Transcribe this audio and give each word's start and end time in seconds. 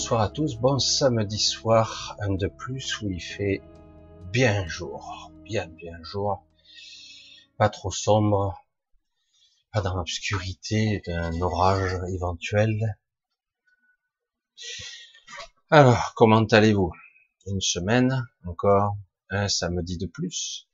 Bonsoir 0.00 0.22
à 0.22 0.30
tous, 0.30 0.56
bon 0.56 0.78
samedi 0.78 1.38
soir, 1.38 2.16
un 2.20 2.32
de 2.32 2.46
plus 2.46 3.02
où 3.02 3.10
il 3.10 3.20
fait 3.20 3.60
bien 4.32 4.66
jour, 4.66 5.30
bien 5.44 5.68
bien 5.68 6.02
jour, 6.02 6.42
pas 7.58 7.68
trop 7.68 7.90
sombre, 7.90 8.64
pas 9.70 9.82
dans 9.82 9.94
l'obscurité 9.94 11.02
d'un 11.04 11.38
orage 11.42 12.00
éventuel. 12.14 12.96
Alors, 15.68 16.14
comment 16.16 16.44
allez-vous? 16.44 16.92
Une 17.44 17.60
semaine, 17.60 18.26
encore 18.46 18.96
un 19.28 19.48
samedi 19.48 19.98
de 19.98 20.06
plus 20.06 20.66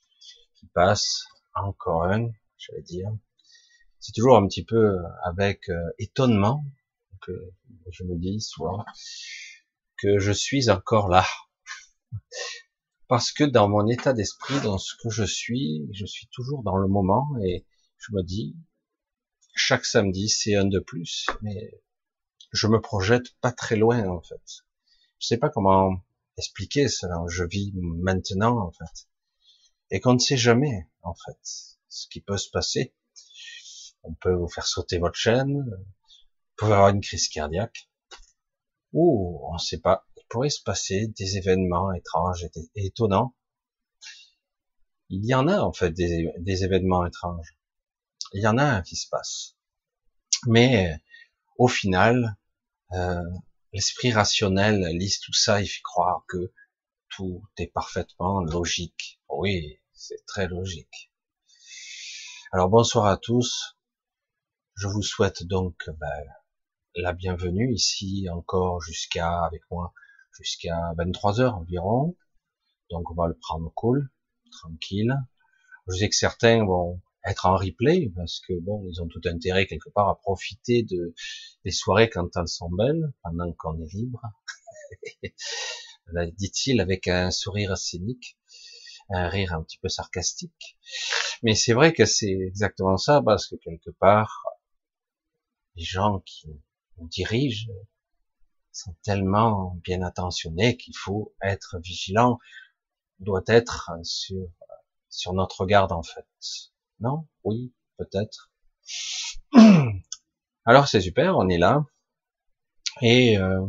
qui 0.54 0.66
passe, 0.68 1.24
encore 1.52 2.04
un, 2.04 2.28
j'allais 2.58 2.82
dire. 2.82 3.10
C'est 3.98 4.12
toujours 4.12 4.36
un 4.36 4.46
petit 4.46 4.64
peu 4.64 5.00
avec 5.24 5.68
euh, 5.68 5.82
étonnement 5.98 6.64
que 7.20 7.32
je 7.90 8.04
me 8.04 8.16
dis 8.16 8.40
soit 8.40 8.84
que 9.98 10.18
je 10.18 10.32
suis 10.32 10.70
encore 10.70 11.08
là. 11.08 11.26
Parce 13.08 13.32
que 13.32 13.44
dans 13.44 13.68
mon 13.68 13.86
état 13.88 14.12
d'esprit, 14.12 14.60
dans 14.62 14.78
ce 14.78 14.94
que 15.02 15.10
je 15.10 15.24
suis, 15.24 15.88
je 15.92 16.06
suis 16.06 16.28
toujours 16.32 16.62
dans 16.62 16.76
le 16.76 16.88
moment 16.88 17.28
et 17.44 17.64
je 17.98 18.12
me 18.12 18.22
dis, 18.22 18.56
chaque 19.54 19.84
samedi 19.84 20.28
c'est 20.28 20.56
un 20.56 20.66
de 20.66 20.80
plus, 20.80 21.26
mais 21.42 21.72
je 22.52 22.66
me 22.66 22.80
projette 22.80 23.38
pas 23.40 23.52
très 23.52 23.76
loin 23.76 24.08
en 24.08 24.20
fait. 24.22 24.64
Je 25.18 25.26
sais 25.28 25.38
pas 25.38 25.50
comment 25.50 26.04
expliquer 26.36 26.88
cela. 26.88 27.22
Je 27.28 27.44
vis 27.44 27.72
maintenant 27.76 28.58
en 28.60 28.72
fait. 28.72 29.08
Et 29.90 30.00
qu'on 30.00 30.14
ne 30.14 30.18
sait 30.18 30.36
jamais 30.36 30.88
en 31.02 31.14
fait 31.14 31.38
ce 31.88 32.08
qui 32.08 32.20
peut 32.20 32.36
se 32.36 32.50
passer 32.50 32.92
on 34.06 34.14
peut 34.14 34.34
vous 34.34 34.48
faire 34.48 34.66
sauter 34.66 34.98
votre 34.98 35.16
chaîne, 35.16 35.64
pouvez 36.56 36.72
avoir 36.72 36.88
une 36.90 37.00
crise 37.00 37.28
cardiaque, 37.28 37.88
ou 38.92 39.40
on 39.48 39.54
ne 39.54 39.58
sait 39.58 39.80
pas, 39.80 40.06
il 40.16 40.24
pourrait 40.28 40.50
se 40.50 40.62
passer 40.62 41.08
des 41.08 41.36
événements 41.36 41.92
étranges 41.92 42.48
et 42.74 42.86
étonnants. 42.86 43.34
Il 45.08 45.24
y 45.24 45.34
en 45.34 45.46
a 45.48 45.60
en 45.60 45.72
fait 45.72 45.90
des, 45.90 46.64
événements 46.64 47.06
étranges. 47.06 47.56
Il 48.32 48.42
y 48.42 48.46
en 48.46 48.58
a 48.58 48.64
un 48.64 48.82
qui 48.82 48.96
se 48.96 49.08
passe. 49.08 49.56
Mais 50.46 51.00
au 51.58 51.68
final, 51.68 52.36
euh, 52.92 53.22
l'esprit 53.72 54.12
rationnel 54.12 54.80
lise 54.96 55.20
tout 55.20 55.32
ça 55.32 55.60
et 55.60 55.66
fait 55.66 55.82
croire 55.82 56.24
que 56.28 56.52
tout 57.08 57.42
est 57.58 57.68
parfaitement 57.68 58.40
logique. 58.40 59.20
Oui, 59.28 59.78
c'est 59.92 60.24
très 60.26 60.48
logique. 60.48 61.12
Alors 62.52 62.68
bonsoir 62.68 63.06
à 63.06 63.16
tous. 63.16 63.76
Je 64.76 64.88
vous 64.88 65.02
souhaite 65.02 65.44
donc 65.44 65.88
ben, 65.88 66.24
la 66.96 67.12
bienvenue 67.12 67.74
ici 67.74 68.26
encore 68.32 68.80
jusqu'à 68.80 69.44
avec 69.44 69.62
moi 69.70 69.92
jusqu'à 70.32 70.94
23 70.96 71.40
heures 71.40 71.56
environ. 71.56 72.16
Donc 72.90 73.10
on 73.10 73.14
va 73.14 73.26
le 73.26 73.36
prendre 73.38 73.70
cool, 73.74 74.10
tranquille. 74.50 75.14
Je 75.88 75.96
sais 75.96 76.08
que 76.08 76.16
certains 76.16 76.64
vont 76.64 77.00
être 77.24 77.44
en 77.46 77.56
replay 77.56 78.10
parce 78.16 78.40
que 78.40 78.54
bon, 78.60 78.86
ils 78.88 79.02
ont 79.02 79.08
tout 79.08 79.20
intérêt 79.26 79.66
quelque 79.66 79.90
part 79.90 80.08
à 80.08 80.18
profiter 80.18 80.84
de 80.84 81.14
des 81.64 81.70
soirées 81.70 82.08
quand 82.08 82.34
elles 82.36 82.48
sont 82.48 82.70
belles, 82.70 83.12
pendant 83.22 83.52
qu'on 83.52 83.78
est 83.82 83.92
libre. 83.92 84.22
dit-il 86.38 86.80
avec 86.80 87.08
un 87.08 87.30
sourire 87.30 87.76
cynique, 87.76 88.38
un 89.10 89.28
rire 89.28 89.52
un 89.52 89.62
petit 89.62 89.78
peu 89.78 89.88
sarcastique. 89.88 90.78
Mais 91.42 91.54
c'est 91.54 91.74
vrai 91.74 91.92
que 91.92 92.06
c'est 92.06 92.32
exactement 92.32 92.96
ça 92.96 93.20
parce 93.22 93.48
que 93.48 93.56
quelque 93.56 93.90
part, 93.90 94.44
les 95.74 95.84
gens 95.84 96.20
qui 96.20 96.48
nous 96.98 97.08
dirigent 97.08 97.68
sont 98.76 98.94
tellement 99.02 99.78
bien 99.84 100.02
intentionnés 100.02 100.76
qu'il 100.76 100.96
faut 100.96 101.34
être 101.42 101.78
vigilant, 101.82 102.38
doit 103.20 103.44
être 103.46 103.90
sur, 104.02 104.48
sur 105.08 105.32
notre 105.32 105.64
garde 105.64 105.92
en 105.92 106.02
fait. 106.02 106.26
Non? 107.00 107.26
Oui, 107.44 107.72
peut-être. 107.96 108.52
Alors 110.64 110.88
c'est 110.88 111.00
super, 111.00 111.36
on 111.38 111.48
est 111.48 111.58
là. 111.58 111.84
Et 113.02 113.38
euh, 113.38 113.66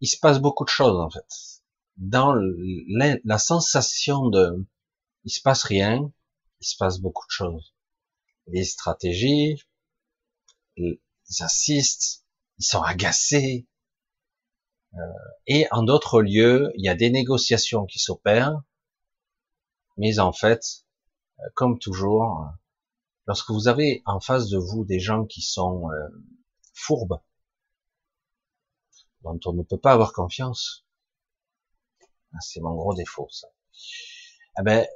il 0.00 0.06
se 0.06 0.18
passe 0.18 0.38
beaucoup 0.38 0.64
de 0.64 0.70
choses 0.70 1.00
en 1.00 1.10
fait. 1.10 1.62
Dans 1.96 2.34
la, 2.34 3.38
sensation 3.38 4.28
de 4.28 4.66
il 5.24 5.30
se 5.30 5.42
passe 5.42 5.64
rien, 5.64 6.12
il 6.60 6.66
se 6.66 6.76
passe 6.76 6.98
beaucoup 6.98 7.26
de 7.26 7.32
choses. 7.32 7.74
Des 8.46 8.64
stratégies, 8.64 9.62
ils 11.30 11.42
assistent, 11.42 12.24
ils 12.58 12.64
sont 12.64 12.82
agacés. 12.82 13.66
Euh, 14.94 14.98
et 15.46 15.66
en 15.70 15.82
d'autres 15.82 16.20
lieux, 16.20 16.72
il 16.76 16.84
y 16.84 16.88
a 16.88 16.94
des 16.94 17.10
négociations 17.10 17.86
qui 17.86 17.98
s'opèrent, 17.98 18.60
mais 19.96 20.18
en 20.18 20.32
fait, 20.32 20.84
euh, 21.38 21.42
comme 21.54 21.78
toujours, 21.78 22.46
lorsque 23.26 23.50
vous 23.50 23.68
avez 23.68 24.02
en 24.04 24.20
face 24.20 24.48
de 24.48 24.58
vous 24.58 24.84
des 24.84 24.98
gens 24.98 25.24
qui 25.24 25.42
sont 25.42 25.88
euh, 25.90 26.08
fourbes, 26.74 27.20
dont 29.22 29.38
on 29.46 29.52
ne 29.52 29.62
peut 29.62 29.78
pas 29.78 29.92
avoir 29.92 30.12
confiance, 30.12 30.84
ah, 32.32 32.38
c'est 32.40 32.60
mon 32.60 32.74
gros 32.74 32.94
défaut, 32.94 33.28
ça. 33.30 33.48
Eh 34.58 34.62
ben, 34.62 34.86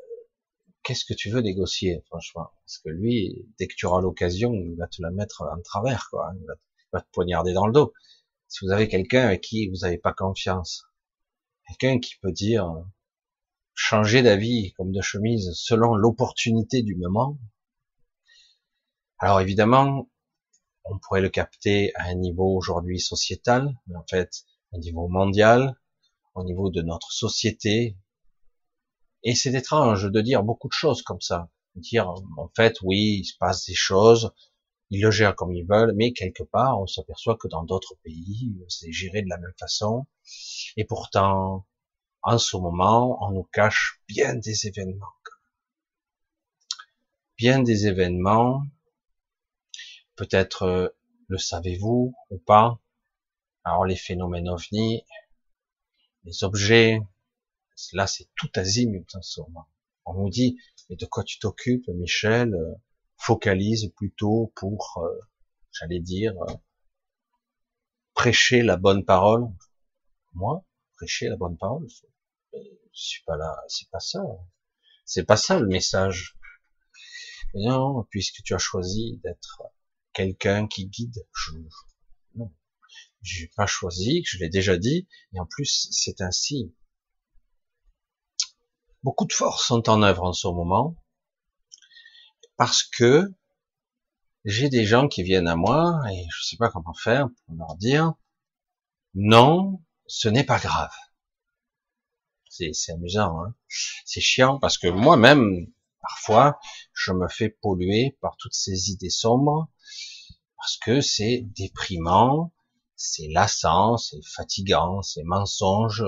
qu'est-ce 0.84 1.04
que 1.04 1.14
tu 1.14 1.30
veux 1.30 1.40
négocier, 1.40 2.02
franchement? 2.06 2.50
Parce 2.64 2.78
que 2.78 2.90
lui, 2.90 3.46
dès 3.58 3.66
que 3.66 3.74
tu 3.74 3.86
auras 3.86 4.00
l'occasion, 4.00 4.52
il 4.54 4.76
va 4.76 4.86
te 4.86 5.02
la 5.02 5.10
mettre 5.10 5.42
en 5.42 5.60
travers, 5.62 6.08
quoi. 6.10 6.32
Il 6.38 6.46
va, 6.92 7.00
te 7.00 7.10
poignarder 7.10 7.52
dans 7.52 7.66
le 7.66 7.72
dos. 7.72 7.92
Si 8.46 8.64
vous 8.64 8.70
avez 8.70 8.86
quelqu'un 8.86 9.26
avec 9.26 9.40
qui 9.40 9.68
vous 9.68 9.78
n'avez 9.78 9.98
pas 9.98 10.12
confiance, 10.12 10.84
quelqu'un 11.66 11.98
qui 11.98 12.14
peut 12.20 12.30
dire 12.30 12.72
changer 13.74 14.22
d'avis 14.22 14.72
comme 14.74 14.92
de 14.92 15.00
chemise 15.00 15.50
selon 15.54 15.96
l'opportunité 15.96 16.82
du 16.82 16.94
moment. 16.94 17.38
Alors 19.18 19.40
évidemment, 19.40 20.08
on 20.84 20.98
pourrait 20.98 21.22
le 21.22 21.30
capter 21.30 21.92
à 21.96 22.04
un 22.04 22.14
niveau 22.14 22.56
aujourd'hui 22.56 23.00
sociétal, 23.00 23.74
mais 23.88 23.96
en 23.96 24.04
fait, 24.08 24.44
au 24.70 24.78
niveau 24.78 25.08
mondial, 25.08 25.74
au 26.34 26.44
niveau 26.44 26.70
de 26.70 26.82
notre 26.82 27.10
société, 27.10 27.96
et 29.24 29.34
c'est 29.34 29.54
étrange 29.54 30.10
de 30.10 30.20
dire 30.20 30.42
beaucoup 30.42 30.68
de 30.68 30.74
choses 30.74 31.02
comme 31.02 31.20
ça. 31.20 31.48
Dire, 31.74 32.08
en 32.36 32.50
fait, 32.54 32.76
oui, 32.82 33.20
il 33.20 33.24
se 33.24 33.36
passe 33.38 33.66
des 33.66 33.74
choses, 33.74 34.32
ils 34.90 35.02
le 35.02 35.10
gèrent 35.10 35.34
comme 35.34 35.52
ils 35.52 35.66
veulent, 35.66 35.94
mais 35.96 36.12
quelque 36.12 36.44
part, 36.44 36.80
on 36.80 36.86
s'aperçoit 36.86 37.36
que 37.36 37.48
dans 37.48 37.64
d'autres 37.64 37.96
pays, 38.04 38.54
c'est 38.68 38.92
géré 38.92 39.22
de 39.22 39.28
la 39.28 39.38
même 39.38 39.54
façon. 39.58 40.06
Et 40.76 40.84
pourtant, 40.84 41.66
en 42.22 42.38
ce 42.38 42.56
moment, 42.56 43.18
on 43.22 43.32
nous 43.32 43.48
cache 43.52 44.00
bien 44.08 44.34
des 44.34 44.66
événements. 44.66 45.06
Bien 47.36 47.60
des 47.60 47.86
événements. 47.86 48.62
Peut-être 50.16 50.62
euh, 50.62 50.88
le 51.26 51.38
savez-vous 51.38 52.14
ou 52.30 52.38
pas? 52.38 52.78
Alors 53.64 53.84
les 53.84 53.96
phénomènes 53.96 54.48
ovnis, 54.48 55.04
les 56.24 56.44
objets, 56.44 57.00
Là, 57.92 58.06
c'est 58.06 58.28
tout 58.36 58.50
azimut 58.54 59.06
en 59.14 59.22
ce 59.22 59.40
moment. 59.40 59.68
On 60.04 60.14
nous 60.14 60.30
dit, 60.30 60.58
mais 60.88 60.96
de 60.96 61.06
quoi 61.06 61.24
tu 61.24 61.38
t'occupes, 61.38 61.88
Michel? 61.88 62.54
Euh, 62.54 62.74
Focalise 63.16 63.90
plutôt 63.96 64.52
pour, 64.56 65.02
euh, 65.02 65.18
j'allais 65.72 66.00
dire, 66.00 66.34
euh, 66.42 66.54
prêcher 68.12 68.62
la 68.62 68.76
bonne 68.76 69.04
parole. 69.04 69.46
Moi, 70.34 70.64
prêcher 70.96 71.28
la 71.28 71.36
bonne 71.36 71.56
parole, 71.56 71.86
je 72.52 72.58
suis 72.92 73.22
pas 73.24 73.36
là, 73.36 73.56
c'est 73.68 73.88
pas 73.90 74.00
ça. 74.00 74.22
C'est 75.04 75.24
pas 75.24 75.36
ça 75.36 75.58
le 75.58 75.66
message. 75.66 76.36
Non, 77.54 78.04
puisque 78.10 78.42
tu 78.42 78.54
as 78.54 78.58
choisi 78.58 79.20
d'être 79.22 79.62
quelqu'un 80.12 80.66
qui 80.66 80.86
guide, 80.86 81.26
je, 81.32 81.52
non, 82.34 82.52
j'ai 83.22 83.48
pas 83.56 83.66
choisi, 83.66 84.22
je 84.24 84.38
l'ai 84.38 84.48
déjà 84.48 84.76
dit, 84.76 85.08
et 85.32 85.40
en 85.40 85.46
plus 85.46 85.88
c'est 85.92 86.20
ainsi 86.20 86.74
beaucoup 89.04 89.26
de 89.26 89.32
forces 89.34 89.66
sont 89.66 89.88
en 89.90 90.02
œuvre 90.02 90.24
en 90.24 90.32
ce 90.32 90.48
moment 90.48 90.96
parce 92.56 92.82
que 92.82 93.30
j'ai 94.46 94.70
des 94.70 94.86
gens 94.86 95.08
qui 95.08 95.22
viennent 95.22 95.46
à 95.46 95.56
moi 95.56 96.00
et 96.10 96.24
je 96.34 96.42
sais 96.42 96.56
pas 96.56 96.70
comment 96.70 96.94
faire 96.94 97.28
pour 97.44 97.54
leur 97.56 97.76
dire 97.76 98.14
non, 99.14 99.82
ce 100.06 100.28
n'est 100.28 100.44
pas 100.44 100.58
grave. 100.58 100.90
C'est 102.48 102.72
amusant, 102.92 103.42
hein 103.42 103.54
c'est 104.06 104.20
chiant 104.20 104.58
parce 104.58 104.78
que 104.78 104.88
moi-même, 104.88 105.66
parfois, 106.00 106.58
je 106.92 107.12
me 107.12 107.28
fais 107.28 107.50
polluer 107.50 108.16
par 108.22 108.36
toutes 108.38 108.54
ces 108.54 108.90
idées 108.90 109.10
sombres 109.10 109.68
parce 110.56 110.78
que 110.78 111.00
c'est 111.00 111.42
déprimant, 111.56 112.54
c'est 112.96 113.28
lassant, 113.28 113.98
c'est 113.98 114.24
fatigant, 114.24 115.02
c'est 115.02 115.24
mensonge 115.24 116.04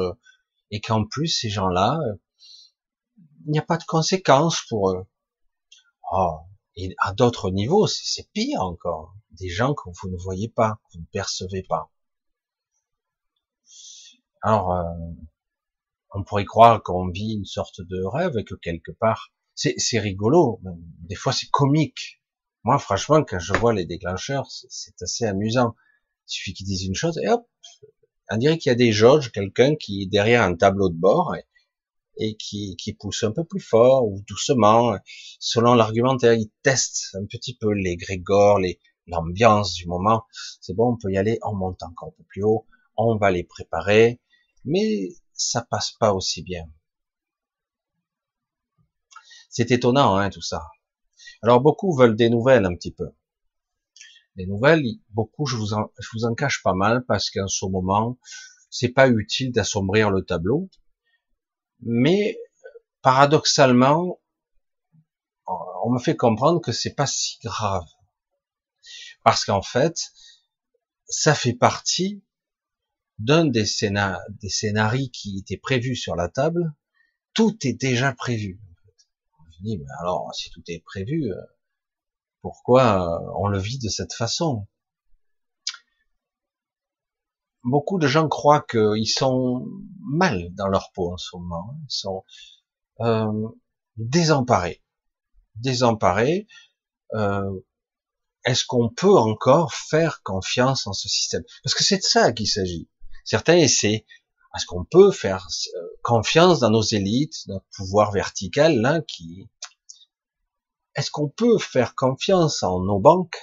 et 0.70 0.80
qu'en 0.80 1.04
plus 1.04 1.28
ces 1.28 1.50
gens-là 1.50 1.98
il 3.46 3.52
n'y 3.52 3.58
a 3.58 3.62
pas 3.62 3.76
de 3.76 3.84
conséquences 3.84 4.62
pour 4.68 4.90
eux. 4.90 5.06
Oh, 6.12 6.38
Et 6.74 6.94
à 6.98 7.12
d'autres 7.12 7.50
niveaux, 7.50 7.86
c'est 7.86 8.30
pire 8.32 8.60
encore. 8.60 9.14
Des 9.30 9.48
gens 9.48 9.74
que 9.74 9.88
vous 9.88 10.10
ne 10.10 10.16
voyez 10.16 10.48
pas, 10.48 10.78
que 10.84 10.94
vous 10.94 11.00
ne 11.00 11.06
percevez 11.12 11.62
pas. 11.62 11.90
Alors, 14.42 14.72
euh, 14.72 14.84
on 16.12 16.24
pourrait 16.24 16.44
croire 16.44 16.82
qu'on 16.82 17.08
vit 17.08 17.34
une 17.34 17.44
sorte 17.44 17.80
de 17.80 18.02
rêve 18.04 18.36
et 18.38 18.44
que 18.44 18.54
quelque 18.54 18.92
part, 18.92 19.32
c'est 19.54 19.98
rigolo. 19.98 20.60
Des 21.08 21.14
fois, 21.14 21.32
c'est 21.32 21.50
comique. 21.50 22.20
Moi, 22.64 22.78
franchement, 22.78 23.22
quand 23.24 23.38
je 23.38 23.54
vois 23.54 23.72
les 23.72 23.86
déclencheurs, 23.86 24.46
c'est 24.50 25.00
assez 25.02 25.24
amusant. 25.24 25.74
Il 26.28 26.32
suffit 26.32 26.52
qu'ils 26.52 26.66
disent 26.66 26.84
une 26.84 26.94
chose 26.94 27.18
et 27.22 27.28
hop, 27.28 27.46
on 28.30 28.36
dirait 28.38 28.58
qu'il 28.58 28.70
y 28.70 28.72
a 28.72 28.76
des 28.76 28.92
jauges, 28.92 29.30
quelqu'un 29.30 29.76
qui 29.76 30.02
est 30.02 30.06
derrière 30.06 30.42
un 30.42 30.56
tableau 30.56 30.88
de 30.88 30.96
bord 30.96 31.34
qui, 32.38 32.76
qui, 32.76 32.94
pousse 32.94 33.22
un 33.24 33.32
peu 33.32 33.44
plus 33.44 33.60
fort 33.60 34.06
ou 34.06 34.22
doucement, 34.26 34.96
selon 35.38 35.74
l'argumentaire, 35.74 36.34
il 36.34 36.50
teste 36.62 37.14
un 37.14 37.26
petit 37.26 37.56
peu 37.56 37.72
les 37.72 37.96
grégores, 37.96 38.58
les 38.58 38.80
l'ambiance 39.06 39.74
du 39.74 39.86
moment. 39.86 40.24
C'est 40.60 40.74
bon, 40.74 40.92
on 40.92 40.96
peut 40.96 41.12
y 41.12 41.18
aller, 41.18 41.38
on 41.42 41.54
monte 41.54 41.82
encore 41.82 42.08
un 42.08 42.16
peu 42.16 42.24
plus 42.24 42.42
haut, 42.42 42.66
on 42.96 43.16
va 43.16 43.30
les 43.30 43.44
préparer, 43.44 44.20
mais 44.64 45.08
ça 45.32 45.62
passe 45.62 45.92
pas 45.92 46.12
aussi 46.12 46.42
bien. 46.42 46.64
C'est 49.48 49.70
étonnant, 49.70 50.16
hein, 50.16 50.30
tout 50.30 50.42
ça. 50.42 50.66
Alors 51.42 51.60
beaucoup 51.60 51.96
veulent 51.96 52.16
des 52.16 52.30
nouvelles 52.30 52.66
un 52.66 52.74
petit 52.74 52.92
peu. 52.92 53.10
Des 54.36 54.46
nouvelles, 54.46 54.84
beaucoup, 55.10 55.46
je 55.46 55.56
vous 55.56 55.72
en, 55.72 55.90
je 55.98 56.08
vous 56.12 56.24
en 56.24 56.34
cache 56.34 56.62
pas 56.62 56.74
mal 56.74 57.04
parce 57.06 57.30
qu'en 57.30 57.48
ce 57.48 57.64
moment, 57.64 58.18
c'est 58.68 58.90
pas 58.90 59.08
utile 59.08 59.52
d'assombrir 59.52 60.10
le 60.10 60.22
tableau. 60.22 60.68
Mais 61.80 62.38
paradoxalement, 63.02 64.20
on 65.46 65.90
me 65.90 65.98
fait 65.98 66.16
comprendre 66.16 66.60
que 66.60 66.72
c'est 66.72 66.94
pas 66.94 67.06
si 67.06 67.38
grave. 67.44 67.86
Parce 69.22 69.44
qu'en 69.44 69.62
fait, 69.62 69.96
ça 71.06 71.34
fait 71.34 71.54
partie 71.54 72.24
d'un 73.18 73.44
des, 73.44 73.64
des 73.64 74.48
scénarios 74.48 75.08
qui 75.12 75.38
était 75.38 75.56
prévu 75.56 75.96
sur 75.96 76.16
la 76.16 76.28
table. 76.28 76.74
Tout 77.34 77.56
est 77.66 77.74
déjà 77.74 78.12
prévu. 78.12 78.60
Je 79.50 79.62
dis, 79.62 79.78
mais 79.78 79.86
alors, 80.00 80.34
si 80.34 80.50
tout 80.50 80.62
est 80.68 80.82
prévu, 80.84 81.32
euh, 81.32 81.40
pourquoi 82.42 83.02
euh, 83.02 83.32
on 83.38 83.48
le 83.48 83.58
vit 83.58 83.78
de 83.78 83.88
cette 83.88 84.12
façon? 84.12 84.66
Beaucoup 87.66 87.98
de 87.98 88.06
gens 88.06 88.28
croient 88.28 88.64
qu'ils 88.68 89.08
sont 89.08 89.66
mal 90.00 90.54
dans 90.54 90.68
leur 90.68 90.90
peau 90.92 91.12
en 91.12 91.16
ce 91.16 91.36
moment. 91.36 91.76
Ils 91.82 91.94
sont 91.94 92.24
euh, 93.00 93.48
désemparés. 93.96 94.82
Désemparés. 95.56 96.46
Euh, 97.14 97.60
Est-ce 98.44 98.64
qu'on 98.64 98.88
peut 98.88 99.16
encore 99.16 99.74
faire 99.74 100.22
confiance 100.22 100.86
en 100.86 100.92
ce 100.92 101.08
système? 101.08 101.42
Parce 101.62 101.74
que 101.74 101.84
c'est 101.84 101.98
de 101.98 102.02
ça 102.02 102.32
qu'il 102.32 102.48
s'agit. 102.48 102.88
Certains 103.24 103.56
essaient. 103.56 104.06
Est-ce 104.54 104.66
qu'on 104.66 104.84
peut 104.84 105.10
faire 105.10 105.46
euh, 105.74 105.80
confiance 106.02 106.60
dans 106.60 106.70
nos 106.70 106.82
élites, 106.82 107.46
notre 107.48 107.66
pouvoir 107.76 108.12
vertical 108.12 108.80
là 108.80 109.02
qui 109.02 109.48
est-ce 110.96 111.10
qu'on 111.10 111.28
peut 111.28 111.58
faire 111.58 111.94
confiance 111.94 112.62
en 112.62 112.80
nos 112.80 112.98
banques? 112.98 113.36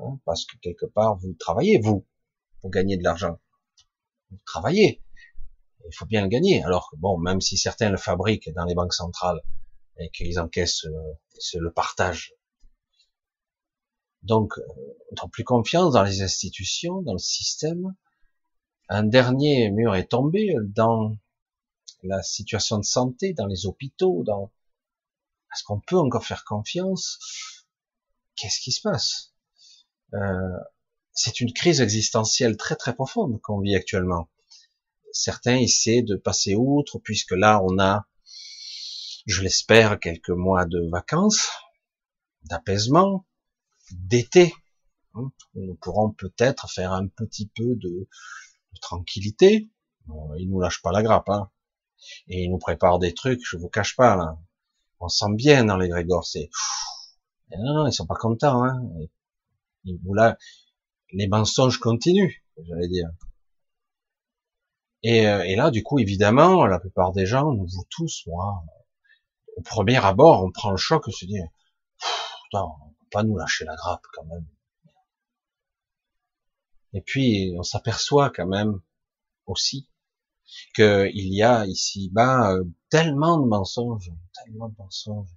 Hein, 0.00 0.18
Parce 0.26 0.44
que 0.44 0.58
quelque 0.58 0.84
part, 0.84 1.16
vous 1.16 1.32
travaillez, 1.38 1.78
vous, 1.78 2.06
pour 2.60 2.70
gagner 2.70 2.98
de 2.98 3.02
l'argent. 3.02 3.38
Vous 4.30 4.38
travaillez. 4.44 5.02
Il 5.86 5.94
faut 5.94 6.06
bien 6.06 6.22
le 6.22 6.28
gagner. 6.28 6.62
Alors, 6.62 6.90
bon, 6.98 7.18
même 7.18 7.40
si 7.40 7.56
certains 7.56 7.90
le 7.90 7.96
fabriquent 7.96 8.52
dans 8.54 8.64
les 8.64 8.74
banques 8.74 8.94
centrales 8.94 9.40
et 9.98 10.10
qu'ils 10.10 10.38
encaissent 10.38 10.84
euh, 10.84 11.58
le 11.58 11.72
partage. 11.72 12.34
Donc, 14.22 14.58
euh, 14.58 14.62
on 15.10 15.22
n'a 15.22 15.28
plus 15.30 15.44
confiance 15.44 15.94
dans 15.94 16.02
les 16.02 16.22
institutions, 16.22 17.02
dans 17.02 17.14
le 17.14 17.18
système. 17.18 17.94
Un 18.88 19.04
dernier 19.04 19.70
mur 19.70 19.94
est 19.94 20.08
tombé 20.08 20.54
dans 20.62 21.16
la 22.02 22.22
situation 22.22 22.78
de 22.78 22.84
santé, 22.84 23.32
dans 23.32 23.46
les 23.46 23.66
hôpitaux, 23.66 24.22
dans 24.24 24.52
est-ce 25.52 25.64
qu'on 25.64 25.80
peut 25.80 25.98
encore 25.98 26.24
faire 26.24 26.44
confiance? 26.44 27.18
Qu'est-ce 28.36 28.60
qui 28.60 28.72
se 28.72 28.80
passe? 28.80 29.34
Euh, 30.14 30.58
C'est 31.12 31.40
une 31.40 31.52
crise 31.52 31.80
existentielle 31.80 32.56
très 32.56 32.76
très 32.76 32.94
profonde 32.94 33.40
qu'on 33.40 33.60
vit 33.60 33.74
actuellement. 33.74 34.28
Certains 35.12 35.56
essaient 35.56 36.02
de 36.02 36.16
passer 36.16 36.54
outre, 36.54 36.98
puisque 36.98 37.32
là 37.32 37.60
on 37.64 37.78
a, 37.78 38.06
je 39.26 39.42
l'espère, 39.42 39.98
quelques 39.98 40.30
mois 40.30 40.64
de 40.66 40.88
vacances, 40.90 41.48
d'apaisement, 42.44 43.26
d'été. 43.90 44.54
Nous 45.54 45.74
pourrons 45.80 46.12
peut-être 46.12 46.70
faire 46.70 46.92
un 46.92 47.08
petit 47.08 47.50
peu 47.54 47.74
de, 47.76 48.08
tranquillité. 48.80 49.68
Ils 50.38 50.48
nous 50.48 50.60
lâchent 50.60 50.82
pas 50.82 50.92
la 50.92 51.02
grappe, 51.02 51.28
hein. 51.28 51.50
Et 52.28 52.44
ils 52.44 52.50
nous 52.50 52.58
préparent 52.58 52.98
des 52.98 53.12
trucs, 53.12 53.40
je 53.44 53.56
vous 53.56 53.68
cache 53.68 53.94
pas 53.94 54.16
là 54.16 54.38
on 55.00 55.08
sent 55.08 55.32
bien 55.34 55.64
dans 55.64 55.76
les 55.76 55.88
Grégor, 55.88 56.26
c'est 56.26 56.50
non, 57.58 57.86
ils 57.86 57.92
sont 57.92 58.06
pas 58.06 58.14
contents. 58.14 58.62
Hein. 58.62 58.80
là, 60.12 60.38
les 61.12 61.28
mensonges 61.28 61.78
continuent, 61.78 62.34
j'allais 62.66 62.88
dire. 62.88 63.08
Et, 65.02 65.26
euh, 65.26 65.42
et, 65.44 65.56
là, 65.56 65.70
du 65.70 65.82
coup, 65.82 65.98
évidemment, 65.98 66.66
la 66.66 66.78
plupart 66.78 67.12
des 67.12 67.26
gens, 67.26 67.52
nous 67.52 67.66
vous 67.66 67.84
tous, 67.88 68.24
moi, 68.26 68.62
au 69.56 69.62
premier 69.62 70.04
abord, 70.04 70.44
on 70.44 70.50
prend 70.52 70.70
le 70.70 70.76
choc 70.76 71.08
et 71.08 71.12
se 71.12 71.24
dit, 71.24 71.40
non, 72.52 72.72
on 72.82 72.88
peut 72.90 73.06
pas 73.10 73.22
nous 73.22 73.36
lâcher 73.36 73.64
la 73.64 73.76
grappe 73.76 74.04
quand 74.12 74.24
même. 74.24 74.46
Et 76.92 77.00
puis, 77.00 77.54
on 77.56 77.62
s'aperçoit 77.62 78.30
quand 78.30 78.46
même 78.46 78.80
aussi 79.46 79.88
qu'il 80.74 81.34
y 81.34 81.42
a 81.42 81.64
ici-bas 81.66 82.52
euh, 82.52 82.64
tellement 82.88 83.38
de 83.38 83.46
mensonges, 83.46 84.10
tellement 84.34 84.68
de 84.68 84.74
mensonges, 84.78 85.30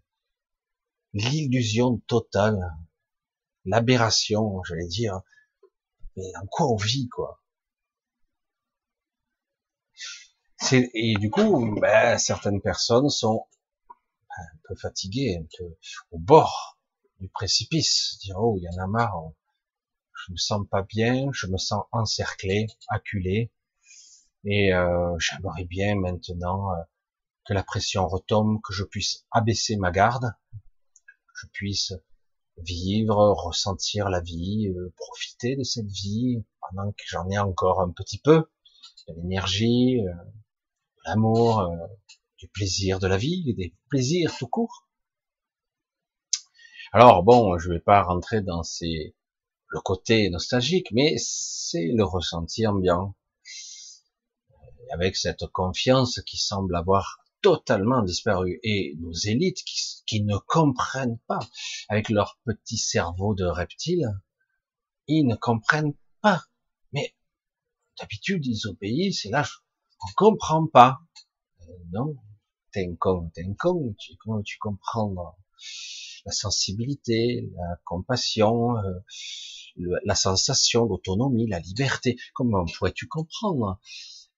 l'illusion 1.13 1.99
totale, 2.07 2.59
l'aberration, 3.65 4.63
j'allais 4.63 4.87
dire, 4.87 5.21
mais 6.15 6.35
en 6.41 6.45
quoi 6.47 6.67
on 6.67 6.75
vit, 6.75 7.09
quoi? 7.09 7.41
Et 10.71 11.15
du 11.19 11.29
coup, 11.29 11.79
ben, 11.79 12.17
certaines 12.17 12.61
personnes 12.61 13.09
sont 13.09 13.45
ben, 14.29 14.43
un 14.43 14.59
peu 14.63 14.75
fatiguées, 14.75 15.37
un 15.37 15.45
peu 15.57 15.75
au 16.11 16.19
bord 16.19 16.79
du 17.19 17.27
précipice, 17.29 18.17
dire 18.21 18.37
oh 18.39 18.57
il 18.57 18.63
y 18.63 18.69
en 18.69 18.83
a 18.83 18.87
marre, 18.87 19.31
je 20.13 20.31
me 20.31 20.37
sens 20.37 20.65
pas 20.69 20.83
bien, 20.83 21.29
je 21.33 21.47
me 21.47 21.57
sens 21.57 21.83
encerclé, 21.91 22.67
acculé, 22.87 23.51
et 24.45 24.73
euh, 24.73 25.17
j'aimerais 25.19 25.65
bien 25.65 25.95
maintenant 25.95 26.71
euh, 26.71 26.83
que 27.45 27.53
la 27.53 27.63
pression 27.63 28.07
retombe, 28.07 28.61
que 28.61 28.73
je 28.73 28.83
puisse 28.83 29.25
abaisser 29.31 29.75
ma 29.77 29.91
garde, 29.91 30.33
que 30.51 31.33
je 31.41 31.47
puisse 31.47 31.93
vivre, 32.57 33.31
ressentir 33.33 34.09
la 34.09 34.21
vie, 34.21 34.67
euh, 34.69 34.93
profiter 34.97 35.55
de 35.55 35.63
cette 35.63 35.89
vie 35.89 36.43
pendant 36.61 36.91
que 36.91 37.03
j'en 37.05 37.29
ai 37.29 37.37
encore 37.37 37.81
un 37.81 37.91
petit 37.91 38.19
peu, 38.19 38.49
de 39.07 39.13
l'énergie, 39.15 39.99
euh, 40.01 40.13
de 40.13 41.01
l'amour, 41.05 41.59
euh, 41.59 41.75
du 42.37 42.47
plaisir 42.47 42.99
de 42.99 43.07
la 43.07 43.17
vie, 43.17 43.53
des 43.55 43.75
plaisirs 43.89 44.35
tout 44.37 44.47
court. 44.47 44.87
Alors 46.91 47.23
bon, 47.23 47.57
je 47.57 47.69
vais 47.69 47.79
pas 47.79 48.03
rentrer 48.03 48.41
dans 48.41 48.63
ces 48.63 49.15
le 49.69 49.81
côté 49.81 50.29
nostalgique, 50.29 50.91
mais 50.91 51.15
c'est 51.17 51.87
le 51.87 52.03
ressenti 52.03 52.67
ambiant 52.67 53.15
avec 54.91 55.15
cette 55.15 55.47
confiance 55.47 56.21
qui 56.27 56.37
semble 56.37 56.75
avoir 56.75 57.22
totalement 57.43 58.01
disparu. 58.01 58.59
Et 58.63 58.95
nos 58.99 59.11
élites 59.11 59.63
qui, 60.05 60.23
ne 60.23 60.37
comprennent 60.37 61.19
pas, 61.27 61.39
avec 61.89 62.09
leur 62.09 62.39
petit 62.45 62.77
cerveau 62.77 63.35
de 63.35 63.45
reptile, 63.45 64.07
ils 65.07 65.25
ne 65.25 65.35
comprennent 65.35 65.95
pas. 66.21 66.43
Mais 66.93 67.13
d'habitude, 67.99 68.45
ils 68.45 68.67
obéissent, 68.67 69.21
c'est 69.23 69.29
là, 69.29 69.45
on 70.01 70.11
comprend 70.15 70.65
pas. 70.67 70.99
Euh, 71.61 71.73
non, 71.91 72.15
t'es 72.71 72.87
un 72.89 72.95
con, 72.95 73.29
t'es 73.33 73.43
un 73.43 73.53
con, 73.53 73.93
tu, 73.99 74.15
comment 74.17 74.41
tu 74.41 74.57
comprends 74.59 75.13
la 76.25 76.31
sensibilité, 76.31 77.49
la 77.55 77.79
compassion, 77.83 78.77
euh, 78.77 78.99
la 80.05 80.15
sensation, 80.15 80.85
l'autonomie, 80.85 81.47
la 81.47 81.59
liberté, 81.59 82.17
comment 82.33 82.65
pourrais-tu 82.65 83.07
comprendre? 83.07 83.79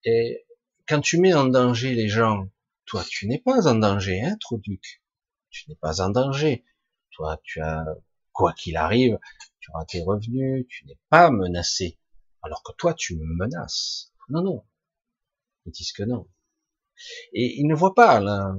Et 0.03 0.45
quand 0.87 1.01
tu 1.01 1.19
mets 1.19 1.33
en 1.33 1.45
danger 1.45 1.93
les 1.93 2.07
gens 2.07 2.47
toi, 2.85 3.03
tu 3.07 3.27
n'es 3.27 3.39
pas 3.39 3.67
en 3.67 3.75
danger, 3.75 4.21
hein, 4.21 4.37
Trouduc. 4.39 5.01
Tu 5.49 5.69
n'es 5.69 5.75
pas 5.75 6.01
en 6.01 6.09
danger. 6.09 6.65
Toi, 7.11 7.39
tu 7.43 7.61
as, 7.61 7.85
quoi 8.35 8.53
qu'il 8.53 8.77
arrive, 8.77 9.17
tu 9.59 9.71
auras 9.71 9.85
tes 9.85 10.03
revenus, 10.03 10.67
tu 10.69 10.85
n'es 10.85 10.99
pas 11.09 11.31
menacé. 11.31 11.97
Alors 12.43 12.61
que 12.61 12.73
toi, 12.73 12.93
tu 12.93 13.15
me 13.15 13.25
menaces. 13.25 14.13
Non, 14.29 14.43
non. 14.43 14.65
Ils 15.65 15.71
disent 15.71 15.93
que 15.93 16.03
non. 16.03 16.29
Et 17.33 17.59
ils 17.59 17.65
ne 17.65 17.73
voient 17.73 17.95
pas, 17.95 18.19
là, 18.19 18.53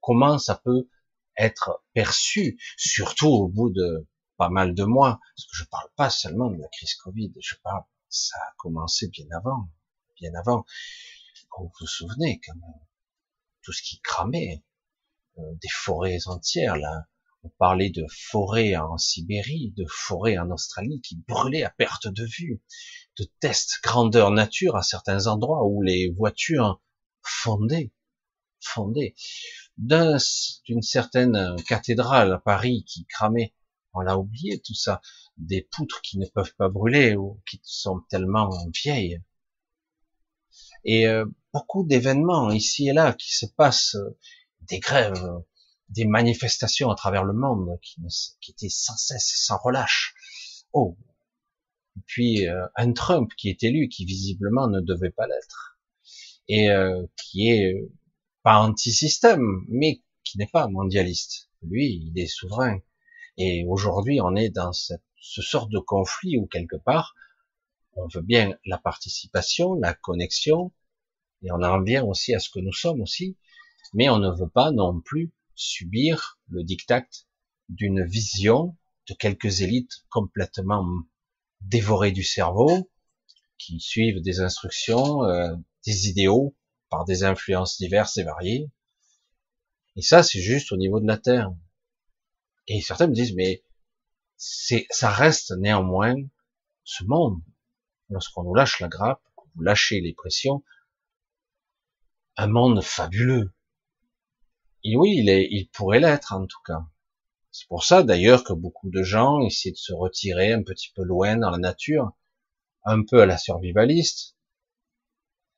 comment 0.00 0.38
ça 0.38 0.56
peut 0.56 0.88
être 1.36 1.84
perçu, 1.92 2.58
surtout 2.76 3.28
au 3.28 3.48
bout 3.48 3.70
de 3.70 4.08
pas 4.36 4.48
mal 4.48 4.74
de 4.74 4.84
mois, 4.84 5.20
parce 5.36 5.46
que 5.46 5.56
je 5.56 5.64
parle 5.64 5.88
pas 5.96 6.10
seulement 6.10 6.50
de 6.50 6.60
la 6.60 6.68
crise 6.68 6.94
Covid, 6.94 7.32
je 7.40 7.54
parle, 7.62 7.84
ça 8.08 8.36
a 8.38 8.54
commencé 8.56 9.08
bien 9.08 9.26
avant, 9.36 9.68
bien 10.20 10.34
avant. 10.34 10.64
Vous 11.58 11.70
vous 11.78 11.86
souvenez 11.86 12.40
quand 12.44 12.54
même, 12.54 12.80
tout 13.62 13.72
ce 13.72 13.82
qui 13.82 14.00
cramait, 14.00 14.64
euh, 15.38 15.42
des 15.60 15.68
forêts 15.70 16.18
entières 16.26 16.76
là, 16.76 17.06
on 17.44 17.48
parlait 17.58 17.90
de 17.90 18.06
forêts 18.08 18.76
en 18.76 18.98
Sibérie, 18.98 19.72
de 19.76 19.84
forêts 19.88 20.38
en 20.38 20.50
Australie 20.50 21.00
qui 21.00 21.16
brûlaient 21.26 21.64
à 21.64 21.70
perte 21.70 22.06
de 22.06 22.24
vue, 22.24 22.62
de 23.18 23.26
tests 23.40 23.80
grandeur 23.82 24.30
nature 24.30 24.76
à 24.76 24.82
certains 24.82 25.26
endroits 25.26 25.66
où 25.66 25.82
les 25.82 26.12
voitures 26.12 26.80
fondaient, 27.22 27.92
fondaient. 28.60 29.14
D'une 29.76 30.82
certaine 30.82 31.56
cathédrale 31.66 32.32
à 32.32 32.38
Paris 32.38 32.84
qui 32.86 33.06
cramait, 33.06 33.54
on 33.94 34.00
l'a 34.00 34.16
oublié 34.16 34.60
tout 34.60 34.74
ça, 34.74 35.00
des 35.36 35.62
poutres 35.62 36.00
qui 36.02 36.18
ne 36.18 36.26
peuvent 36.26 36.54
pas 36.56 36.68
brûler 36.68 37.16
ou 37.16 37.42
qui 37.48 37.60
sont 37.64 38.00
tellement 38.08 38.50
vieilles. 38.84 39.20
Et 40.84 41.06
euh, 41.06 41.24
beaucoup 41.52 41.84
d'événements 41.84 42.50
ici 42.50 42.88
et 42.88 42.92
là 42.92 43.12
qui 43.12 43.34
se 43.34 43.46
passent, 43.46 43.96
des 44.62 44.78
grèves, 44.78 45.42
des 45.88 46.04
manifestations 46.04 46.90
à 46.90 46.94
travers 46.94 47.24
le 47.24 47.32
monde 47.32 47.78
qui, 47.82 48.00
qui 48.40 48.52
étaient 48.52 48.68
sans 48.68 48.96
cesse, 48.96 49.32
sans 49.36 49.58
relâche. 49.58 50.14
Oh. 50.72 50.96
Et 51.96 52.00
puis 52.06 52.48
euh, 52.48 52.66
un 52.76 52.92
Trump 52.92 53.30
qui 53.36 53.50
est 53.50 53.62
élu, 53.62 53.88
qui 53.88 54.04
visiblement 54.04 54.68
ne 54.68 54.80
devait 54.80 55.10
pas 55.10 55.26
l'être, 55.26 55.78
et 56.48 56.70
euh, 56.70 57.04
qui 57.16 57.48
est 57.48 57.74
euh, 57.74 57.92
pas 58.42 58.58
anti-système, 58.58 59.64
mais 59.68 60.02
qui 60.24 60.38
n'est 60.38 60.46
pas 60.46 60.68
mondialiste. 60.68 61.50
Lui, 61.62 62.10
il 62.10 62.18
est 62.18 62.26
souverain. 62.26 62.78
Et 63.36 63.64
aujourd'hui, 63.68 64.20
on 64.20 64.34
est 64.34 64.50
dans 64.50 64.72
cette, 64.72 65.02
ce 65.20 65.42
sort 65.42 65.68
de 65.68 65.78
conflit 65.78 66.38
où 66.38 66.46
quelque 66.46 66.76
part, 66.76 67.14
on 67.94 68.06
veut 68.08 68.22
bien 68.22 68.56
la 68.64 68.78
participation, 68.78 69.74
la 69.74 69.94
connexion, 69.94 70.72
et 71.42 71.50
on 71.52 71.62
en 71.62 71.82
vient 71.82 72.04
aussi 72.04 72.34
à 72.34 72.38
ce 72.38 72.50
que 72.50 72.60
nous 72.60 72.72
sommes 72.72 73.00
aussi, 73.00 73.36
mais 73.94 74.08
on 74.08 74.18
ne 74.18 74.30
veut 74.30 74.48
pas 74.48 74.70
non 74.70 75.00
plus 75.00 75.32
subir 75.54 76.38
le 76.48 76.62
diktat 76.62 77.06
d'une 77.68 78.04
vision 78.04 78.76
de 79.08 79.14
quelques 79.14 79.60
élites 79.60 80.04
complètement 80.08 80.86
dévorées 81.60 82.12
du 82.12 82.22
cerveau, 82.22 82.90
qui 83.58 83.80
suivent 83.80 84.20
des 84.20 84.40
instructions, 84.40 85.24
euh, 85.24 85.54
des 85.86 86.08
idéaux 86.08 86.56
par 86.88 87.04
des 87.04 87.24
influences 87.24 87.78
diverses 87.78 88.16
et 88.16 88.24
variées. 88.24 88.70
Et 89.96 90.02
ça, 90.02 90.22
c'est 90.22 90.40
juste 90.40 90.72
au 90.72 90.76
niveau 90.76 91.00
de 91.00 91.06
la 91.06 91.18
Terre. 91.18 91.52
Et 92.66 92.80
certains 92.80 93.06
me 93.06 93.14
disent, 93.14 93.34
mais 93.34 93.62
c'est, 94.36 94.86
ça 94.90 95.10
reste 95.10 95.52
néanmoins 95.58 96.16
ce 96.84 97.04
monde. 97.04 97.40
Lorsqu'on 98.12 98.42
nous 98.42 98.54
lâche 98.54 98.78
la 98.80 98.88
grappe, 98.88 99.22
vous 99.54 99.62
lâchez 99.62 100.02
les 100.02 100.12
pressions, 100.12 100.62
un 102.36 102.46
monde 102.46 102.82
fabuleux, 102.82 103.54
et 104.84 104.96
oui, 104.96 105.24
il, 105.24 105.68
pourrait 105.70 106.00
l'être 106.00 106.34
en 106.34 106.46
tout 106.46 106.60
cas. 106.66 106.84
C'est 107.52 107.66
pour 107.68 107.84
ça 107.84 108.02
d'ailleurs 108.02 108.44
que 108.44 108.52
beaucoup 108.52 108.90
de 108.90 109.02
gens 109.02 109.40
essaient 109.40 109.70
de 109.70 109.76
se 109.76 109.94
retirer 109.94 110.52
un 110.52 110.62
petit 110.62 110.90
peu 110.94 111.04
loin 111.04 111.36
dans 111.36 111.50
la 111.50 111.58
nature, 111.58 112.12
un 112.84 113.02
peu 113.02 113.22
à 113.22 113.26
la 113.26 113.38
survivaliste, 113.38 114.36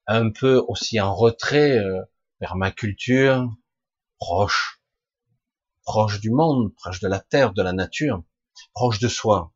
un 0.07 0.31
peu 0.31 0.63
aussi 0.69 1.01
en 1.01 1.13
retrait, 1.13 1.79
euh, 1.79 2.03
permaculture, 2.39 3.49
proche, 4.19 4.81
proche 5.83 6.21
du 6.21 6.31
monde, 6.31 6.73
proche 6.77 7.01
de 7.01 7.09
la 7.09 7.21
terre, 7.21 7.53
de 7.53 7.63
la 7.63 7.73
nature, 7.73 8.23
proche 8.75 9.01
de 9.01 9.09
soi. 9.09 9.53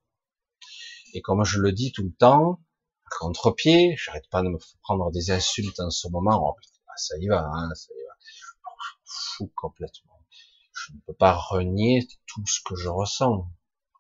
Et 1.13 1.21
comme 1.21 1.45
je 1.45 1.61
le 1.61 1.71
dis 1.71 1.93
tout 1.93 2.05
le 2.05 2.13
temps, 2.13 2.61
contre-pied, 3.19 3.97
j'arrête 3.97 4.29
pas 4.31 4.43
de 4.43 4.49
me 4.49 4.59
prendre 4.83 5.11
des 5.11 5.31
insultes 5.31 5.81
en 5.81 5.91
ce 5.91 6.09
moment, 6.09 6.41
oh, 6.43 6.57
ça 6.97 7.17
y 7.19 7.29
va, 7.29 7.45
hein, 7.53 7.71
ça 7.75 7.93
y 7.93 8.03
va 8.03 8.09
complètement. 9.55 10.25
Je 10.73 10.93
ne 10.93 11.01
peux 11.07 11.15
pas 11.15 11.35
renier 11.35 12.07
tout 12.27 12.45
ce 12.47 12.61
que 12.65 12.77
je 12.77 12.89
ressens, 12.89 13.51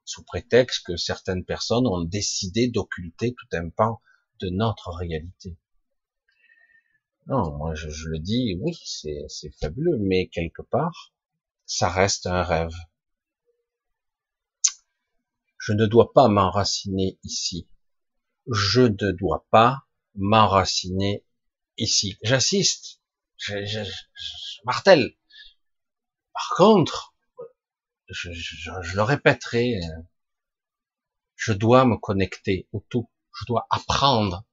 sous 0.04 0.24
prétexte 0.24 0.86
que 0.86 0.96
certaines 0.96 1.44
personnes 1.44 1.86
ont 1.86 2.02
décidé 2.02 2.68
d'occulter 2.68 3.34
tout 3.34 3.56
un 3.56 3.68
pan 3.68 4.00
de 4.40 4.48
notre 4.48 4.90
réalité. 4.90 5.58
Non, 7.26 7.56
moi 7.56 7.74
je, 7.74 8.08
le 8.08 8.18
dis, 8.18 8.58
oui, 8.60 8.74
c'est 8.84 9.50
fabuleux, 9.60 9.98
mais 9.98 10.28
quelque 10.28 10.62
part, 10.62 11.12
ça 11.66 11.90
reste 11.90 12.26
un 12.26 12.42
rêve. 12.42 12.74
Je 15.58 15.74
ne 15.74 15.84
dois 15.84 16.12
pas 16.14 16.28
m'enraciner 16.28 17.18
ici. 17.24 17.68
Je 18.50 18.80
ne 18.80 19.12
dois 19.12 19.46
pas 19.50 19.86
m'enraciner 20.14 21.24
ici. 21.76 22.18
J'assiste, 22.22 23.00
je, 23.36 23.64
je, 23.66 23.84
je, 23.84 24.60
martèle. 24.64 25.14
Par 26.32 26.54
contre, 26.56 27.14
je, 28.08 28.30
le 28.94 29.02
répéterai, 29.02 29.76
euh, 29.76 30.02
je 31.36 31.52
dois 31.52 31.84
me 31.84 31.96
connecter 31.96 32.68
au 32.72 32.84
tout. 32.88 33.10
Je 33.38 33.44
dois 33.44 33.66
apprendre 33.70 34.44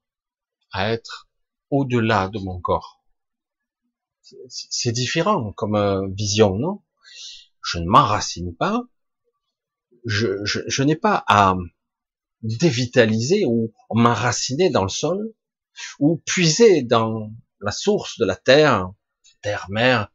à 0.71 0.91
être 0.91 1.29
au-delà 1.69 2.27
de 2.27 2.39
mon 2.39 2.59
corps. 2.59 3.01
C'est 4.49 4.91
différent 4.91 5.53
comme 5.53 5.75
euh, 5.75 6.07
vision, 6.09 6.57
non? 6.57 6.83
Je 7.63 7.79
ne 7.79 7.85
m'enracine 7.85 8.55
pas. 8.55 8.83
Je 10.05 10.83
n'ai 10.83 10.95
pas 10.95 11.23
à 11.27 11.55
dévitaliser 12.45 13.45
ou 13.45 13.73
m'enraciner 13.91 14.69
dans 14.69 14.83
le 14.83 14.89
sol 14.89 15.33
ou 15.99 16.21
puiser 16.25 16.83
dans 16.83 17.31
la 17.59 17.71
source 17.71 18.17
de 18.19 18.25
la 18.25 18.35
terre, 18.35 18.91
terre, 19.41 19.67
mer, 19.69 20.11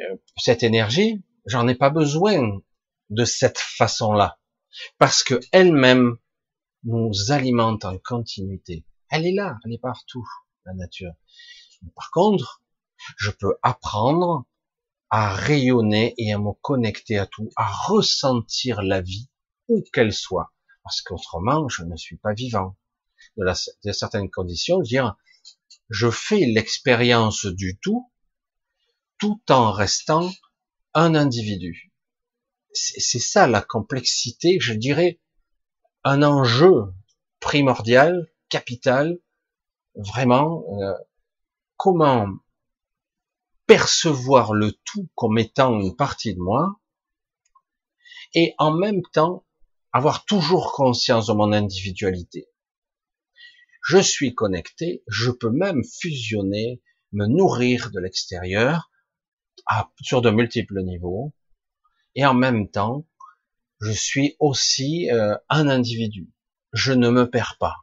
euh, 0.00 0.16
cette 0.36 0.62
énergie, 0.62 1.22
j'en 1.46 1.68
ai 1.68 1.74
pas 1.74 1.90
besoin 1.90 2.60
de 3.10 3.24
cette 3.24 3.58
façon-là, 3.58 4.38
parce 4.98 5.22
que 5.22 5.40
elle-même 5.52 6.16
nous 6.84 7.12
alimente 7.30 7.84
en 7.84 7.98
continuité. 7.98 8.84
Elle 9.10 9.26
est 9.26 9.34
là, 9.34 9.58
elle 9.64 9.72
est 9.72 9.78
partout, 9.78 10.26
la 10.64 10.74
nature. 10.74 11.12
Par 11.94 12.10
contre, 12.10 12.62
je 13.16 13.30
peux 13.30 13.56
apprendre 13.62 14.44
à 15.10 15.34
rayonner 15.34 16.14
et 16.18 16.32
à 16.32 16.38
me 16.38 16.52
connecter 16.60 17.18
à 17.18 17.26
tout, 17.26 17.50
à 17.56 17.70
ressentir 17.70 18.82
la 18.82 19.00
vie 19.00 19.28
où 19.68 19.82
qu'elle 19.92 20.12
soit, 20.12 20.52
parce 20.82 21.02
qu'autrement, 21.02 21.68
je 21.68 21.84
ne 21.84 21.96
suis 21.96 22.16
pas 22.16 22.32
vivant. 22.32 22.76
De, 23.36 23.44
la, 23.44 23.54
de 23.84 23.92
certaines 23.92 24.30
conditions, 24.30 24.80
dire, 24.80 25.16
je 25.90 26.10
fais 26.10 26.46
l'expérience 26.46 27.46
du 27.46 27.78
tout 27.78 28.10
tout 29.18 29.40
en 29.50 29.70
restant 29.70 30.30
un 30.94 31.14
individu. 31.14 31.92
C'est 32.72 33.18
ça 33.18 33.46
la 33.46 33.60
complexité, 33.60 34.58
je 34.60 34.72
dirais, 34.72 35.20
un 36.04 36.22
enjeu 36.22 36.84
primordial, 37.40 38.30
capital, 38.48 39.18
vraiment, 39.94 40.64
euh, 40.80 40.94
comment 41.76 42.28
percevoir 43.66 44.52
le 44.52 44.72
tout 44.84 45.08
comme 45.14 45.38
étant 45.38 45.78
une 45.78 45.94
partie 45.94 46.34
de 46.34 46.40
moi, 46.40 46.80
et 48.34 48.54
en 48.58 48.72
même 48.72 49.02
temps 49.12 49.44
avoir 49.92 50.24
toujours 50.24 50.72
conscience 50.72 51.26
de 51.26 51.32
mon 51.32 51.52
individualité. 51.52 52.48
Je 53.86 53.98
suis 53.98 54.34
connecté, 54.34 55.02
je 55.08 55.30
peux 55.30 55.50
même 55.50 55.82
fusionner, 55.84 56.82
me 57.12 57.26
nourrir 57.26 57.90
de 57.90 57.98
l'extérieur, 57.98 58.90
sur 60.00 60.22
de 60.22 60.30
multiples 60.30 60.82
niveaux, 60.82 61.34
et 62.14 62.24
en 62.24 62.34
même 62.34 62.70
temps, 62.70 63.06
je 63.80 63.92
suis 63.92 64.36
aussi 64.38 65.10
euh, 65.10 65.36
un 65.48 65.68
individu. 65.68 66.30
Je 66.72 66.92
ne 66.92 67.08
me 67.08 67.28
perds 67.28 67.56
pas. 67.58 67.76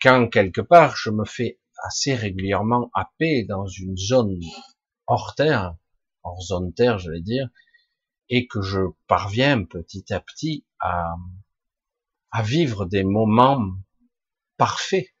Quand 0.00 0.28
quelque 0.28 0.60
part 0.60 0.96
je 0.96 1.10
me 1.10 1.24
fais 1.24 1.60
assez 1.84 2.14
régulièrement 2.14 2.90
happer 2.94 3.44
dans 3.44 3.66
une 3.66 3.96
zone 3.96 4.38
hors 5.06 5.34
terre, 5.34 5.76
hors 6.22 6.40
zone 6.42 6.72
terre, 6.72 6.98
je 6.98 7.10
vais 7.10 7.20
dire, 7.20 7.48
et 8.28 8.46
que 8.46 8.62
je 8.62 8.80
parviens 9.06 9.64
petit 9.64 10.12
à 10.12 10.20
petit 10.20 10.64
à, 10.80 11.14
à 12.30 12.42
vivre 12.42 12.86
des 12.86 13.04
moments 13.04 13.62
parfaits, 14.56 15.14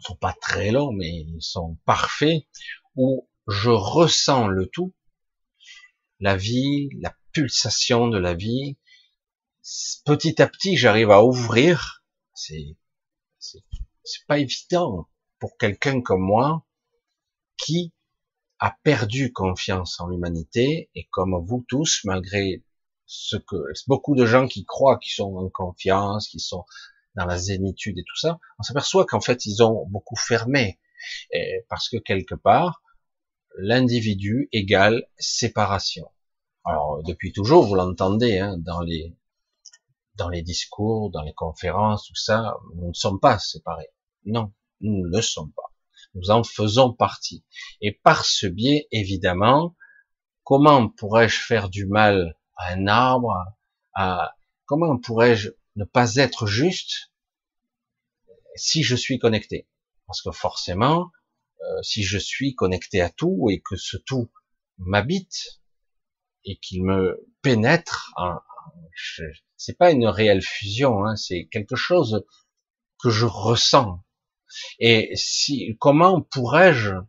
sont 0.00 0.16
pas 0.16 0.32
très 0.32 0.70
longs, 0.70 0.92
mais 0.92 1.10
ils 1.10 1.42
sont 1.42 1.76
parfaits, 1.84 2.46
où 2.96 3.28
je 3.46 3.70
ressens 3.70 4.48
le 4.48 4.66
tout, 4.66 4.94
la 6.20 6.36
vie, 6.36 6.88
la 7.00 7.14
pulsation 7.32 8.08
de 8.08 8.18
la 8.18 8.34
vie. 8.34 8.78
Petit 10.04 10.40
à 10.40 10.48
petit, 10.48 10.76
j'arrive 10.76 11.10
à 11.10 11.24
ouvrir. 11.24 12.04
C'est, 12.34 12.76
c'est 13.38 14.26
pas 14.26 14.38
évident 14.38 15.08
pour 15.38 15.56
quelqu'un 15.58 16.00
comme 16.00 16.22
moi 16.22 16.66
qui 17.56 17.92
a 18.60 18.76
perdu 18.82 19.32
confiance 19.32 20.00
en 20.00 20.08
l'humanité 20.08 20.90
et 20.94 21.06
comme 21.10 21.36
vous 21.46 21.64
tous, 21.68 22.00
malgré 22.04 22.64
ce 23.06 23.36
que 23.36 23.56
beaucoup 23.86 24.14
de 24.14 24.26
gens 24.26 24.46
qui 24.46 24.64
croient 24.64 24.98
qu'ils 24.98 25.14
sont 25.14 25.34
en 25.36 25.48
confiance, 25.48 26.28
qui 26.28 26.40
sont 26.40 26.64
dans 27.14 27.24
la 27.24 27.38
zénitude 27.38 27.98
et 27.98 28.04
tout 28.04 28.16
ça, 28.16 28.38
on 28.58 28.62
s'aperçoit 28.62 29.06
qu'en 29.06 29.20
fait 29.20 29.46
ils 29.46 29.62
ont 29.62 29.86
beaucoup 29.88 30.16
fermé 30.16 30.78
parce 31.68 31.88
que 31.88 31.96
quelque 31.96 32.34
part 32.34 32.82
l'individu 33.58 34.48
égale 34.52 35.04
séparation. 35.18 36.10
Alors 36.64 37.02
depuis 37.02 37.32
toujours, 37.32 37.64
vous 37.66 37.74
l'entendez 37.74 38.38
hein, 38.38 38.56
dans 38.58 38.80
les 38.80 39.16
dans 40.16 40.28
les 40.28 40.42
discours, 40.42 41.10
dans 41.10 41.22
les 41.22 41.32
conférences, 41.32 42.06
tout 42.06 42.16
ça, 42.16 42.56
nous 42.74 42.88
ne 42.88 42.92
sommes 42.92 43.20
pas 43.20 43.38
séparés. 43.38 43.88
Non, 44.26 44.52
nous 44.80 45.06
ne 45.06 45.16
le 45.16 45.22
sommes 45.22 45.52
pas. 45.52 45.72
Nous 46.14 46.30
en 46.30 46.42
faisons 46.42 46.92
partie. 46.92 47.44
Et 47.80 47.92
par 47.92 48.24
ce 48.24 48.46
biais, 48.46 48.88
évidemment, 48.90 49.76
comment 50.44 50.88
pourrais-je 50.88 51.38
faire 51.40 51.68
du 51.68 51.86
mal 51.86 52.36
à 52.56 52.72
un 52.72 52.86
arbre, 52.86 53.36
à, 53.94 54.34
comment 54.66 54.98
pourrais-je 54.98 55.50
ne 55.76 55.84
pas 55.84 56.16
être 56.16 56.46
juste 56.46 57.12
si 58.56 58.82
je 58.82 58.96
suis 58.96 59.18
connecté? 59.18 59.68
Parce 60.06 60.22
que 60.22 60.32
forcément, 60.32 61.10
euh, 61.60 61.82
si 61.82 62.02
je 62.02 62.18
suis 62.18 62.54
connecté 62.54 63.00
à 63.00 63.10
tout 63.10 63.48
et 63.50 63.60
que 63.60 63.76
ce 63.76 63.96
tout 63.96 64.30
m'habite 64.78 65.60
et 66.44 66.56
qu'il 66.56 66.84
me 66.84 67.28
pénètre, 67.42 68.14
c'est 69.56 69.76
pas 69.76 69.90
une 69.90 70.06
réelle 70.06 70.42
fusion, 70.42 71.04
hein, 71.04 71.16
c'est 71.16 71.46
quelque 71.50 71.76
chose 71.76 72.24
que 73.02 73.10
je 73.10 73.26
ressens. 73.26 74.02
Et 74.78 75.12
si, 75.14 75.76
comment 75.80 76.22
pourrais-je 76.22 76.90
euh, 76.90 77.02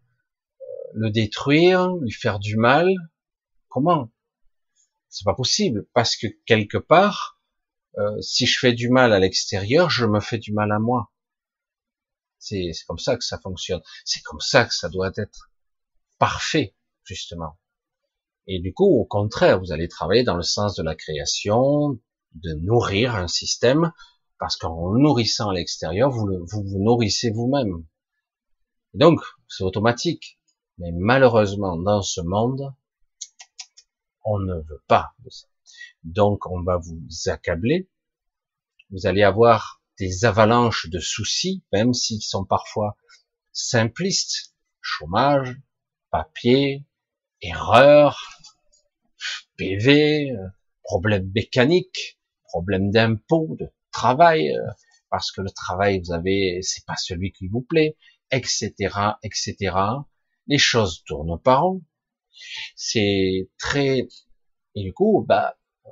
le 0.93 1.09
détruire, 1.11 1.95
lui 1.95 2.11
faire 2.11 2.39
du 2.39 2.57
mal? 2.57 2.89
Comment? 3.67 4.11
C'est 5.09 5.25
pas 5.25 5.35
possible 5.35 5.87
parce 5.93 6.15
que 6.15 6.27
quelque 6.45 6.77
part, 6.77 7.39
euh, 7.97 8.21
si 8.21 8.45
je 8.45 8.59
fais 8.59 8.73
du 8.73 8.89
mal 8.89 9.13
à 9.13 9.19
l'extérieur, 9.19 9.89
je 9.89 10.05
me 10.05 10.19
fais 10.19 10.37
du 10.37 10.53
mal 10.53 10.71
à 10.71 10.79
moi. 10.79 11.11
C'est 12.37 12.71
comme 12.87 12.99
ça 12.99 13.17
que 13.17 13.23
ça 13.23 13.39
fonctionne. 13.39 13.81
C'est 14.05 14.21
comme 14.23 14.39
ça 14.39 14.65
que 14.65 14.73
ça 14.73 14.87
doit 14.89 15.11
être 15.17 15.51
parfait, 16.19 16.75
justement. 17.03 17.59
Et 18.47 18.59
du 18.59 18.73
coup, 18.73 18.85
au 18.85 19.05
contraire, 19.05 19.59
vous 19.59 19.71
allez 19.71 19.87
travailler 19.87 20.23
dans 20.23 20.35
le 20.35 20.43
sens 20.43 20.75
de 20.75 20.83
la 20.83 20.95
création, 20.95 21.99
de 22.33 22.53
nourrir 22.53 23.15
un 23.15 23.27
système, 23.27 23.91
parce 24.39 24.57
qu'en 24.57 24.93
nourrissant 24.93 25.49
à 25.49 25.53
l'extérieur, 25.53 26.09
vous, 26.09 26.27
vous 26.45 26.79
nourrissez 26.79 27.29
vous-même. 27.29 27.85
Donc, 28.93 29.21
c'est 29.47 29.63
automatique. 29.63 30.39
Mais 30.77 30.91
malheureusement, 30.93 31.77
dans 31.77 32.01
ce 32.01 32.21
monde, 32.21 32.73
on 34.23 34.39
ne 34.39 34.55
veut 34.55 34.81
pas 34.87 35.13
ça. 35.29 35.47
Donc 36.03 36.45
on 36.45 36.63
va 36.63 36.77
vous 36.77 37.07
accabler. 37.27 37.89
Vous 38.89 39.05
allez 39.05 39.23
avoir 39.23 39.81
des 39.97 40.25
avalanches 40.25 40.89
de 40.89 40.99
soucis, 40.99 41.63
même 41.73 41.93
s'ils 41.93 42.21
sont 42.21 42.45
parfois 42.45 42.95
simplistes. 43.51 44.55
Chômage, 44.81 45.57
papier, 46.09 46.85
erreur, 47.41 48.17
PV, 49.57 50.33
problème 50.83 51.29
mécanique, 51.35 52.19
problème 52.45 52.91
d'impôt, 52.91 53.57
travail, 53.91 54.53
parce 55.09 55.31
que 55.31 55.41
le 55.41 55.49
travail, 55.51 56.01
vous 56.03 56.13
avez, 56.13 56.59
c'est 56.61 56.85
pas 56.85 56.95
celui 56.95 57.31
qui 57.31 57.47
vous 57.47 57.61
plaît, 57.61 57.97
etc., 58.31 58.73
etc. 59.23 59.75
Les 60.47 60.57
choses 60.57 61.03
tournent 61.05 61.39
par 61.41 61.63
rond. 61.63 61.81
C'est 62.75 63.49
très 63.57 64.07
et 64.75 64.83
du 64.83 64.93
coup, 64.93 65.25
bah, 65.27 65.57
euh, 65.85 65.89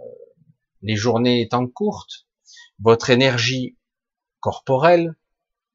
les 0.81 0.95
journées 0.95 1.41
étant 1.41 1.67
courtes, 1.67 2.27
votre 2.79 3.09
énergie 3.09 3.77
corporelle, 4.39 5.15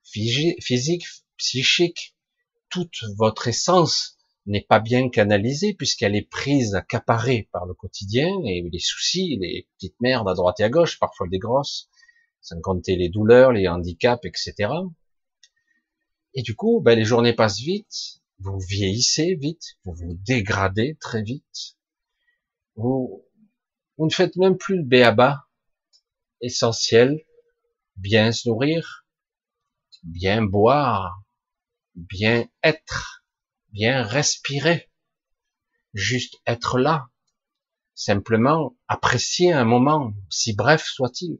physique, 0.02 1.04
psychique, 1.36 2.16
toute 2.68 3.04
votre 3.16 3.48
essence 3.48 4.16
n'est 4.46 4.64
pas 4.68 4.80
bien 4.80 5.08
canalisée 5.08 5.74
puisqu'elle 5.74 6.16
est 6.16 6.28
prise, 6.28 6.74
accaparée 6.74 7.48
par 7.52 7.66
le 7.66 7.74
quotidien 7.74 8.30
et 8.44 8.66
les 8.72 8.78
soucis, 8.78 9.36
les 9.40 9.68
petites 9.74 10.00
merdes 10.00 10.28
à 10.28 10.34
droite 10.34 10.60
et 10.60 10.64
à 10.64 10.70
gauche, 10.70 10.98
parfois 10.98 11.28
des 11.28 11.38
grosses, 11.38 11.90
sans 12.42 12.60
compter 12.60 12.96
les 12.96 13.08
douleurs, 13.08 13.52
les 13.52 13.68
handicaps, 13.68 14.24
etc. 14.24 14.70
Et 16.34 16.42
du 16.42 16.54
coup, 16.54 16.80
bah, 16.80 16.94
les 16.94 17.04
journées 17.04 17.34
passent 17.34 17.60
vite, 17.60 18.20
vous 18.38 18.58
vieillissez 18.58 19.36
vite, 19.36 19.78
vous 19.84 19.94
vous 19.94 20.14
dégradez 20.14 20.96
très 21.00 21.22
vite. 21.22 21.76
Vous, 22.74 23.24
vous 23.96 24.06
ne 24.06 24.12
faites 24.12 24.36
même 24.36 24.56
plus 24.56 24.76
le 24.76 24.84
béaba 24.84 25.46
essentiel, 26.40 27.24
bien 27.96 28.32
se 28.32 28.48
nourrir, 28.48 29.06
bien 30.02 30.42
boire, 30.42 31.22
bien 31.94 32.46
être, 32.64 33.24
bien 33.68 34.02
respirer, 34.02 34.90
juste 35.94 36.40
être 36.46 36.78
là, 36.78 37.08
simplement 37.94 38.76
apprécier 38.88 39.52
un 39.52 39.64
moment, 39.64 40.12
si 40.30 40.54
bref 40.54 40.84
soit-il. 40.84 41.38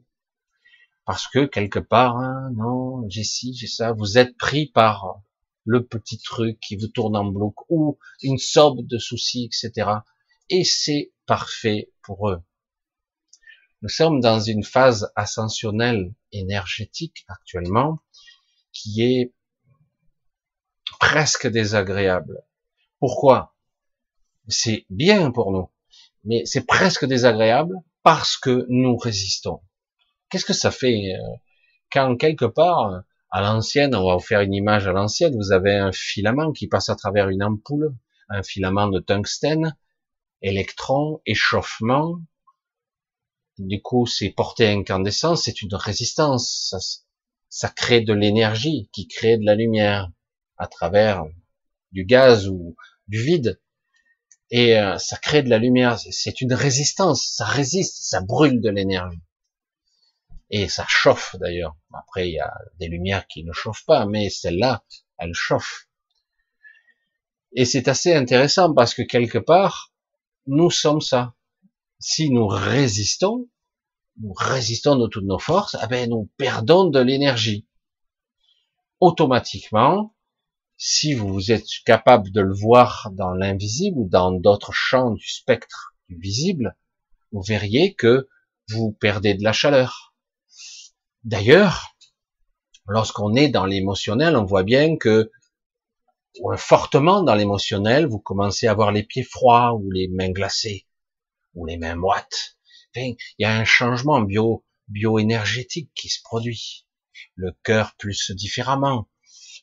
Parce 1.05 1.27
que 1.27 1.45
quelque 1.45 1.79
part, 1.79 2.17
hein, 2.17 2.49
non, 2.55 3.07
j'ai 3.09 3.23
ci, 3.23 3.53
j'ai 3.53 3.67
ça, 3.67 3.91
vous 3.91 4.17
êtes 4.17 4.37
pris 4.37 4.67
par 4.67 5.21
le 5.65 5.85
petit 5.85 6.17
truc 6.19 6.59
qui 6.59 6.75
vous 6.75 6.87
tourne 6.87 7.15
en 7.15 7.25
bloc 7.25 7.55
ou 7.69 7.97
une 8.21 8.37
sorte 8.37 8.85
de 8.85 8.97
soucis, 8.97 9.45
etc. 9.45 9.89
Et 10.49 10.63
c'est 10.63 11.11
parfait 11.25 11.91
pour 12.03 12.29
eux. 12.29 12.41
Nous 13.81 13.89
sommes 13.89 14.21
dans 14.21 14.39
une 14.39 14.63
phase 14.63 15.11
ascensionnelle 15.15 16.13
énergétique 16.31 17.25
actuellement 17.27 17.99
qui 18.71 19.01
est 19.01 19.33
presque 20.99 21.47
désagréable. 21.47 22.43
Pourquoi? 22.99 23.55
C'est 24.47 24.85
bien 24.89 25.31
pour 25.31 25.51
nous, 25.51 25.69
mais 26.23 26.45
c'est 26.45 26.65
presque 26.65 27.05
désagréable 27.05 27.75
parce 28.03 28.37
que 28.37 28.65
nous 28.69 28.95
résistons. 28.95 29.61
Qu'est-ce 30.33 30.45
que 30.45 30.53
ça 30.53 30.71
fait 30.71 31.13
euh, 31.13 31.35
quand 31.91 32.17
quelque 32.17 32.45
part 32.45 33.03
à 33.29 33.41
l'ancienne, 33.43 33.93
on 33.93 34.07
va 34.07 34.15
vous 34.15 34.19
faire 34.19 34.41
une 34.41 34.55
image 34.55 34.87
à 34.87 34.91
l'ancienne, 34.91 35.35
vous 35.35 35.51
avez 35.51 35.75
un 35.75 35.91
filament 35.91 36.53
qui 36.53 36.67
passe 36.67 36.89
à 36.89 36.95
travers 36.95 37.29
une 37.29 37.43
ampoule, 37.43 37.95
un 38.29 38.41
filament 38.41 38.87
de 38.87 38.99
tungstène, 38.99 39.77
électron, 40.41 41.21
échauffement, 41.27 42.17
du 43.59 43.79
coup 43.79 44.07
c'est 44.07 44.31
porté 44.31 44.67
incandescence, 44.67 45.43
c'est 45.43 45.61
une 45.61 45.75
résistance, 45.75 46.69
ça, 46.71 46.79
ça 47.49 47.69
crée 47.69 48.01
de 48.01 48.13
l'énergie 48.13 48.89
qui 48.91 49.07
crée 49.07 49.37
de 49.37 49.45
la 49.45 49.53
lumière 49.53 50.09
à 50.57 50.65
travers 50.65 51.25
du 51.91 52.05
gaz 52.05 52.47
ou 52.47 52.75
du 53.07 53.21
vide, 53.21 53.61
et 54.49 54.79
euh, 54.79 54.97
ça 54.97 55.15
crée 55.17 55.43
de 55.43 55.51
la 55.51 55.59
lumière, 55.59 55.99
c'est 55.99 56.41
une 56.41 56.55
résistance, 56.55 57.23
ça 57.23 57.45
résiste, 57.45 57.97
ça 58.01 58.19
brûle 58.19 58.61
de 58.61 58.71
l'énergie 58.71 59.21
et 60.55 60.69
ça 60.69 60.85
chauffe 60.87 61.35
d'ailleurs. 61.39 61.75
Après, 61.91 62.29
il 62.29 62.33
y 62.33 62.39
a 62.39 62.53
des 62.79 62.87
lumières 62.87 63.25
qui 63.25 63.43
ne 63.43 63.51
chauffent 63.51 63.85
pas, 63.85 64.05
mais 64.05 64.29
celle-là, 64.29 64.83
elle 65.17 65.33
chauffe. 65.33 65.89
Et 67.53 67.65
c'est 67.65 67.87
assez 67.87 68.13
intéressant 68.13 68.71
parce 68.71 68.93
que 68.93 69.01
quelque 69.01 69.39
part, 69.39 69.91
nous 70.45 70.69
sommes 70.69 71.01
ça. 71.01 71.33
Si 71.97 72.29
nous 72.29 72.45
résistons, 72.45 73.49
nous 74.21 74.33
résistons 74.33 74.95
de 74.95 75.07
toutes 75.07 75.25
nos 75.25 75.39
forces, 75.39 75.75
eh 75.83 75.87
ben, 75.87 76.07
nous 76.07 76.29
perdons 76.37 76.85
de 76.85 76.99
l'énergie. 76.99 77.67
Automatiquement, 78.99 80.15
si 80.77 81.15
vous 81.15 81.51
êtes 81.51 81.65
capable 81.83 82.29
de 82.29 82.41
le 82.41 82.53
voir 82.53 83.09
dans 83.13 83.31
l'invisible 83.31 83.97
ou 83.97 84.07
dans 84.07 84.31
d'autres 84.31 84.71
champs 84.71 85.15
du 85.15 85.27
spectre 85.27 85.95
du 86.09 86.15
visible, 86.15 86.77
vous 87.31 87.41
verriez 87.41 87.95
que 87.95 88.29
vous 88.69 88.91
perdez 88.91 89.33
de 89.33 89.43
la 89.43 89.51
chaleur, 89.51 90.12
D'ailleurs, 91.23 91.95
lorsqu'on 92.87 93.35
est 93.35 93.47
dans 93.47 93.65
l'émotionnel, 93.65 94.35
on 94.35 94.43
voit 94.43 94.63
bien 94.63 94.97
que 94.97 95.31
fortement 96.57 97.23
dans 97.23 97.35
l'émotionnel, 97.35 98.07
vous 98.07 98.19
commencez 98.19 98.67
à 98.67 98.71
avoir 98.71 98.91
les 98.91 99.03
pieds 99.03 99.23
froids 99.23 99.73
ou 99.73 99.89
les 99.91 100.09
mains 100.09 100.31
glacées 100.31 100.85
ou 101.53 101.65
les 101.65 101.77
mains 101.77 101.95
moites. 101.95 102.57
il 102.95 103.15
y 103.39 103.45
a 103.45 103.55
un 103.55 103.65
changement 103.65 104.21
bio 104.21 104.65
bioénergétique 104.89 105.91
qui 105.95 106.09
se 106.09 106.21
produit. 106.23 106.85
Le 107.35 107.51
cœur 107.63 107.95
pulse 107.97 108.31
différemment. 108.31 109.07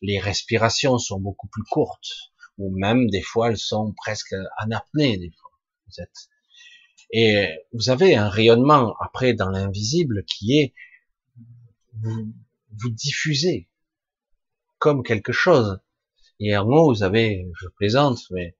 Les 0.01 0.19
respirations 0.19 0.99
sont 0.99 1.21
beaucoup 1.21 1.49
plus 1.49 1.65
courtes 1.65 2.33
ou 2.57 2.75
même 2.75 3.11
des 3.11 3.23
fois 3.23 3.51
elles 3.51 3.59
sont 3.59 3.93
presque 3.97 4.35
en 4.63 4.71
apnée 4.71 5.19
des 5.19 5.31
fois. 5.31 5.51
Vous 5.87 6.03
êtes 6.03 6.31
et 7.13 7.49
vous 7.73 7.91
avez 7.91 8.15
un 8.15 8.29
rayonnement 8.29 8.95
après 9.01 9.35
dans 9.35 9.51
l'invisible 9.51 10.25
qui 10.25 10.59
est 10.59 10.75
vous, 11.95 12.33
vous 12.71 12.91
diffusez 12.91 13.69
comme 14.79 15.03
quelque 15.03 15.33
chose. 15.33 15.81
Et 16.39 16.57
en 16.57 16.67
haut, 16.67 16.93
vous 16.93 17.03
avez, 17.03 17.47
je 17.61 17.69
plaisante, 17.69 18.19
mais 18.31 18.57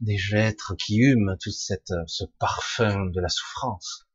des 0.00 0.18
êtres 0.32 0.74
qui 0.76 0.96
hument 0.96 1.36
tout 1.40 1.50
cette, 1.50 1.92
ce 2.06 2.24
parfum 2.38 3.06
de 3.06 3.20
la 3.20 3.28
souffrance. 3.28 4.06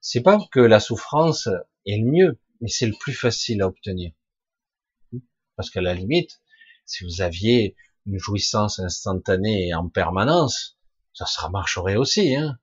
C'est 0.00 0.22
pas 0.22 0.38
que 0.50 0.60
la 0.60 0.80
souffrance 0.80 1.48
est 1.86 1.98
le 1.98 2.10
mieux, 2.10 2.40
mais 2.60 2.68
c'est 2.68 2.86
le 2.86 2.96
plus 2.98 3.12
facile 3.12 3.62
à 3.62 3.66
obtenir. 3.66 4.12
Parce 5.56 5.70
qu'à 5.70 5.82
la 5.82 5.94
limite, 5.94 6.40
si 6.86 7.04
vous 7.04 7.20
aviez 7.20 7.76
une 8.06 8.18
jouissance 8.18 8.78
instantanée 8.78 9.74
en 9.74 9.88
permanence, 9.88 10.78
ça 11.12 11.26
se 11.26 11.46
marcherait 11.48 11.96
aussi, 11.96 12.34
hein. 12.34 12.58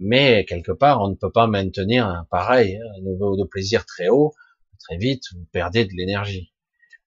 Mais 0.00 0.46
quelque 0.46 0.72
part, 0.72 1.02
on 1.02 1.08
ne 1.08 1.14
peut 1.14 1.30
pas 1.30 1.46
maintenir 1.46 2.06
un 2.06 2.24
pareil, 2.30 2.76
hein, 2.76 2.92
un 2.98 3.02
niveau 3.02 3.36
de 3.36 3.44
plaisir 3.44 3.84
très 3.84 4.08
haut. 4.08 4.34
Très 4.78 4.96
vite, 4.96 5.24
vous 5.34 5.44
perdez 5.52 5.84
de 5.84 5.92
l'énergie. 5.92 6.54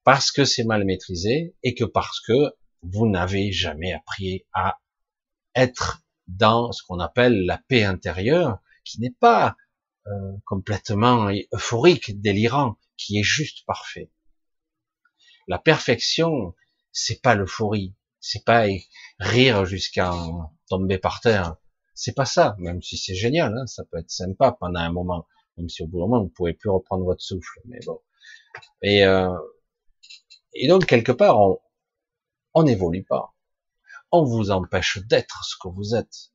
Parce 0.03 0.32
que 0.32 0.45
c'est 0.45 0.63
mal 0.63 0.86
maîtrisé 0.86 1.56
et 1.63 1.73
que 1.73 1.86
parce 1.86 2.19
que 2.21 2.53
vous 2.84 3.08
n'avez 3.08 3.51
jamais 3.51 3.93
appris 3.93 4.45
à 4.53 4.79
être 5.56 6.03
dans 6.27 6.71
ce 6.71 6.84
qu'on 6.84 6.99
appelle 6.99 7.45
la 7.45 7.58
paix 7.67 7.84
intérieure, 7.84 8.60
qui 8.86 9.01
n'est 9.01 9.15
pas 9.19 9.56
euh, 10.08 10.12
complètement 10.45 11.29
euphorique, 11.51 12.21
délirant, 12.21 12.77
qui 12.97 13.17
est 13.17 13.23
juste 13.23 13.65
parfait. 13.65 14.12
La 15.47 15.58
perfection, 15.58 16.53
c'est 16.91 17.21
pas 17.21 17.34
l'euphorie, 17.34 17.95
c'est 18.19 18.45
pas 18.45 18.67
rire 19.19 19.65
jusqu'à 19.65 20.13
tomber 20.69 20.99
par 20.99 21.21
terre, 21.21 21.56
c'est 21.93 22.13
pas 22.13 22.25
ça, 22.25 22.56
même 22.60 22.82
si 22.82 22.97
c'est 22.97 23.15
génial, 23.15 23.56
hein, 23.58 23.67
ça 23.67 23.84
peut 23.86 23.97
être 23.97 24.10
sympa 24.10 24.56
pendant 24.60 24.79
un 24.79 24.91
moment, 24.91 25.27
même 25.58 25.69
si 25.69 25.84
au 25.84 25.88
bout 25.88 25.99
d'un 25.99 26.08
moment 26.08 26.23
vous 26.23 26.29
pouvez 26.29 26.53
plus 26.53 26.69
reprendre 26.69 27.06
votre 27.06 27.21
souffle, 27.21 27.60
mais 27.65 27.79
bon. 27.86 27.99
Et, 28.82 29.03
euh, 29.06 29.36
et 30.53 30.67
donc 30.67 30.86
quelque 30.86 31.12
part 31.12 31.39
on 31.39 31.60
on 32.56 32.63
n'évolue 32.63 33.03
pas, 33.03 33.34
on 34.12 34.23
vous 34.23 34.51
empêche 34.51 34.99
d'être 35.08 35.43
ce 35.43 35.56
que 35.62 35.69
vous 35.69 35.95
êtes, 35.95 36.32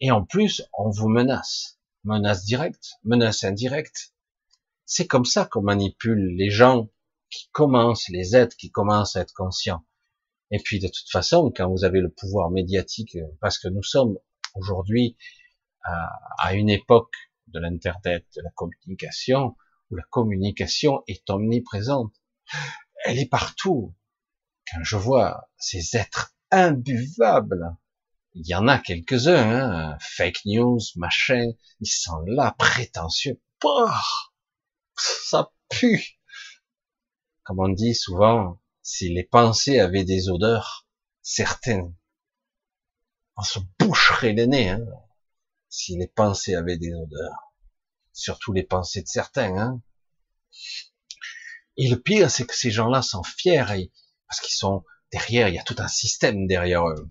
et 0.00 0.10
en 0.10 0.24
plus 0.24 0.62
on 0.78 0.90
vous 0.90 1.08
menace, 1.08 1.78
menace 2.04 2.44
directe, 2.44 2.92
menace 3.04 3.44
indirecte. 3.44 4.12
C'est 4.84 5.08
comme 5.08 5.24
ça 5.24 5.44
qu'on 5.44 5.62
manipule 5.62 6.36
les 6.36 6.50
gens 6.50 6.88
qui 7.30 7.48
commencent, 7.50 8.08
les 8.08 8.36
êtres 8.36 8.56
qui 8.56 8.70
commencent 8.70 9.16
à 9.16 9.22
être 9.22 9.34
conscients. 9.34 9.84
Et 10.52 10.58
puis 10.58 10.78
de 10.78 10.86
toute 10.86 11.10
façon, 11.10 11.52
quand 11.54 11.68
vous 11.68 11.84
avez 11.84 12.00
le 12.00 12.10
pouvoir 12.10 12.50
médiatique, 12.50 13.18
parce 13.40 13.58
que 13.58 13.66
nous 13.66 13.82
sommes 13.82 14.16
aujourd'hui 14.56 15.16
à, 16.38 16.54
une 16.54 16.68
époque 16.68 17.14
de 17.48 17.60
l'internet, 17.60 18.26
de 18.36 18.42
la 18.42 18.50
communication, 18.50 19.56
où 19.90 19.96
la 19.96 20.02
communication 20.10 21.02
est 21.06 21.28
omniprésente. 21.30 22.14
Elle 23.04 23.18
est 23.18 23.28
partout. 23.28 23.94
Quand 24.70 24.82
je 24.82 24.96
vois 24.96 25.48
ces 25.58 25.96
êtres 25.96 26.34
imbuvables, 26.50 27.76
il 28.34 28.46
y 28.46 28.54
en 28.54 28.68
a 28.68 28.78
quelques-uns, 28.78 29.92
hein, 29.92 29.98
fake 30.00 30.44
news, 30.44 30.80
machin, 30.96 31.52
ils 31.80 31.86
sont 31.86 32.20
là, 32.26 32.54
prétentieux. 32.58 33.40
ça 34.96 35.52
pue. 35.68 36.18
Comme 37.44 37.60
on 37.60 37.68
dit 37.68 37.94
souvent, 37.94 38.60
si 38.82 39.08
les 39.08 39.24
pensées 39.24 39.78
avaient 39.78 40.04
des 40.04 40.28
odeurs, 40.28 40.86
certaines 41.22 41.94
on 43.36 43.42
se 43.42 43.58
boucherait 43.78 44.32
les 44.32 44.46
nez 44.46 44.70
hein, 44.70 44.86
si 45.68 45.96
les 45.96 46.08
pensées 46.08 46.54
avaient 46.54 46.78
des 46.78 46.94
odeurs. 46.94 47.52
Surtout 48.12 48.52
les 48.52 48.62
pensées 48.62 49.02
de 49.02 49.08
certains. 49.08 49.56
Hein. 49.58 49.82
Et 51.76 51.88
le 51.88 52.00
pire, 52.00 52.30
c'est 52.30 52.46
que 52.46 52.54
ces 52.54 52.70
gens-là 52.70 53.02
sont 53.02 53.22
fiers 53.22 53.90
parce 54.26 54.40
qu'ils 54.40 54.54
sont 54.54 54.84
derrière, 55.12 55.48
il 55.48 55.54
y 55.54 55.58
a 55.58 55.62
tout 55.62 55.76
un 55.78 55.88
système 55.88 56.46
derrière 56.46 56.86
eux. 56.88 57.10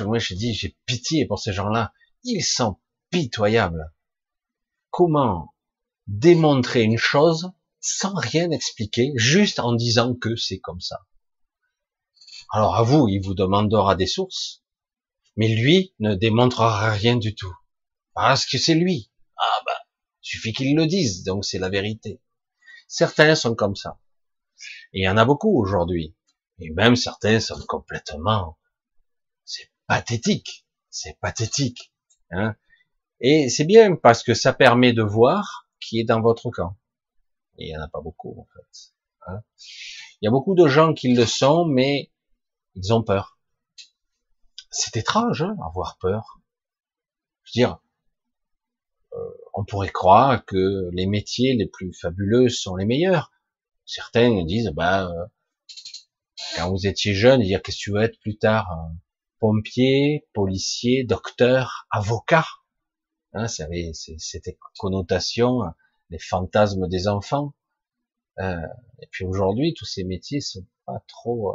Moi, 0.00 0.18
j'ai 0.18 0.34
dit, 0.34 0.54
j'ai 0.54 0.76
pitié 0.84 1.26
pour 1.26 1.38
ces 1.38 1.52
gens-là. 1.52 1.92
Ils 2.24 2.44
sont 2.44 2.80
pitoyables. 3.10 3.94
Comment 4.90 5.54
démontrer 6.06 6.82
une 6.82 6.98
chose 6.98 7.52
sans 7.80 8.14
rien 8.14 8.50
expliquer, 8.50 9.12
juste 9.16 9.60
en 9.60 9.74
disant 9.74 10.14
que 10.14 10.34
c'est 10.34 10.58
comme 10.58 10.80
ça? 10.80 11.06
Alors 12.50 12.76
à 12.76 12.82
vous, 12.82 13.08
il 13.08 13.20
vous 13.20 13.34
demandera 13.34 13.96
des 13.96 14.06
sources, 14.06 14.62
mais 15.36 15.48
lui 15.48 15.94
ne 15.98 16.14
démontrera 16.14 16.90
rien 16.90 17.16
du 17.16 17.34
tout. 17.34 17.54
Parce 18.14 18.46
que 18.46 18.58
c'est 18.58 18.74
lui. 18.74 19.10
Ah 19.36 19.62
bah, 19.66 19.78
suffit 20.20 20.52
qu'il 20.52 20.74
le 20.74 20.86
dise, 20.86 21.24
donc 21.24 21.44
c'est 21.44 21.58
la 21.58 21.68
vérité. 21.68 22.20
Certains 22.88 23.34
sont 23.34 23.54
comme 23.54 23.76
ça. 23.76 23.98
Et 24.92 25.00
il 25.00 25.04
y 25.04 25.08
en 25.08 25.16
a 25.16 25.24
beaucoup 25.24 25.60
aujourd'hui. 25.60 26.16
Et 26.58 26.70
même 26.70 26.96
certains 26.96 27.40
sont 27.40 27.60
complètement... 27.66 28.58
C'est 29.44 29.70
pathétique. 29.86 30.66
C'est 30.88 31.18
pathétique. 31.20 31.92
Hein 32.30 32.56
et 33.20 33.48
c'est 33.48 33.64
bien 33.64 33.96
parce 33.96 34.22
que 34.22 34.34
ça 34.34 34.52
permet 34.52 34.92
de 34.92 35.02
voir 35.02 35.68
qui 35.80 36.00
est 36.00 36.04
dans 36.04 36.20
votre 36.20 36.50
camp. 36.50 36.76
Et 37.58 37.68
il 37.68 37.70
y 37.70 37.76
en 37.76 37.80
a 37.80 37.88
pas 37.88 38.00
beaucoup 38.00 38.38
en 38.38 38.46
fait. 38.52 38.94
Hein 39.26 39.42
il 40.20 40.26
y 40.26 40.28
a 40.28 40.30
beaucoup 40.30 40.54
de 40.54 40.66
gens 40.66 40.94
qui 40.94 41.14
le 41.14 41.26
sont, 41.26 41.64
mais 41.64 42.10
ils 42.76 42.92
ont 42.92 43.02
peur. 43.02 43.38
C'est 44.70 44.96
étrange, 44.96 45.42
hein, 45.42 45.56
avoir 45.64 45.96
peur. 45.98 46.40
Je 47.44 47.50
veux 47.50 47.64
dire, 47.64 47.80
euh, 49.14 49.18
on 49.54 49.64
pourrait 49.64 49.88
croire 49.88 50.44
que 50.44 50.90
les 50.92 51.06
métiers 51.06 51.54
les 51.54 51.66
plus 51.66 51.92
fabuleux 51.94 52.48
sont 52.48 52.76
les 52.76 52.84
meilleurs. 52.84 53.32
Certains 53.86 54.44
disent, 54.44 54.70
bah, 54.74 55.08
euh, 55.08 55.26
quand 56.56 56.70
vous 56.70 56.86
étiez 56.86 57.14
jeune, 57.14 57.40
dire 57.40 57.62
qu'est-ce 57.62 57.78
que 57.78 57.82
tu 57.82 57.92
veux 57.92 58.02
être 58.02 58.20
plus 58.20 58.36
tard, 58.36 58.70
euh, 58.70 58.94
pompier, 59.38 60.26
policier, 60.34 61.04
docteur, 61.04 61.86
avocat? 61.90 62.46
Hein, 63.32 63.46
c'était 63.48 64.58
connotation, 64.78 65.60
les 66.10 66.18
fantasmes 66.18 66.88
des 66.88 67.06
enfants. 67.08 67.54
et 68.38 69.06
puis 69.10 69.24
aujourd'hui, 69.24 69.74
tous 69.74 69.84
ces 69.84 70.04
métiers 70.04 70.40
sont 70.40 70.66
pas 70.86 71.02
trop 71.06 71.54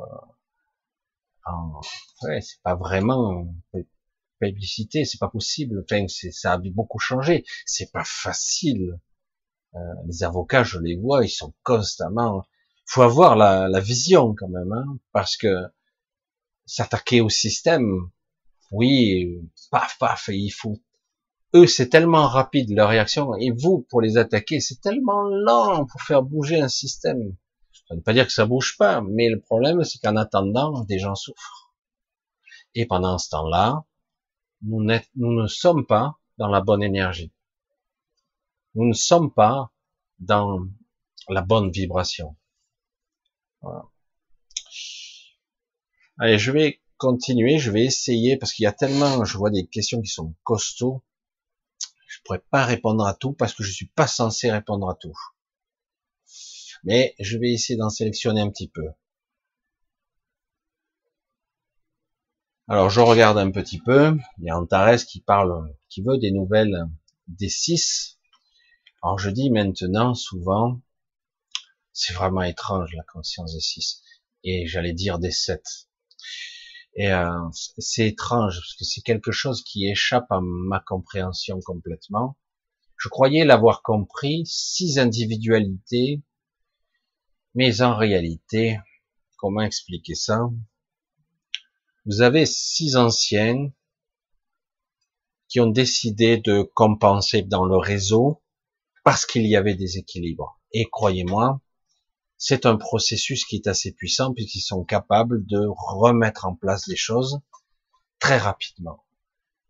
ouais, 2.23 2.41
c'est 2.41 2.61
pas 2.63 2.75
vraiment 2.75 3.47
publicité, 4.41 5.05
c'est 5.05 5.19
pas 5.19 5.29
possible. 5.29 5.83
Enfin, 5.83 6.05
ça 6.07 6.53
a 6.53 6.57
beaucoup 6.57 6.99
changé. 6.99 7.45
C'est 7.65 7.91
pas 7.91 8.03
facile. 8.05 8.99
Euh, 9.75 9.79
les 10.07 10.23
avocats, 10.23 10.63
je 10.63 10.79
les 10.79 10.97
vois, 10.97 11.23
ils 11.23 11.29
sont 11.29 11.53
constamment. 11.63 12.43
Faut 12.85 13.03
avoir 13.03 13.35
la, 13.35 13.69
la 13.69 13.79
vision 13.79 14.35
quand 14.37 14.49
même, 14.49 14.71
hein, 14.73 14.97
parce 15.13 15.37
que 15.37 15.55
s'attaquer 16.65 17.21
au 17.21 17.29
système, 17.29 18.09
oui, 18.71 19.39
paf, 19.71 19.97
paf, 19.99 20.29
il 20.29 20.51
faut. 20.51 20.79
Eux, 21.53 21.67
c'est 21.67 21.89
tellement 21.89 22.27
rapide 22.27 22.71
leur 22.71 22.89
réaction, 22.89 23.35
et 23.35 23.51
vous, 23.51 23.85
pour 23.89 24.01
les 24.01 24.17
attaquer, 24.17 24.59
c'est 24.59 24.81
tellement 24.81 25.23
lent 25.23 25.85
pour 25.85 26.01
faire 26.01 26.23
bouger 26.23 26.61
un 26.61 26.69
système. 26.69 27.35
Ça 27.91 27.95
ne 27.95 27.99
veut 27.99 28.03
pas 28.03 28.13
dire 28.13 28.25
que 28.25 28.31
ça 28.31 28.45
bouge 28.45 28.77
pas, 28.77 29.01
mais 29.01 29.27
le 29.27 29.41
problème, 29.41 29.83
c'est 29.83 29.99
qu'en 29.99 30.15
attendant, 30.15 30.85
des 30.85 30.97
gens 30.97 31.13
souffrent. 31.13 31.73
Et 32.73 32.85
pendant 32.85 33.17
ce 33.17 33.27
temps-là, 33.31 33.83
nous, 34.61 34.81
nous 35.15 35.41
ne 35.41 35.47
sommes 35.47 35.85
pas 35.85 36.17
dans 36.37 36.47
la 36.47 36.61
bonne 36.61 36.83
énergie. 36.83 37.33
Nous 38.75 38.87
ne 38.87 38.93
sommes 38.93 39.33
pas 39.33 39.73
dans 40.19 40.59
la 41.27 41.41
bonne 41.41 41.69
vibration. 41.69 42.37
Voilà. 43.59 43.83
Allez, 46.17 46.39
je 46.39 46.51
vais 46.53 46.81
continuer, 46.95 47.59
je 47.59 47.71
vais 47.71 47.83
essayer, 47.83 48.37
parce 48.37 48.53
qu'il 48.53 48.63
y 48.63 48.67
a 48.67 48.71
tellement, 48.71 49.25
je 49.25 49.37
vois 49.37 49.49
des 49.49 49.67
questions 49.67 50.01
qui 50.01 50.07
sont 50.07 50.33
costauds, 50.43 51.03
je 52.07 52.19
pourrais 52.23 52.39
pas 52.51 52.63
répondre 52.63 53.05
à 53.05 53.13
tout 53.13 53.33
parce 53.33 53.53
que 53.53 53.63
je 53.63 53.71
suis 53.73 53.87
pas 53.87 54.07
censé 54.07 54.49
répondre 54.49 54.89
à 54.89 54.95
tout 54.95 55.17
mais 56.83 57.15
je 57.19 57.37
vais 57.37 57.51
essayer 57.51 57.77
d'en 57.77 57.89
sélectionner 57.89 58.41
un 58.41 58.49
petit 58.49 58.67
peu. 58.69 58.87
Alors 62.67 62.89
je 62.89 63.01
regarde 63.01 63.37
un 63.37 63.51
petit 63.51 63.79
peu, 63.79 64.17
il 64.37 64.45
y 64.45 64.49
a 64.49 64.57
Antares 64.57 65.05
qui 65.05 65.21
parle, 65.21 65.75
qui 65.89 66.01
veut 66.01 66.17
des 66.17 66.31
nouvelles 66.31 66.85
des 67.27 67.49
6. 67.49 68.17
Alors 69.03 69.19
je 69.19 69.29
dis 69.29 69.49
maintenant 69.49 70.13
souvent, 70.13 70.79
c'est 71.91 72.13
vraiment 72.13 72.43
étrange 72.43 72.93
la 72.95 73.03
conscience 73.03 73.53
des 73.53 73.59
6, 73.59 74.01
et 74.43 74.67
j'allais 74.67 74.93
dire 74.93 75.19
des 75.19 75.31
7. 75.31 75.61
Et 76.95 77.11
euh, 77.11 77.29
c'est 77.77 78.07
étrange 78.07 78.55
parce 78.55 78.75
que 78.75 78.85
c'est 78.85 79.01
quelque 79.01 79.31
chose 79.31 79.63
qui 79.63 79.87
échappe 79.87 80.31
à 80.31 80.39
ma 80.41 80.79
compréhension 80.79 81.59
complètement. 81.61 82.37
Je 82.97 83.09
croyais 83.09 83.45
l'avoir 83.45 83.81
compris, 83.81 84.43
six 84.45 84.99
individualités 84.99 86.21
mais 87.53 87.81
en 87.81 87.95
réalité, 87.95 88.79
comment 89.37 89.61
expliquer 89.61 90.15
ça? 90.15 90.49
Vous 92.05 92.21
avez 92.21 92.45
six 92.45 92.95
anciens 92.95 93.71
qui 95.47 95.59
ont 95.59 95.69
décidé 95.69 96.37
de 96.37 96.61
compenser 96.61 97.41
dans 97.41 97.65
le 97.65 97.77
réseau 97.77 98.41
parce 99.03 99.25
qu'il 99.25 99.45
y 99.45 99.55
avait 99.55 99.75
des 99.75 99.97
équilibres. 99.97 100.59
Et 100.71 100.85
croyez-moi, 100.89 101.61
c'est 102.37 102.65
un 102.65 102.77
processus 102.77 103.45
qui 103.45 103.57
est 103.57 103.67
assez 103.67 103.91
puissant 103.91 104.33
puisqu'ils 104.33 104.61
sont 104.61 104.83
capables 104.83 105.45
de 105.45 105.67
remettre 105.75 106.45
en 106.45 106.55
place 106.55 106.87
des 106.87 106.95
choses 106.95 107.39
très 108.19 108.37
rapidement. 108.37 109.03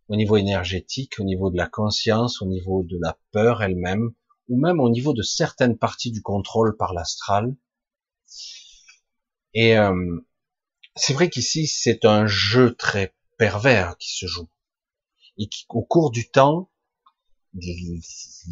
Au 0.07 0.15
niveau 0.15 0.37
énergétique, 0.37 1.15
au 1.19 1.23
niveau 1.23 1.49
de 1.49 1.57
la 1.57 1.67
conscience, 1.67 2.41
au 2.41 2.45
niveau 2.45 2.83
de 2.83 2.97
la 3.01 3.17
peur 3.31 3.63
elle-même, 3.63 4.11
ou 4.49 4.59
même 4.59 4.79
au 4.79 4.89
niveau 4.89 5.13
de 5.13 5.21
certaines 5.21 5.77
parties 5.77 6.11
du 6.11 6.21
contrôle 6.21 6.75
par 6.77 6.93
l'astral. 6.93 7.55
Et 9.53 9.77
euh, 9.77 10.19
c'est 10.95 11.13
vrai 11.13 11.29
qu'ici, 11.29 11.67
c'est 11.67 12.05
un 12.05 12.27
jeu 12.27 12.75
très 12.75 13.13
pervers 13.37 13.97
qui 13.97 14.13
se 14.13 14.25
joue. 14.27 14.49
Et 15.37 15.47
qui, 15.47 15.65
au 15.69 15.83
cours 15.83 16.11
du 16.11 16.29
temps, 16.29 16.69
il, 17.53 18.01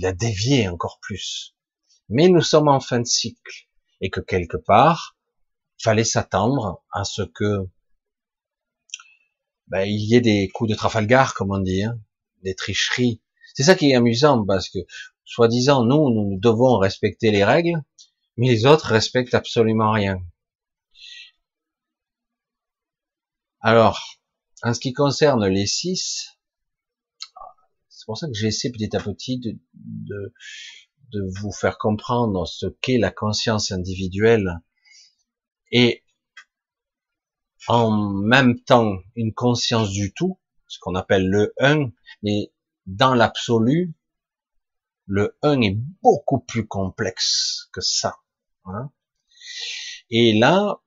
a 0.04 0.12
dévié 0.12 0.68
encore 0.68 1.00
plus. 1.02 1.56
Mais 2.10 2.28
nous 2.28 2.42
sommes 2.42 2.68
en 2.68 2.80
fin 2.80 3.00
de 3.00 3.06
cycle 3.06 3.68
et 4.02 4.10
que 4.10 4.20
quelque 4.20 4.58
part, 4.58 5.18
fallait 5.82 6.04
s'attendre 6.04 6.84
à 6.92 7.04
ce 7.04 7.22
que 7.22 7.68
ben, 9.68 9.84
il 9.84 10.00
y 10.00 10.16
ait 10.16 10.22
des 10.22 10.50
coups 10.50 10.70
de 10.70 10.76
Trafalgar, 10.76 11.34
comme 11.36 11.52
on 11.52 11.60
dit, 11.60 11.84
hein, 11.84 12.00
des 12.44 12.56
tricheries. 12.56 13.22
C'est 13.54 13.64
ça 13.64 13.76
qui 13.76 13.92
est 13.92 13.96
amusant 13.96 14.44
parce 14.46 14.70
que, 14.70 14.80
soi-disant, 15.26 15.86
nous, 15.86 16.10
nous 16.10 16.40
devons 16.40 16.78
respecter 16.78 17.32
les 17.32 17.44
règles, 17.44 17.82
mais 18.40 18.48
les 18.48 18.66
autres 18.66 18.88
respectent 18.88 19.34
absolument 19.34 19.92
rien. 19.92 20.18
Alors, 23.60 24.18
en 24.64 24.74
ce 24.74 24.80
qui 24.80 24.94
concerne 24.94 25.46
les 25.46 25.68
six, 25.68 26.38
c'est 27.90 28.06
pour 28.06 28.18
ça 28.18 28.28
que 28.28 28.34
j'essaie 28.34 28.72
petit 28.72 28.96
à 28.96 29.02
petit 29.02 29.40
de, 29.40 29.60
de, 29.74 30.34
de 31.12 31.22
vous 31.42 31.52
faire 31.52 31.78
comprendre 31.78 32.48
ce 32.48 32.68
qu'est 32.68 32.98
la 32.98 33.12
conscience 33.12 33.74
individuelle 33.74 34.62
et 35.74 36.06
en 37.68 37.92
même 37.92 38.58
temps 38.62 39.00
une 39.18 39.34
conscience 39.34 39.90
du 39.90 40.14
tout, 40.14 40.40
ce 40.68 40.80
qu'on 40.80 40.96
appelle 40.96 41.28
le 41.28 41.54
un, 41.60 41.92
mais 42.24 42.54
dans 42.86 43.14
l'absolu, 43.14 43.94
le 45.08 45.38
un 45.42 45.60
est 45.60 45.76
beaucoup 46.02 46.40
plus 46.40 46.66
complexe 46.68 47.68
que 47.74 47.82
ça. 47.82 48.16
Et 50.10 50.38
là, 50.38 50.82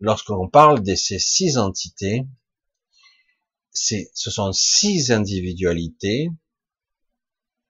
lorsqu'on 0.00 0.48
parle 0.48 0.82
de 0.82 0.94
ces 0.94 1.18
six 1.18 1.58
entités, 1.58 2.26
ce 3.72 4.30
sont 4.30 4.52
six 4.52 5.10
individualités 5.10 6.30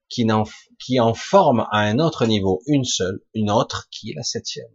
qui 0.08 0.30
en, 0.30 0.44
qui 0.78 1.00
en 1.00 1.14
forme 1.14 1.66
à 1.70 1.80
un 1.80 1.98
autre 1.98 2.26
niveau 2.26 2.62
une 2.66 2.84
seule, 2.84 3.20
une 3.34 3.50
autre 3.50 3.88
qui 3.90 4.10
est 4.10 4.14
la 4.14 4.22
septième. 4.22 4.72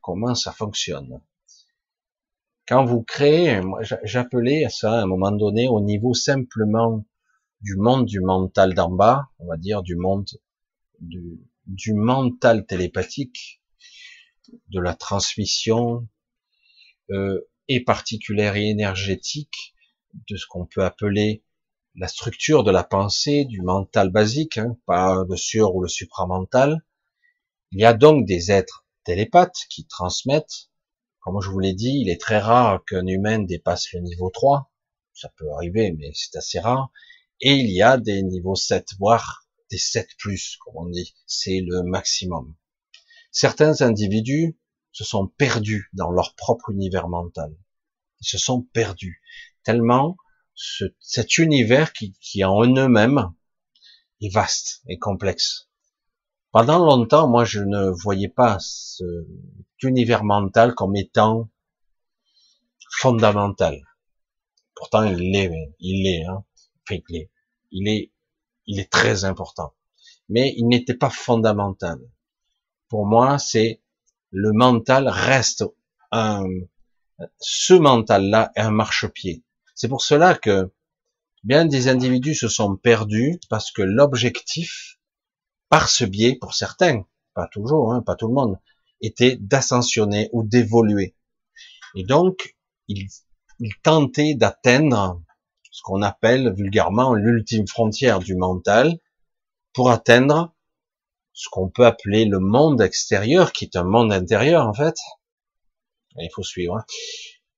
Comment 0.00 0.34
ça 0.34 0.52
fonctionne? 0.52 1.20
Quand 2.66 2.84
vous 2.84 3.02
créez, 3.02 3.60
j'appelais 4.04 4.68
ça 4.70 4.92
à 4.92 5.02
un 5.02 5.06
moment 5.06 5.32
donné 5.32 5.68
au 5.68 5.80
niveau 5.80 6.14
simplement 6.14 7.04
du 7.60 7.76
monde 7.76 8.06
du 8.06 8.20
mental 8.20 8.74
d'en 8.74 8.90
bas, 8.90 9.28
on 9.40 9.46
va 9.46 9.56
dire 9.56 9.82
du 9.82 9.96
monde 9.96 10.26
du, 11.00 11.49
du 11.70 11.94
mental 11.94 12.66
télépathique, 12.66 13.62
de 14.68 14.80
la 14.80 14.94
transmission 14.94 16.08
euh, 17.10 17.48
et 17.68 17.84
particulière 17.84 18.56
et 18.56 18.68
énergétique 18.68 19.76
de 20.28 20.36
ce 20.36 20.46
qu'on 20.48 20.66
peut 20.66 20.84
appeler 20.84 21.44
la 21.94 22.08
structure 22.08 22.64
de 22.64 22.72
la 22.72 22.82
pensée, 22.82 23.44
du 23.44 23.62
mental 23.62 24.10
basique, 24.10 24.58
hein, 24.58 24.76
pas 24.86 25.24
le 25.28 25.36
sur 25.36 25.76
ou 25.76 25.82
le 25.82 25.88
supramental. 25.88 26.84
Il 27.70 27.80
y 27.80 27.84
a 27.84 27.94
donc 27.94 28.26
des 28.26 28.50
êtres 28.50 28.84
télépathes 29.04 29.66
qui 29.68 29.86
transmettent. 29.86 30.70
Comme 31.20 31.40
je 31.40 31.50
vous 31.50 31.60
l'ai 31.60 31.74
dit, 31.74 32.00
il 32.00 32.10
est 32.10 32.20
très 32.20 32.38
rare 32.38 32.84
qu'un 32.84 33.06
humain 33.06 33.38
dépasse 33.38 33.92
le 33.92 34.00
niveau 34.00 34.30
3. 34.30 34.72
Ça 35.14 35.30
peut 35.36 35.50
arriver, 35.52 35.92
mais 35.92 36.10
c'est 36.14 36.36
assez 36.36 36.58
rare. 36.58 36.90
Et 37.40 37.52
il 37.52 37.70
y 37.70 37.82
a 37.82 37.96
des 37.96 38.22
niveaux 38.22 38.56
7, 38.56 38.88
voire 38.98 39.46
des 39.70 39.78
7 39.78 40.08
plus, 40.18 40.56
comme 40.64 40.74
on 40.76 40.88
dit. 40.88 41.14
C'est 41.26 41.60
le 41.60 41.82
maximum. 41.82 42.54
Certains 43.30 43.82
individus 43.82 44.58
se 44.92 45.04
sont 45.04 45.28
perdus 45.28 45.88
dans 45.92 46.10
leur 46.10 46.34
propre 46.34 46.70
univers 46.70 47.08
mental. 47.08 47.56
Ils 48.20 48.28
se 48.28 48.38
sont 48.38 48.62
perdus. 48.62 49.22
Tellement 49.62 50.16
ce, 50.54 50.84
cet 50.98 51.38
univers 51.38 51.92
qui, 51.92 52.12
qui 52.20 52.44
en 52.44 52.64
eux-mêmes 52.64 53.32
est 54.20 54.32
vaste 54.32 54.82
et 54.88 54.98
complexe. 54.98 55.68
Pendant 56.52 56.84
longtemps, 56.84 57.28
moi, 57.28 57.44
je 57.44 57.60
ne 57.60 57.90
voyais 57.90 58.28
pas 58.28 58.58
cet 58.58 59.06
univers 59.82 60.24
mental 60.24 60.74
comme 60.74 60.96
étant 60.96 61.48
fondamental. 62.90 63.80
Pourtant, 64.74 65.04
il 65.04 65.30
l'est, 65.30 65.50
il 65.78 66.02
l'est, 66.02 66.24
hein. 66.24 66.44
il 66.90 67.16
est, 67.16 67.30
il 67.70 67.88
est, 67.88 68.12
il 68.66 68.78
est 68.80 68.90
très 68.90 69.24
important. 69.24 69.74
Mais 70.28 70.54
il 70.56 70.68
n'était 70.68 70.94
pas 70.94 71.10
fondamental. 71.10 71.98
Pour 72.88 73.06
moi, 73.06 73.38
c'est 73.38 73.82
le 74.30 74.52
mental 74.52 75.08
reste 75.08 75.64
un, 76.12 76.44
ce 77.38 77.74
mental-là 77.74 78.52
est 78.56 78.60
un 78.60 78.70
marchepied. 78.70 79.42
C'est 79.74 79.88
pour 79.88 80.02
cela 80.02 80.34
que 80.34 80.72
bien 81.44 81.64
des 81.64 81.88
individus 81.88 82.34
se 82.34 82.48
sont 82.48 82.76
perdus 82.76 83.40
parce 83.48 83.70
que 83.70 83.82
l'objectif, 83.82 84.98
par 85.68 85.88
ce 85.88 86.04
biais, 86.04 86.36
pour 86.36 86.54
certains, 86.54 87.04
pas 87.34 87.48
toujours, 87.48 87.92
hein, 87.92 88.02
pas 88.02 88.16
tout 88.16 88.28
le 88.28 88.34
monde, 88.34 88.58
était 89.00 89.36
d'ascensionner 89.36 90.28
ou 90.32 90.42
d'évoluer. 90.42 91.14
Et 91.94 92.04
donc, 92.04 92.56
ils, 92.88 93.08
tentaient 93.82 94.34
d'atteindre 94.34 95.22
ce 95.80 95.82
qu'on 95.82 96.02
appelle 96.02 96.52
vulgairement 96.54 97.14
l'ultime 97.14 97.66
frontière 97.66 98.18
du 98.18 98.36
mental 98.36 98.98
pour 99.72 99.90
atteindre 99.90 100.54
ce 101.32 101.48
qu'on 101.50 101.70
peut 101.70 101.86
appeler 101.86 102.26
le 102.26 102.38
monde 102.38 102.82
extérieur, 102.82 103.50
qui 103.52 103.64
est 103.64 103.76
un 103.76 103.84
monde 103.84 104.12
intérieur 104.12 104.66
en 104.66 104.74
fait. 104.74 104.96
il 106.18 106.28
faut 106.34 106.42
suivre. 106.42 106.76
Hein 106.76 106.84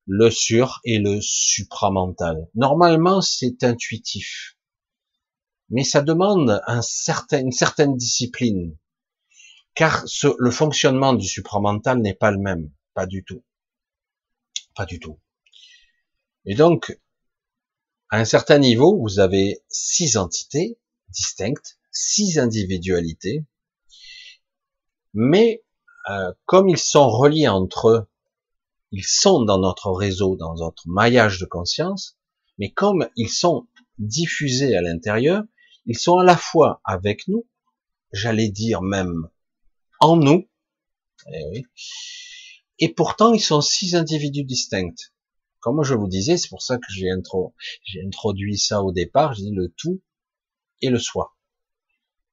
le 0.07 0.31
sur 0.31 0.81
et 0.85 0.99
le 0.99 1.21
supramental. 1.21 2.49
Normalement, 2.55 3.21
c'est 3.23 3.65
intuitif, 3.65 4.57
mais 5.69 5.83
ça 5.83 6.01
demande 6.01 6.61
un 6.67 6.83
certain, 6.83 7.41
une 7.41 7.53
certaine 7.53 7.97
discipline, 7.97 8.77
car 9.75 10.05
le 10.39 10.51
fonctionnement 10.53 11.13
du 11.13 11.27
supramental 11.27 11.99
n'est 12.01 12.15
pas 12.15 12.31
le 12.31 12.39
même, 12.39 12.71
pas 12.95 13.07
du 13.07 13.25
tout, 13.25 13.45
pas 14.77 14.87
du 14.87 15.01
tout. 15.01 15.19
Et 16.45 16.55
donc, 16.55 16.97
à 18.12 18.18
un 18.18 18.25
certain 18.25 18.59
niveau, 18.59 18.96
vous 19.01 19.18
avez 19.18 19.64
six 19.68 20.16
entités 20.16 20.79
distinctes, 21.09 21.79
six 21.90 22.38
individualités, 22.38 23.44
mais 25.12 25.64
euh, 26.09 26.33
comme 26.46 26.68
ils 26.68 26.79
sont 26.79 27.09
reliés 27.09 27.48
entre 27.48 27.88
eux 27.88 28.07
ils 28.92 29.05
sont 29.05 29.42
dans 29.42 29.59
notre 29.59 29.90
réseau, 29.90 30.37
dans 30.37 30.55
notre 30.55 30.87
maillage 30.87 31.38
de 31.40 31.46
conscience, 31.46 32.18
mais 32.59 32.70
comme 32.70 33.09
ils 33.16 33.31
sont 33.31 33.66
diffusés 33.98 34.77
à 34.77 34.83
l'intérieur, 34.83 35.42
ils 35.87 35.98
sont 35.98 36.18
à 36.18 36.25
la 36.25 36.37
fois 36.37 36.81
avec 36.85 37.27
nous, 37.27 37.46
j'allais 38.12 38.51
dire 38.51 38.83
même 38.83 39.29
en 39.98 40.16
nous, 40.16 40.46
eh 41.33 41.64
et, 42.79 42.88
pourtant 42.92 43.33
ils 43.33 43.40
sont 43.40 43.62
six 43.62 43.94
individus 43.94 44.44
distincts. 44.44 45.12
Comme 45.62 45.85
je 45.85 45.94
vous 45.94 46.09
disais, 46.09 46.37
c'est 46.37 46.48
pour 46.48 46.61
ça 46.61 46.77
que 46.77 46.92
j'ai 46.92 47.09
introduit 48.05 48.59
ça 48.59 48.83
au 48.83 48.90
départ, 48.90 49.33
j'ai 49.35 49.44
dit 49.44 49.55
le 49.55 49.72
tout 49.77 50.03
et 50.81 50.90
le 50.90 50.98
soi. 50.98 51.37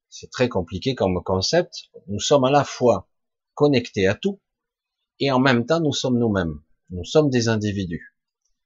C'est 0.10 0.32
très 0.32 0.50
compliqué 0.50 0.96
comme 0.96 1.22
concept. 1.24 1.92
Nous 2.08 2.20
sommes 2.20 2.44
à 2.46 2.50
la 2.50 2.64
fois 2.64 3.08
connectés 3.54 4.08
à 4.08 4.16
tout, 4.16 4.42
et 5.20 5.30
en 5.30 5.40
même 5.40 5.68
temps 5.68 5.80
nous 5.80 5.94
sommes 5.94 6.18
nous-mêmes. 6.18 6.60
Nous 6.90 7.04
sommes 7.04 7.30
des 7.30 7.50
individus. 7.50 8.16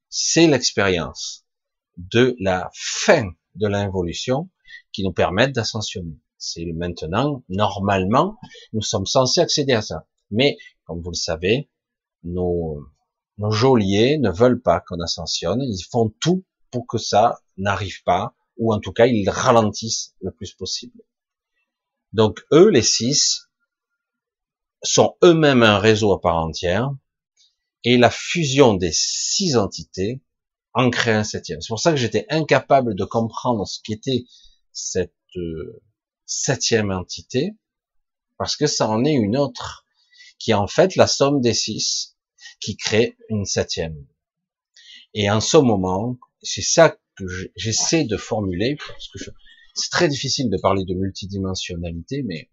C'est 0.07 0.47
l'expérience 0.47 1.45
de 1.97 2.37
la 2.39 2.71
fin 2.73 3.33
de 3.55 3.67
l'involution 3.67 4.49
qui 4.93 5.03
nous 5.03 5.11
permet 5.11 5.49
d'ascensionner. 5.49 6.17
C'est 6.37 6.71
maintenant, 6.71 7.43
normalement, 7.49 8.39
nous 8.71 8.81
sommes 8.81 9.07
censés 9.07 9.41
accéder 9.41 9.73
à 9.73 9.81
ça. 9.81 10.07
Mais, 10.31 10.55
comme 10.85 11.01
vous 11.01 11.11
le 11.11 11.15
savez, 11.15 11.69
nos, 12.23 12.85
nos 13.37 13.51
geôliers 13.51 14.17
ne 14.17 14.29
veulent 14.29 14.61
pas 14.61 14.79
qu'on 14.81 14.99
ascensionne. 14.99 15.61
Ils 15.61 15.83
font 15.83 16.13
tout 16.19 16.43
pour 16.71 16.87
que 16.87 16.97
ça 16.97 17.39
n'arrive 17.57 18.03
pas, 18.03 18.35
ou 18.57 18.73
en 18.73 18.79
tout 18.79 18.93
cas, 18.93 19.07
ils 19.07 19.29
ralentissent 19.29 20.15
le 20.21 20.31
plus 20.31 20.53
possible. 20.53 21.01
Donc, 22.11 22.45
eux, 22.51 22.69
les 22.69 22.83
six, 22.83 23.49
sont 24.83 25.15
eux-mêmes 25.23 25.63
un 25.63 25.79
réseau 25.79 26.13
à 26.13 26.21
part 26.21 26.37
entière, 26.37 26.91
et 27.83 27.97
la 27.97 28.09
fusion 28.09 28.73
des 28.73 28.91
six 28.91 29.55
entités 29.57 30.21
en 30.73 30.89
crée 30.89 31.13
un 31.13 31.23
septième. 31.23 31.61
C'est 31.61 31.69
pour 31.69 31.79
ça 31.79 31.91
que 31.91 31.97
j'étais 31.97 32.25
incapable 32.29 32.95
de 32.95 33.05
comprendre 33.05 33.67
ce 33.67 33.79
qu'était 33.83 34.25
cette 34.71 35.13
euh, 35.35 35.81
septième 36.25 36.91
entité, 36.91 37.55
parce 38.37 38.55
que 38.55 38.67
ça 38.67 38.89
en 38.89 39.05
est 39.05 39.13
une 39.13 39.37
autre. 39.37 39.85
qui 40.39 40.51
est 40.51 40.55
en 40.55 40.67
fait 40.67 40.95
la 40.97 41.07
somme 41.07 41.39
des 41.39 41.53
six, 41.53 42.12
qui 42.59 42.77
crée 42.77 43.15
une 43.29 43.45
septième. 43.45 44.05
Et 45.13 45.29
en 45.29 45.41
ce 45.41 45.57
moment, 45.57 46.17
c'est 46.41 46.61
ça 46.61 46.97
que 47.15 47.25
j'essaie 47.55 48.05
de 48.05 48.17
formuler, 48.17 48.75
parce 48.75 49.07
que 49.09 49.19
c'est 49.75 49.89
très 49.91 50.07
difficile 50.07 50.49
de 50.49 50.57
parler 50.57 50.85
de 50.85 50.93
multidimensionnalité, 50.93 52.23
mais 52.23 52.49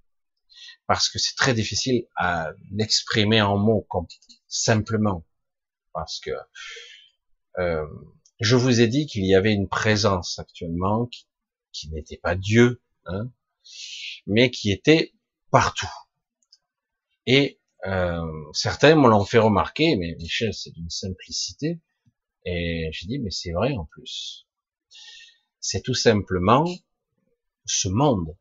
parce 0.87 1.09
que 1.09 1.19
c'est 1.19 1.37
très 1.37 1.55
difficile 1.55 2.07
à 2.17 2.53
l'exprimer 2.73 3.41
en 3.41 3.57
mots 3.57 3.87
comme 3.89 4.07
simplement, 4.49 5.25
parce 5.93 6.21
que 6.21 6.31
euh, 7.59 7.87
je 8.41 8.57
vous 8.57 8.81
ai 8.81 8.89
dit 8.89 9.07
qu'il 9.07 9.25
y 9.25 9.35
avait 9.35 9.53
une 9.53 9.69
présence 9.69 10.39
actuellement 10.39 11.07
qui, 11.07 11.27
qui 11.73 11.91
n'était 11.91 12.17
pas 12.19 12.35
Dieu, 12.35 12.83
hein, 13.07 13.31
mais 14.27 14.51
qui 14.51 14.71
était 14.71 15.15
partout. 15.51 15.91
Et 17.27 17.60
euh, 17.87 18.27
certains 18.53 18.95
me 18.95 19.09
l'ont 19.09 19.25
fait 19.25 19.39
remarquer, 19.39 19.97
mais 19.97 20.15
Michel, 20.17 20.53
c'est 20.53 20.71
d'une 20.71 20.91
simplicité. 20.91 21.81
Et 22.45 22.91
j'ai 22.93 23.07
dit, 23.07 23.19
mais 23.19 23.31
c'est 23.31 23.53
vrai 23.53 23.75
en 23.77 23.87
plus. 23.87 24.47
C'est 25.61 25.83
tout 25.83 25.95
simplement 25.95 26.65
ce 27.67 27.89
monde. 27.89 28.37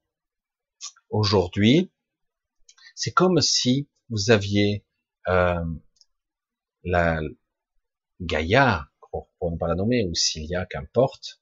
Aujourd'hui, 1.10 1.92
c'est 2.96 3.12
comme 3.12 3.42
si 3.42 3.90
vous 4.10 4.32
aviez 4.32 4.86
euh, 5.28 5.64
la 6.84 7.20
Gaïa, 8.22 8.90
pour, 9.12 9.52
ne 9.52 9.58
pas 9.58 9.68
la 9.68 9.76
nommer, 9.76 10.06
ou 10.06 10.14
Cilia, 10.16 10.66
qu'importe, 10.66 11.42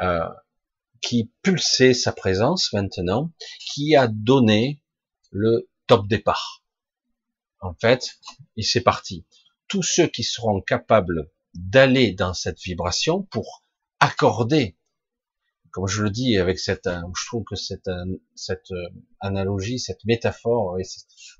euh, 0.00 0.28
qui 1.00 1.32
pulsait 1.42 1.94
sa 1.94 2.12
présence 2.12 2.72
maintenant, 2.72 3.32
qui 3.60 3.96
a 3.96 4.08
donné 4.08 4.82
le 5.30 5.68
top 5.86 6.06
départ. 6.08 6.57
En 7.60 7.74
fait, 7.74 8.18
il 8.56 8.64
s'est 8.64 8.82
parti. 8.82 9.26
Tous 9.66 9.82
ceux 9.82 10.06
qui 10.06 10.22
seront 10.22 10.60
capables 10.60 11.30
d'aller 11.54 12.12
dans 12.12 12.34
cette 12.34 12.60
vibration 12.60 13.22
pour 13.22 13.64
accorder, 14.00 14.78
comme 15.70 15.86
je 15.86 16.02
le 16.02 16.10
dis 16.10 16.38
avec 16.38 16.58
cette, 16.58 16.86
euh, 16.86 17.00
je 17.18 17.26
trouve 17.26 17.44
que 17.44 17.56
cette, 17.56 17.88
euh, 17.88 18.04
cette 18.34 18.70
euh, 18.70 18.88
analogie, 19.20 19.78
cette 19.78 20.04
métaphore, 20.04 20.76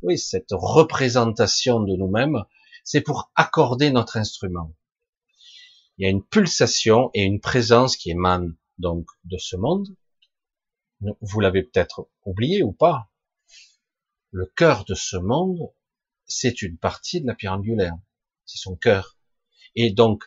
oui, 0.02 0.18
cette 0.18 0.50
représentation 0.50 1.80
de 1.80 1.96
nous-mêmes, 1.96 2.44
c'est 2.84 3.00
pour 3.00 3.30
accorder 3.34 3.90
notre 3.90 4.16
instrument. 4.16 4.74
Il 5.96 6.04
y 6.04 6.06
a 6.06 6.10
une 6.10 6.24
pulsation 6.24 7.10
et 7.14 7.22
une 7.22 7.40
présence 7.40 7.96
qui 7.96 8.10
émane 8.10 8.56
donc 8.78 9.06
de 9.24 9.36
ce 9.36 9.56
monde. 9.56 9.88
Vous 11.00 11.40
l'avez 11.40 11.62
peut-être 11.62 12.08
oublié 12.24 12.62
ou 12.62 12.72
pas. 12.72 13.10
Le 14.30 14.46
cœur 14.46 14.84
de 14.84 14.94
ce 14.94 15.16
monde, 15.16 15.72
c'est 16.28 16.62
une 16.62 16.78
partie 16.78 17.20
de 17.20 17.26
la 17.26 17.34
pierre 17.34 17.54
angulaire. 17.54 17.96
C'est 18.44 18.58
son 18.58 18.76
cœur. 18.76 19.18
Et 19.74 19.90
donc, 19.90 20.24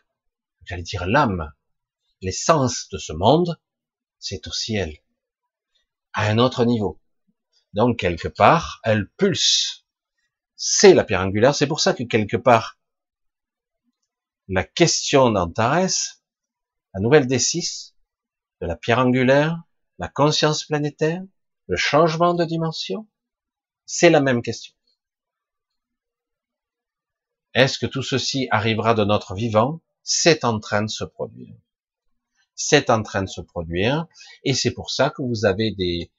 j'allais 0.66 0.84
dire 0.84 1.06
l'âme, 1.08 1.52
l'essence 2.22 2.90
de 2.90 2.98
ce 2.98 3.14
monde, 3.14 3.60
c'est 4.20 4.48
au 4.48 4.52
ciel. 4.52 4.98
À 6.14 6.28
un 6.28 6.38
autre 6.38 6.66
niveau. 6.66 7.00
Donc, 7.74 8.00
quelque 8.00 8.28
part, 8.28 8.82
elle 8.84 9.10
pulse. 9.18 9.86
C'est 10.56 10.94
la 10.94 11.04
pierre 11.04 11.22
angulaire. 11.22 11.56
C'est 11.56 11.68
pour 11.68 11.80
ça 11.80 11.94
que 11.94 12.04
quelque 12.04 12.38
part, 12.38 12.78
la 14.48 14.64
question 14.64 15.32
d'Antares, 15.32 16.22
la 16.94 17.00
nouvelle 17.00 17.28
des 17.28 17.40
six, 17.40 17.96
de 18.60 18.68
la 18.68 18.76
pierre 18.76 19.00
angulaire, 19.00 19.64
la 19.98 20.10
conscience 20.10 20.66
planétaire, 20.66 21.24
le 21.68 21.78
changement 21.78 22.34
de 22.34 22.44
dimension, 22.44 23.08
c'est 23.86 24.10
la 24.10 24.20
même 24.20 24.42
question. 24.42 24.74
Est-ce 27.54 27.78
que 27.78 27.86
tout 27.86 28.04
ceci 28.04 28.48
arrivera 28.52 28.94
de 28.94 29.04
notre 29.04 29.34
vivant? 29.34 29.82
C'est 30.04 30.46
en 30.46 30.60
train 30.60 30.82
de 30.82 30.90
se 30.90 31.04
produire. 31.04 31.56
C'est 32.56 32.90
en 32.90 33.02
train 33.04 33.24
de 33.24 33.30
se 33.30 33.42
produire, 33.42 34.08
et 34.44 34.54
c'est 34.54 34.72
pour 34.72 34.92
ça 34.92 35.10
que 35.10 35.22
vous 35.22 35.46
avez 35.46 35.72
des, 35.72 36.12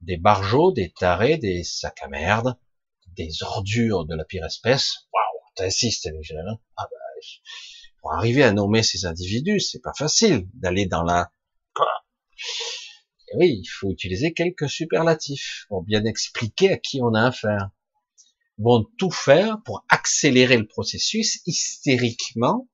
des 0.00 0.16
barjots, 0.16 0.72
des 0.72 0.90
tarés, 0.90 1.36
des 1.36 1.64
sacs 1.64 2.02
à 2.02 2.08
merde, 2.08 2.56
des 3.08 3.42
ordures 3.42 4.06
de 4.06 4.14
la 4.14 4.24
pire 4.24 4.44
espèce. 4.44 5.08
Waouh, 5.12 5.52
t'insistes, 5.56 6.10
Michel. 6.12 6.44
Hein 6.48 6.58
ah 6.76 6.88
bah, 6.90 6.96
pour 8.00 8.14
arriver 8.14 8.42
à 8.42 8.52
nommer 8.52 8.82
ces 8.82 9.04
individus, 9.04 9.60
c'est 9.60 9.82
pas 9.82 9.92
facile 9.96 10.48
d'aller 10.54 10.86
dans 10.86 11.02
la. 11.02 11.30
Et 13.28 13.36
oui, 13.36 13.60
il 13.62 13.66
faut 13.66 13.90
utiliser 13.90 14.32
quelques 14.32 14.68
superlatifs 14.68 15.66
pour 15.68 15.82
bien 15.82 16.04
expliquer 16.04 16.72
à 16.72 16.78
qui 16.78 17.00
on 17.02 17.14
a 17.14 17.26
affaire 17.26 17.70
vont 18.60 18.84
tout 18.98 19.10
faire 19.10 19.58
pour 19.64 19.84
accélérer 19.88 20.56
le 20.56 20.66
processus 20.66 21.40
hystériquement, 21.46 22.68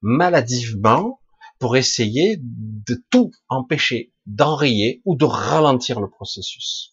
maladivement, 0.00 1.20
pour 1.58 1.76
essayer 1.76 2.38
de 2.40 3.02
tout 3.10 3.30
empêcher, 3.48 4.12
d'enrayer 4.26 5.02
ou 5.04 5.16
de 5.16 5.24
ralentir 5.24 6.00
le 6.00 6.08
processus. 6.08 6.92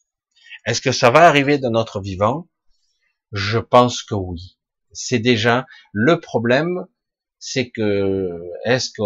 Est-ce 0.66 0.82
que 0.82 0.92
ça 0.92 1.10
va 1.10 1.28
arriver 1.28 1.58
de 1.58 1.70
notre 1.70 2.02
vivant? 2.02 2.50
Je 3.32 3.60
pense 3.60 4.04
que 4.04 4.16
oui. 4.16 4.58
C'est 4.92 5.20
déjà 5.20 5.66
le 5.94 6.20
problème, 6.20 6.86
c'est 7.38 7.70
que 7.70 8.30
est-ce 8.66 8.90
que 8.90 9.02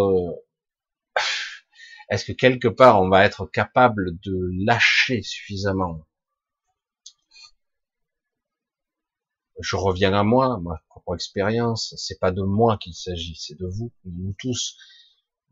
est-ce 2.10 2.24
que 2.24 2.32
quelque 2.32 2.68
part 2.68 3.00
on 3.00 3.08
va 3.08 3.24
être 3.24 3.46
capable 3.46 4.18
de 4.20 4.50
lâcher 4.66 5.22
suffisamment 5.22 6.00
je 9.60 9.76
reviens 9.76 10.12
à 10.12 10.22
moi, 10.24 10.60
ma 10.62 10.82
propre 10.88 11.14
expérience, 11.14 11.94
c'est 11.96 12.18
pas 12.18 12.32
de 12.32 12.42
moi 12.42 12.78
qu'il 12.78 12.94
s'agit, 12.94 13.36
c'est 13.36 13.58
de 13.58 13.66
vous, 13.66 13.92
nous 14.04 14.34
tous. 14.38 14.76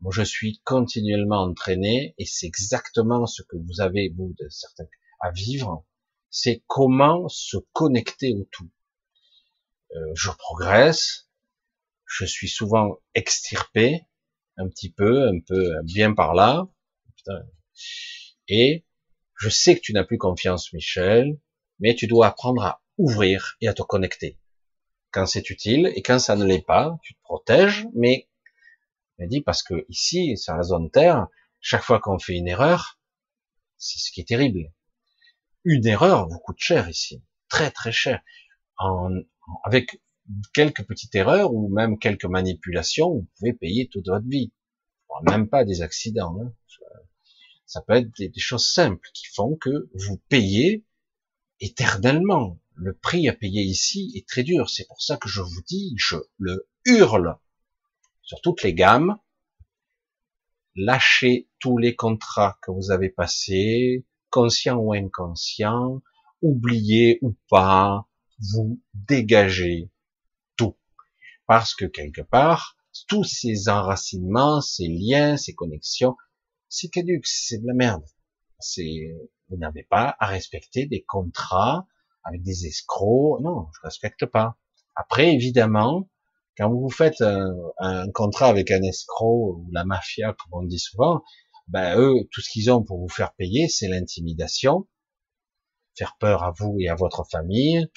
Moi, 0.01 0.11
je 0.13 0.23
suis 0.23 0.59
continuellement 0.65 1.43
entraîné 1.43 2.13
et 2.17 2.25
c'est 2.25 2.45
exactement 2.45 3.25
ce 3.25 3.41
que 3.43 3.55
vous 3.55 3.79
avez, 3.79 4.09
vous, 4.09 4.35
de 4.39 4.49
certains, 4.49 4.87
à 5.21 5.31
vivre. 5.31 5.85
C'est 6.29 6.63
comment 6.67 7.29
se 7.29 7.57
connecter 7.71 8.33
au 8.33 8.47
tout. 8.51 8.69
Euh, 9.95 10.11
je 10.15 10.31
progresse, 10.31 11.29
je 12.05 12.25
suis 12.25 12.49
souvent 12.49 12.97
extirpé, 13.15 14.05
un 14.57 14.67
petit 14.67 14.91
peu, 14.91 15.27
un 15.29 15.39
peu 15.39 15.81
bien 15.83 16.13
par 16.13 16.33
là, 16.33 16.67
et 18.47 18.85
je 19.35 19.49
sais 19.49 19.75
que 19.75 19.81
tu 19.81 19.93
n'as 19.93 20.03
plus 20.03 20.17
confiance, 20.17 20.73
Michel, 20.73 21.39
mais 21.79 21.95
tu 21.95 22.07
dois 22.07 22.27
apprendre 22.27 22.63
à 22.63 22.82
ouvrir 22.97 23.55
et 23.61 23.67
à 23.67 23.73
te 23.73 23.81
connecter. 23.81 24.39
Quand 25.11 25.25
c'est 25.25 25.49
utile 25.49 25.91
et 25.95 26.01
quand 26.01 26.19
ça 26.19 26.35
ne 26.35 26.45
l'est 26.45 26.65
pas, 26.65 26.97
tu 27.03 27.13
te 27.13 27.21
protèges, 27.21 27.87
mais 27.93 28.27
elle 29.17 29.29
dit 29.29 29.41
parce 29.41 29.63
que 29.63 29.85
ici, 29.89 30.37
sur 30.37 30.55
la 30.55 30.63
zone 30.63 30.89
Terre, 30.89 31.27
chaque 31.61 31.83
fois 31.83 31.99
qu'on 31.99 32.19
fait 32.19 32.35
une 32.35 32.47
erreur, 32.47 32.99
c'est 33.77 33.99
ce 33.99 34.11
qui 34.11 34.21
est 34.21 34.27
terrible. 34.27 34.73
Une 35.63 35.85
erreur 35.87 36.27
vous 36.27 36.39
coûte 36.39 36.59
cher 36.59 36.89
ici, 36.89 37.23
très 37.47 37.71
très 37.71 37.91
cher. 37.91 38.21
En, 38.77 39.11
avec 39.63 40.01
quelques 40.53 40.85
petites 40.85 41.15
erreurs 41.15 41.53
ou 41.53 41.69
même 41.69 41.99
quelques 41.99 42.25
manipulations, 42.25 43.13
vous 43.13 43.27
pouvez 43.37 43.53
payer 43.53 43.87
toute 43.87 44.07
votre 44.07 44.27
vie. 44.27 44.51
Même 45.29 45.47
pas 45.47 45.63
des 45.63 45.81
accidents. 45.81 46.35
Hein. 46.41 46.53
Ça 47.65 47.81
peut 47.81 47.93
être 47.93 48.11
des 48.17 48.31
choses 48.39 48.67
simples 48.67 49.07
qui 49.13 49.27
font 49.27 49.55
que 49.55 49.89
vous 49.93 50.17
payez 50.29 50.85
éternellement 51.59 52.59
le 52.83 52.93
prix 52.93 53.29
à 53.29 53.33
payer 53.33 53.61
ici 53.61 54.11
est 54.15 54.27
très 54.27 54.43
dur. 54.43 54.69
C'est 54.69 54.87
pour 54.87 55.01
ça 55.01 55.15
que 55.15 55.29
je 55.29 55.41
vous 55.41 55.61
dis, 55.67 55.93
je 55.97 56.17
le 56.37 56.67
hurle 56.85 57.37
sur 58.21 58.41
toutes 58.41 58.61
les 58.61 58.73
gammes. 58.73 59.17
Lâchez 60.75 61.49
tous 61.59 61.77
les 61.77 61.95
contrats 61.95 62.59
que 62.61 62.71
vous 62.71 62.91
avez 62.91 63.09
passés, 63.09 64.05
conscients 64.29 64.77
ou 64.77 64.93
inconscients, 64.93 66.01
oubliez 66.41 67.19
ou 67.21 67.37
pas, 67.49 68.05
vous 68.51 68.81
dégagez 68.93 69.89
tout. 70.57 70.75
Parce 71.47 71.75
que 71.75 71.85
quelque 71.85 72.21
part, 72.21 72.75
tous 73.07 73.23
ces 73.23 73.69
enracinements, 73.69 74.59
ces 74.59 74.87
liens, 74.89 75.37
ces 75.37 75.53
connexions, 75.53 76.17
c'est 76.67 76.89
caduque, 76.89 77.27
c'est 77.27 77.59
de 77.59 77.67
la 77.67 77.73
merde. 77.73 78.03
C'est, 78.59 79.15
vous 79.47 79.57
n'avez 79.57 79.83
pas 79.83 80.17
à 80.19 80.25
respecter 80.25 80.85
des 80.85 81.03
contrats 81.03 81.87
avec 82.23 82.41
des 82.43 82.65
escrocs. 82.65 83.41
Non, 83.41 83.67
je 83.73 83.79
respecte 83.83 84.25
pas. 84.25 84.57
Après, 84.95 85.33
évidemment, 85.33 86.09
quand 86.57 86.69
vous 86.69 86.89
faites 86.89 87.21
un, 87.21 88.11
contrat 88.13 88.47
avec 88.47 88.71
un 88.71 88.81
escroc 88.83 89.57
ou 89.57 89.69
la 89.71 89.85
mafia, 89.85 90.33
comme 90.33 90.61
on 90.61 90.63
dit 90.63 90.79
souvent, 90.79 91.23
ben 91.67 91.97
eux, 91.97 92.27
tout 92.31 92.41
ce 92.41 92.49
qu'ils 92.49 92.71
ont 92.71 92.83
pour 92.83 92.99
vous 92.99 93.09
faire 93.09 93.33
payer, 93.33 93.67
c'est 93.67 93.87
l'intimidation, 93.87 94.87
faire 95.95 96.15
peur 96.19 96.43
à 96.43 96.51
vous 96.51 96.77
et 96.79 96.89
à 96.89 96.95
votre 96.95 97.23
famille, 97.29 97.87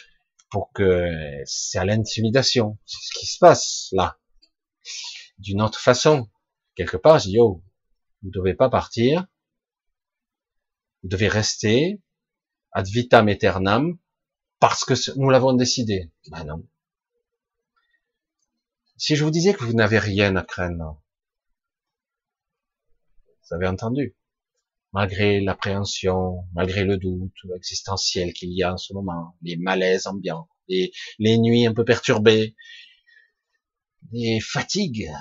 pour 0.50 0.72
que 0.72 1.10
c'est 1.44 1.78
à 1.78 1.84
l'intimidation. 1.84 2.78
C'est 2.86 3.02
ce 3.02 3.18
qui 3.18 3.26
se 3.26 3.38
passe 3.38 3.88
là. 3.92 4.18
D'une 5.38 5.60
autre 5.60 5.80
façon, 5.80 6.28
quelque 6.76 6.96
part, 6.96 7.18
je 7.18 7.24
dis, 7.24 7.34
yo, 7.34 7.62
vous 8.22 8.30
devez 8.30 8.54
pas 8.54 8.70
partir, 8.70 9.26
vous 11.02 11.08
devez 11.08 11.28
rester 11.28 12.00
ad 12.72 12.86
vitam 12.86 13.28
aeternam, 13.28 13.98
parce 14.58 14.84
que 14.84 14.94
nous 15.18 15.30
l'avons 15.30 15.52
décidé. 15.52 16.10
Ben 16.28 16.44
non. 16.44 16.66
Si 18.96 19.16
je 19.16 19.24
vous 19.24 19.30
disais 19.30 19.52
que 19.52 19.64
vous 19.64 19.74
n'avez 19.74 19.98
rien 19.98 20.36
à 20.36 20.42
craindre, 20.42 21.02
vous 23.42 23.54
avez 23.54 23.66
entendu, 23.66 24.16
malgré 24.92 25.40
l'appréhension, 25.40 26.44
malgré 26.54 26.84
le 26.84 26.96
doute 26.96 27.34
existentiel 27.54 28.32
qu'il 28.32 28.52
y 28.52 28.62
a 28.62 28.72
en 28.72 28.78
ce 28.78 28.94
moment, 28.94 29.36
les 29.42 29.56
malaises 29.56 30.06
ambiants, 30.06 30.48
les, 30.68 30.92
les 31.18 31.38
nuits 31.38 31.66
un 31.66 31.74
peu 31.74 31.84
perturbées, 31.84 32.56
les 34.12 34.40
fatigues, 34.40 35.12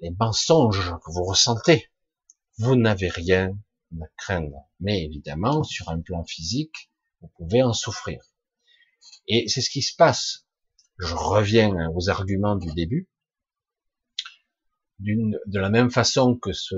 les 0.00 0.10
mensonges 0.10 0.92
que 1.04 1.10
vous 1.10 1.24
ressentez, 1.24 1.90
vous 2.58 2.76
n'avez 2.76 3.08
rien 3.08 3.56
à 4.00 4.06
craindre. 4.16 4.68
Mais 4.80 5.04
évidemment, 5.04 5.62
sur 5.64 5.88
un 5.88 6.00
plan 6.00 6.24
physique, 6.24 6.90
vous 7.20 7.28
pouvez 7.36 7.62
en 7.62 7.72
souffrir. 7.72 8.31
Et 9.28 9.48
c'est 9.48 9.60
ce 9.60 9.70
qui 9.70 9.82
se 9.82 9.94
passe. 9.96 10.46
Je 10.98 11.14
reviens 11.14 11.90
aux 11.94 12.08
arguments 12.08 12.56
du 12.56 12.72
début. 12.74 13.08
de 15.00 15.58
la 15.58 15.70
même 15.70 15.90
façon 15.90 16.36
que 16.36 16.52
ce 16.52 16.76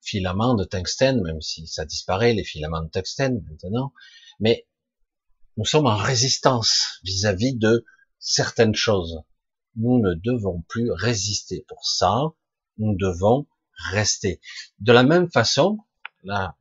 filament 0.00 0.54
de 0.54 0.64
tungstène, 0.64 1.20
même 1.22 1.40
si 1.40 1.66
ça 1.66 1.84
disparaît, 1.84 2.32
les 2.32 2.44
filaments 2.44 2.82
de 2.82 2.88
tungstène 2.88 3.44
maintenant, 3.48 3.92
mais 4.40 4.66
nous 5.56 5.64
sommes 5.64 5.86
en 5.86 5.96
résistance 5.96 7.00
vis-à-vis 7.02 7.56
de 7.56 7.84
certaines 8.18 8.74
choses. 8.74 9.22
Nous 9.76 10.00
ne 10.00 10.14
devons 10.14 10.62
plus 10.68 10.90
résister 10.92 11.64
pour 11.68 11.84
ça, 11.84 12.32
nous 12.78 12.96
devons 12.96 13.46
rester. 13.90 14.40
De 14.80 14.92
la 14.92 15.02
même 15.02 15.30
façon, 15.30 15.78
là, 16.22 16.56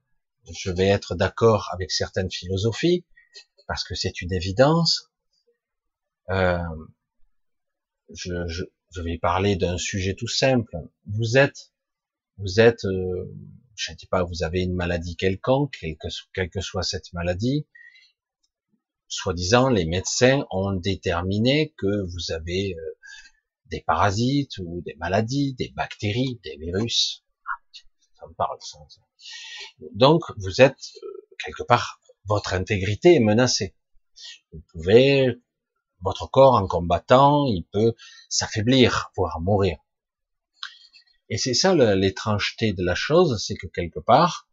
je 0.51 0.71
vais 0.71 0.87
être 0.87 1.15
d'accord 1.15 1.69
avec 1.73 1.91
certaines 1.91 2.31
philosophies, 2.31 3.05
parce 3.67 3.83
que 3.83 3.95
c'est 3.95 4.21
une 4.21 4.33
évidence. 4.33 5.11
Euh, 6.29 6.57
je, 8.13 8.33
je, 8.47 8.63
je, 8.93 9.01
vais 9.01 9.17
parler 9.17 9.55
d'un 9.55 9.77
sujet 9.77 10.15
tout 10.15 10.27
simple. 10.27 10.75
Vous 11.05 11.37
êtes, 11.37 11.71
vous 12.37 12.59
êtes, 12.59 12.85
euh, 12.85 13.33
je 13.75 13.91
ne 13.91 13.97
sais 13.97 14.07
pas, 14.07 14.23
vous 14.23 14.43
avez 14.43 14.61
une 14.61 14.75
maladie 14.75 15.15
quelconque, 15.15 15.75
quelle 15.79 15.97
que, 15.97 16.07
quelle 16.33 16.49
que 16.49 16.61
soit 16.61 16.83
cette 16.83 17.11
maladie. 17.13 17.67
Soi-disant, 19.09 19.69
les 19.69 19.85
médecins 19.85 20.45
ont 20.51 20.73
déterminé 20.73 21.73
que 21.77 22.03
vous 22.07 22.31
avez 22.31 22.75
euh, 22.75 22.97
des 23.67 23.81
parasites 23.81 24.57
ou 24.59 24.81
des 24.85 24.95
maladies, 24.95 25.53
des 25.53 25.69
bactéries, 25.69 26.39
des 26.43 26.57
virus. 26.57 27.23
Ça 28.19 28.27
me 28.27 28.33
parle 28.33 28.57
ça. 28.61 28.79
Donc, 29.93 30.23
vous 30.37 30.61
êtes 30.61 30.79
euh, 31.03 31.27
quelque 31.43 31.63
part, 31.63 32.01
votre 32.27 32.53
intégrité 32.53 33.15
est 33.15 33.19
menacée. 33.19 33.75
Vous 34.51 34.61
pouvez, 34.71 35.41
votre 36.01 36.29
corps 36.29 36.55
en 36.55 36.67
combattant, 36.67 37.45
il 37.47 37.65
peut 37.71 37.93
s'affaiblir, 38.29 39.11
voire 39.15 39.39
mourir. 39.41 39.77
Et 41.29 41.37
c'est 41.37 41.53
ça 41.53 41.75
l'étrangeté 41.75 42.73
de 42.73 42.83
la 42.83 42.95
chose, 42.95 43.43
c'est 43.45 43.55
que 43.55 43.67
quelque 43.67 43.99
part, 43.99 44.47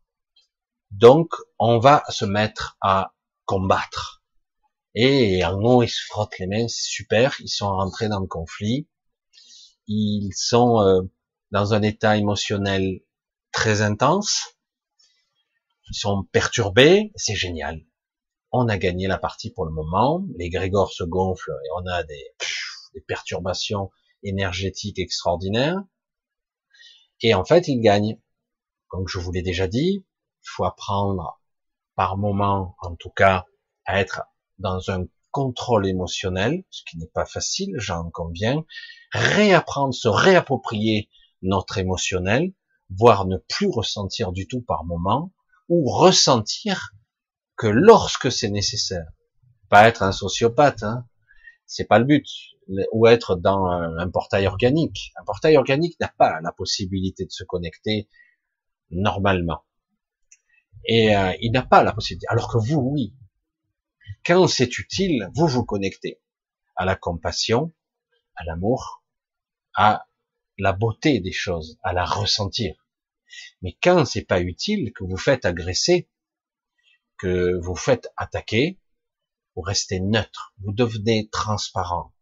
donc, 0.91 1.33
on 1.59 1.79
va 1.79 2.05
se 2.09 2.25
mettre 2.25 2.77
à 2.81 3.14
combattre. 3.47 4.22
Et 4.95 5.45
en 5.45 5.61
haut, 5.61 5.83
ils 5.83 5.89
se 5.89 6.05
frottent 6.07 6.39
les 6.39 6.47
mains, 6.47 6.68
c'est 6.68 6.89
super, 6.89 7.35
ils 7.41 7.49
sont 7.49 7.68
rentrés 7.68 8.09
dans 8.09 8.20
le 8.20 8.29
conflit, 8.29 8.89
ils 9.89 10.31
sont 10.35 10.81
euh, 10.81 11.03
dans 11.51 11.75
un 11.75 11.83
état 11.83 12.16
émotionnel 12.16 13.01
très 13.51 13.83
intense, 13.83 14.54
ils 15.91 15.97
sont 15.97 16.24
perturbés, 16.32 17.12
c'est 17.16 17.35
génial. 17.35 17.80
On 18.53 18.68
a 18.68 18.78
gagné 18.78 19.07
la 19.07 19.18
partie 19.18 19.53
pour 19.53 19.64
le 19.64 19.72
moment, 19.72 20.24
les 20.37 20.49
grégores 20.49 20.93
se 20.93 21.05
gonflent 21.05 21.51
et 21.51 21.68
on 21.76 21.87
a 21.87 22.03
des, 22.05 22.35
des 22.95 23.01
perturbations 23.01 23.91
énergétiques 24.22 24.99
extraordinaires. 24.99 25.82
Et 27.20 27.35
en 27.35 27.45
fait, 27.45 27.68
ils 27.68 27.80
gagnent. 27.80 28.18
Comme 28.89 29.09
je 29.09 29.18
vous 29.18 29.32
l'ai 29.32 29.43
déjà 29.43 29.66
dit, 29.66 30.05
il 30.07 30.49
faut 30.49 30.64
apprendre 30.64 31.41
par 31.97 32.16
moment, 32.16 32.76
en 32.80 32.95
tout 32.95 33.11
cas, 33.11 33.45
à 33.87 34.01
être 34.01 34.22
dans 34.59 34.91
un 34.91 35.07
contrôle 35.30 35.87
émotionnel, 35.87 36.64
ce 36.70 36.82
qui 36.85 36.97
n'est 36.99 37.09
pas 37.09 37.26
facile, 37.26 37.74
j'en 37.76 38.09
conviens, 38.11 38.64
réapprendre, 39.12 39.93
se 39.93 40.07
réapproprier 40.07 41.09
notre 41.43 41.78
émotionnel, 41.78 42.55
voire 42.89 43.26
ne 43.26 43.37
plus 43.37 43.68
ressentir 43.68 44.30
du 44.30 44.47
tout 44.47 44.62
par 44.62 44.85
moment, 44.85 45.32
ou 45.69 45.89
ressentir 45.91 46.95
que 47.57 47.67
lorsque 47.67 48.31
c'est 48.31 48.51
nécessaire, 48.51 49.07
pas 49.69 49.89
être 49.89 50.03
un 50.03 50.12
sociopathe, 50.12 50.83
hein, 50.83 51.07
c'est 51.67 51.85
pas 51.85 51.99
le 51.99 52.05
but, 52.05 52.27
ou 52.93 53.07
être 53.07 53.37
dans 53.37 53.67
un, 53.67 54.11
portail 54.11 54.47
organique. 54.47 55.12
Un 55.17 55.25
portail 55.25 55.57
organique 55.57 55.99
n'a 56.01 56.09
pas 56.09 56.41
la 56.41 56.53
possibilité 56.53 57.25
de 57.25 57.31
se 57.31 57.45
connecter 57.45 58.09
normalement. 58.91 59.65
Et 60.87 61.17
euh, 61.17 61.33
il 61.41 61.53
n'a 61.53 61.62
pas 61.62 61.83
la 61.83 61.93
possibilité. 61.93 62.27
Alors 62.29 62.51
que 62.51 62.59
vous, 62.59 62.81
oui. 62.81 63.15
Quand 64.25 64.47
c'est 64.47 64.79
utile, 64.79 65.29
vous 65.35 65.47
vous 65.47 65.65
connectez 65.65 66.21
à 66.77 66.85
la 66.85 66.97
compassion, 66.97 67.73
à 68.37 68.45
l'amour, 68.45 69.03
à 69.75 70.07
la 70.59 70.73
beauté 70.73 71.21
des 71.21 71.33
choses, 71.33 71.79
à 71.83 71.93
la 71.93 72.05
ressentir. 72.05 72.84
Mais 73.62 73.76
quand 73.82 74.05
c'est 74.05 74.24
pas 74.24 74.41
utile, 74.41 74.93
que 74.93 75.05
vous 75.05 75.16
faites 75.16 75.45
agresser, 75.45 76.09
que 77.18 77.59
vous 77.62 77.76
faites 77.76 78.12
attaquer, 78.16 78.78
vous 79.55 79.62
restez 79.62 80.01
neutre, 80.01 80.55
vous 80.59 80.72
devenez 80.72 81.28
transparent. 81.30 82.12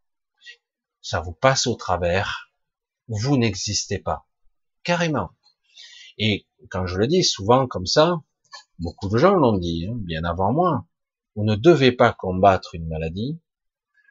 Ça 1.00 1.20
vous 1.20 1.32
passe 1.32 1.66
au 1.66 1.74
travers, 1.74 2.52
vous 3.08 3.36
n'existez 3.36 3.98
pas. 3.98 4.28
Carrément. 4.84 5.30
Et 6.18 6.46
quand 6.70 6.86
je 6.86 6.98
le 6.98 7.06
dis 7.06 7.24
souvent 7.24 7.66
comme 7.66 7.86
ça, 7.86 8.22
beaucoup 8.78 9.08
de 9.08 9.16
gens 9.16 9.34
l'ont 9.34 9.56
dit, 9.58 9.86
hein, 9.88 9.94
bien 9.96 10.24
avant 10.24 10.52
moi, 10.52 10.86
vous 11.34 11.44
ne 11.44 11.56
devez 11.56 11.92
pas 11.92 12.12
combattre 12.12 12.74
une 12.74 12.88
maladie, 12.88 13.40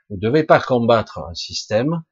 vous 0.10 0.16
ne 0.16 0.22
devez 0.22 0.44
pas 0.44 0.60
combattre 0.60 1.20
un 1.20 1.36
système, 1.36 2.04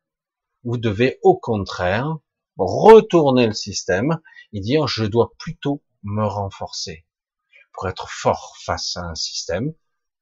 vous 0.64 0.78
devez 0.78 1.20
au 1.24 1.38
contraire 1.38 2.18
retourner 2.66 3.48
le 3.48 3.54
système 3.54 4.20
et 4.54 4.60
dire 4.60 4.88
je 4.88 5.06
dois 5.06 5.34
plutôt 5.38 5.84
me 6.04 6.26
renforcer 6.26 7.06
pour 7.74 7.88
être 7.88 8.10
fort 8.10 8.58
face 8.60 8.98
à 8.98 9.02
un 9.02 9.16
système, 9.16 9.74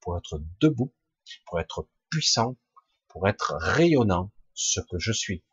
pour 0.02 0.18
être 0.18 0.42
debout, 0.60 0.94
pour 1.46 1.60
être 1.60 1.88
puissant, 2.10 2.56
pour 3.08 3.28
être 3.28 3.56
rayonnant, 3.60 4.32
ce 4.54 4.80
que 4.80 5.00
je 5.00 5.12
suis. 5.12 5.44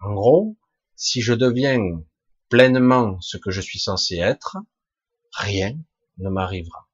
En 0.00 0.14
gros, 0.14 0.56
si 0.96 1.22
je 1.22 1.32
deviens 1.32 1.80
pleinement 2.48 3.20
ce 3.20 3.36
que 3.36 3.50
je 3.50 3.60
suis 3.60 3.78
censé 3.78 4.16
être, 4.16 4.56
rien 5.32 5.78
ne 6.18 6.28
m'arrivera. 6.28 6.88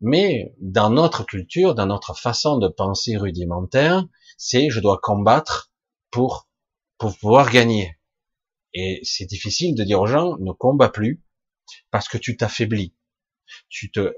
Mais 0.00 0.54
dans 0.60 0.90
notre 0.90 1.24
culture, 1.24 1.74
dans 1.74 1.86
notre 1.86 2.14
façon 2.14 2.58
de 2.58 2.68
penser 2.68 3.16
rudimentaire, 3.16 4.04
c'est 4.36 4.68
je 4.68 4.80
dois 4.80 4.98
combattre 5.00 5.72
pour, 6.10 6.48
pour 7.02 7.18
pouvoir 7.18 7.50
gagner. 7.50 7.98
Et 8.74 9.00
c'est 9.02 9.26
difficile 9.26 9.74
de 9.74 9.82
dire 9.82 10.00
aux 10.00 10.06
gens 10.06 10.38
ne 10.38 10.52
combat 10.52 10.88
plus 10.88 11.20
parce 11.90 12.08
que 12.08 12.16
tu 12.16 12.36
t'affaiblis. 12.36 12.94
Tu 13.68 13.90
te, 13.90 14.14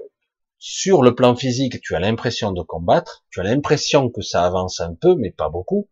sur 0.59 1.01
le 1.01 1.15
plan 1.15 1.35
physique, 1.35 1.81
tu 1.81 1.95
as 1.95 1.99
l'impression 1.99 2.51
de 2.51 2.61
combattre, 2.61 3.25
tu 3.31 3.39
as 3.39 3.43
l'impression 3.43 4.11
que 4.11 4.21
ça 4.21 4.45
avance 4.45 4.81
un 4.81 4.93
peu, 4.93 5.15
mais 5.15 5.31
pas 5.31 5.49
beaucoup. 5.49 5.89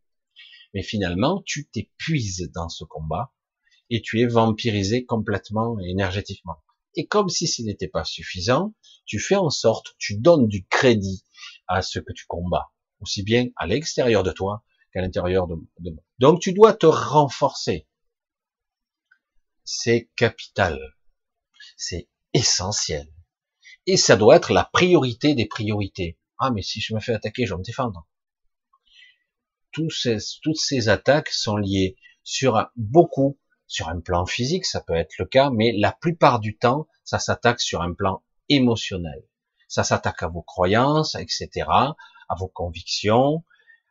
Mais 0.75 0.83
finalement, 0.83 1.41
tu 1.47 1.67
t'épuises 1.67 2.51
dans 2.53 2.69
ce 2.69 2.83
combat 2.83 3.33
et 3.89 4.03
tu 4.03 4.21
es 4.21 4.27
vampirisé 4.27 5.03
complètement 5.03 5.79
énergétiquement. 5.79 6.61
Et 6.93 7.07
comme 7.07 7.29
si 7.29 7.47
ce 7.47 7.63
n'était 7.63 7.87
pas 7.87 8.03
suffisant, 8.03 8.75
tu 9.07 9.17
fais 9.17 9.35
en 9.35 9.49
sorte, 9.49 9.95
tu 9.97 10.19
donnes 10.19 10.47
du 10.47 10.67
crédit 10.67 11.25
à 11.67 11.81
ce 11.81 11.97
que 11.97 12.13
tu 12.13 12.27
combats, 12.27 12.69
aussi 12.99 13.23
bien 13.23 13.47
à 13.55 13.65
l'extérieur 13.65 14.21
de 14.21 14.31
toi 14.31 14.63
qu'à 14.93 15.01
l'intérieur 15.01 15.47
de, 15.47 15.55
de 15.79 15.95
Donc 16.19 16.39
tu 16.39 16.53
dois 16.53 16.73
te 16.73 16.85
renforcer. 16.85 17.87
C'est 19.63 20.09
capital. 20.15 20.79
C'est 21.77 22.09
essentiel. 22.33 23.07
Et 23.85 23.97
ça 23.97 24.15
doit 24.15 24.35
être 24.35 24.53
la 24.53 24.65
priorité 24.65 25.35
des 25.35 25.45
priorités. 25.45 26.17
Ah, 26.37 26.51
mais 26.51 26.61
si 26.61 26.81
je 26.81 26.93
me 26.93 26.99
fais 26.99 27.13
attaquer, 27.13 27.45
je 27.45 27.53
vais 27.53 27.59
me 27.59 27.63
défendre. 27.63 28.07
toutes 29.71 30.57
ces 30.57 30.89
attaques 30.89 31.29
sont 31.29 31.57
liées 31.57 31.97
sur 32.23 32.69
beaucoup 32.75 33.37
sur 33.67 33.89
un 33.89 33.99
plan 34.01 34.25
physique, 34.25 34.65
ça 34.65 34.81
peut 34.81 34.93
être 34.93 35.17
le 35.17 35.25
cas, 35.25 35.49
mais 35.49 35.71
la 35.75 35.91
plupart 35.91 36.39
du 36.39 36.55
temps, 36.57 36.87
ça 37.03 37.17
s'attaque 37.17 37.59
sur 37.59 37.81
un 37.81 37.93
plan 37.93 38.21
émotionnel. 38.47 39.23
Ça 39.67 39.83
s'attaque 39.83 40.21
à 40.21 40.27
vos 40.27 40.43
croyances, 40.43 41.15
etc., 41.15 41.49
à 41.67 42.35
vos 42.37 42.47
convictions, 42.47 43.43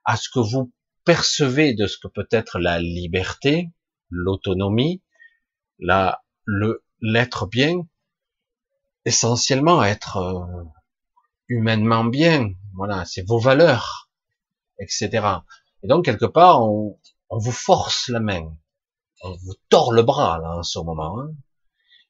à 0.04 0.16
ce 0.16 0.28
que 0.28 0.38
vous 0.38 0.72
percevez 1.04 1.74
de 1.74 1.86
ce 1.86 1.98
que 1.98 2.08
peut 2.08 2.28
être 2.30 2.58
la 2.58 2.78
liberté, 2.78 3.70
l'autonomie, 4.10 5.02
la, 5.78 6.22
le, 6.44 6.84
l'être 7.00 7.46
bien, 7.46 7.86
essentiellement 9.04 9.82
être 9.82 10.16
euh, 10.16 10.64
humainement 11.48 12.04
bien, 12.04 12.52
voilà, 12.74 13.04
c'est 13.04 13.26
vos 13.26 13.38
valeurs, 13.38 14.10
etc. 14.78 15.10
Et 15.82 15.88
donc 15.88 16.04
quelque 16.04 16.26
part, 16.26 16.62
on, 16.62 16.98
on 17.30 17.38
vous 17.38 17.52
force 17.52 18.08
la 18.08 18.20
main, 18.20 18.56
on 19.22 19.36
vous 19.36 19.54
tord 19.68 19.92
le 19.92 20.02
bras 20.02 20.38
là 20.38 20.56
en 20.58 20.62
ce 20.62 20.78
moment, 20.78 21.20
hein. 21.20 21.34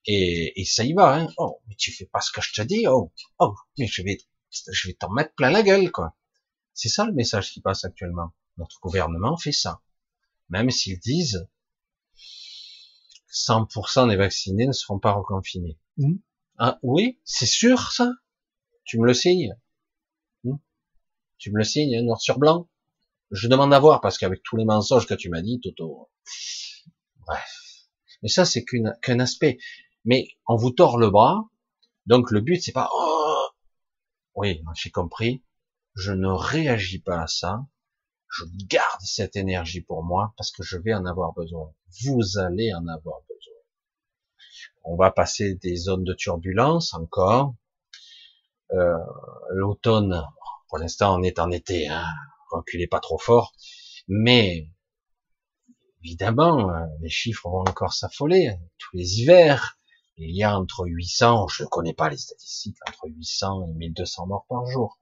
et, 0.07 0.61
et, 0.61 0.64
ça 0.64 0.84
y 0.84 0.93
va. 0.93 1.14
Hein. 1.14 1.28
Oh, 1.38 1.61
mais 1.68 1.74
tu 1.76 1.93
fais 1.93 2.07
pas 2.07 2.20
ce 2.20 2.30
que 2.32 2.40
je 2.40 2.53
te 2.53 2.62
dis. 2.62 2.86
Oh, 2.88 3.12
oh, 3.38 3.55
mais 3.78 3.86
je 3.86 4.03
vais, 4.03 4.18
je 4.51 4.88
vais 4.88 4.95
t'en 4.95 5.11
mettre 5.11 5.34
plein 5.34 5.51
la 5.51 5.62
gueule, 5.62 5.90
quoi. 5.90 6.14
C'est 6.74 6.88
ça 6.88 7.05
le 7.07 7.12
message 7.12 7.53
qui 7.53 7.61
passe 7.61 7.84
actuellement. 7.84 8.32
Notre 8.62 8.78
gouvernement 8.78 9.36
fait 9.36 9.50
ça, 9.50 9.82
même 10.48 10.70
s'ils 10.70 11.00
disent 11.00 11.48
100% 13.32 14.08
des 14.08 14.14
vaccinés 14.14 14.68
ne 14.68 14.72
seront 14.72 15.00
pas 15.00 15.10
reconfinés. 15.10 15.80
Mmh. 15.96 16.18
Ah 16.58 16.78
oui, 16.84 17.18
c'est 17.24 17.46
sûr 17.46 17.90
ça 17.90 18.12
Tu 18.84 19.00
me 19.00 19.06
le 19.06 19.14
signes 19.14 19.58
mmh. 20.44 20.54
Tu 21.38 21.50
me 21.50 21.58
le 21.58 21.64
signes, 21.64 21.96
hein, 21.96 22.02
noir 22.02 22.20
sur 22.20 22.38
blanc 22.38 22.68
Je 23.32 23.48
demande 23.48 23.74
à 23.74 23.80
voir, 23.80 24.00
parce 24.00 24.16
qu'avec 24.16 24.44
tous 24.44 24.56
les 24.56 24.64
mensonges 24.64 25.08
que 25.08 25.14
tu 25.14 25.28
m'as 25.28 25.42
dit, 25.42 25.58
Toto... 25.60 26.08
Bref. 27.26 27.88
Mais 28.22 28.28
ça, 28.28 28.44
c'est 28.44 28.64
qu'un 28.64 29.18
aspect. 29.18 29.58
Mais 30.04 30.28
on 30.46 30.54
vous 30.54 30.70
tord 30.70 30.98
le 30.98 31.10
bras, 31.10 31.50
donc 32.06 32.30
le 32.30 32.40
but, 32.40 32.62
c'est 32.62 32.70
pas... 32.70 32.88
Oh 32.94 33.48
oui, 34.36 34.62
j'ai 34.76 34.92
compris. 34.92 35.42
Je 35.96 36.12
ne 36.12 36.28
réagis 36.28 37.00
pas 37.00 37.22
à 37.22 37.26
ça. 37.26 37.66
Je 38.33 38.45
garde 38.66 39.01
cette 39.03 39.37
énergie 39.37 39.83
pour 39.83 40.03
moi, 40.03 40.33
parce 40.37 40.51
que 40.51 40.62
je 40.62 40.78
vais 40.78 40.95
en 40.95 41.07
avoir 41.07 41.33
besoin. 41.35 41.72
Vous 42.03 42.39
allez 42.39 42.72
en 42.74 42.87
avoir 42.89 43.20
besoin 43.28 43.33
on 44.85 44.97
va 44.97 45.11
passer 45.11 45.55
des 45.55 45.76
zones 45.76 46.05
de 46.05 46.14
turbulence 46.14 46.95
encore. 46.95 47.55
Euh, 48.72 48.97
L'automne, 49.51 50.24
pour 50.68 50.78
l'instant, 50.78 51.18
on 51.18 51.22
est 51.22 51.39
en 51.39 51.51
été, 51.51 51.89
hein, 51.89 52.07
pas 52.91 53.01
trop 53.01 53.18
fort, 53.18 53.53
mais 54.09 54.68
évidemment, 56.03 56.70
euh, 56.70 56.87
les 57.01 57.09
chiffres 57.09 57.49
vont 57.49 57.61
encore 57.61 57.93
s'affoler. 57.93 58.57
Tous 58.78 58.97
les 58.97 59.20
hivers, 59.20 59.78
il 60.16 60.35
y 60.35 60.43
a 60.43 60.59
entre 60.59 60.87
800, 60.87 61.49
je 61.49 61.62
ne 61.62 61.68
connais 61.68 61.95
pas 61.95 62.09
les 62.09 62.16
statistiques, 62.16 62.76
entre 62.89 63.09
800 63.09 63.68
et 63.68 63.74
1200 63.74 64.26
morts 64.26 64.47
par 64.49 64.66
jour. 64.66 64.99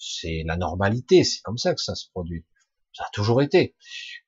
C'est 0.00 0.42
la 0.46 0.56
normalité, 0.56 1.22
c'est 1.22 1.42
comme 1.42 1.58
ça 1.58 1.74
que 1.74 1.82
ça 1.82 1.94
se 1.94 2.08
produit. 2.10 2.44
Ça 2.92 3.04
a 3.04 3.10
toujours 3.12 3.42
été. 3.42 3.76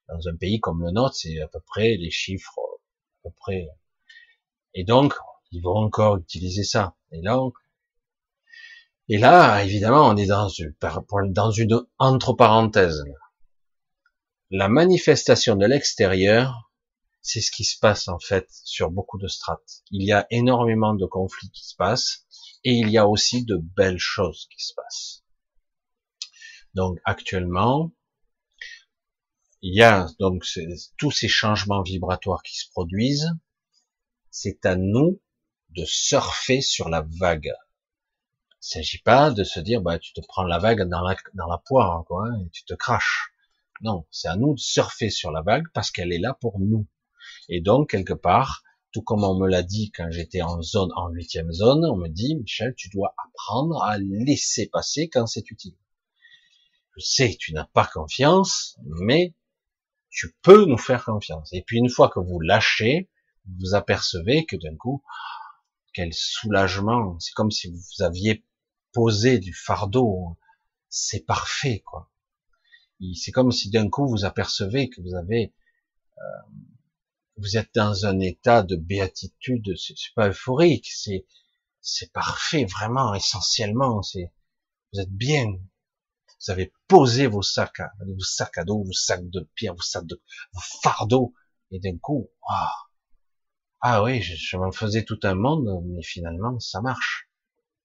Dans 0.08 0.28
un 0.28 0.36
pays 0.36 0.60
comme 0.60 0.84
le 0.84 0.92
nôtre, 0.92 1.16
c'est 1.16 1.40
à 1.40 1.48
peu 1.48 1.60
près 1.66 1.96
les 1.96 2.10
chiffres, 2.10 2.58
à 3.24 3.28
peu 3.28 3.34
près 3.40 3.66
et 4.74 4.84
donc, 4.84 5.14
ils 5.50 5.62
vont 5.62 5.76
encore 5.76 6.16
utiliser 6.16 6.64
ça. 6.64 6.96
Et 7.10 7.20
là, 7.20 7.38
et 9.08 9.18
là, 9.18 9.62
évidemment, 9.64 10.08
on 10.08 10.16
est 10.16 10.26
dans 10.26 10.48
une, 10.48 10.74
dans 11.30 11.50
une 11.50 11.80
entre 11.98 12.32
parenthèses. 12.32 13.04
La 14.50 14.68
manifestation 14.68 15.56
de 15.56 15.66
l'extérieur, 15.66 16.70
c'est 17.20 17.40
ce 17.40 17.50
qui 17.50 17.64
se 17.64 17.78
passe 17.78 18.08
en 18.08 18.18
fait 18.18 18.46
sur 18.64 18.90
beaucoup 18.90 19.18
de 19.18 19.28
strates. 19.28 19.82
Il 19.90 20.06
y 20.06 20.12
a 20.12 20.26
énormément 20.30 20.94
de 20.94 21.06
conflits 21.06 21.50
qui 21.50 21.64
se 21.66 21.76
passent 21.76 22.26
et 22.64 22.72
il 22.72 22.90
y 22.90 22.98
a 22.98 23.06
aussi 23.06 23.44
de 23.44 23.56
belles 23.56 23.98
choses 23.98 24.48
qui 24.50 24.64
se 24.64 24.74
passent. 24.74 25.21
Donc 26.74 26.98
actuellement, 27.04 27.92
il 29.60 29.74
y 29.74 29.82
a 29.82 30.08
donc 30.18 30.44
tous 30.96 31.10
ces 31.10 31.28
changements 31.28 31.82
vibratoires 31.82 32.42
qui 32.42 32.56
se 32.56 32.70
produisent 32.70 33.32
c'est 34.32 34.64
à 34.64 34.76
nous 34.76 35.20
de 35.70 35.84
surfer 35.84 36.62
sur 36.62 36.88
la 36.88 37.06
vague. 37.20 37.52
Il 38.50 38.56
s'agit 38.60 39.02
pas 39.02 39.30
de 39.30 39.44
se 39.44 39.60
dire, 39.60 39.82
bah, 39.82 39.98
tu 39.98 40.12
te 40.14 40.20
prends 40.26 40.44
la 40.44 40.58
vague 40.58 40.88
dans 40.88 41.02
la, 41.02 41.58
poire, 41.58 42.04
quoi, 42.06 42.28
hein, 42.28 42.40
et 42.44 42.50
tu 42.50 42.64
te 42.64 42.74
craches. 42.74 43.30
Non, 43.82 44.06
c'est 44.10 44.28
à 44.28 44.36
nous 44.36 44.54
de 44.54 44.58
surfer 44.58 45.10
sur 45.10 45.30
la 45.30 45.42
vague 45.42 45.66
parce 45.74 45.90
qu'elle 45.90 46.12
est 46.12 46.18
là 46.18 46.36
pour 46.40 46.58
nous. 46.60 46.86
Et 47.48 47.60
donc, 47.60 47.90
quelque 47.90 48.14
part, 48.14 48.62
tout 48.90 49.02
comme 49.02 49.24
on 49.24 49.38
me 49.38 49.48
l'a 49.48 49.62
dit 49.62 49.90
quand 49.90 50.10
j'étais 50.10 50.42
en 50.42 50.62
zone, 50.62 50.90
en 50.96 51.10
huitième 51.10 51.52
zone, 51.52 51.84
on 51.84 51.96
me 51.96 52.08
dit, 52.08 52.36
Michel, 52.36 52.74
tu 52.74 52.88
dois 52.88 53.14
apprendre 53.18 53.82
à 53.82 53.98
laisser 53.98 54.66
passer 54.68 55.08
quand 55.08 55.26
c'est 55.26 55.50
utile. 55.50 55.76
Je 56.96 57.00
sais, 57.04 57.36
tu 57.38 57.52
n'as 57.54 57.64
pas 57.64 57.86
confiance, 57.86 58.76
mais 58.84 59.34
tu 60.10 60.36
peux 60.42 60.66
nous 60.66 60.78
faire 60.78 61.04
confiance. 61.04 61.52
Et 61.52 61.62
puis 61.62 61.78
une 61.78 61.88
fois 61.88 62.10
que 62.10 62.20
vous 62.20 62.38
lâchez, 62.38 63.10
vous 63.60 63.74
apercevez 63.74 64.44
que 64.44 64.56
d'un 64.56 64.76
coup, 64.76 65.02
quel 65.94 66.12
soulagement, 66.12 67.18
c'est 67.18 67.32
comme 67.32 67.50
si 67.50 67.70
vous 67.70 68.02
aviez 68.02 68.44
posé 68.92 69.38
du 69.38 69.54
fardeau, 69.54 70.38
c'est 70.88 71.24
parfait, 71.24 71.82
quoi. 71.86 72.10
C'est 73.14 73.32
comme 73.32 73.50
si 73.50 73.70
d'un 73.70 73.88
coup 73.88 74.06
vous 74.06 74.24
apercevez 74.24 74.88
que 74.88 75.00
vous 75.00 75.14
avez, 75.16 75.52
euh, 76.18 76.22
vous 77.36 77.56
êtes 77.56 77.74
dans 77.74 78.06
un 78.06 78.20
état 78.20 78.62
de 78.62 78.76
béatitude, 78.76 79.74
c'est 79.76 79.96
pas 80.14 80.28
euphorique, 80.28 80.88
c'est, 80.92 81.26
c'est 81.80 82.12
parfait, 82.12 82.64
vraiment, 82.64 83.14
essentiellement, 83.14 84.02
c'est, 84.02 84.30
vous 84.92 85.00
êtes 85.00 85.10
bien, 85.10 85.46
vous 86.42 86.50
avez 86.50 86.72
posé 86.88 87.26
vos 87.26 87.42
sacs 87.42 87.80
à, 87.80 87.92
vos 88.06 88.20
sacs 88.20 88.58
à 88.58 88.64
dos, 88.64 88.82
vos 88.84 88.92
sacs 88.92 89.28
de 89.28 89.48
pierre, 89.54 89.74
vos 89.74 89.82
sacs 89.82 90.06
de, 90.06 90.20
vos 90.52 90.60
fardeaux, 90.82 91.34
et 91.70 91.78
d'un 91.78 91.96
coup, 91.98 92.30
ah 93.80 94.02
oui, 94.02 94.22
je, 94.22 94.34
je 94.36 94.56
m'en 94.56 94.72
faisais 94.72 95.04
tout 95.04 95.18
un 95.22 95.34
monde, 95.34 95.68
mais 95.86 96.02
finalement, 96.02 96.58
ça 96.60 96.80
marche. 96.80 97.28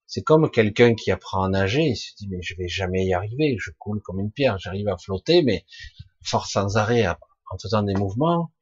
C'est 0.06 0.22
comme 0.22 0.50
quelqu'un 0.50 0.96
qui 0.96 1.12
apprend 1.12 1.44
à 1.44 1.50
nager, 1.50 1.84
il 1.84 1.96
se 1.96 2.16
dit, 2.16 2.28
mais 2.30 2.42
je 2.42 2.56
vais 2.56 2.68
jamais 2.68 3.06
y 3.06 3.14
arriver, 3.14 3.58
je 3.60 3.72
coule 3.72 4.02
comme 4.02 4.20
une 4.20 4.32
pierre, 4.32 4.58
j'arrive 4.58 4.88
à 4.88 4.98
flotter, 4.98 5.42
mais 5.44 5.66
force 6.24 6.52
sans 6.52 6.78
arrêt, 6.78 7.06
en 7.08 7.58
faisant 7.62 7.84
des 7.84 7.94
mouvements, 7.94 8.54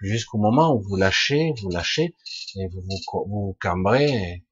jusqu'au 0.00 0.38
moment 0.38 0.74
où 0.74 0.80
vous 0.80 0.96
lâchez, 0.96 1.52
vous 1.60 1.68
lâchez, 1.68 2.14
et 2.56 2.68
vous 2.68 2.80
vous, 2.80 3.26
vous 3.28 3.56
cambrez, 3.60 4.06
et 4.06 4.46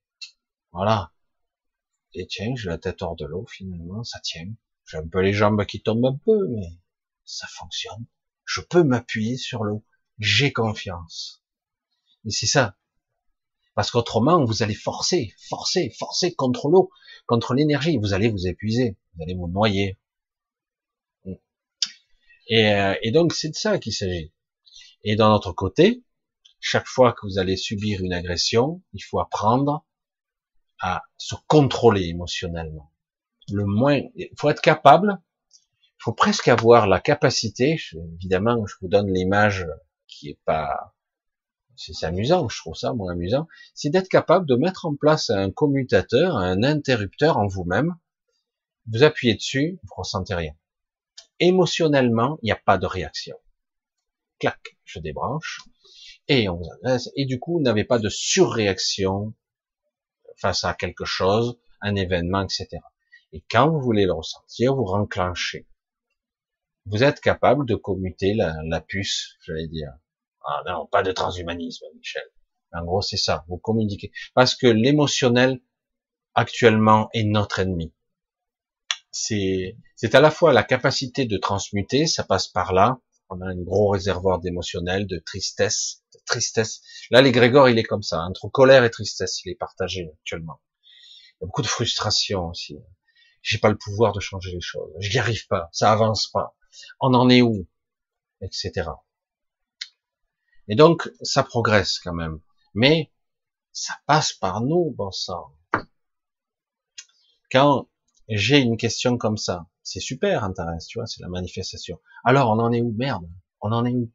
voilà. 0.72 1.12
Et 2.14 2.26
tiens, 2.26 2.54
j'ai 2.54 2.68
la 2.68 2.78
tête 2.78 3.02
hors 3.02 3.16
de 3.16 3.24
l'eau, 3.24 3.46
finalement, 3.46 4.04
ça 4.04 4.20
tient. 4.20 4.52
J'ai 4.86 4.98
un 4.98 5.06
peu 5.06 5.20
les 5.20 5.32
jambes 5.32 5.64
qui 5.64 5.82
tombent 5.82 6.06
un 6.06 6.18
peu, 6.24 6.48
mais 6.48 6.78
ça 7.24 7.46
fonctionne. 7.48 8.06
Je 8.44 8.60
peux 8.60 8.82
m'appuyer 8.82 9.36
sur 9.36 9.64
l'eau. 9.64 9.84
J'ai 10.18 10.52
confiance. 10.52 11.42
Mais 12.24 12.30
c'est 12.30 12.46
ça. 12.46 12.76
Parce 13.74 13.90
qu'autrement, 13.90 14.44
vous 14.44 14.62
allez 14.62 14.74
forcer, 14.74 15.34
forcer, 15.48 15.90
forcer 15.98 16.34
contre 16.34 16.68
l'eau, 16.68 16.90
contre 17.26 17.54
l'énergie. 17.54 17.96
Vous 17.96 18.12
allez 18.12 18.28
vous 18.28 18.46
épuiser, 18.46 18.98
vous 19.14 19.22
allez 19.22 19.34
vous 19.34 19.48
noyer. 19.48 19.98
Et, 22.48 22.66
euh, 22.66 22.94
et 23.02 23.12
donc, 23.12 23.32
c'est 23.32 23.48
de 23.48 23.54
ça 23.54 23.78
qu'il 23.78 23.94
s'agit. 23.94 24.32
Et 25.04 25.16
d'un 25.16 25.32
autre 25.32 25.52
côté, 25.52 26.04
chaque 26.60 26.86
fois 26.86 27.12
que 27.12 27.26
vous 27.26 27.38
allez 27.38 27.56
subir 27.56 28.02
une 28.02 28.12
agression, 28.12 28.82
il 28.92 29.00
faut 29.00 29.20
apprendre 29.20 29.86
à 30.80 31.02
se 31.16 31.34
contrôler 31.46 32.08
émotionnellement. 32.08 32.91
Le 33.52 33.66
moins, 33.66 34.00
il 34.16 34.30
faut 34.38 34.50
être 34.50 34.62
capable, 34.62 35.18
il 35.52 36.02
faut 36.02 36.12
presque 36.12 36.48
avoir 36.48 36.86
la 36.86 37.00
capacité, 37.00 37.78
évidemment, 38.14 38.66
je 38.66 38.74
vous 38.80 38.88
donne 38.88 39.12
l'image 39.12 39.66
qui 40.06 40.30
est 40.30 40.38
pas 40.44 40.94
c'est 41.76 42.06
amusant, 42.06 42.48
je 42.48 42.58
trouve 42.58 42.76
ça 42.76 42.92
moi 42.92 43.12
amusant, 43.12 43.48
c'est 43.74 43.90
d'être 43.90 44.08
capable 44.08 44.46
de 44.46 44.54
mettre 44.56 44.86
en 44.86 44.94
place 44.94 45.30
un 45.30 45.50
commutateur, 45.50 46.36
un 46.36 46.62
interrupteur 46.62 47.38
en 47.38 47.46
vous-même. 47.46 47.96
Vous 48.90 49.02
appuyez 49.02 49.34
dessus, 49.34 49.78
vous 49.82 49.94
ressentez 49.96 50.34
rien. 50.34 50.54
Émotionnellement, 51.40 52.38
il 52.42 52.46
n'y 52.46 52.52
a 52.52 52.56
pas 52.56 52.78
de 52.78 52.86
réaction. 52.86 53.36
Clac, 54.38 54.76
je 54.84 54.98
débranche 54.98 55.62
et 56.28 56.48
on 56.48 56.56
vous 56.56 56.70
adresse. 56.72 57.10
Et 57.16 57.26
du 57.26 57.40
coup, 57.40 57.54
vous 57.54 57.62
n'avez 57.62 57.84
pas 57.84 57.98
de 57.98 58.08
surréaction 58.08 59.34
face 60.36 60.64
à 60.64 60.74
quelque 60.74 61.04
chose, 61.04 61.58
un 61.80 61.94
événement, 61.94 62.42
etc. 62.42 62.78
Et 63.32 63.42
quand 63.50 63.70
vous 63.70 63.80
voulez 63.80 64.04
le 64.04 64.12
ressentir, 64.12 64.74
vous 64.74 64.84
renclenchez. 64.84 65.66
Vous 66.86 67.02
êtes 67.02 67.20
capable 67.20 67.64
de 67.66 67.74
commuter 67.74 68.34
la, 68.34 68.80
puce, 68.80 69.36
j'allais 69.46 69.68
dire. 69.68 69.92
Ah 70.44 70.62
non, 70.66 70.86
pas 70.86 71.02
de 71.02 71.12
transhumanisme, 71.12 71.86
Michel. 71.96 72.24
En 72.72 72.84
gros, 72.84 73.02
c'est 73.02 73.16
ça, 73.16 73.44
vous 73.48 73.58
communiquez. 73.58 74.12
Parce 74.34 74.54
que 74.54 74.66
l'émotionnel, 74.66 75.60
actuellement, 76.34 77.08
est 77.12 77.24
notre 77.24 77.60
ennemi. 77.60 77.94
C'est, 79.10 79.76
c'est 79.94 80.14
à 80.14 80.20
la 80.20 80.30
fois 80.30 80.52
la 80.52 80.62
capacité 80.62 81.26
de 81.26 81.36
transmuter, 81.36 82.06
ça 82.06 82.24
passe 82.24 82.48
par 82.48 82.72
là. 82.72 83.00
On 83.28 83.40
a 83.40 83.46
un 83.46 83.56
gros 83.56 83.88
réservoir 83.88 84.40
d'émotionnel, 84.40 85.06
de 85.06 85.18
tristesse, 85.18 86.02
de 86.14 86.20
tristesse. 86.26 86.82
Là, 87.10 87.22
l'égrégore, 87.22 87.68
il 87.68 87.78
est 87.78 87.84
comme 87.84 88.02
ça. 88.02 88.20
Entre 88.20 88.48
colère 88.48 88.84
et 88.84 88.90
tristesse, 88.90 89.42
il 89.44 89.52
est 89.52 89.54
partagé 89.54 90.10
actuellement. 90.12 90.60
Il 90.82 91.42
y 91.42 91.44
a 91.44 91.46
beaucoup 91.46 91.62
de 91.62 91.66
frustration 91.66 92.48
aussi. 92.48 92.78
J'ai 93.42 93.58
pas 93.58 93.68
le 93.68 93.76
pouvoir 93.76 94.12
de 94.12 94.20
changer 94.20 94.52
les 94.52 94.60
choses. 94.60 94.90
Je 95.00 95.10
n'y 95.10 95.18
arrive 95.18 95.46
pas. 95.48 95.68
Ça 95.72 95.92
avance 95.92 96.28
pas. 96.28 96.56
On 97.00 97.12
en 97.14 97.28
est 97.28 97.42
où? 97.42 97.68
Etc. 98.40 98.88
Et 100.68 100.76
donc, 100.76 101.10
ça 101.22 101.42
progresse 101.42 101.98
quand 101.98 102.14
même. 102.14 102.40
Mais, 102.74 103.12
ça 103.72 103.94
passe 104.06 104.32
par 104.32 104.60
nous, 104.60 104.94
bon 104.96 105.10
sang. 105.10 105.52
Quand 107.50 107.88
j'ai 108.28 108.60
une 108.60 108.76
question 108.76 109.18
comme 109.18 109.36
ça. 109.36 109.66
C'est 109.82 110.00
super, 110.00 110.44
intéressant, 110.44 110.86
tu 110.88 110.98
vois, 110.98 111.06
c'est 111.06 111.22
la 111.22 111.28
manifestation. 111.28 111.98
Alors, 112.24 112.50
on 112.50 112.58
en 112.60 112.72
est 112.72 112.80
où? 112.80 112.94
Merde, 112.96 113.28
on 113.60 113.72
en 113.72 113.84
est 113.84 113.92
où? 113.92 114.10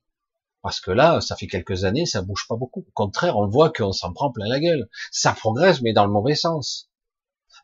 Parce 0.62 0.80
que 0.80 0.92
là, 0.92 1.22
ça 1.22 1.36
fait 1.36 1.48
quelques 1.48 1.84
années, 1.84 2.06
ça 2.06 2.22
bouge 2.22 2.48
pas 2.48 2.56
beaucoup. 2.56 2.86
Au 2.88 2.92
contraire, 2.94 3.38
on 3.38 3.48
voit 3.48 3.72
qu'on 3.72 3.92
s'en 3.92 4.14
prend 4.14 4.32
plein 4.32 4.48
la 4.48 4.60
gueule. 4.60 4.90
Ça 5.12 5.34
progresse, 5.34 5.82
mais 5.82 5.94
dans 5.94 6.06
le 6.06 6.12
mauvais 6.12 6.36
sens. 6.36 6.90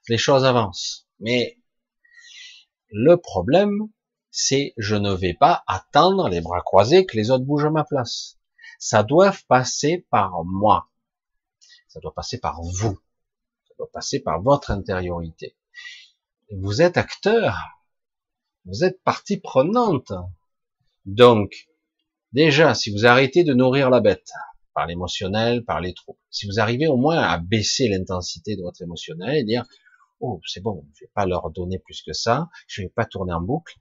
Les 0.09 0.18
choses 0.18 0.43
avancent. 0.45 1.07
Mais 1.24 1.57
le 2.89 3.15
problème, 3.17 3.89
c'est 4.30 4.74
je 4.78 4.95
ne 4.95 5.13
vais 5.13 5.34
pas 5.34 5.63
attendre 5.67 6.28
les 6.28 6.41
bras 6.41 6.61
croisés 6.61 7.05
que 7.05 7.15
les 7.15 7.32
autres 7.32 7.45
bougent 7.45 7.65
à 7.65 7.71
ma 7.71 7.86
place. 7.86 8.38
Ça 8.78 9.03
doit 9.03 9.34
passer 9.47 10.05
par 10.11 10.43
moi. 10.43 10.91
Ça 11.88 12.01
doit 12.01 12.13
passer 12.13 12.39
par 12.39 12.61
vous. 12.61 12.99
Ça 13.67 13.74
doit 13.78 13.89
passer 13.91 14.19
par 14.19 14.41
votre 14.41 14.69
intériorité. 14.69 15.55
Vous 16.51 16.82
êtes 16.82 16.97
acteur. 16.97 17.57
Vous 18.65 18.84
êtes 18.84 19.01
partie 19.03 19.38
prenante. 19.38 20.11
Donc, 21.05 21.69
déjà, 22.34 22.74
si 22.74 22.91
vous 22.91 23.05
arrêtez 23.05 23.45
de 23.45 23.53
nourrir 23.53 23.89
la 23.89 24.01
bête 24.01 24.32
par 24.74 24.88
l'émotionnel, 24.88 25.63
par 25.63 25.80
les 25.80 25.93
troubles, 25.93 26.19
si 26.30 26.47
vous 26.47 26.59
arrivez 26.59 26.88
au 26.88 26.97
moins 26.97 27.19
à 27.21 27.38
baisser 27.38 27.88
l'intensité 27.88 28.55
de 28.57 28.61
votre 28.61 28.82
émotionnel 28.82 29.38
et 29.38 29.43
dire, 29.43 29.65
oh, 30.20 30.39
c'est 30.45 30.61
bon, 30.61 30.86
je 30.95 31.05
vais 31.05 31.11
pas 31.14 31.26
leur 31.26 31.49
donner 31.51 31.80
plus 31.80 32.01
que 32.01 32.14
ça, 32.14 32.49
je 32.68 32.82
vais 32.82 32.89
pas 32.89 33.05
tourner 33.05 33.34
en 33.34 33.41
boucle. 33.41 33.76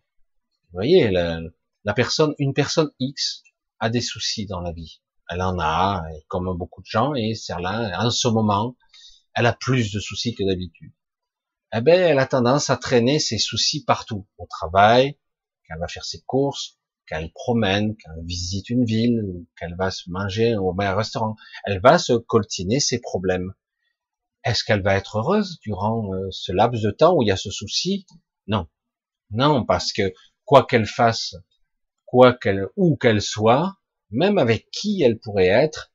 Vous 0.65 0.79
voyez, 0.79 1.11
la, 1.11 1.41
la 1.85 1.95
personne, 1.95 2.35
une 2.39 2.55
personne 2.55 2.91
X 2.99 3.43
a 3.79 3.91
des 3.91 4.01
soucis 4.01 4.47
dans 4.47 4.61
la 4.61 4.73
vie. 4.73 5.03
Elle 5.29 5.43
en 5.43 5.59
a, 5.59 6.05
comme 6.29 6.57
beaucoup 6.57 6.83
de 6.83 6.87
gens, 6.87 7.15
et 7.15 7.35
c'est 7.35 7.59
là, 7.61 8.05
en 8.05 8.11
ce 8.11 8.29
moment, 8.29 8.77
elle 9.35 9.47
a 9.47 9.53
plus 9.53 9.93
de 9.93 10.01
soucis 10.01 10.35
que 10.35 10.45
d'habitude. 10.45 10.93
Eh 11.75 11.81
ben, 11.81 11.99
elle 11.99 12.19
a 12.19 12.27
tendance 12.27 12.69
à 12.69 12.77
traîner 12.77 13.19
ses 13.19 13.39
soucis 13.39 13.85
partout, 13.85 14.27
au 14.37 14.47
travail, 14.47 15.19
quand 15.67 15.75
elle 15.75 15.81
va 15.81 15.89
faire 15.89 16.05
ses 16.05 16.21
courses, 16.23 16.79
quand 17.09 17.17
elle 17.19 17.33
promène, 17.33 17.97
quand 17.97 18.13
elle 18.17 18.27
visite 18.27 18.69
une 18.69 18.85
ville, 18.85 19.47
qu'elle 19.59 19.75
va 19.77 19.91
se 19.91 20.11
manger 20.11 20.55
au 20.57 20.75
meilleur 20.75 20.99
restaurant. 20.99 21.37
Elle 21.65 21.81
va 21.81 21.99
se 21.99 22.13
coltiner 22.13 22.79
ses 22.79 23.01
problèmes. 23.01 23.55
Est-ce 24.45 24.65
qu'elle 24.65 24.83
va 24.83 24.97
être 24.97 25.19
heureuse 25.19 25.59
durant 25.61 26.13
euh, 26.13 26.29
ce 26.31 26.53
laps 26.53 26.83
de 26.83 26.91
temps 26.91 27.15
où 27.15 27.23
il 27.23 27.29
y 27.29 27.33
a 27.33 27.37
ce 27.37 27.51
souci? 27.51 28.07
Non. 28.47 28.67
Non, 29.31 29.65
parce 29.65 29.93
que 29.93 30.13
quoi 30.45 30.67
qu'elle 30.67 30.87
fasse, 30.87 31.37
quoi 32.07 32.35
qu'elle, 32.35 32.67
où 32.77 32.97
qu'elle 32.97 33.23
soit, 33.23 33.77
même 34.11 34.39
avec 34.39 34.71
qui 34.71 35.03
elle 35.03 35.19
pourrait 35.19 35.47
être, 35.47 35.93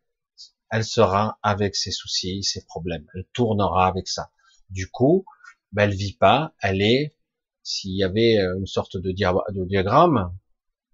elle 0.72 0.84
sera 0.84 1.40
avec 1.44 1.76
ses 1.76 1.92
soucis, 1.92 2.44
ses 2.44 2.66
problèmes. 2.66 3.06
Elle 3.14 3.26
tournera 3.34 3.88
avec 3.88 4.08
ça. 4.08 4.32
Du 4.70 4.90
coup, 4.90 5.26
ben, 5.72 5.84
elle 5.84 5.96
vit 5.96 6.18
pas, 6.18 6.54
elle 6.62 6.82
est, 6.82 7.16
s'il 7.64 7.96
y 7.96 8.04
avait 8.04 8.40
euh, 8.40 8.58
une 8.58 8.66
sorte 8.66 8.98
de, 8.98 9.12
diagramme, 9.12 10.38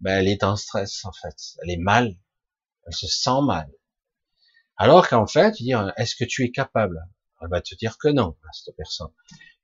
ben, 0.01 0.19
elle 0.19 0.27
est 0.27 0.43
en 0.43 0.55
stress, 0.55 1.05
en 1.05 1.11
fait. 1.13 1.35
Elle 1.61 1.71
est 1.71 1.77
mal. 1.77 2.15
Elle 2.85 2.93
se 2.93 3.07
sent 3.07 3.41
mal. 3.43 3.71
Alors 4.75 5.07
qu'en 5.07 5.27
fait, 5.27 5.53
dire, 5.53 5.93
est-ce 5.97 6.15
que 6.15 6.25
tu 6.25 6.43
es 6.43 6.51
capable? 6.51 6.99
Elle 7.43 7.49
va 7.49 7.61
te 7.61 7.75
dire 7.75 7.97
que 7.97 8.07
non, 8.07 8.37
à 8.47 8.53
cette 8.53 8.75
personne. 8.75 9.09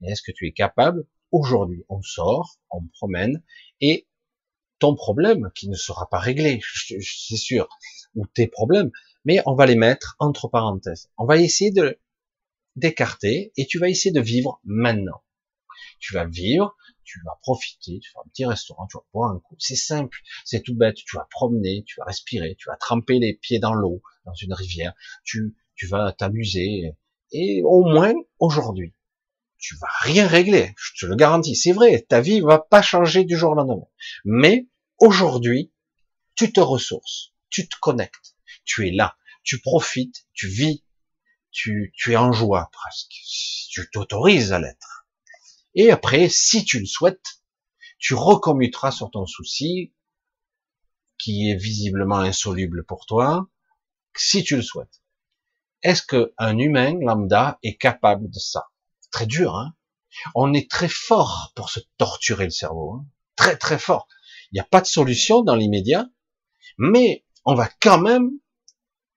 est-ce 0.04 0.22
que 0.22 0.34
tu 0.34 0.48
es 0.48 0.52
capable? 0.52 1.08
Aujourd'hui, 1.32 1.86
on 1.88 2.02
sort, 2.02 2.60
on 2.72 2.86
promène, 2.88 3.42
et 3.80 4.08
ton 4.80 4.96
problème, 4.96 5.50
qui 5.56 5.70
ne 5.70 5.76
sera 5.76 6.10
pas 6.10 6.20
réglé, 6.20 6.60
c'est 7.02 7.38
sûr, 7.38 7.70
ou 8.16 8.28
tes 8.28 8.48
problèmes, 8.48 8.92
mais 9.26 9.42
on 9.46 9.56
va 9.56 9.66
les 9.66 9.76
mettre 9.76 10.16
entre 10.20 10.48
parenthèses. 10.48 11.10
On 11.18 11.26
va 11.26 11.38
essayer 11.38 11.72
de 11.72 12.00
d'écarter 12.76 13.52
et 13.58 13.66
tu 13.66 13.80
vas 13.80 13.90
essayer 13.90 14.12
de 14.12 14.22
vivre 14.22 14.62
maintenant. 14.64 15.22
Tu 16.00 16.14
vas 16.14 16.26
vivre, 16.26 16.78
tu 17.04 17.20
vas 17.26 17.38
profiter, 17.42 18.00
tu 18.00 18.12
vas 18.14 18.22
un 18.26 18.30
petit 18.30 18.46
restaurant, 18.46 18.88
tu 18.88 18.98
vas 18.98 19.04
boire 19.14 19.32
un 19.32 19.40
coup. 19.40 19.56
C'est 19.60 19.76
simple, 19.76 20.20
c'est 20.46 20.62
tout 20.62 20.76
bête. 20.76 20.96
Tu 20.96 21.18
vas 21.18 21.28
promener, 21.30 21.84
tu 21.86 21.96
vas 22.00 22.06
respirer, 22.06 22.56
tu 22.58 22.70
vas 22.70 22.78
tremper 22.78 23.20
les 23.20 23.34
pieds 23.34 23.60
dans 23.60 23.74
l'eau, 23.74 24.02
dans 24.26 24.34
une 24.34 24.54
rivière. 24.54 24.94
Tu, 25.24 25.56
tu 25.76 25.88
vas 25.88 26.12
t'amuser. 26.14 26.94
Et 27.32 27.62
au 27.64 27.84
moins, 27.84 28.14
aujourd'hui, 28.40 28.94
tu 29.58 29.76
vas 29.76 29.90
rien 30.02 30.28
régler. 30.28 30.74
Je 30.78 30.92
te 31.00 31.06
le 31.06 31.16
garantis. 31.16 31.56
C'est 31.56 31.74
vrai, 31.74 32.06
ta 32.08 32.22
vie 32.22 32.42
va 32.42 32.60
pas 32.60 32.82
changer 32.82 33.24
du 33.26 33.38
jour 33.38 33.52
au 33.52 33.56
lendemain. 33.56 33.88
Mais 34.26 34.68
aujourd'hui, 34.98 35.72
tu 36.36 36.52
te 36.52 36.60
ressources, 36.60 37.34
tu 37.50 37.68
te 37.68 37.76
connectes, 37.80 38.36
tu 38.64 38.88
es 38.88 38.92
là, 38.92 39.18
tu 39.44 39.60
profites, 39.60 40.26
tu 40.34 40.48
vis, 40.48 40.84
tu, 41.52 41.94
tu 41.96 42.14
es 42.14 42.18
en 42.18 42.32
joie 42.32 42.70
presque. 42.72 43.14
Tu 43.70 43.90
t'autorises 43.92 44.54
à 44.54 44.60
l'être. 44.60 45.08
Et 45.76 45.92
après, 45.92 46.30
si 46.30 46.64
tu 46.66 46.80
le 46.80 46.86
souhaites, 46.86 47.44
tu 47.98 48.14
recommuteras 48.14 48.92
sur 48.92 49.12
ton 49.12 49.26
souci, 49.26 49.94
qui 51.18 51.50
est 51.50 51.56
visiblement 51.56 52.20
insoluble 52.20 52.86
pour 52.86 53.06
toi, 53.06 53.48
si 54.16 54.44
tu 54.44 54.56
le 54.56 54.62
souhaites. 54.62 54.99
Est-ce 55.84 56.04
qu'un 56.04 56.58
humain 56.58 56.98
lambda 57.00 57.60
est 57.64 57.78
capable 57.78 58.30
de 58.30 58.40
ça? 58.40 58.68
Très 59.12 59.26
dur, 59.26 59.56
hein? 59.56 59.74
On 60.36 60.54
est 60.54 60.70
très 60.70 60.90
fort 60.90 61.52
pour 61.56 61.70
se 61.70 61.80
torturer 61.98 62.46
le 62.46 62.52
cerveau, 62.52 62.94
hein 62.94 63.06
très 63.40 63.58
très 63.58 63.80
fort. 63.80 64.08
Il 64.52 64.56
n'y 64.56 64.60
a 64.60 64.66
pas 64.66 64.82
de 64.82 64.86
solution 64.86 65.44
dans 65.44 65.56
l'immédiat, 65.56 66.10
mais 66.78 67.26
on 67.46 67.56
va 67.56 67.70
quand 67.82 67.98
même 67.98 68.30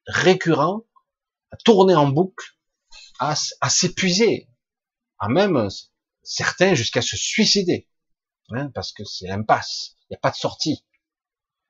récurrent 0.06 0.84
tourner 1.64 1.96
en 1.96 2.08
boucle, 2.08 2.56
à, 3.18 3.34
s'épuiser, 3.34 4.48
à 5.18 5.28
même 5.28 5.68
certains 6.22 6.74
jusqu'à 6.74 7.02
se 7.02 7.16
suicider, 7.16 7.88
hein, 8.50 8.70
parce 8.74 8.92
que 8.92 9.04
c'est 9.04 9.26
l'impasse, 9.26 9.96
il 10.02 10.12
n'y 10.12 10.16
a 10.16 10.20
pas 10.20 10.30
de 10.30 10.36
sortie. 10.36 10.84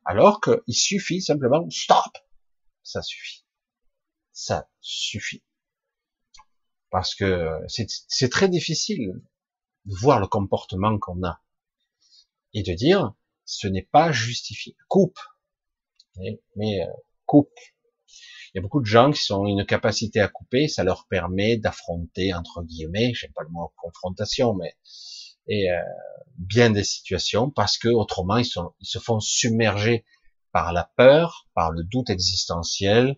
Alors 0.04 0.40
qu'il 0.40 0.74
suffit 0.74 1.22
simplement 1.22 1.68
stop, 1.70 2.12
ça 2.82 3.02
suffit, 3.02 3.41
ça 4.32 4.68
suffit, 4.80 5.42
parce 6.90 7.14
que 7.14 7.58
c'est 7.68 8.30
très 8.30 8.48
difficile 8.48 9.12
de 9.84 9.94
voir 9.96 10.20
le 10.20 10.26
comportement 10.26 10.98
qu'on 10.98 11.22
a 11.24 11.42
et 12.54 12.62
de 12.62 12.72
dire 12.74 13.14
ce 13.44 13.66
n'est 13.66 13.88
pas 13.90 14.12
justifié. 14.12 14.76
Coupe, 14.88 15.18
mais, 16.56 16.82
euh, 16.82 16.92
coupe, 17.26 17.52
il 18.08 18.56
y 18.56 18.58
a 18.58 18.62
beaucoup 18.62 18.80
de 18.80 18.86
gens 18.86 19.10
qui 19.10 19.32
ont 19.32 19.46
une 19.46 19.64
capacité 19.64 20.20
à 20.20 20.28
couper, 20.28 20.68
ça 20.68 20.84
leur 20.84 21.06
permet 21.06 21.56
d'affronter, 21.56 22.34
entre 22.34 22.62
guillemets, 22.62 23.14
j'aime 23.14 23.32
pas 23.32 23.42
le 23.42 23.48
mot 23.48 23.72
confrontation, 23.76 24.54
mais 24.54 24.74
et 25.48 25.70
euh, 25.70 25.82
bien 26.36 26.70
des 26.70 26.84
situations 26.84 27.50
parce 27.50 27.78
que 27.78 27.88
autrement 27.88 28.36
ils, 28.36 28.44
sont, 28.44 28.74
ils 28.80 28.86
se 28.86 28.98
font 28.98 29.18
submerger 29.18 30.04
par 30.52 30.72
la 30.72 30.90
peur, 30.96 31.48
par 31.54 31.72
le 31.72 31.82
doute 31.82 32.10
existentiel, 32.10 33.16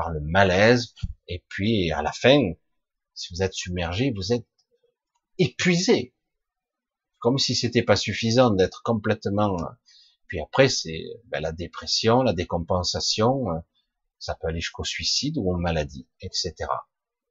par 0.00 0.10
le 0.10 0.20
malaise, 0.20 0.94
et 1.28 1.44
puis 1.48 1.92
à 1.92 2.00
la 2.00 2.10
fin, 2.10 2.40
si 3.12 3.34
vous 3.34 3.42
êtes 3.42 3.52
submergé, 3.52 4.12
vous 4.16 4.32
êtes 4.32 4.46
épuisé, 5.36 6.14
comme 7.18 7.36
si 7.36 7.54
c'était 7.54 7.82
pas 7.82 7.96
suffisant 7.96 8.50
d'être 8.50 8.80
complètement. 8.82 9.58
Puis 10.26 10.40
après, 10.40 10.70
c'est 10.70 11.04
ben, 11.26 11.40
la 11.40 11.52
dépression, 11.52 12.22
la 12.22 12.32
décompensation, 12.32 13.44
ça 14.18 14.34
peut 14.36 14.48
aller 14.48 14.60
jusqu'au 14.60 14.84
suicide 14.84 15.36
ou 15.36 15.52
en 15.52 15.58
maladie, 15.58 16.08
etc. 16.22 16.54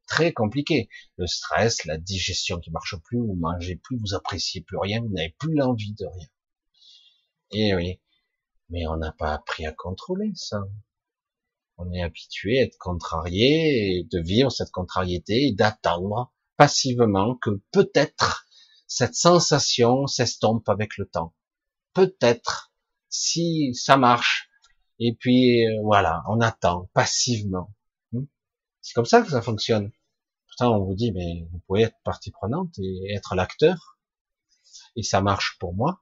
Très 0.06 0.32
compliqué. 0.32 0.90
Le 1.18 1.26
stress, 1.26 1.86
la 1.86 1.98
digestion 1.98 2.60
qui 2.60 2.70
marche 2.70 2.98
plus, 2.98 3.18
vous 3.18 3.34
mangez 3.34 3.78
plus, 3.78 3.98
vous 3.98 4.14
appréciez 4.14 4.62
plus 4.62 4.78
rien, 4.78 5.02
vous 5.02 5.10
n'avez 5.10 5.36
plus 5.40 5.56
l'envie 5.56 5.94
de 5.94 6.06
rien. 6.06 6.28
Et 7.50 7.74
oui. 7.74 8.00
Mais 8.70 8.86
on 8.86 8.98
n'a 8.98 9.12
pas 9.12 9.34
appris 9.34 9.66
à 9.66 9.72
contrôler 9.72 10.32
ça. 10.36 10.62
On 11.82 11.94
est 11.94 12.02
habitué 12.02 12.60
à 12.60 12.64
être 12.64 12.78
contrarié 12.78 14.00
et 14.00 14.04
de 14.04 14.20
vivre 14.20 14.52
cette 14.52 14.70
contrariété 14.70 15.48
et 15.48 15.54
d'attendre 15.54 16.30
passivement 16.58 17.36
que 17.36 17.52
peut-être 17.72 18.46
cette 18.86 19.16
sensation 19.16 20.06
s'estompe 20.06 20.68
avec 20.68 20.98
le 20.98 21.08
temps. 21.08 21.34
Peut-être, 21.94 22.74
si 23.08 23.74
ça 23.76 23.96
marche, 23.96 24.50
et 25.00 25.16
puis 25.16 25.66
euh, 25.66 25.80
voilà, 25.82 26.22
on 26.28 26.42
attend 26.42 26.90
passivement. 26.94 27.74
Hmm? 28.12 28.26
C'est 28.82 28.94
comme 28.94 29.06
ça 29.06 29.22
que 29.22 29.30
ça 29.30 29.42
fonctionne. 29.42 29.94
Pourtant, 30.48 30.76
on 30.76 30.84
vous 30.84 30.96
dit, 30.96 31.14
mais 31.14 31.48
vous 31.50 31.60
pouvez 31.60 31.84
être 31.84 31.98
partie 32.04 32.32
prenante 32.32 32.78
et 32.78 33.14
être 33.14 33.36
l'acteur, 33.36 33.98
et 34.98 35.04
ça 35.04 35.22
marche 35.22 35.56
pour 35.62 35.74
moi. 35.74 36.02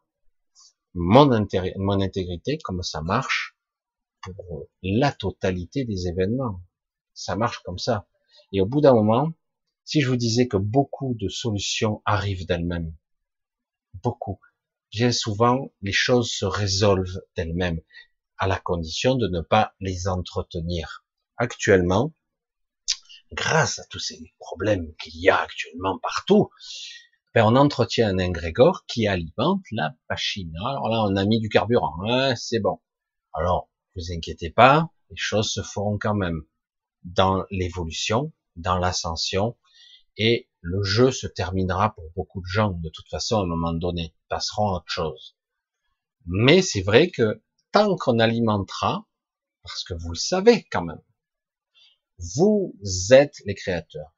Mon, 0.95 1.27
mon 1.75 2.01
intégrité, 2.01 2.57
comme 2.63 2.81
ça 2.81 3.03
marche 3.03 3.56
pour 4.35 4.67
la 4.83 5.11
totalité 5.11 5.85
des 5.85 6.07
événements. 6.07 6.61
Ça 7.13 7.35
marche 7.35 7.59
comme 7.59 7.77
ça. 7.79 8.07
Et 8.51 8.61
au 8.61 8.65
bout 8.65 8.81
d'un 8.81 8.93
moment, 8.93 9.33
si 9.83 10.01
je 10.01 10.09
vous 10.09 10.17
disais 10.17 10.47
que 10.47 10.57
beaucoup 10.57 11.15
de 11.19 11.29
solutions 11.29 12.01
arrivent 12.05 12.45
d'elles-mêmes, 12.45 12.93
beaucoup, 14.03 14.39
bien 14.91 15.11
souvent, 15.11 15.71
les 15.81 15.91
choses 15.91 16.31
se 16.31 16.45
résolvent 16.45 17.21
d'elles-mêmes 17.35 17.81
à 18.37 18.47
la 18.47 18.59
condition 18.59 19.15
de 19.15 19.27
ne 19.27 19.41
pas 19.41 19.73
les 19.79 20.07
entretenir. 20.07 21.05
Actuellement, 21.37 22.13
grâce 23.31 23.79
à 23.79 23.85
tous 23.85 23.99
ces 23.99 24.33
problèmes 24.39 24.93
qu'il 24.95 25.19
y 25.19 25.29
a 25.29 25.39
actuellement 25.39 25.97
partout, 25.99 26.49
ben 27.33 27.45
on 27.45 27.55
entretient 27.55 28.09
un 28.09 28.19
ingrégore 28.19 28.85
qui 28.87 29.07
alimente 29.07 29.63
la 29.71 29.95
machine. 30.09 30.53
Alors 30.59 30.89
là, 30.89 31.03
on 31.03 31.15
a 31.15 31.25
mis 31.25 31.39
du 31.39 31.49
carburant, 31.49 31.95
hein, 32.07 32.35
c'est 32.35 32.59
bon. 32.59 32.79
Alors, 33.33 33.69
vous 33.97 34.11
inquiétez 34.11 34.51
pas, 34.51 34.91
les 35.09 35.17
choses 35.17 35.51
se 35.51 35.61
feront 35.61 35.97
quand 35.97 36.13
même 36.13 36.43
dans 37.03 37.45
l'évolution, 37.49 38.31
dans 38.55 38.77
l'ascension, 38.77 39.57
et 40.17 40.49
le 40.61 40.83
jeu 40.83 41.11
se 41.11 41.27
terminera 41.27 41.93
pour 41.95 42.05
beaucoup 42.15 42.41
de 42.41 42.47
gens, 42.47 42.71
de 42.71 42.89
toute 42.89 43.09
façon, 43.09 43.37
à 43.37 43.43
un 43.43 43.47
moment 43.47 43.73
donné, 43.73 44.13
passeront 44.29 44.69
à 44.69 44.77
autre 44.77 44.89
chose. 44.91 45.35
Mais 46.25 46.61
c'est 46.61 46.81
vrai 46.81 47.09
que 47.09 47.41
tant 47.71 47.95
qu'on 47.95 48.19
alimentera, 48.19 49.07
parce 49.63 49.83
que 49.83 49.93
vous 49.93 50.09
le 50.09 50.15
savez 50.15 50.65
quand 50.71 50.83
même, 50.83 51.01
vous 52.35 52.73
êtes 53.11 53.35
les 53.45 53.55
créateurs. 53.55 54.13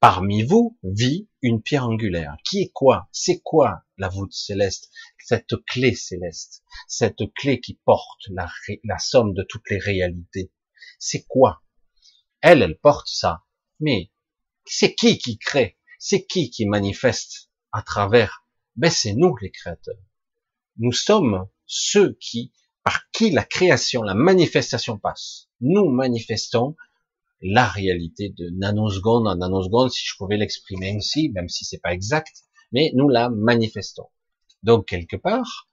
Parmi 0.00 0.42
vous 0.42 0.78
vit 0.82 1.28
une 1.42 1.62
pierre 1.62 1.86
angulaire. 1.86 2.36
Qui 2.44 2.62
est 2.62 2.72
quoi? 2.72 3.08
C'est 3.10 3.40
quoi? 3.40 3.82
La 3.98 4.08
voûte 4.08 4.32
céleste 4.32 4.90
Cette 5.18 5.54
clé 5.66 5.94
céleste, 5.94 6.62
cette 6.86 7.22
clé 7.36 7.60
qui 7.60 7.74
porte 7.84 8.28
la, 8.30 8.98
somme 8.98 9.34
de 9.34 9.42
toutes 9.42 9.68
les 9.70 9.78
réalités. 9.78 10.52
C'est 10.98 11.24
quoi? 11.26 11.62
Elle, 12.40 12.62
elle 12.62 12.78
porte 12.78 13.08
ça. 13.08 13.44
Mais 13.80 14.10
c'est 14.64 14.94
qui 14.94 15.18
qui 15.18 15.38
crée? 15.38 15.78
C'est 15.98 16.24
qui 16.26 16.50
qui 16.50 16.66
manifeste 16.66 17.50
à 17.72 17.82
travers? 17.82 18.46
Ben 18.76 18.90
c'est 18.90 19.14
nous 19.14 19.36
les 19.36 19.50
créateurs. 19.50 19.98
Nous 20.76 20.92
sommes 20.92 21.48
ceux 21.66 22.16
qui, 22.20 22.52
par 22.84 23.10
qui 23.10 23.30
la 23.30 23.44
création, 23.44 24.02
la 24.02 24.14
manifestation 24.14 24.98
passe. 24.98 25.48
Nous 25.60 25.90
manifestons 25.90 26.76
la 27.40 27.66
réalité 27.68 28.30
de 28.30 28.50
nanoseconde 28.50 29.26
en 29.28 29.36
nanoseconde, 29.36 29.90
si 29.90 30.04
je 30.04 30.16
pouvais 30.16 30.36
l'exprimer 30.36 30.90
ainsi, 30.96 31.30
même 31.30 31.48
si 31.48 31.64
c'est 31.64 31.80
pas 31.80 31.92
exact, 31.92 32.44
mais 32.72 32.92
nous 32.94 33.08
la 33.08 33.28
manifestons. 33.28 34.08
Donc 34.62 34.86
quelque 34.86 35.16
part, 35.16 35.68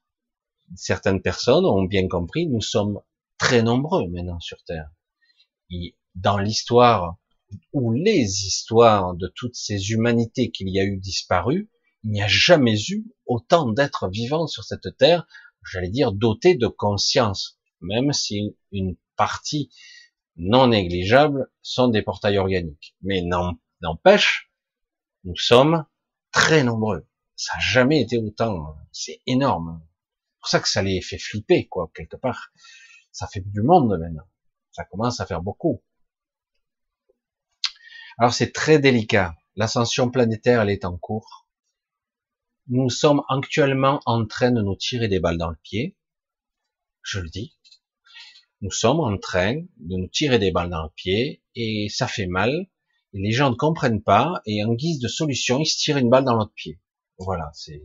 certaines 0.75 1.21
personnes 1.21 1.65
ont 1.65 1.83
bien 1.83 2.07
compris, 2.07 2.47
nous 2.47 2.61
sommes 2.61 3.01
très 3.37 3.61
nombreux 3.61 4.07
maintenant 4.07 4.39
sur 4.39 4.63
Terre. 4.63 4.89
Et 5.69 5.95
dans 6.15 6.37
l'histoire 6.37 7.17
ou 7.73 7.93
les 7.93 8.45
histoires 8.45 9.15
de 9.15 9.27
toutes 9.27 9.55
ces 9.55 9.91
humanités 9.91 10.51
qu'il 10.51 10.69
y 10.69 10.79
a 10.79 10.83
eu 10.83 10.97
disparues, 10.97 11.69
il 12.03 12.11
n'y 12.11 12.21
a 12.21 12.27
jamais 12.27 12.77
eu 12.89 13.05
autant 13.25 13.69
d'êtres 13.69 14.09
vivants 14.09 14.47
sur 14.47 14.63
cette 14.63 14.95
Terre, 14.97 15.25
j'allais 15.63 15.89
dire 15.89 16.11
dotés 16.11 16.55
de 16.55 16.67
conscience, 16.67 17.59
même 17.81 18.13
si 18.13 18.55
une 18.71 18.95
partie 19.15 19.71
non 20.37 20.67
négligeables 20.67 21.49
sont 21.61 21.87
des 21.87 22.01
portails 22.01 22.37
organiques. 22.37 22.95
Mais 23.01 23.23
n'empêche, 23.81 24.51
nous 25.23 25.35
sommes 25.35 25.85
très 26.35 26.63
nombreux. 26.63 27.07
Ça 27.35 27.53
n'a 27.55 27.61
jamais 27.61 28.01
été 28.01 28.17
autant. 28.19 28.75
C'est 28.91 29.21
énorme. 29.25 29.81
C'est 29.81 30.39
pour 30.39 30.47
ça 30.49 30.59
que 30.59 30.67
ça 30.67 30.83
les 30.83 31.01
fait 31.01 31.17
flipper, 31.17 31.67
quoi, 31.67 31.89
quelque 31.95 32.17
part. 32.17 32.51
Ça 33.11 33.27
fait 33.27 33.39
du 33.39 33.61
monde 33.61 33.97
maintenant. 33.97 34.27
Ça 34.71 34.83
commence 34.83 35.19
à 35.19 35.25
faire 35.25 35.41
beaucoup. 35.41 35.83
Alors 38.17 38.33
c'est 38.33 38.51
très 38.51 38.77
délicat. 38.77 39.35
L'ascension 39.55 40.11
planétaire, 40.11 40.61
elle 40.61 40.69
est 40.69 40.85
en 40.85 40.97
cours. 40.97 41.47
Nous 42.67 42.89
sommes 42.89 43.23
actuellement 43.29 44.01
en 44.05 44.25
train 44.25 44.51
de 44.51 44.61
nous 44.61 44.75
tirer 44.75 45.07
des 45.07 45.19
balles 45.19 45.37
dans 45.37 45.49
le 45.49 45.57
pied. 45.63 45.97
Je 47.01 47.19
le 47.19 47.29
dis 47.29 47.55
nous 48.61 48.71
sommes 48.71 48.99
en 48.99 49.15
train 49.17 49.53
de 49.77 49.95
nous 49.95 50.07
tirer 50.07 50.39
des 50.39 50.51
balles 50.51 50.71
dans 50.71 50.83
le 50.83 50.89
pied 50.95 51.43
et 51.53 51.87
ça 51.89 52.07
fait 52.07 52.25
mal. 52.25 52.67
Les 53.17 53.31
gens 53.31 53.49
ne 53.49 53.55
comprennent 53.55 54.03
pas 54.03 54.41
et 54.45 54.61
en 54.65 54.73
guise 54.73 54.99
de 54.99 55.07
solution, 55.07 55.59
ils 55.59 55.65
se 55.65 55.77
tirent 55.77 55.95
une 55.95 56.09
balle 56.09 56.25
dans 56.25 56.35
notre 56.35 56.53
pied. 56.53 56.81
Voilà, 57.17 57.49
c'est 57.53 57.81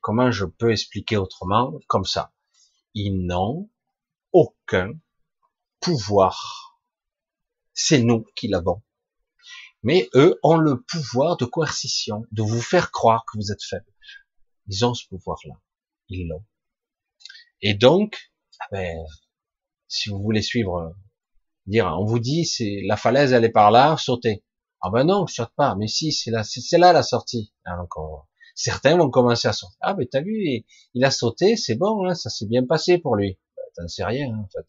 comment 0.00 0.30
je 0.30 0.46
peux 0.46 0.72
expliquer 0.72 1.18
autrement 1.18 1.74
comme 1.88 2.06
ça? 2.06 2.32
Ils 2.94 3.26
n'ont 3.26 3.68
aucun 4.32 4.94
pouvoir. 5.80 6.80
C'est 7.74 8.02
nous 8.02 8.24
qui 8.34 8.48
l'avons. 8.48 8.82
Mais 9.82 10.08
eux 10.14 10.38
ont 10.42 10.56
le 10.56 10.80
pouvoir 10.80 11.36
de 11.36 11.44
coercition, 11.44 12.24
de 12.32 12.42
vous 12.42 12.62
faire 12.62 12.92
croire 12.92 13.26
que 13.26 13.36
vous 13.36 13.52
êtes 13.52 13.62
faible. 13.62 13.92
Ils 14.68 14.86
ont 14.86 14.94
ce 14.94 15.06
pouvoir-là. 15.08 15.60
Ils 16.08 16.26
l'ont. 16.28 16.46
Et 17.60 17.74
donc, 17.74 18.32
ah 18.58 18.68
ben, 18.72 18.96
si 19.86 20.08
vous 20.08 20.22
voulez 20.22 20.40
suivre, 20.42 20.94
on 21.78 22.04
vous 22.04 22.18
dit, 22.18 22.44
c'est 22.44 22.82
la 22.84 22.96
falaise, 22.96 23.32
elle 23.32 23.44
est 23.44 23.50
par 23.50 23.70
là, 23.70 23.96
sautez. 23.96 24.42
Ah 24.80 24.90
ben 24.90 25.04
non, 25.04 25.26
je 25.26 25.34
saute 25.34 25.52
pas. 25.56 25.76
Mais 25.76 25.88
si, 25.88 26.12
c'est 26.12 26.30
là, 26.30 26.42
c'est 26.42 26.78
là 26.78 26.92
la 26.92 27.02
sortie. 27.02 27.52
Ah, 27.64 27.80
encore. 27.80 28.28
Certains 28.54 28.96
vont 28.96 29.10
commencer 29.10 29.48
à 29.48 29.52
sauter. 29.52 29.76
Ah 29.80 29.94
ben 29.94 30.06
t'as 30.10 30.22
vu, 30.22 30.64
il 30.94 31.04
a 31.04 31.10
sauté, 31.10 31.56
c'est 31.56 31.76
bon, 31.76 32.06
hein, 32.06 32.14
ça 32.14 32.30
s'est 32.30 32.46
bien 32.46 32.66
passé 32.66 32.98
pour 32.98 33.16
lui. 33.16 33.38
Ben, 33.56 33.62
T'en 33.76 33.88
sais 33.88 34.04
rien 34.04 34.34
en 34.36 34.48
fait. 34.48 34.66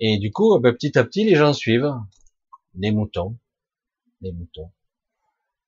Et 0.00 0.18
du 0.18 0.30
coup, 0.30 0.58
ben, 0.60 0.72
petit 0.72 0.96
à 0.98 1.04
petit, 1.04 1.24
les 1.24 1.34
gens 1.34 1.52
suivent. 1.52 1.92
Des 2.74 2.92
moutons, 2.92 3.36
des 4.20 4.32
moutons. 4.32 4.70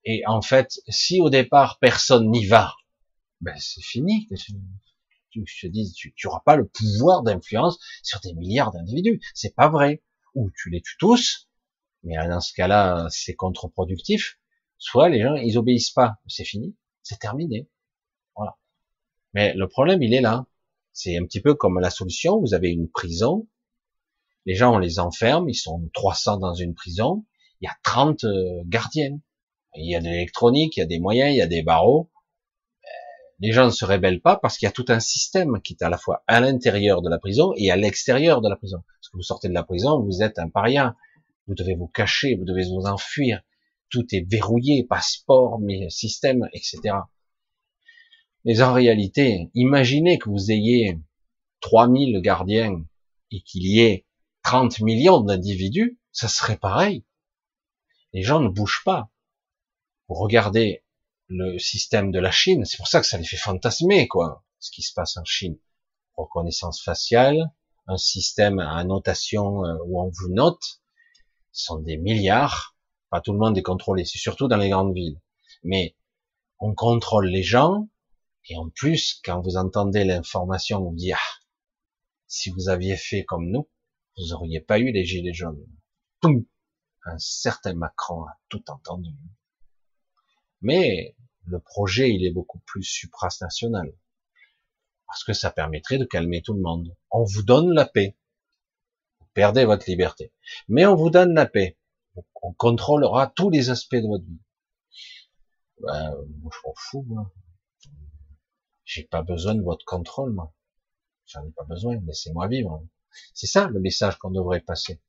Et 0.04 0.22
en 0.26 0.42
fait, 0.42 0.80
si 0.88 1.20
au 1.20 1.30
départ 1.30 1.78
personne 1.80 2.30
n'y 2.30 2.46
va, 2.46 2.74
ben 3.40 3.56
c'est 3.58 3.82
fini 3.82 4.28
tu 5.30 5.44
te 5.44 5.66
dis, 5.66 5.92
tu 5.92 6.14
n'auras 6.24 6.40
pas 6.44 6.56
le 6.56 6.66
pouvoir 6.66 7.22
d'influence 7.22 7.78
sur 8.02 8.20
des 8.20 8.34
milliards 8.34 8.72
d'individus. 8.72 9.20
C'est 9.34 9.54
pas 9.54 9.68
vrai. 9.68 10.02
Ou 10.34 10.50
tu 10.56 10.70
les 10.70 10.80
tues 10.80 10.96
tous, 10.98 11.48
mais 12.02 12.16
dans 12.16 12.40
ce 12.40 12.52
cas-là, 12.54 13.06
c'est 13.10 13.34
contre-productif. 13.34 14.38
Soit 14.78 15.08
les 15.08 15.20
gens, 15.20 15.34
ils 15.34 15.58
obéissent 15.58 15.90
pas, 15.90 16.16
c'est 16.26 16.44
fini, 16.44 16.76
c'est 17.02 17.18
terminé. 17.18 17.68
Voilà. 18.36 18.56
Mais 19.34 19.54
le 19.54 19.68
problème, 19.68 20.02
il 20.02 20.14
est 20.14 20.20
là. 20.20 20.46
C'est 20.92 21.16
un 21.16 21.24
petit 21.24 21.40
peu 21.40 21.54
comme 21.54 21.78
la 21.78 21.90
solution. 21.90 22.40
Vous 22.40 22.54
avez 22.54 22.70
une 22.70 22.88
prison. 22.88 23.46
Les 24.46 24.54
gens, 24.54 24.74
on 24.74 24.78
les 24.78 24.98
enferme. 24.98 25.48
Ils 25.48 25.54
sont 25.54 25.88
300 25.92 26.38
dans 26.38 26.54
une 26.54 26.74
prison. 26.74 27.24
Il 27.60 27.66
y 27.66 27.68
a 27.68 27.76
30 27.82 28.24
euh, 28.24 28.62
gardiennes. 28.66 29.20
Il 29.76 29.88
y 29.88 29.94
a 29.94 30.00
de 30.00 30.06
l'électronique, 30.06 30.76
il 30.76 30.80
y 30.80 30.82
a 30.82 30.86
des 30.86 30.98
moyens, 30.98 31.32
il 31.32 31.36
y 31.36 31.42
a 31.42 31.46
des 31.46 31.62
barreaux 31.62 32.10
les 33.40 33.52
gens 33.52 33.64
ne 33.64 33.70
se 33.70 33.84
rebellent 33.84 34.20
pas 34.20 34.36
parce 34.36 34.58
qu'il 34.58 34.66
y 34.66 34.68
a 34.68 34.72
tout 34.72 34.84
un 34.88 35.00
système 35.00 35.60
qui 35.62 35.72
est 35.72 35.82
à 35.82 35.88
la 35.88 35.96
fois 35.96 36.22
à 36.26 36.40
l'intérieur 36.40 37.00
de 37.00 37.08
la 37.08 37.18
prison 37.18 37.52
et 37.56 37.70
à 37.70 37.76
l'extérieur 37.76 38.42
de 38.42 38.48
la 38.48 38.56
prison. 38.56 38.82
Parce 38.86 39.08
que 39.08 39.16
vous 39.16 39.22
sortez 39.22 39.48
de 39.48 39.54
la 39.54 39.64
prison, 39.64 40.00
vous 40.00 40.22
êtes 40.22 40.38
un 40.38 40.48
paria, 40.48 40.94
vous 41.46 41.54
devez 41.54 41.74
vous 41.74 41.88
cacher, 41.88 42.36
vous 42.36 42.44
devez 42.44 42.64
vous 42.64 42.86
enfuir, 42.86 43.40
tout 43.88 44.06
est 44.12 44.30
verrouillé, 44.30 44.84
passeport, 44.84 45.58
système, 45.88 46.48
etc. 46.52 46.96
Mais 48.44 48.60
en 48.60 48.72
réalité, 48.72 49.50
imaginez 49.54 50.18
que 50.18 50.28
vous 50.28 50.50
ayez 50.50 50.98
3000 51.60 52.20
gardiens 52.20 52.84
et 53.30 53.40
qu'il 53.40 53.66
y 53.66 53.80
ait 53.80 54.06
30 54.42 54.80
millions 54.80 55.20
d'individus, 55.20 55.98
ça 56.12 56.28
serait 56.28 56.56
pareil. 56.56 57.04
Les 58.12 58.22
gens 58.22 58.40
ne 58.40 58.48
bougent 58.48 58.82
pas. 58.84 59.10
Vous 60.08 60.14
regardez 60.14 60.82
le 61.30 61.58
système 61.58 62.10
de 62.10 62.18
la 62.18 62.32
Chine. 62.32 62.64
C'est 62.64 62.76
pour 62.76 62.88
ça 62.88 63.00
que 63.00 63.06
ça 63.06 63.16
les 63.16 63.24
fait 63.24 63.36
fantasmer, 63.36 64.08
quoi, 64.08 64.44
ce 64.58 64.70
qui 64.70 64.82
se 64.82 64.92
passe 64.92 65.16
en 65.16 65.24
Chine. 65.24 65.58
Reconnaissance 66.16 66.82
faciale, 66.82 67.52
un 67.86 67.96
système 67.96 68.58
à 68.58 68.82
notation 68.84 69.64
euh, 69.64 69.78
où 69.86 70.00
on 70.00 70.10
vous 70.10 70.28
note, 70.28 70.82
ce 71.52 71.66
sont 71.66 71.78
des 71.78 71.96
milliards. 71.96 72.76
Pas 73.10 73.20
tout 73.20 73.32
le 73.32 73.38
monde 73.38 73.56
est 73.56 73.62
contrôlé, 73.62 74.04
c'est 74.04 74.18
surtout 74.18 74.48
dans 74.48 74.56
les 74.56 74.68
grandes 74.68 74.94
villes. 74.94 75.20
Mais 75.62 75.96
on 76.58 76.74
contrôle 76.74 77.28
les 77.28 77.42
gens, 77.42 77.88
et 78.48 78.56
en 78.56 78.68
plus, 78.68 79.20
quand 79.24 79.40
vous 79.40 79.56
entendez 79.56 80.04
l'information, 80.04 80.78
on 80.78 80.90
vous 80.90 80.96
dit, 80.96 81.12
ah, 81.12 81.18
si 82.26 82.50
vous 82.50 82.68
aviez 82.68 82.96
fait 82.96 83.24
comme 83.24 83.50
nous, 83.50 83.68
vous 84.16 84.28
n'auriez 84.28 84.60
pas 84.60 84.78
eu 84.78 84.92
les 84.92 85.04
gilets 85.04 85.32
jaunes. 85.32 85.64
Un 86.22 87.18
certain 87.18 87.74
Macron 87.74 88.24
a 88.24 88.38
tout 88.48 88.62
entendu. 88.68 89.10
Mais 90.62 91.16
le 91.46 91.58
projet, 91.58 92.10
il 92.10 92.24
est 92.24 92.32
beaucoup 92.32 92.60
plus 92.60 92.82
supranational. 92.82 93.92
Parce 95.06 95.24
que 95.24 95.32
ça 95.32 95.50
permettrait 95.50 95.98
de 95.98 96.04
calmer 96.04 96.42
tout 96.42 96.54
le 96.54 96.60
monde. 96.60 96.96
On 97.10 97.24
vous 97.24 97.42
donne 97.42 97.72
la 97.72 97.86
paix. 97.86 98.16
Vous 99.18 99.26
perdez 99.34 99.64
votre 99.64 99.88
liberté. 99.88 100.32
Mais 100.68 100.86
on 100.86 100.94
vous 100.94 101.10
donne 101.10 101.34
la 101.34 101.46
paix. 101.46 101.78
On 102.42 102.52
contrôlera 102.52 103.26
tous 103.34 103.50
les 103.50 103.70
aspects 103.70 103.96
de 103.96 104.06
votre 104.06 104.24
vie. 104.24 104.40
Ben, 105.80 106.14
moi, 106.40 106.50
je 106.54 106.68
m'en 106.68 106.74
fous, 106.76 107.04
moi. 107.08 107.32
J'ai 108.84 109.04
pas 109.04 109.22
besoin 109.22 109.54
de 109.54 109.62
votre 109.62 109.84
contrôle, 109.84 110.32
moi. 110.32 110.54
J'en 111.26 111.44
ai 111.44 111.52
pas 111.52 111.64
besoin. 111.64 112.00
Laissez-moi 112.06 112.48
vivre. 112.48 112.86
C'est 113.34 113.46
ça 113.46 113.68
le 113.68 113.80
message 113.80 114.18
qu'on 114.18 114.30
devrait 114.30 114.60
passer. 114.60 115.00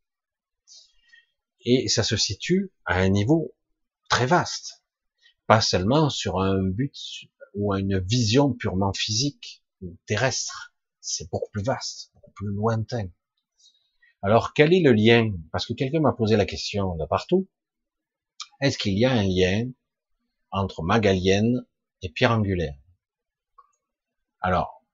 Et 1.61 1.87
ça 1.89 2.03
se 2.03 2.17
situe 2.17 2.71
à 2.85 2.97
un 2.97 3.09
niveau 3.09 3.55
très 4.09 4.25
vaste 4.25 4.80
pas 5.51 5.59
seulement 5.59 6.09
sur 6.09 6.39
un 6.39 6.63
but 6.63 6.95
ou 7.55 7.75
une 7.75 7.99
vision 7.99 8.53
purement 8.53 8.93
physique 8.93 9.65
ou 9.81 9.97
terrestre. 10.05 10.73
C'est 11.01 11.29
beaucoup 11.29 11.51
plus 11.51 11.61
vaste, 11.61 12.09
beaucoup 12.13 12.31
plus 12.31 12.47
lointain. 12.47 13.09
Alors, 14.21 14.53
quel 14.53 14.73
est 14.73 14.79
le 14.79 14.93
lien? 14.93 15.29
Parce 15.51 15.65
que 15.65 15.73
quelqu'un 15.73 15.99
m'a 15.99 16.13
posé 16.13 16.37
la 16.37 16.45
question 16.45 16.95
de 16.95 17.05
partout. 17.05 17.49
Est-ce 18.61 18.77
qu'il 18.77 18.97
y 18.97 19.03
a 19.03 19.11
un 19.11 19.23
lien 19.23 19.69
entre 20.51 20.83
magalienne 20.83 21.65
et 22.01 22.07
pierre 22.07 22.31
angulaire? 22.31 22.77
Alors, 24.39 24.85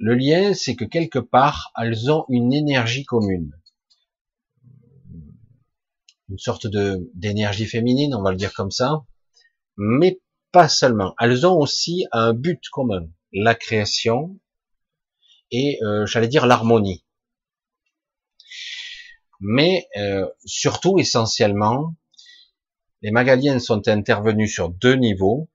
le 0.00 0.16
lien, 0.16 0.54
c'est 0.54 0.74
que 0.74 0.84
quelque 0.84 1.20
part, 1.20 1.72
elles 1.80 2.10
ont 2.10 2.24
une 2.30 2.52
énergie 2.52 3.04
commune. 3.04 3.52
Une 6.28 6.38
sorte 6.38 6.66
de, 6.66 7.12
d'énergie 7.14 7.66
féminine, 7.66 8.12
on 8.16 8.22
va 8.22 8.32
le 8.32 8.36
dire 8.36 8.54
comme 8.54 8.72
ça. 8.72 9.04
Mais 9.76 10.20
pas 10.52 10.68
seulement. 10.68 11.14
Elles 11.18 11.46
ont 11.46 11.58
aussi 11.58 12.06
un 12.12 12.32
but 12.32 12.62
commun. 12.70 13.08
La 13.32 13.54
création 13.54 14.38
et, 15.50 15.78
euh, 15.82 16.06
j'allais 16.06 16.28
dire, 16.28 16.46
l'harmonie. 16.46 17.04
Mais, 19.40 19.86
euh, 19.96 20.26
surtout, 20.44 20.98
essentiellement, 20.98 21.94
les 23.02 23.10
Magaliennes 23.10 23.60
sont 23.60 23.86
intervenues 23.88 24.48
sur 24.48 24.70
deux 24.70 24.94
niveaux. 24.94 25.50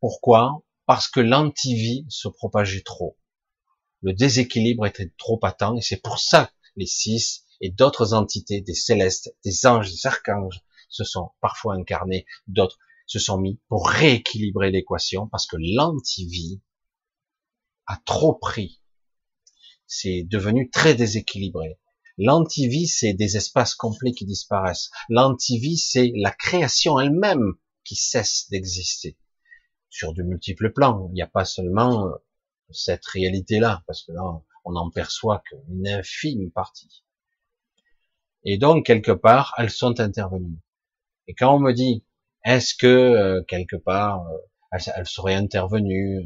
Pourquoi? 0.00 0.62
Parce 0.86 1.08
que 1.08 1.20
l'antivie 1.20 2.04
se 2.08 2.28
propageait 2.28 2.82
trop. 2.82 3.16
Le 4.02 4.12
déséquilibre 4.12 4.86
était 4.86 5.10
trop 5.16 5.38
patent 5.38 5.76
et 5.78 5.80
c'est 5.80 6.02
pour 6.02 6.18
ça 6.18 6.46
que 6.46 6.52
les 6.76 6.86
six 6.86 7.46
et 7.60 7.70
d'autres 7.70 8.12
entités, 8.12 8.60
des 8.60 8.74
célestes, 8.74 9.34
des 9.44 9.66
anges, 9.66 9.90
des 9.90 10.06
archanges, 10.06 10.60
se 10.90 11.04
sont 11.04 11.30
parfois 11.40 11.74
incarnés, 11.74 12.26
d'autres 12.46 12.78
se 13.06 13.18
sont 13.18 13.38
mis 13.38 13.60
pour 13.68 13.88
rééquilibrer 13.88 14.70
l'équation 14.70 15.28
parce 15.28 15.46
que 15.46 15.56
l'antivie 15.58 16.60
a 17.86 18.00
trop 18.04 18.34
pris. 18.34 18.80
C'est 19.86 20.22
devenu 20.22 20.70
très 20.70 20.94
déséquilibré. 20.94 21.78
L'antivie, 22.16 22.86
c'est 22.86 23.12
des 23.12 23.36
espaces 23.36 23.74
complets 23.74 24.12
qui 24.12 24.24
disparaissent. 24.24 24.90
L'antivie, 25.08 25.76
c'est 25.76 26.12
la 26.14 26.30
création 26.30 26.98
elle-même 27.00 27.54
qui 27.84 27.96
cesse 27.96 28.48
d'exister 28.50 29.18
sur 29.90 30.14
de 30.14 30.22
multiples 30.22 30.72
plans. 30.72 31.08
Il 31.10 31.14
n'y 31.14 31.22
a 31.22 31.26
pas 31.26 31.44
seulement 31.44 32.06
euh, 32.06 32.14
cette 32.70 33.04
réalité-là, 33.06 33.82
parce 33.86 34.02
que 34.02 34.12
là, 34.12 34.22
on 34.64 34.72
n'en 34.72 34.90
perçoit 34.90 35.42
qu'une 35.46 35.86
infime 35.86 36.50
partie. 36.50 37.04
Et 38.44 38.58
donc, 38.58 38.86
quelque 38.86 39.12
part, 39.12 39.54
elles 39.58 39.70
sont 39.70 40.00
intervenues. 40.00 40.60
Et 41.26 41.34
quand 41.34 41.54
on 41.54 41.60
me 41.60 41.72
dit, 41.72 42.04
est-ce 42.44 42.74
que, 42.74 42.86
euh, 42.86 43.42
quelque 43.48 43.76
part, 43.76 44.26
euh, 44.28 44.78
elles, 44.96 45.06
seraient 45.06 45.34
intervenues 45.34 46.22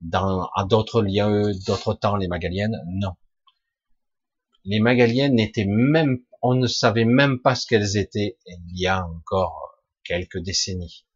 dans, 0.00 0.48
à 0.54 0.64
d'autres 0.64 1.02
lieux, 1.02 1.52
d'autres 1.66 1.94
temps, 1.94 2.16
les 2.16 2.28
Magaliennes? 2.28 2.76
Non 2.86 3.12
les 4.64 4.80
Magaliennes 4.80 5.34
n'étaient 5.34 5.66
même, 5.66 6.18
on 6.42 6.54
ne 6.54 6.66
savait 6.66 7.04
même 7.04 7.40
pas 7.40 7.54
ce 7.54 7.66
qu'elles 7.66 7.96
étaient 7.96 8.38
il 8.46 8.78
y 8.78 8.86
a 8.86 9.06
encore 9.06 9.82
quelques 10.04 10.38
décennies. 10.38 11.06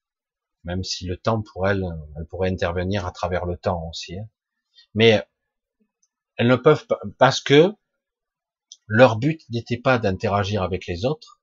Même 0.64 0.82
si 0.82 1.06
le 1.06 1.16
temps 1.16 1.42
pour 1.42 1.68
elles, 1.68 1.84
elles 2.16 2.26
pourraient 2.26 2.50
intervenir 2.50 3.06
à 3.06 3.12
travers 3.12 3.44
le 3.44 3.56
temps 3.56 3.88
aussi. 3.90 4.18
Hein. 4.18 4.28
Mais 4.94 5.22
elles 6.36 6.48
ne 6.48 6.56
peuvent 6.56 6.86
pas, 6.86 6.98
parce 7.18 7.40
que 7.40 7.72
leur 8.86 9.16
but 9.16 9.42
n'était 9.50 9.78
pas 9.78 9.98
d'interagir 9.98 10.62
avec 10.62 10.86
les 10.86 11.04
autres. 11.04 11.40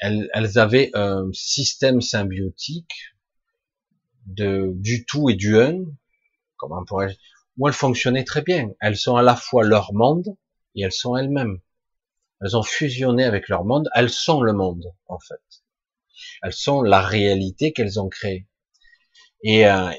Elles, 0.00 0.28
elles, 0.32 0.58
avaient 0.58 0.90
un 0.94 1.28
système 1.32 2.00
symbiotique 2.00 3.14
de, 4.26 4.72
du 4.74 5.04
tout 5.04 5.28
et 5.30 5.34
du 5.34 5.58
un, 5.58 5.84
comment 6.56 6.84
pourrait 6.84 7.16
où 7.58 7.66
elles 7.66 7.74
fonctionnaient 7.74 8.24
très 8.24 8.42
bien. 8.42 8.70
Elles 8.80 8.96
sont 8.96 9.16
à 9.16 9.22
la 9.22 9.36
fois 9.36 9.64
leur 9.64 9.92
monde 9.92 10.36
et 10.74 10.82
elles 10.82 10.92
sont 10.92 11.16
elles-mêmes. 11.16 11.60
Elles 12.40 12.56
ont 12.56 12.62
fusionné 12.62 13.24
avec 13.24 13.48
leur 13.48 13.64
monde, 13.64 13.88
elles 13.94 14.10
sont 14.10 14.40
le 14.40 14.52
monde, 14.52 14.94
en 15.06 15.18
fait. 15.18 15.64
Elles 16.42 16.52
sont 16.52 16.82
la 16.82 17.00
réalité 17.00 17.72
qu'elles 17.72 18.00
ont 18.00 18.08
créée. 18.08 18.48
Et, 19.42 19.66
euh, 19.66 19.90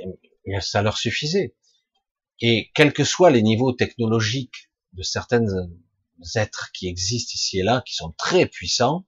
ça 0.61 0.81
leur 0.81 0.97
suffisait. 0.97 1.55
Et 2.39 2.71
quels 2.73 2.93
que 2.93 3.03
soient 3.03 3.29
les 3.29 3.43
niveaux 3.43 3.73
technologiques 3.73 4.71
de 4.93 5.03
certains 5.03 5.45
êtres 6.35 6.71
qui 6.73 6.87
existent 6.87 7.33
ici 7.35 7.59
et 7.59 7.63
là, 7.63 7.83
qui 7.85 7.93
sont 7.93 8.13
très 8.17 8.45
puissants, 8.45 9.05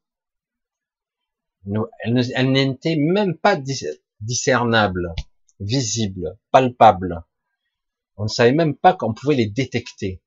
elles 1.66 2.51
n'étaient 2.51 2.95
même 2.95 3.38
pas 3.38 3.59
discernables, 4.20 5.14
visibles, 5.59 6.38
palpables. 6.51 7.24
On 8.18 8.24
ne 8.24 8.30
savait 8.30 8.51
même 8.51 8.76
pas 8.76 8.93
qu'on 8.93 9.14
pouvait 9.14 9.36
les 9.36 9.49
détecter. 9.49 10.22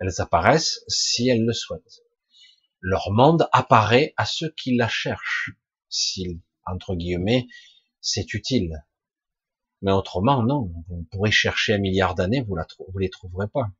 Elles 0.00 0.20
apparaissent 0.20 0.84
si 0.88 1.28
elles 1.28 1.44
le 1.44 1.52
souhaitent. 1.52 2.02
Leur 2.80 3.10
monde 3.10 3.48
apparaît 3.52 4.12
à 4.16 4.26
ceux 4.26 4.50
qui 4.50 4.76
la 4.76 4.88
cherchent, 4.88 5.52
si, 5.88 6.42
entre 6.66 6.94
guillemets, 6.94 7.46
c'est 8.00 8.34
utile. 8.34 8.84
Mais 9.82 9.92
autrement, 9.92 10.42
non. 10.42 10.72
Vous 10.88 11.06
pourrez 11.10 11.30
chercher 11.30 11.74
un 11.74 11.78
milliard 11.78 12.14
d'années, 12.14 12.42
vous, 12.42 12.54
la 12.54 12.66
vous 12.92 12.98
les 12.98 13.10
trouverez 13.10 13.48
pas. 13.48 13.70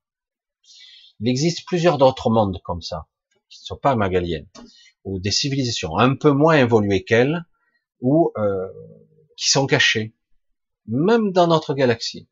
Il 1.21 1.29
existe 1.29 1.67
plusieurs 1.67 1.99
d'autres 1.99 2.31
mondes 2.31 2.61
comme 2.63 2.83
ça, 2.83 3.07
qui 3.49 3.61
ne 3.63 3.67
sont 3.67 3.77
pas 3.77 3.97
magaliennes, 3.97 4.49
ou 5.05 5.21
des 5.21 5.31
civilisations 5.31 5.99
un 5.99 6.15
peu 6.15 6.33
moins 6.33 6.57
évoluées 6.57 7.05
qu'elles, 7.05 7.45
ou 8.01 8.33
euh, 8.37 8.69
qui 9.37 9.51
sont 9.51 9.67
cachées, 9.67 10.15
même 10.87 11.33
dans 11.33 11.47
notre 11.47 11.75
galaxie. 11.75 12.29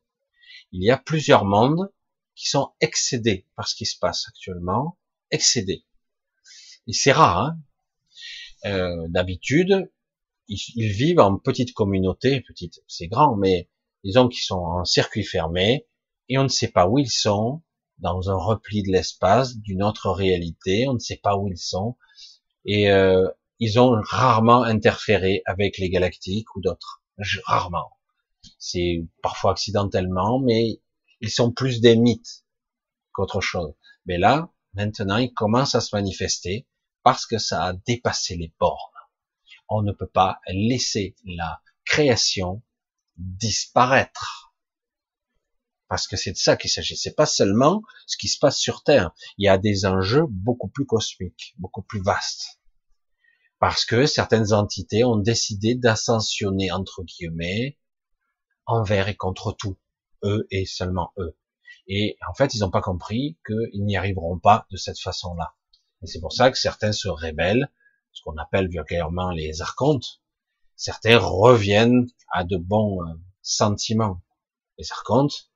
Il 0.71 0.83
y 0.83 0.91
a 0.91 0.97
plusieurs 0.97 1.45
mondes 1.45 1.91
qui 2.35 2.49
sont 2.49 2.73
excédés 2.81 3.47
par 3.55 3.67
ce 3.67 3.75
qui 3.75 3.85
se 3.85 3.97
passe 3.97 4.27
actuellement, 4.27 4.97
excédés. 5.31 5.85
Et 6.87 6.93
c'est 6.93 7.11
rare. 7.11 7.37
Hein 7.37 7.59
euh, 8.65 9.07
D'habitude, 9.09 9.91
ils, 10.47 10.91
vivent 10.91 11.19
en 11.19 11.37
petite 11.37 11.73
communauté, 11.73 12.41
petite, 12.41 12.83
c'est 12.87 13.07
grand, 13.07 13.35
mais 13.35 13.69
disons 14.03 14.27
qu'ils 14.27 14.43
sont 14.43 14.59
en 14.59 14.85
circuit 14.85 15.23
fermé 15.23 15.87
et 16.29 16.37
on 16.37 16.43
ne 16.43 16.49
sait 16.49 16.67
pas 16.67 16.87
où 16.87 16.99
ils 16.99 17.09
sont, 17.09 17.61
dans 17.99 18.29
un 18.29 18.35
repli 18.35 18.83
de 18.83 18.91
l'espace, 18.91 19.57
d'une 19.57 19.83
autre 19.83 20.09
réalité, 20.11 20.87
on 20.87 20.93
ne 20.93 20.99
sait 20.99 21.19
pas 21.21 21.37
où 21.37 21.47
ils 21.47 21.57
sont, 21.57 21.95
et 22.65 22.91
euh, 22.91 23.29
ils 23.59 23.79
ont 23.79 23.95
rarement 24.03 24.63
interféré 24.63 25.41
avec 25.45 25.77
les 25.77 25.89
galactiques 25.89 26.55
ou 26.55 26.61
d'autres, 26.61 27.03
rarement. 27.45 27.91
C'est 28.59 29.05
parfois 29.21 29.51
accidentellement, 29.51 30.39
mais 30.39 30.81
ils 31.21 31.31
sont 31.31 31.51
plus 31.51 31.81
des 31.81 31.95
mythes 31.95 32.43
qu'autre 33.11 33.41
chose. 33.41 33.73
Mais 34.05 34.17
là, 34.17 34.51
maintenant, 34.73 35.17
ils 35.17 35.33
commencent 35.33 35.75
à 35.75 35.81
se 35.81 35.95
manifester 35.95 36.67
parce 37.03 37.25
que 37.25 37.37
ça 37.37 37.63
a 37.63 37.73
dépassé 37.73 38.35
les 38.35 38.53
bornes. 38.59 38.77
On 39.69 39.81
ne 39.81 39.91
peut 39.91 40.07
pas 40.07 40.39
laisser 40.47 41.15
la 41.25 41.61
création 41.85 42.61
disparaître. 43.17 44.44
Parce 45.87 46.07
que 46.07 46.17
c'est 46.17 46.31
de 46.31 46.37
ça 46.37 46.57
qu'il 46.57 46.69
s'agit. 46.69 46.97
C'est 46.97 47.15
pas 47.15 47.25
seulement 47.25 47.81
ce 48.07 48.17
qui 48.17 48.27
se 48.27 48.39
passe 48.39 48.57
sur 48.57 48.83
Terre. 48.83 49.11
Il 49.37 49.45
y 49.45 49.49
a 49.49 49.57
des 49.57 49.85
enjeux 49.85 50.25
beaucoup 50.29 50.67
plus 50.67 50.85
cosmiques, 50.85 51.53
beaucoup 51.57 51.83
plus 51.83 52.01
vastes. 52.01 52.59
Parce 53.59 53.85
que 53.85 54.05
certaines 54.05 54.51
entités 54.53 55.03
ont 55.03 55.17
décidé 55.17 55.75
d'ascensionner, 55.75 56.71
entre 56.71 57.03
guillemets, 57.03 57.77
envers 58.65 59.07
et 59.07 59.15
contre 59.15 59.51
tout 59.53 59.77
eux 60.23 60.47
et 60.51 60.65
seulement 60.65 61.13
eux. 61.17 61.37
Et 61.87 62.17
en 62.27 62.33
fait, 62.33 62.53
ils 62.55 62.59
n'ont 62.61 62.71
pas 62.71 62.81
compris 62.81 63.37
qu'ils 63.45 63.85
n'y 63.85 63.95
arriveront 63.95 64.39
pas 64.39 64.65
de 64.71 64.77
cette 64.77 64.99
façon-là. 64.99 65.53
Et 66.01 66.07
c'est 66.07 66.19
pour 66.19 66.33
ça 66.33 66.51
que 66.51 66.57
certains 66.57 66.91
se 66.91 67.07
rebellent, 67.07 67.71
ce 68.11 68.21
qu'on 68.23 68.37
appelle 68.37 68.69
vulgairement 68.69 69.29
les 69.31 69.61
archontes. 69.61 70.21
Certains 70.75 71.19
reviennent 71.19 72.07
à 72.31 72.43
de 72.43 72.57
bons 72.57 73.01
euh, 73.03 73.13
sentiments. 73.41 74.21
Les 74.77 74.91
archontes 74.91 75.51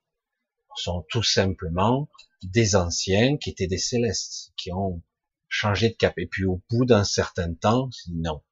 sont 0.76 1.04
tout 1.10 1.22
simplement 1.22 2.08
des 2.42 2.76
anciens 2.76 3.36
qui 3.36 3.50
étaient 3.50 3.66
des 3.66 3.78
célestes, 3.78 4.52
qui 4.56 4.72
ont 4.72 5.02
changé 5.48 5.90
de 5.90 5.94
cap. 5.94 6.14
Et 6.18 6.26
puis 6.26 6.44
au 6.44 6.62
bout 6.70 6.84
d'un 6.84 7.04
certain 7.04 7.54
temps, 7.54 7.90
non. 8.12 8.42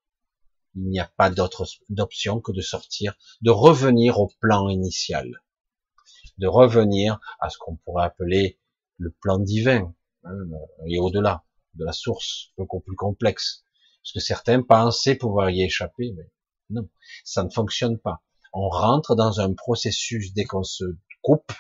Il 0.75 0.89
n'y 0.89 1.01
a 1.01 1.11
pas 1.17 1.31
d'autre 1.31 1.67
d'option 1.89 2.41
que 2.41 2.53
de 2.53 2.61
sortir, 2.61 3.15
de 3.41 3.51
revenir 3.51 4.21
au 4.21 4.31
plan 4.41 4.69
initial 4.69 5.43
de 6.39 6.47
revenir 6.47 7.21
à 7.41 7.51
ce 7.51 7.59
qu'on 7.59 7.77
pourrait 7.77 8.05
appeler 8.05 8.59
le 8.97 9.11
plan 9.21 9.39
divin, 9.39 9.93
hein, 10.25 10.37
et 10.87 10.99
au-delà 10.99 11.45
de 11.75 11.85
la 11.85 11.93
source, 11.93 12.53
beaucoup 12.57 12.81
plus 12.81 12.97
complexe. 12.97 13.65
Parce 14.03 14.13
que 14.15 14.21
certains 14.21 14.63
pensaient 14.63 15.17
pouvoir 15.17 15.51
y 15.51 15.63
échapper, 15.63 16.13
mais 16.17 16.31
non, 16.71 16.89
ça 17.25 17.45
ne 17.45 17.51
fonctionne 17.51 17.99
pas. 17.99 18.23
On 18.53 18.69
rentre 18.69 19.15
dans 19.15 19.41
un 19.41 19.53
processus, 19.53 20.33
dès 20.33 20.45
qu'on 20.45 20.63
se 20.63 20.85
coupe, 21.23 21.53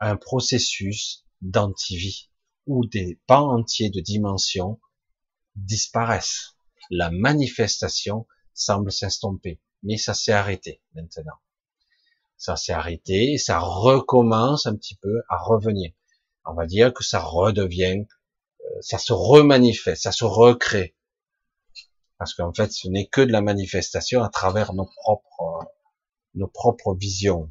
un 0.00 0.16
processus 0.16 1.24
d'antivie, 1.40 2.30
où 2.66 2.86
des 2.86 3.20
pans 3.26 3.50
entiers 3.50 3.90
de 3.90 4.00
dimensions 4.00 4.80
disparaissent. 5.56 6.56
La 6.90 7.10
manifestation 7.10 8.26
semble 8.54 8.92
s'estomper, 8.92 9.60
mais 9.82 9.96
ça 9.96 10.14
s'est 10.14 10.32
arrêté 10.32 10.82
maintenant 10.94 11.38
ça 12.44 12.56
s'est 12.56 12.72
arrêté, 12.72 13.32
et 13.32 13.38
ça 13.38 13.58
recommence 13.58 14.66
un 14.66 14.76
petit 14.76 14.96
peu 14.96 15.22
à 15.28 15.38
revenir. 15.38 15.92
On 16.44 16.52
va 16.52 16.66
dire 16.66 16.92
que 16.92 17.02
ça 17.02 17.20
redevient, 17.20 18.04
euh, 18.60 18.80
ça 18.82 18.98
se 18.98 19.14
remanifeste, 19.14 20.02
ça 20.02 20.12
se 20.12 20.24
recrée. 20.24 20.94
Parce 22.18 22.34
qu'en 22.34 22.52
fait, 22.52 22.70
ce 22.70 22.88
n'est 22.88 23.06
que 23.06 23.22
de 23.22 23.32
la 23.32 23.40
manifestation 23.40 24.22
à 24.22 24.28
travers 24.28 24.74
nos 24.74 24.84
propres, 24.84 25.66
nos 26.34 26.48
propres 26.48 26.94
visions. 26.94 27.50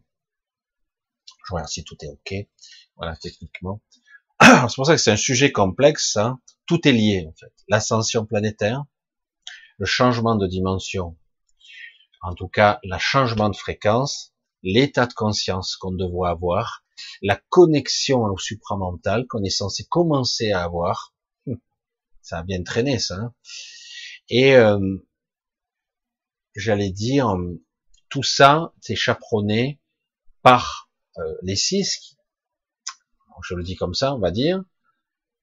Je 1.46 1.54
regarde 1.54 1.70
si 1.70 1.84
tout 1.84 1.98
est 2.02 2.08
ok. 2.08 2.48
Voilà, 2.96 3.16
techniquement. 3.18 3.82
C'est 4.41 4.76
pour 4.76 4.86
ça 4.86 4.96
que 4.96 5.02
c'est 5.02 5.12
un 5.12 5.18
sujet 5.18 5.52
complexe. 5.52 6.18
Hein. 6.18 6.39
Tout 6.66 6.88
est 6.88 6.91
lié, 6.91 7.26
en 7.28 7.34
fait. 7.34 7.54
L'ascension 7.68 8.26
planétaire, 8.26 8.84
le 9.78 9.86
changement 9.86 10.36
de 10.36 10.48
dimension, 10.48 11.18
en 12.22 12.34
tout 12.34 12.48
cas, 12.48 12.80
le 12.84 12.98
changement 12.98 13.50
de 13.50 13.56
fréquence, 13.56 14.34
l'état 14.64 15.06
de 15.06 15.14
conscience 15.14 15.76
qu'on 15.76 15.91
devrait 15.91 16.30
avoir, 16.30 16.84
la 17.22 17.39
connexion 17.50 18.24
au 18.24 18.38
supramental 18.38 19.28
qu'on 19.28 19.44
est 19.44 19.50
censé 19.50 19.86
commencer 19.86 20.52
à 20.52 20.64
avoir. 20.64 21.14
Hum, 21.48 21.60
ça 22.22 22.39
a 22.39 22.44
bien 22.44 22.64
traîné, 22.64 23.00
ça. 23.00 23.16
Hein. 23.16 23.34
Et 24.30 24.56
euh, 24.56 24.80
j'allais 26.56 26.91
dire, 26.91 27.36
tout 28.10 28.24
ça, 28.24 28.74
c'est 28.80 28.96
chaperonné 28.96 29.82
par 30.41 30.83
euh, 31.18 31.36
les 31.41 31.55
six, 31.55 32.18
je 33.43 33.55
le 33.55 33.64
dis 33.64 33.76
comme 33.76 33.93
ça, 33.93 34.14
on 34.14 34.20
va 34.20 34.32
dire, 34.32 34.64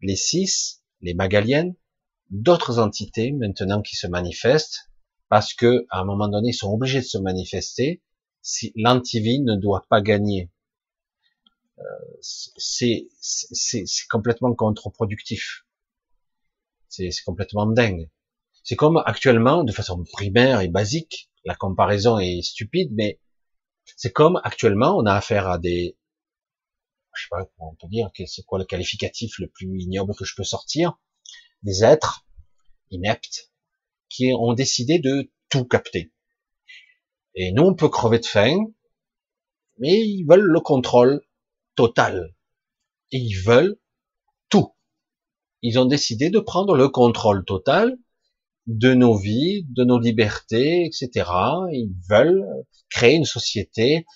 les 0.00 0.16
six, 0.16 0.82
les 1.00 1.14
magaliennes, 1.14 1.74
d'autres 2.30 2.78
entités 2.78 3.32
maintenant 3.32 3.82
qui 3.82 3.96
se 3.96 4.06
manifestent, 4.06 4.90
parce 5.28 5.54
que 5.54 5.86
à 5.90 6.00
un 6.00 6.04
moment 6.04 6.28
donné, 6.28 6.50
ils 6.50 6.54
sont 6.54 6.72
obligés 6.72 7.00
de 7.00 7.04
se 7.04 7.18
manifester 7.18 8.02
si 8.42 8.72
l'antivie 8.74 9.40
ne 9.40 9.56
doit 9.56 9.86
pas 9.88 10.00
gagner. 10.00 10.50
Euh, 11.78 11.82
c'est 12.20 13.08
complètement 14.10 14.54
contre-productif. 14.54 15.66
C'est 16.88 17.10
complètement 17.24 17.66
dingue. 17.66 18.10
C'est 18.64 18.76
comme 18.76 19.02
actuellement, 19.06 19.64
de 19.64 19.72
façon 19.72 20.02
primaire 20.12 20.60
et 20.60 20.68
basique, 20.68 21.30
la 21.44 21.54
comparaison 21.54 22.18
est 22.18 22.42
stupide, 22.42 22.90
mais 22.92 23.20
c'est 24.00 24.12
comme 24.12 24.40
actuellement, 24.44 24.96
on 24.96 25.04
a 25.04 25.12
affaire 25.12 25.46
à 25.46 25.58
des, 25.58 25.98
je 27.14 27.22
sais 27.22 27.28
pas 27.28 27.44
comment 27.44 27.72
on 27.72 27.74
peut 27.74 27.86
dire, 27.86 28.08
c'est 28.26 28.46
quoi 28.46 28.58
le 28.58 28.64
qualificatif 28.64 29.38
le 29.38 29.46
plus 29.46 29.78
ignoble 29.78 30.14
que 30.14 30.24
je 30.24 30.34
peux 30.34 30.42
sortir, 30.42 30.98
des 31.64 31.84
êtres 31.84 32.24
ineptes 32.90 33.52
qui 34.08 34.32
ont 34.32 34.54
décidé 34.54 35.00
de 35.00 35.30
tout 35.50 35.66
capter. 35.66 36.14
Et 37.34 37.52
nous, 37.52 37.64
on 37.64 37.74
peut 37.74 37.90
crever 37.90 38.18
de 38.18 38.24
faim, 38.24 38.56
mais 39.76 40.00
ils 40.00 40.24
veulent 40.24 40.48
le 40.50 40.60
contrôle 40.60 41.20
total. 41.74 42.34
Et 43.12 43.18
ils 43.18 43.38
veulent 43.38 43.78
tout. 44.48 44.74
Ils 45.60 45.78
ont 45.78 45.84
décidé 45.84 46.30
de 46.30 46.40
prendre 46.40 46.74
le 46.74 46.88
contrôle 46.88 47.44
total 47.44 47.98
de 48.70 48.94
nos 48.94 49.16
vies, 49.16 49.66
de 49.70 49.82
nos 49.82 49.98
libertés, 49.98 50.84
etc. 50.84 51.28
Ils 51.72 51.92
veulent 52.08 52.46
créer 52.88 53.16
une 53.16 53.24
société 53.24 54.06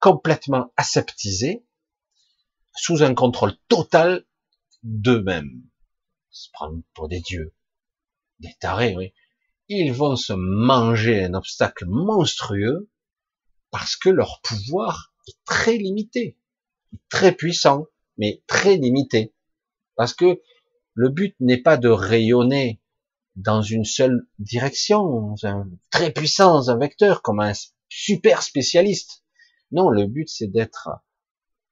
complètement 0.00 0.72
aseptisée, 0.76 1.64
sous 2.74 3.04
un 3.04 3.14
contrôle 3.14 3.54
total 3.68 4.24
d'eux-mêmes. 4.82 5.62
Se 6.30 6.48
prendre 6.52 6.82
pour 6.94 7.06
des 7.06 7.20
dieux, 7.20 7.54
des 8.40 8.54
tarés, 8.58 8.96
oui. 8.96 9.12
Ils 9.68 9.92
vont 9.92 10.16
se 10.16 10.32
manger 10.32 11.24
un 11.24 11.34
obstacle 11.34 11.84
monstrueux 11.86 12.90
parce 13.70 13.94
que 13.94 14.08
leur 14.08 14.40
pouvoir 14.42 15.14
est 15.28 15.38
très 15.44 15.76
limité, 15.76 16.36
très 17.08 17.30
puissant, 17.30 17.86
mais 18.18 18.42
très 18.48 18.78
limité. 18.78 19.32
Parce 19.94 20.12
que 20.12 20.42
le 20.94 21.08
but 21.08 21.36
n'est 21.38 21.62
pas 21.62 21.76
de 21.76 21.88
rayonner 21.88 22.81
dans 23.36 23.62
une 23.62 23.84
seule 23.84 24.26
direction, 24.38 25.34
un 25.42 25.68
très 25.90 26.12
puissant, 26.12 26.68
un 26.68 26.78
vecteur, 26.78 27.22
comme 27.22 27.40
un 27.40 27.52
super 27.88 28.42
spécialiste. 28.42 29.24
Non, 29.70 29.88
le 29.88 30.06
but 30.06 30.28
c'est 30.28 30.48
d'être 30.48 30.90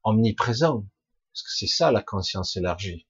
omniprésent, 0.03 0.87
parce 1.33 1.43
que 1.43 1.51
c'est 1.55 1.67
ça 1.67 1.93
la 1.93 2.03
conscience 2.03 2.57
élargie. 2.57 3.07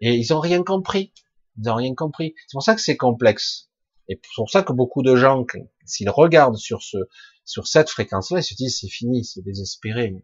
Et 0.00 0.14
ils 0.14 0.32
ont 0.32 0.40
rien 0.40 0.62
compris. 0.62 1.12
Ils 1.58 1.68
ont 1.68 1.74
rien 1.74 1.94
compris. 1.94 2.34
C'est 2.46 2.54
pour 2.54 2.62
ça 2.62 2.74
que 2.74 2.80
c'est 2.80 2.96
complexe. 2.96 3.70
Et 4.08 4.20
c'est 4.22 4.34
pour 4.36 4.50
ça 4.50 4.62
que 4.62 4.72
beaucoup 4.72 5.02
de 5.02 5.16
gens, 5.16 5.46
s'ils 5.86 6.10
regardent 6.10 6.56
sur 6.56 6.82
ce, 6.82 6.98
sur 7.44 7.66
cette 7.66 7.90
fréquence-là, 7.90 8.40
ils 8.40 8.44
se 8.44 8.54
disent 8.54 8.80
c'est 8.80 8.88
fini, 8.88 9.24
c'est 9.24 9.42
désespéré, 9.42 10.14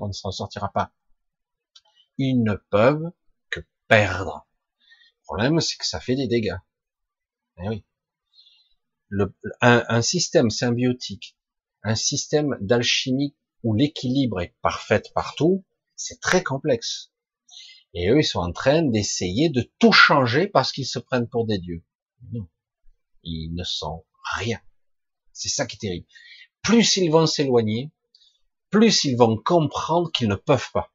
on 0.00 0.08
ne 0.08 0.12
s'en 0.12 0.30
sortira 0.30 0.70
pas. 0.72 0.92
Ils 2.18 2.42
ne 2.42 2.54
peuvent 2.54 3.10
que 3.50 3.60
perdre 3.88 4.46
problème, 5.30 5.60
c'est 5.60 5.76
que 5.76 5.86
ça 5.86 6.00
fait 6.00 6.16
des 6.16 6.26
dégâts. 6.26 6.58
Eh 7.58 7.68
oui. 7.68 7.84
Le, 9.08 9.32
un, 9.60 10.02
système 10.02 10.50
symbiotique, 10.50 11.36
un 11.84 11.94
système 11.94 12.56
d'alchimie 12.60 13.36
où 13.62 13.72
l'équilibre 13.72 14.40
est 14.40 14.56
parfait 14.60 15.02
partout, 15.14 15.64
c'est 15.94 16.20
très 16.20 16.42
complexe. 16.42 17.12
Et 17.94 18.08
eux, 18.10 18.18
ils 18.18 18.24
sont 18.24 18.40
en 18.40 18.50
train 18.50 18.82
d'essayer 18.82 19.50
de 19.50 19.70
tout 19.78 19.92
changer 19.92 20.48
parce 20.48 20.72
qu'ils 20.72 20.86
se 20.86 20.98
prennent 20.98 21.28
pour 21.28 21.46
des 21.46 21.58
dieux. 21.58 21.84
Non. 22.32 22.48
Ils 23.22 23.54
ne 23.54 23.64
sont 23.64 24.04
rien. 24.34 24.60
C'est 25.32 25.48
ça 25.48 25.64
qui 25.64 25.76
est 25.76 25.78
terrible. 25.78 26.06
Plus 26.62 26.96
ils 26.96 27.10
vont 27.10 27.26
s'éloigner, 27.26 27.92
plus 28.68 29.04
ils 29.04 29.16
vont 29.16 29.36
comprendre 29.36 30.10
qu'ils 30.10 30.28
ne 30.28 30.34
peuvent 30.34 30.70
pas 30.72 30.92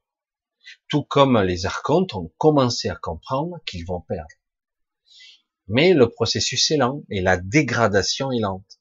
tout 0.88 1.02
comme 1.02 1.40
les 1.40 1.66
archontes 1.66 2.14
ont 2.14 2.32
commencé 2.38 2.88
à 2.88 2.96
comprendre 2.96 3.58
qu'ils 3.66 3.86
vont 3.86 4.00
perdre. 4.00 4.34
Mais 5.68 5.94
le 5.94 6.08
processus 6.08 6.70
est 6.70 6.76
lent 6.76 7.02
et 7.10 7.20
la 7.20 7.36
dégradation 7.36 8.30
est 8.30 8.40
lente. 8.40 8.80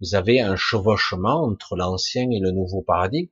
Vous 0.00 0.14
avez 0.14 0.40
un 0.40 0.56
chevauchement 0.56 1.44
entre 1.44 1.76
l'ancien 1.76 2.28
et 2.30 2.40
le 2.40 2.50
nouveau 2.50 2.82
paradigme, 2.82 3.30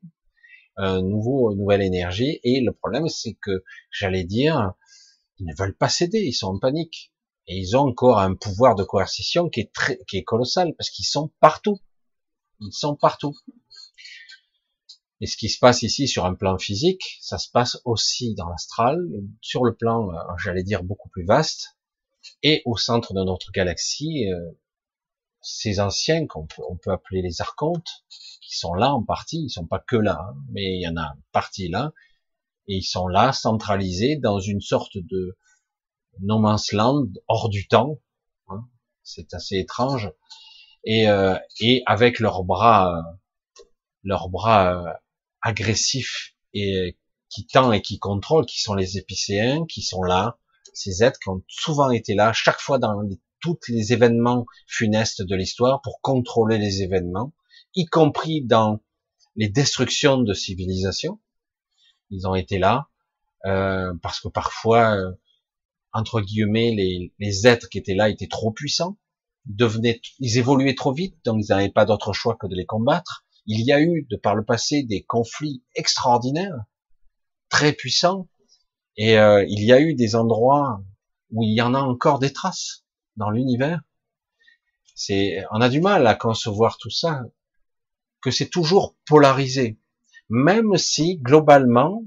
un 0.76 1.02
nouveau, 1.02 1.52
une 1.52 1.58
nouvelle 1.58 1.82
énergie, 1.82 2.40
et 2.42 2.60
le 2.60 2.72
problème 2.72 3.08
c'est 3.08 3.34
que, 3.34 3.64
j'allais 3.90 4.24
dire, 4.24 4.72
ils 5.38 5.46
ne 5.46 5.54
veulent 5.54 5.76
pas 5.76 5.88
céder, 5.88 6.20
ils 6.20 6.32
sont 6.32 6.46
en 6.48 6.58
panique. 6.58 7.12
Et 7.48 7.56
ils 7.56 7.76
ont 7.76 7.80
encore 7.80 8.20
un 8.20 8.34
pouvoir 8.34 8.76
de 8.76 8.84
coercition 8.84 9.48
qui 9.48 9.60
est 9.60 9.72
qui 10.06 10.18
est 10.18 10.22
colossal, 10.22 10.74
parce 10.76 10.90
qu'ils 10.90 11.06
sont 11.06 11.32
partout. 11.40 11.80
Ils 12.60 12.72
sont 12.72 12.94
partout. 12.94 13.36
Et 15.20 15.26
ce 15.26 15.36
qui 15.36 15.50
se 15.50 15.58
passe 15.58 15.82
ici 15.82 16.08
sur 16.08 16.24
un 16.24 16.34
plan 16.34 16.56
physique, 16.58 17.18
ça 17.20 17.36
se 17.36 17.50
passe 17.50 17.78
aussi 17.84 18.34
dans 18.34 18.48
l'astral, 18.48 18.98
sur 19.42 19.64
le 19.64 19.74
plan, 19.74 20.10
euh, 20.10 20.16
j'allais 20.42 20.62
dire, 20.62 20.82
beaucoup 20.82 21.10
plus 21.10 21.26
vaste, 21.26 21.76
et 22.42 22.62
au 22.64 22.76
centre 22.76 23.12
de 23.12 23.22
notre 23.22 23.52
galaxie, 23.52 24.26
euh, 24.32 24.50
ces 25.42 25.78
anciens 25.78 26.26
qu'on 26.26 26.46
peut, 26.46 26.62
on 26.68 26.76
peut 26.76 26.90
appeler 26.90 27.20
les 27.20 27.42
archontes, 27.42 28.04
qui 28.40 28.56
sont 28.56 28.72
là 28.72 28.94
en 28.94 29.02
partie, 29.02 29.44
ils 29.44 29.50
sont 29.50 29.66
pas 29.66 29.78
que 29.78 29.96
là, 29.96 30.20
hein, 30.22 30.36
mais 30.50 30.76
il 30.76 30.80
y 30.80 30.88
en 30.88 30.96
a 30.96 31.14
partie 31.32 31.68
là, 31.68 31.92
et 32.66 32.76
ils 32.76 32.84
sont 32.84 33.06
là, 33.06 33.32
centralisés 33.32 34.16
dans 34.16 34.40
une 34.40 34.60
sorte 34.60 34.96
de 34.96 35.36
no 36.20 36.40
land 36.72 37.06
hors 37.28 37.48
du 37.48 37.66
temps. 37.68 37.98
Hein, 38.48 38.64
c'est 39.02 39.34
assez 39.34 39.56
étrange. 39.56 40.12
Et, 40.84 41.08
euh, 41.08 41.36
et 41.60 41.82
avec 41.86 42.20
leurs 42.20 42.44
bras, 42.44 43.02
leurs 44.02 44.28
bras 44.28 45.00
agressifs 45.42 46.34
et 46.54 46.98
qui 47.28 47.46
tend 47.46 47.72
et 47.72 47.80
qui 47.80 47.98
contrôle, 47.98 48.46
qui 48.46 48.60
sont 48.60 48.74
les 48.74 48.98
épicéens, 48.98 49.64
qui 49.66 49.82
sont 49.82 50.02
là, 50.02 50.38
ces 50.74 51.02
êtres 51.02 51.18
qui 51.20 51.28
ont 51.28 51.42
souvent 51.48 51.90
été 51.90 52.14
là, 52.14 52.32
chaque 52.32 52.60
fois 52.60 52.78
dans 52.78 53.02
tous 53.40 53.58
les 53.68 53.92
événements 53.92 54.46
funestes 54.66 55.22
de 55.22 55.34
l'histoire, 55.34 55.80
pour 55.82 56.00
contrôler 56.00 56.58
les 56.58 56.82
événements, 56.82 57.32
y 57.74 57.86
compris 57.86 58.42
dans 58.42 58.80
les 59.36 59.48
destructions 59.48 60.18
de 60.18 60.34
civilisations. 60.34 61.20
Ils 62.10 62.26
ont 62.26 62.34
été 62.34 62.58
là, 62.58 62.88
euh, 63.46 63.94
parce 64.02 64.20
que 64.20 64.28
parfois, 64.28 64.96
euh, 64.96 65.12
entre 65.92 66.20
guillemets, 66.20 66.72
les, 66.74 67.14
les, 67.18 67.46
êtres 67.46 67.68
qui 67.68 67.78
étaient 67.78 67.94
là 67.94 68.10
étaient 68.10 68.26
trop 68.26 68.50
puissants, 68.50 68.98
devenaient, 69.46 70.00
ils 70.18 70.38
évoluaient 70.38 70.74
trop 70.74 70.92
vite, 70.92 71.16
donc 71.24 71.42
ils 71.42 71.50
n'avaient 71.50 71.70
pas 71.70 71.86
d'autre 71.86 72.12
choix 72.12 72.36
que 72.36 72.46
de 72.46 72.54
les 72.54 72.66
combattre. 72.66 73.24
Il 73.46 73.64
y 73.64 73.72
a 73.72 73.80
eu, 73.80 74.06
de 74.10 74.16
par 74.16 74.34
le 74.34 74.44
passé, 74.44 74.82
des 74.82 75.02
conflits 75.02 75.62
extraordinaires, 75.74 76.64
très 77.48 77.72
puissants, 77.72 78.28
et 78.96 79.18
euh, 79.18 79.44
il 79.48 79.64
y 79.64 79.72
a 79.72 79.80
eu 79.80 79.94
des 79.94 80.14
endroits 80.14 80.82
où 81.30 81.42
il 81.42 81.54
y 81.54 81.62
en 81.62 81.74
a 81.74 81.80
encore 81.80 82.18
des 82.18 82.32
traces 82.32 82.84
dans 83.16 83.30
l'univers. 83.30 83.82
C'est, 84.94 85.44
on 85.50 85.60
a 85.60 85.68
du 85.68 85.80
mal 85.80 86.06
à 86.06 86.14
concevoir 86.14 86.76
tout 86.76 86.90
ça, 86.90 87.22
que 88.20 88.30
c'est 88.30 88.50
toujours 88.50 88.96
polarisé, 89.06 89.80
même 90.28 90.76
si 90.76 91.16
globalement 91.16 92.04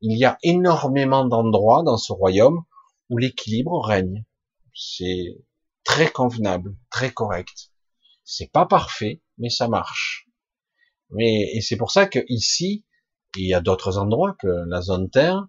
il 0.00 0.16
y 0.16 0.24
a 0.24 0.38
énormément 0.42 1.24
d'endroits 1.24 1.82
dans 1.82 1.98
ce 1.98 2.12
royaume 2.12 2.64
où 3.08 3.18
l'équilibre 3.18 3.84
règne. 3.84 4.24
C'est 4.74 5.36
très 5.84 6.10
convenable, 6.10 6.76
très 6.90 7.12
correct. 7.12 7.70
C'est 8.24 8.50
pas 8.50 8.66
parfait, 8.66 9.22
mais 9.38 9.50
ça 9.50 9.68
marche. 9.68 10.29
Mais 11.12 11.50
et 11.54 11.60
c'est 11.60 11.76
pour 11.76 11.90
ça 11.90 12.06
que 12.06 12.20
ici, 12.28 12.84
il 13.36 13.46
y 13.46 13.54
a 13.54 13.60
d'autres 13.60 13.98
endroits 13.98 14.36
que 14.38 14.48
la 14.68 14.80
zone 14.80 15.10
Terre, 15.10 15.46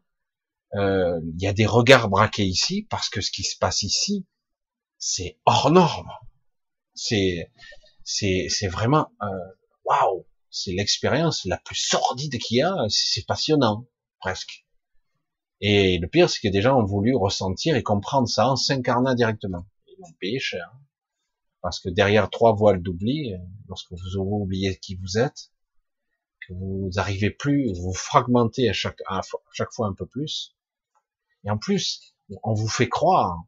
euh, 0.76 1.20
il 1.36 1.41
y 1.41 1.47
a 1.47 1.53
des 1.53 1.66
regards 1.66 2.09
braqués 2.09 2.45
ici 2.45 2.88
parce 2.89 3.09
que 3.09 3.22
ce 3.22 3.32
qui 3.32 3.43
se 3.43 3.57
passe 3.57 3.84
ici, 3.84 4.26
c'est 4.97 5.39
hors 5.45 5.72
norme. 5.72 6.09
C'est, 6.93 7.51
c'est, 8.03 8.68
vraiment, 8.68 9.07
euh, 9.22 9.28
waouh, 9.86 10.26
c'est 10.49 10.74
l'expérience 10.74 11.45
la 11.45 11.57
plus 11.57 11.76
sordide 11.76 12.38
qu'il 12.38 12.57
y 12.57 12.62
a. 12.62 12.76
C'est 12.89 13.26
passionnant, 13.26 13.88
presque. 14.20 14.66
Et 15.62 15.97
le 15.99 16.07
pire, 16.07 16.30
c'est 16.30 16.39
que 16.41 16.51
des 16.51 16.62
gens 16.62 16.80
ont 16.80 16.86
voulu 16.86 17.16
ressentir 17.16 17.76
et 17.76 17.84
comprendre 17.84 18.28
ça 18.28 18.47
en 18.47 18.55
s'incarnant 18.55 19.14
directement. 19.14 19.66
Ils 19.88 20.03
ont 20.03 20.14
payé 20.20 20.39
cher. 20.39 20.72
Parce 21.62 21.80
que 21.80 21.89
derrière 21.89 22.30
trois 22.30 22.53
voiles 22.53 22.82
d'oubli, 22.82 23.34
lorsque 23.68 23.91
vous 23.91 24.18
oubliez 24.18 24.78
qui 24.78 24.95
vous 24.95 25.18
êtes, 25.18 25.51
que 26.47 26.53
vous 26.53 26.89
n'arrivez 26.95 27.30
plus, 27.30 27.72
vous 27.74 27.93
fragmentez 27.93 28.68
à 28.68 28.74
chaque, 28.74 29.01
à 29.07 29.22
chaque 29.53 29.72
fois 29.72 29.88
un 29.88 29.93
peu 29.93 30.07
plus. 30.07 30.55
Et 31.43 31.51
en 31.51 31.57
plus, 31.57 32.16
on 32.43 32.53
vous 32.53 32.68
fait 32.68 32.89
croire 32.89 33.43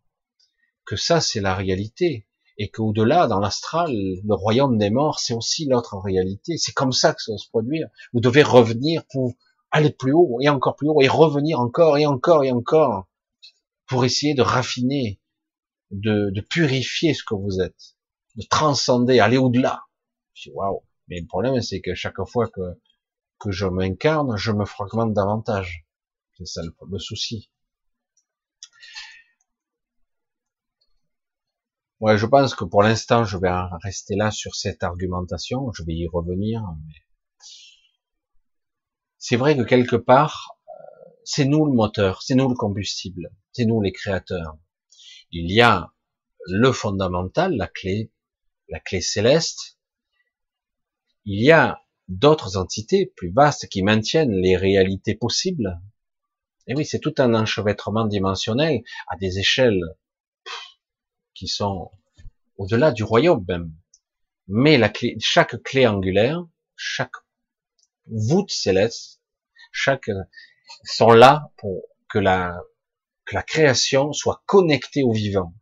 que 0.86 0.95
ça, 0.95 1.22
c'est 1.22 1.41
la 1.41 1.55
réalité. 1.55 2.28
Et 2.59 2.70
qu'au-delà, 2.70 3.26
dans 3.26 3.39
l'astral, 3.39 3.91
le 3.91 4.36
royaume 4.36 4.78
des 4.78 4.91
morts, 4.91 5.20
c'est 5.20 5.34
aussi 5.34 5.66
l'autre 5.66 5.97
réalité. 5.97 6.57
C'est 6.57 6.74
comme 6.74 6.91
ça 6.91 7.14
que 7.14 7.22
ça 7.22 7.32
va 7.32 7.38
se 7.39 7.49
produire. 7.49 7.88
Vous 8.14 8.20
devez 8.20 8.43
revenir 8.43 9.03
pour 9.11 9.34
aller 9.72 9.89
plus 9.89 10.14
haut 10.14 10.38
et 10.39 10.49
encore 10.49 10.76
plus 10.76 10.88
haut 10.88 11.01
et 11.01 11.07
revenir 11.07 11.59
encore 11.59 11.97
et 11.97 12.05
encore 12.05 12.43
et 12.43 12.51
encore 12.51 13.07
pour 13.88 14.05
essayer 14.05 14.36
de 14.36 14.43
raffiner, 14.43 15.20
de 15.89 16.41
purifier 16.41 17.16
ce 17.16 17.24
que 17.24 17.34
vous 17.34 17.59
êtes, 17.59 17.93
de 18.36 18.44
transcender, 18.50 19.20
aller 19.20 19.38
au-delà. 19.38 19.84
Waouh 20.54 20.84
Mais 21.08 21.20
le 21.20 21.28
problème, 21.28 21.62
c'est 21.62 21.82
que 21.82 21.94
chaque 21.94 22.24
fois 22.28 22.48
que, 22.48 22.62
que 23.40 23.52
je 23.52 23.66
m'incarne, 23.66 24.36
je 24.38 24.52
me 24.52 24.66
fragmente 24.66 25.14
davantage. 25.14 25.86
C'est 26.38 26.48
ça 26.48 26.62
le, 26.64 27.00
souci. 27.00 27.52
Ouais, 32.00 32.18
je 32.18 32.26
pense 32.26 32.56
que 32.56 32.66
pour 32.66 32.84
l'instant, 32.84 33.24
je 33.24 33.38
vais 33.38 33.52
rester 33.84 34.16
là 34.16 34.32
sur 34.32 34.56
cette 34.56 34.84
argumentation. 34.84 35.72
Je 35.74 35.84
vais 35.84 35.94
y 35.94 36.08
revenir. 36.08 36.64
C'est 39.18 39.38
vrai 39.38 39.56
que 39.56 39.62
quelque 39.62 39.96
part, 39.96 40.58
euh, 40.68 40.72
c'est 41.24 41.46
nous 41.46 41.66
le 41.66 41.72
moteur, 41.72 42.22
c'est 42.24 42.36
nous 42.36 42.50
le 42.50 42.56
combustible, 42.56 43.32
c'est 43.54 43.64
nous 43.64 43.80
les 43.80 43.94
créateurs. 43.94 44.58
Il 45.32 45.50
y 45.50 45.62
a 45.62 45.94
le 46.48 46.74
fondamental, 46.74 47.56
la 47.56 47.68
clé, 47.68 48.12
la 48.74 48.80
clé 48.80 49.01
céleste. 49.01 49.78
Il 51.26 51.41
y 51.41 51.51
a 51.51 51.84
d'autres 52.07 52.57
entités 52.57 53.05
plus 53.05 53.32
vastes 53.32 53.67
qui 53.67 53.84
maintiennent 53.84 54.34
les 54.34 54.57
réalités 54.57 55.13
possibles. 55.13 55.80
Et 56.65 56.74
oui, 56.76 56.84
c'est 56.84 56.99
tout 56.99 57.13
un 57.19 57.36
enchevêtrement 57.36 58.05
dimensionnel 58.05 58.82
à 59.07 59.15
des 59.15 59.38
échelles 59.38 59.84
qui 61.36 61.47
sont 61.47 61.91
au-delà 62.58 62.91
du 62.91 63.04
royaume 63.04 63.45
même. 63.47 63.71
Mais 64.47 64.82
chaque 65.20 65.62
clé 65.62 65.86
angulaire, 65.86 66.43
chaque 66.75 67.16
voûte 68.08 68.51
céleste, 68.51 69.21
chaque 69.71 70.09
sont 70.83 71.12
là 71.12 71.51
pour 71.58 71.83
que 72.09 72.17
la 72.17 72.58
création 73.45 74.13
soit 74.13 74.41
connectée 74.47 75.04
au 75.04 75.12
vivant. 75.12 75.54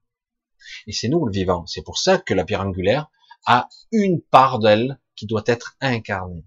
Et 0.88 0.92
c'est 0.92 1.10
nous 1.10 1.26
le 1.26 1.32
vivant. 1.32 1.66
C'est 1.66 1.84
pour 1.84 1.98
ça 1.98 2.18
que 2.18 2.34
la 2.34 2.46
pierre 2.46 2.62
angulaire 2.62 3.10
a 3.46 3.70
une 3.92 4.22
part 4.22 4.60
d'elle 4.60 5.00
qui 5.16 5.26
doit 5.26 5.44
être 5.46 5.76
incarnée. 5.82 6.46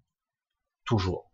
Toujours. 0.85 1.31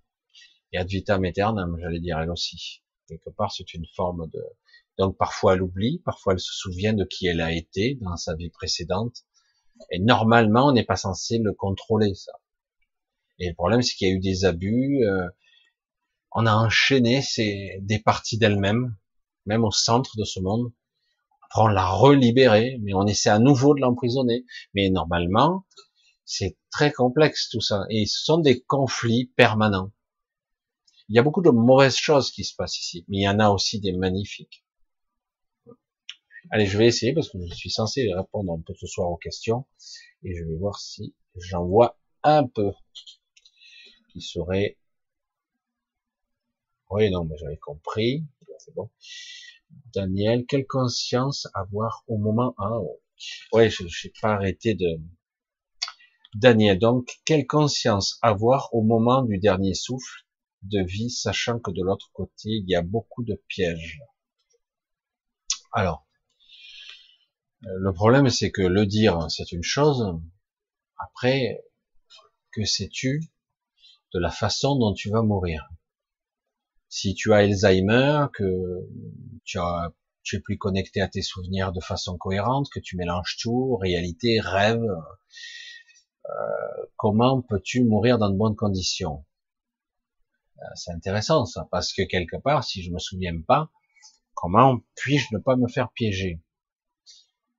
Et 0.73 0.79
ad 0.79 0.89
vitam 0.89 1.25
aeternam, 1.25 1.77
j'allais 1.81 2.01
dire 2.01 2.19
elle 2.19 2.31
aussi. 2.31 2.83
Quelque 3.09 3.31
part, 3.31 3.53
c'est 3.53 3.75
une 3.75 3.87
forme 3.97 4.29
de, 4.31 4.43
donc 4.99 5.17
parfois 5.17 5.55
elle 5.55 5.63
oublie, 5.63 6.01
parfois 6.05 6.35
elle 6.35 6.41
se 6.41 6.53
souvient 6.53 6.93
de 6.93 7.05
qui 7.05 7.27
elle 7.27 7.41
a 7.41 7.53
été 7.53 7.97
dans 8.01 8.17
sa 8.17 8.37
vie 8.37 8.51
précédente. 8.51 9.25
Et 9.91 9.99
normalement, 9.99 10.69
on 10.69 10.73
n'est 10.73 10.85
pas 10.85 10.97
censé 10.97 11.39
le 11.39 11.53
contrôler, 11.55 12.15
ça. 12.15 12.33
Et 13.39 13.49
le 13.49 13.55
problème, 13.55 13.81
c'est 13.81 13.95
qu'il 13.95 14.09
y 14.09 14.13
a 14.13 14.15
eu 14.15 14.21
des 14.21 14.45
abus. 14.45 15.03
Euh, 15.05 15.27
on 16.33 16.47
a 16.47 16.55
enchaîné 16.55 17.23
ces, 17.23 17.79
des 17.81 17.99
parties 17.99 18.39
d'elle-même, 18.39 18.95
même 19.47 19.65
au 19.65 19.71
centre 19.71 20.17
de 20.19 20.25
ce 20.25 20.39
monde. 20.39 20.71
Après, 21.51 21.63
on 21.63 21.67
l'a 21.67 21.87
relibéré, 21.89 22.79
mais 22.83 22.95
on 22.95 23.07
essaie 23.07 23.29
à 23.29 23.41
nouveau 23.41 23.75
de 23.75 23.81
l'emprisonner. 23.81 24.45
Mais 24.75 24.89
normalement, 24.89 25.67
c'est 26.25 26.57
très 26.71 26.93
complexe 26.93 27.49
tout 27.51 27.61
ça. 27.61 27.85
Et 27.91 28.07
ce 28.07 28.25
sont 28.25 28.39
des 28.39 28.61
conflits 28.63 29.33
permanents. 29.37 29.91
Il 31.09 31.17
y 31.17 31.19
a 31.19 31.23
beaucoup 31.25 31.43
de 31.43 31.51
mauvaises 31.51 31.97
choses 31.97 32.31
qui 32.31 32.45
se 32.45 32.55
passent 32.55 32.79
ici, 32.79 33.05
mais 33.09 33.19
il 33.19 33.23
y 33.23 33.29
en 33.29 33.41
a 33.41 33.51
aussi 33.51 33.81
des 33.81 33.93
magnifiques. 33.93 34.65
Allez, 36.53 36.67
je 36.67 36.79
vais 36.79 36.87
essayer 36.87 37.13
parce 37.13 37.29
que 37.29 37.39
je 37.45 37.55
suis 37.55 37.71
censé 37.71 38.13
répondre 38.15 38.53
un 38.53 38.61
peu 38.65 38.73
ce 38.75 38.87
soir 38.87 39.11
aux 39.11 39.17
questions 39.17 39.67
et 40.23 40.35
je 40.37 40.45
vais 40.45 40.57
voir 40.57 40.79
si 40.79 41.15
j'en 41.35 41.67
vois 41.67 41.99
un 42.23 42.47
peu 42.47 42.71
qui 44.13 44.21
serait. 44.21 44.79
Oui, 46.91 47.11
non, 47.11 47.25
mais 47.25 47.37
j'avais 47.39 47.57
compris. 47.57 48.25
C'est 48.59 48.75
bon. 48.75 48.91
Daniel, 49.93 50.47
quelle 50.47 50.67
conscience 50.67 51.49
avoir 51.55 52.05
au 52.07 52.19
moment 52.19 52.55
ah, 52.59 52.79
oh. 52.81 53.01
ouais, 53.53 53.71
je 53.71 53.85
n'ai 53.85 54.13
pas 54.21 54.35
arrêté 54.35 54.75
de. 54.75 55.01
Daniel, 56.35 56.79
donc, 56.79 57.21
quelle 57.25 57.47
conscience 57.47 58.19
avoir 58.23 58.73
au 58.73 58.83
moment 58.83 59.23
du 59.23 59.39
dernier 59.39 59.75
souffle 59.75 60.25
de 60.63 60.81
vie, 60.81 61.11
sachant 61.11 61.59
que 61.59 61.71
de 61.73 61.83
l'autre 61.83 62.11
côté, 62.13 62.49
il 62.51 62.65
y 62.69 62.77
a 62.77 62.83
beaucoup 62.83 63.25
de 63.25 63.43
pièges? 63.49 64.01
Alors, 65.73 66.07
euh, 67.65 67.69
le 67.79 67.93
problème, 67.93 68.29
c'est 68.31 68.51
que 68.51 68.63
le 68.63 68.87
dire, 68.87 69.31
c'est 69.31 69.53
une 69.53 69.63
chose. 69.63 70.05
Après, 70.99 71.65
que 72.53 72.65
sais-tu 72.65 73.23
de 74.15 74.19
la 74.19 74.31
façon 74.31 74.77
dont 74.77 74.95
tu 74.95 75.11
vas 75.11 75.23
mourir? 75.23 75.69
Si 76.91 77.15
tu 77.15 77.33
as 77.33 77.37
Alzheimer, 77.39 78.27
que 78.35 78.87
tu, 79.45 79.59
as, 79.59 79.93
tu 80.25 80.37
es 80.37 80.41
plus 80.41 80.59
connecté 80.59 81.01
à 81.01 81.09
tes 81.09 81.23
souvenirs 81.23 81.73
de 81.73 81.81
façon 81.81 82.19
cohérente, 82.19 82.69
que 82.69 82.81
tu 82.81 82.97
mélanges 82.97 83.37
tout, 83.41 83.77
réalité, 83.77 84.41
rêve, 84.41 84.83
euh, 86.27 86.87
comment 86.97 87.43
peux-tu 87.43 87.85
mourir 87.85 88.19
dans 88.19 88.29
de 88.29 88.37
bonnes 88.37 88.57
conditions? 88.57 89.25
Euh, 90.59 90.65
C'est 90.75 90.91
intéressant 90.91 91.47
ça, 91.47 91.69
parce 91.71 91.93
que 91.93 92.03
quelque 92.03 92.37
part, 92.37 92.65
si 92.65 92.83
je 92.83 92.91
me 92.91 92.99
souviens 92.99 93.41
pas, 93.41 93.71
comment 94.35 94.81
puis-je 94.97 95.29
ne 95.33 95.39
pas 95.39 95.55
me 95.55 95.69
faire 95.69 95.93
piéger? 95.93 96.43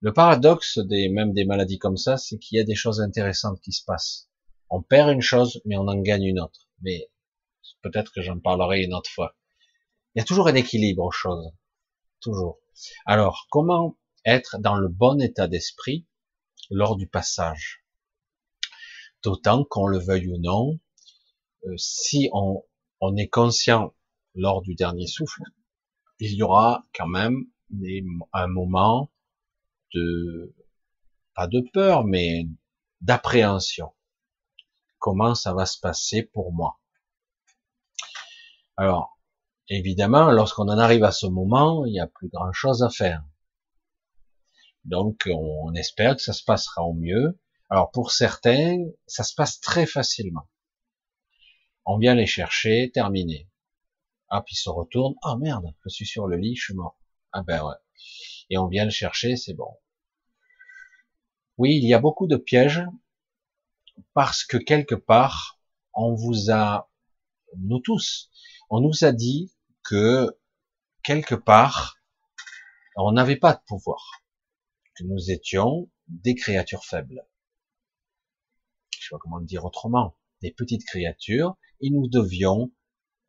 Le 0.02 0.12
paradoxe 0.12 0.78
des 0.80 1.10
même 1.10 1.32
des 1.32 1.46
maladies 1.46 1.80
comme 1.80 1.98
ça, 1.98 2.18
c'est 2.18 2.38
qu'il 2.38 2.58
y 2.58 2.62
a 2.62 2.66
des 2.66 2.76
choses 2.76 3.00
intéressantes 3.00 3.62
qui 3.62 3.72
se 3.72 3.86
passent. 3.86 4.30
On 4.70 4.82
perd 4.82 5.10
une 5.10 5.22
chose, 5.22 5.62
mais 5.64 5.78
on 5.78 5.88
en 5.88 6.02
gagne 6.02 6.24
une 6.24 6.40
autre. 6.40 6.68
Mais 6.82 7.11
peut-être 7.82 8.12
que 8.14 8.22
j'en 8.22 8.40
parlerai 8.40 8.84
une 8.84 8.94
autre 8.94 9.10
fois. 9.10 9.36
Il 10.14 10.20
y 10.20 10.22
a 10.22 10.26
toujours 10.26 10.48
un 10.48 10.56
équilibre 10.56 11.04
aux 11.04 11.12
choses. 11.12 11.52
Toujours. 12.20 12.60
Alors, 13.06 13.48
comment 13.50 13.98
être 14.26 14.58
dans 14.60 14.76
le 14.76 14.88
bon 14.88 15.22
état 15.22 15.48
d'esprit 15.48 16.08
lors 16.70 16.96
du 16.96 17.08
passage? 17.08 17.86
D'autant 19.24 19.64
qu'on 19.64 19.88
le 19.88 20.00
veuille 20.00 20.28
ou 20.28 20.38
non, 20.38 20.80
euh, 21.66 21.74
si 21.78 22.30
on, 22.34 22.64
est 23.18 23.30
conscient 23.30 23.94
lors 24.36 24.62
du 24.62 24.76
dernier 24.76 25.08
souffle, 25.08 25.44
il 26.20 26.34
y 26.34 26.44
aura 26.44 26.88
quand 26.94 27.08
même 27.08 27.46
un 28.34 28.48
moment 28.48 29.12
de, 29.94 30.54
pas 31.36 31.48
de 31.48 31.62
peur, 31.74 32.04
mais 32.04 32.48
d'appréhension. 33.00 33.94
Comment 35.00 35.36
ça 35.36 35.54
va 35.54 35.66
se 35.66 35.80
passer 35.80 36.24
pour 36.24 36.52
moi? 36.52 36.81
Alors, 38.82 39.20
évidemment, 39.70 40.32
lorsqu'on 40.32 40.68
en 40.68 40.78
arrive 40.80 41.04
à 41.04 41.12
ce 41.12 41.28
moment, 41.28 41.86
il 41.86 41.92
n'y 41.92 42.00
a 42.00 42.08
plus 42.08 42.30
grand 42.30 42.52
chose 42.52 42.82
à 42.82 42.90
faire. 42.90 43.24
Donc, 44.86 45.30
on 45.32 45.74
espère 45.76 46.16
que 46.16 46.22
ça 46.22 46.34
se 46.34 46.44
passera 46.44 46.84
au 46.84 46.94
mieux. 46.94 47.40
Alors, 47.70 47.92
pour 47.92 48.12
certains, 48.12 48.84
ça 49.06 49.24
se 49.24 49.36
passe 49.36 49.60
très 49.60 49.86
facilement. 49.86 50.50
On 51.86 52.00
vient 52.00 52.16
les 52.16 52.26
chercher, 52.26 52.90
terminé. 52.92 53.50
Ah, 54.30 54.42
puis 54.42 54.56
se 54.56 54.70
retourne. 54.70 55.14
Ah 55.22 55.36
merde, 55.38 55.76
je 55.84 55.90
suis 55.90 56.08
sur 56.08 56.26
le 56.26 56.38
lit, 56.38 56.56
je 56.56 56.64
suis 56.64 56.74
mort. 56.74 56.98
Ah 57.34 57.44
ben 57.44 57.64
ouais 57.64 57.76
et 58.52 58.58
on 58.58 58.68
vient 58.68 58.86
le 58.86 58.92
chercher, 58.92 59.36
c'est 59.36 59.54
bon. 59.54 59.78
Oui, 61.58 61.78
il 61.78 61.88
y 61.88 61.94
a 61.94 62.00
beaucoup 62.00 62.28
de 62.28 62.36
pièges 62.36 62.84
parce 64.14 64.44
que 64.44 64.58
quelque 64.58 64.96
part, 64.96 65.60
on 65.94 66.14
vous 66.14 66.52
a, 66.52 66.90
nous 67.58 67.80
tous, 67.80 68.30
on 68.72 68.80
nous 68.80 69.04
a 69.04 69.12
dit 69.12 69.54
que 69.84 70.40
quelque 71.04 71.36
part, 71.36 71.98
on 72.96 73.12
n'avait 73.12 73.36
pas 73.36 73.54
de 73.54 73.60
pouvoir, 73.68 74.24
que 74.96 75.04
nous 75.04 75.30
étions 75.30 75.92
des 76.08 76.36
créatures 76.36 76.86
faibles. 76.86 77.28
Je 78.98 79.04
sais 79.04 79.10
pas 79.12 79.18
comment 79.20 79.40
le 79.40 79.46
dire 79.46 79.66
autrement, 79.66 80.18
des 80.42 80.52
petites 80.52 80.86
créatures, 80.86 81.58
et 81.82 81.90
nous 81.90 82.08
devions 82.08 82.72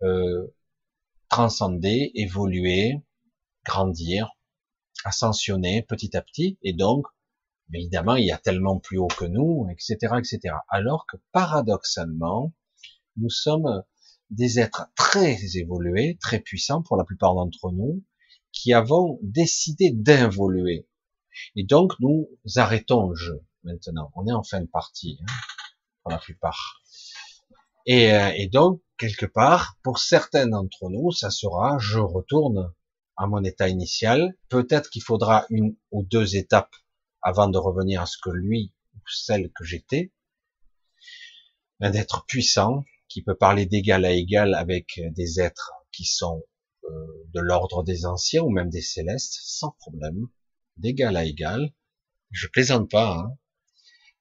euh, 0.02 0.46
transcender, 1.28 2.12
évoluer, 2.14 3.02
grandir, 3.64 4.30
ascensionner 5.04 5.82
petit 5.82 6.16
à 6.16 6.22
petit, 6.22 6.56
et 6.62 6.72
donc, 6.72 7.06
évidemment, 7.72 8.14
il 8.14 8.26
y 8.26 8.32
a 8.32 8.38
tellement 8.38 8.78
plus 8.78 8.98
haut 8.98 9.08
que 9.08 9.24
nous, 9.24 9.66
etc., 9.72 10.14
etc. 10.18 10.54
Alors 10.68 11.04
que 11.10 11.16
paradoxalement, 11.32 12.52
nous 13.16 13.30
sommes 13.30 13.82
des 14.32 14.58
êtres 14.58 14.86
très 14.96 15.38
évolués, 15.56 16.18
très 16.20 16.40
puissants 16.40 16.82
pour 16.82 16.96
la 16.96 17.04
plupart 17.04 17.34
d'entre 17.34 17.70
nous, 17.70 18.02
qui 18.50 18.72
avons 18.72 19.18
décidé 19.22 19.90
d'involuer. 19.90 20.88
Et 21.54 21.64
donc, 21.64 21.92
nous 22.00 22.28
arrêtons 22.56 23.08
le 23.08 23.14
jeu 23.14 23.44
maintenant. 23.62 24.10
On 24.14 24.26
est 24.26 24.32
en 24.32 24.42
fin 24.42 24.60
de 24.60 24.66
partie, 24.66 25.18
hein, 25.22 25.32
pour 26.02 26.12
la 26.12 26.18
plupart. 26.18 26.82
Et, 27.86 28.12
euh, 28.12 28.32
et, 28.36 28.48
donc, 28.48 28.82
quelque 28.98 29.26
part, 29.26 29.76
pour 29.82 29.98
certains 29.98 30.46
d'entre 30.46 30.88
nous, 30.90 31.10
ça 31.12 31.30
sera, 31.30 31.78
je 31.78 31.98
retourne 31.98 32.72
à 33.16 33.26
mon 33.26 33.44
état 33.44 33.68
initial. 33.68 34.34
Peut-être 34.48 34.90
qu'il 34.90 35.02
faudra 35.02 35.46
une 35.50 35.76
ou 35.90 36.04
deux 36.04 36.36
étapes 36.36 36.74
avant 37.22 37.48
de 37.48 37.58
revenir 37.58 38.02
à 38.02 38.06
ce 38.06 38.16
que 38.22 38.30
lui 38.30 38.72
ou 38.94 39.00
celle 39.06 39.50
que 39.52 39.64
j'étais, 39.64 40.12
d'être 41.80 42.24
puissant, 42.26 42.84
qui 43.12 43.22
peut 43.22 43.36
parler 43.36 43.66
d'égal 43.66 44.06
à 44.06 44.12
égal 44.12 44.54
avec 44.54 44.98
des 45.14 45.38
êtres 45.38 45.72
qui 45.92 46.04
sont 46.04 46.42
euh, 46.84 46.88
de 47.34 47.40
l'ordre 47.40 47.84
des 47.84 48.06
anciens 48.06 48.42
ou 48.42 48.48
même 48.48 48.70
des 48.70 48.80
célestes, 48.80 49.38
sans 49.42 49.72
problème, 49.80 50.28
d'égal 50.78 51.16
à 51.18 51.24
égal. 51.26 51.74
Je 52.30 52.46
plaisante 52.46 52.90
pas. 52.90 53.18
Hein. 53.18 53.36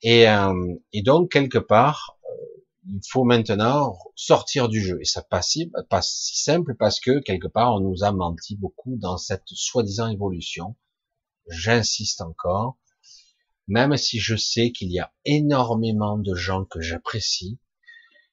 Et, 0.02 0.28
euh, 0.28 0.76
et, 0.92 1.04
donc 1.04 1.32
quelque 1.32 1.58
part, 1.58 2.18
euh, 2.26 2.64
il 2.86 3.00
faut 3.10 3.24
maintenant 3.24 3.98
sortir 4.16 4.68
du 4.68 4.82
jeu. 4.82 5.00
Et 5.00 5.06
ça 5.06 5.22
passe 5.22 5.58
pas 5.90 6.02
si 6.02 6.44
simple 6.44 6.76
parce 6.78 7.00
que 7.00 7.20
quelque 7.22 7.48
part 7.48 7.74
on 7.76 7.80
nous 7.80 8.04
a 8.04 8.12
menti 8.12 8.58
beaucoup 8.58 8.98
dans 8.98 9.18
cette 9.18 9.48
soi-disant 9.48 10.10
évolution. 10.10 10.76
J'insiste 11.48 12.20
encore, 12.20 12.78
même 13.68 13.96
si 13.96 14.20
je 14.20 14.36
sais 14.36 14.74
qu'il 14.74 14.92
y 14.92 15.00
a 15.00 15.14
énormément 15.24 16.18
de 16.18 16.36
gens 16.36 16.66
que 16.66 16.82
j'apprécie, 16.82 17.58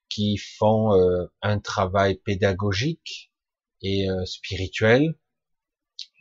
qui 0.09 0.37
font 0.37 0.95
euh, 0.95 1.27
un 1.43 1.59
travail 1.59 2.17
pédagogique 2.17 3.31
et 3.83 4.09
euh, 4.09 4.25
spirituel 4.25 5.15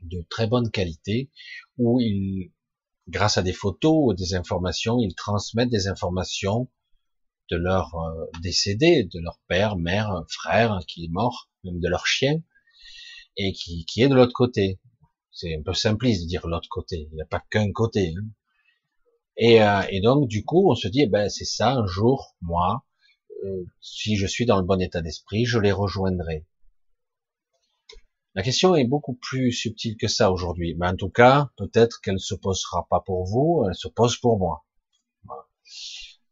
de 0.03 0.25
très 0.29 0.47
bonne 0.47 0.69
qualité, 0.69 1.31
où 1.77 1.99
ils, 1.99 2.51
grâce 3.07 3.37
à 3.37 3.41
des 3.41 3.53
photos 3.53 3.95
ou 3.97 4.13
des 4.13 4.35
informations, 4.35 4.99
ils 4.99 5.15
transmettent 5.15 5.69
des 5.69 5.87
informations 5.87 6.69
de 7.49 7.57
leur 7.57 7.95
euh, 7.95 8.25
décédé, 8.41 9.05
de 9.05 9.19
leur 9.19 9.39
père, 9.47 9.77
mère, 9.77 10.23
frère 10.29 10.79
qui 10.87 11.05
est 11.05 11.11
mort, 11.11 11.49
même 11.63 11.79
de 11.79 11.87
leur 11.87 12.05
chien, 12.05 12.41
et 13.37 13.53
qui, 13.53 13.85
qui 13.85 14.01
est 14.01 14.09
de 14.09 14.15
l'autre 14.15 14.33
côté. 14.33 14.79
C'est 15.31 15.55
un 15.55 15.61
peu 15.61 15.73
simpliste 15.73 16.23
de 16.23 16.27
dire 16.27 16.47
l'autre 16.47 16.69
côté. 16.69 17.07
Il 17.11 17.15
n'y 17.15 17.21
a 17.21 17.25
pas 17.25 17.43
qu'un 17.49 17.71
côté. 17.71 18.13
Hein. 18.17 18.27
Et, 19.37 19.59
et, 19.95 20.01
donc, 20.01 20.27
du 20.27 20.43
coup, 20.43 20.71
on 20.71 20.73
se 20.73 20.87
dit, 20.87 21.03
eh 21.03 21.07
ben, 21.07 21.29
c'est 21.29 21.45
ça, 21.45 21.73
un 21.73 21.85
jour, 21.85 22.35
moi, 22.41 22.86
euh, 23.43 23.65
si 23.81 24.15
je 24.17 24.27
suis 24.27 24.45
dans 24.45 24.57
le 24.57 24.65
bon 24.65 24.81
état 24.81 25.01
d'esprit, 25.01 25.45
je 25.45 25.59
les 25.59 25.71
rejoindrai. 25.71 26.45
La 28.35 28.43
question 28.43 28.75
est 28.75 28.85
beaucoup 28.85 29.15
plus 29.15 29.51
subtile 29.51 29.97
que 29.97 30.07
ça 30.07 30.31
aujourd'hui, 30.31 30.75
mais 30.77 30.87
en 30.87 30.95
tout 30.95 31.09
cas, 31.09 31.49
peut-être 31.57 32.01
qu'elle 32.01 32.19
se 32.19 32.35
posera 32.35 32.87
pas 32.89 33.01
pour 33.01 33.25
vous, 33.25 33.65
elle 33.67 33.75
se 33.75 33.87
pose 33.87 34.17
pour 34.17 34.37
moi. 34.37 34.63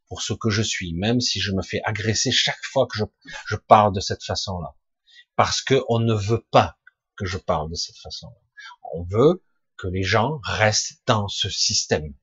Pour 0.08 0.22
ce 0.22 0.34
que 0.34 0.50
je 0.50 0.62
suis, 0.62 0.94
même 0.94 1.20
si 1.20 1.40
je 1.40 1.52
me 1.52 1.64
fais 1.64 1.82
agresser 1.84 2.32
chaque 2.32 2.64
fois 2.64 2.86
que 2.86 2.98
je, 2.98 3.06
je 3.48 3.56
parle 3.56 3.94
de 3.94 4.00
cette 4.00 4.24
façon-là. 4.24 4.76
Parce 5.36 5.62
que 5.62 5.84
on 5.90 6.00
ne 6.00 6.14
veut 6.14 6.46
pas 6.52 6.78
que 7.16 7.26
je 7.26 7.38
parle 7.38 7.72
de 7.72 7.76
cette 7.76 7.98
façon-là. 7.98 8.38
On 8.94 9.04
veut 9.04 9.44
que 9.78 9.88
les 9.88 10.04
gens 10.04 10.40
restent 10.44 11.02
dans 11.08 11.28
ce 11.28 11.50
système. 11.50 12.14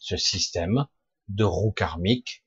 Ce 0.00 0.16
système 0.16 0.86
de 1.28 1.44
roue 1.44 1.72
karmique 1.72 2.44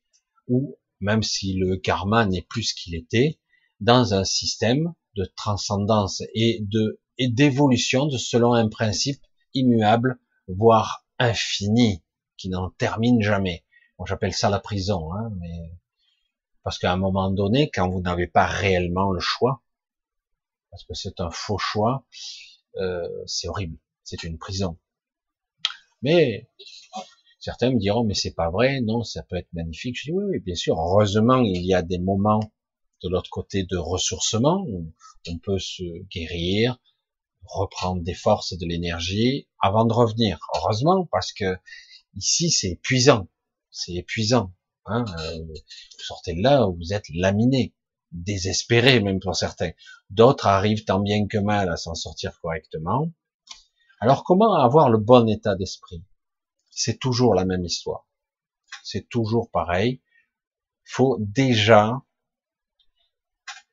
où 0.48 0.78
même 1.00 1.22
si 1.22 1.54
le 1.54 1.76
karma 1.76 2.26
n'est 2.26 2.42
plus 2.42 2.64
ce 2.64 2.74
qu'il 2.74 2.94
était, 2.94 3.38
dans 3.80 4.14
un 4.14 4.24
système 4.24 4.94
de 5.16 5.24
transcendance 5.36 6.22
et 6.34 6.60
de 6.62 7.00
et 7.18 7.28
d'évolution 7.28 8.06
de 8.06 8.18
selon 8.18 8.52
un 8.52 8.68
principe 8.68 9.22
immuable, 9.54 10.18
voire 10.48 11.06
infini, 11.18 12.02
qui 12.36 12.48
n'en 12.50 12.70
termine 12.70 13.22
jamais. 13.22 13.64
Bon, 13.98 14.04
j'appelle 14.04 14.34
ça 14.34 14.50
la 14.50 14.60
prison, 14.60 15.12
hein, 15.14 15.30
mais 15.40 15.72
parce 16.62 16.78
qu'à 16.78 16.92
un 16.92 16.96
moment 16.96 17.30
donné, 17.30 17.70
quand 17.70 17.88
vous 17.88 18.00
n'avez 18.00 18.26
pas 18.26 18.46
réellement 18.46 19.10
le 19.12 19.20
choix, 19.20 19.62
parce 20.70 20.84
que 20.84 20.94
c'est 20.94 21.20
un 21.20 21.30
faux 21.30 21.58
choix, 21.58 22.04
euh, 22.76 23.08
c'est 23.26 23.48
horrible, 23.48 23.78
c'est 24.02 24.24
une 24.24 24.36
prison. 24.36 24.78
Mais 26.02 26.50
Certains 27.46 27.70
me 27.70 27.78
diront, 27.78 28.02
mais 28.02 28.14
c'est 28.14 28.34
pas 28.34 28.50
vrai, 28.50 28.80
non, 28.80 29.04
ça 29.04 29.22
peut 29.22 29.36
être 29.36 29.52
magnifique. 29.52 29.96
Je 29.96 30.10
dis, 30.10 30.12
oui, 30.12 30.24
oui, 30.30 30.40
bien 30.40 30.56
sûr. 30.56 30.76
Heureusement, 30.80 31.36
il 31.36 31.64
y 31.64 31.74
a 31.74 31.82
des 31.82 32.00
moments 32.00 32.40
de 33.04 33.08
l'autre 33.08 33.30
côté 33.30 33.62
de 33.62 33.76
ressourcement 33.76 34.64
où 34.66 34.92
on 35.28 35.38
peut 35.38 35.60
se 35.60 35.84
guérir, 36.10 36.80
reprendre 37.44 38.02
des 38.02 38.14
forces 38.14 38.50
et 38.50 38.56
de 38.56 38.66
l'énergie 38.66 39.46
avant 39.60 39.84
de 39.84 39.92
revenir. 39.92 40.40
Heureusement, 40.56 41.06
parce 41.12 41.32
que 41.32 41.56
ici, 42.16 42.50
c'est 42.50 42.70
épuisant. 42.70 43.28
C'est 43.70 43.94
épuisant. 43.94 44.52
Hein 44.86 45.04
euh, 45.16 45.38
vous 45.44 46.04
sortez 46.04 46.34
de 46.34 46.42
là, 46.42 46.66
vous 46.66 46.92
êtes 46.92 47.08
laminé, 47.10 47.76
désespéré 48.10 48.98
même 48.98 49.20
pour 49.20 49.36
certains. 49.36 49.70
D'autres 50.10 50.48
arrivent 50.48 50.84
tant 50.84 50.98
bien 50.98 51.28
que 51.28 51.38
mal 51.38 51.68
à 51.68 51.76
s'en 51.76 51.94
sortir 51.94 52.40
correctement. 52.40 53.08
Alors 54.00 54.24
comment 54.24 54.52
avoir 54.54 54.90
le 54.90 54.98
bon 54.98 55.28
état 55.28 55.54
d'esprit? 55.54 56.02
C'est 56.76 56.98
toujours 56.98 57.34
la 57.34 57.46
même 57.46 57.64
histoire. 57.64 58.06
C'est 58.84 59.08
toujours 59.08 59.50
pareil. 59.50 60.02
Faut 60.84 61.16
déjà, 61.18 62.02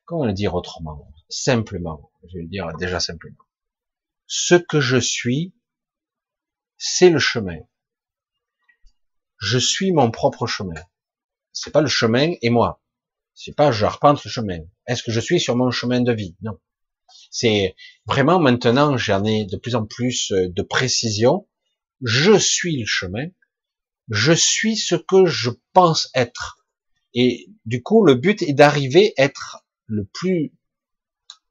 comment 0.05 0.25
le 0.25 0.33
dire 0.33 0.55
autrement, 0.55 1.11
simplement, 1.29 2.11
je 2.23 2.37
vais 2.37 2.43
le 2.43 2.49
dire 2.49 2.67
déjà 2.79 3.01
simplement. 3.01 3.43
Ce 4.25 4.55
que 4.55 4.79
je 4.79 4.97
suis, 4.97 5.53
c'est 6.77 7.09
le 7.09 7.19
chemin. 7.19 7.59
Je 9.37 9.57
suis 9.57 9.91
mon 9.91 10.09
propre 10.09 10.47
chemin. 10.47 10.81
C'est 11.51 11.71
pas 11.71 11.81
le 11.81 11.89
chemin 11.89 12.31
et 12.41 12.49
moi. 12.49 12.81
C'est 13.35 13.55
pas 13.55 13.71
je 13.73 13.85
arpente 13.85 14.23
le 14.23 14.29
chemin. 14.29 14.59
Est-ce 14.87 15.03
que 15.03 15.11
je 15.11 15.19
suis 15.19 15.41
sur 15.41 15.57
mon 15.57 15.71
chemin 15.71 15.99
de 15.99 16.13
vie? 16.13 16.37
Non. 16.41 16.57
C'est 17.29 17.75
vraiment 18.05 18.39
maintenant 18.39 18.95
j'en 18.95 19.25
ai 19.25 19.45
de 19.45 19.57
plus 19.57 19.75
en 19.75 19.85
plus 19.85 20.31
euh, 20.31 20.47
de 20.49 20.61
précision 20.61 21.47
je 22.03 22.37
suis 22.37 22.77
le 22.77 22.85
chemin, 22.85 23.27
je 24.09 24.33
suis 24.33 24.75
ce 24.75 24.95
que 24.95 25.25
je 25.25 25.49
pense 25.71 26.09
être. 26.13 26.65
Et 27.13 27.49
du 27.65 27.81
coup, 27.81 28.03
le 28.03 28.15
but 28.15 28.41
est 28.41 28.53
d'arriver 28.53 29.13
à 29.17 29.23
être 29.23 29.63
le 29.87 30.05
plus 30.05 30.53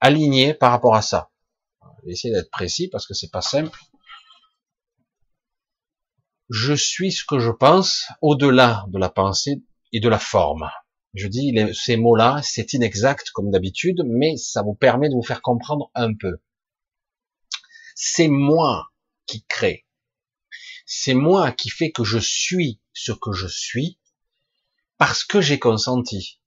aligné 0.01 0.53
par 0.53 0.70
rapport 0.70 0.95
à 0.95 1.03
ça. 1.03 1.31
Je 1.83 2.07
vais 2.07 2.12
essayer 2.12 2.35
d'être 2.35 2.51
précis 2.51 2.89
parce 2.89 3.07
que 3.07 3.15
c'est 3.15 3.31
pas 3.31 3.41
simple. 3.41 3.79
Je 6.51 6.74
suis 6.74 7.12
ce 7.12 7.24
que 7.24 7.39
je 7.39 7.51
pense 7.51 8.07
au-delà 8.20 8.85
de 8.89 8.99
la 8.99 9.09
pensée 9.09 9.62
et 9.93 10.01
de 10.01 10.09
la 10.09 10.19
forme. 10.19 10.69
Je 11.15 11.29
dis 11.29 11.55
ces 11.74 11.97
mots-là, 11.97 12.41
c'est 12.43 12.74
inexact 12.74 13.31
comme 13.31 13.51
d'habitude, 13.51 14.03
mais 14.05 14.37
ça 14.37 14.62
vous 14.62 14.74
permet 14.74 15.09
de 15.09 15.15
vous 15.15 15.23
faire 15.23 15.41
comprendre 15.41 15.91
un 15.95 16.15
peu. 16.15 16.39
C'est 17.95 18.29
moi 18.29 18.89
qui 19.27 19.45
crée 19.47 19.87
c'est 20.86 21.14
moi 21.14 21.52
qui 21.52 21.70
fais 21.70 21.92
que 21.92 22.04
je 22.04 22.18
suis 22.18 22.80
ce 22.92 23.12
que 23.12 23.32
je 23.32 23.46
suis 23.46 23.98
parce 24.98 25.24
que 25.24 25.40
j'ai 25.40 25.59
consenti. 25.59 26.40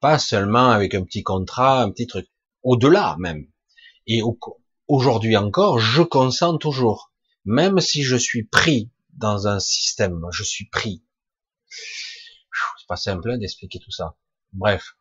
Pas 0.00 0.18
seulement 0.18 0.70
avec 0.70 0.94
un 0.94 1.04
petit 1.04 1.22
contrat, 1.22 1.82
un 1.82 1.90
petit 1.90 2.06
truc. 2.06 2.28
Au-delà 2.62 3.16
même. 3.18 3.46
Et 4.06 4.20
aujourd'hui 4.88 5.36
encore, 5.36 5.78
je 5.78 6.02
consens 6.02 6.58
toujours. 6.58 7.12
Même 7.44 7.80
si 7.80 8.02
je 8.02 8.16
suis 8.16 8.44
pris 8.44 8.90
dans 9.12 9.46
un 9.46 9.60
système, 9.60 10.26
je 10.32 10.42
suis 10.42 10.66
pris. 10.66 11.04
C'est 11.68 12.86
pas 12.88 12.96
simple 12.96 13.30
hein, 13.30 13.38
d'expliquer 13.38 13.78
tout 13.78 13.90
ça. 13.90 14.16
Bref. 14.52 14.96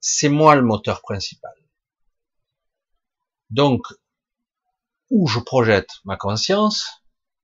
C'est 0.00 0.28
moi 0.28 0.54
le 0.54 0.62
moteur 0.62 1.02
principal. 1.02 1.54
Donc, 3.50 3.82
où 5.12 5.26
je 5.26 5.40
projette 5.40 5.90
ma 6.06 6.16
conscience, 6.16 6.86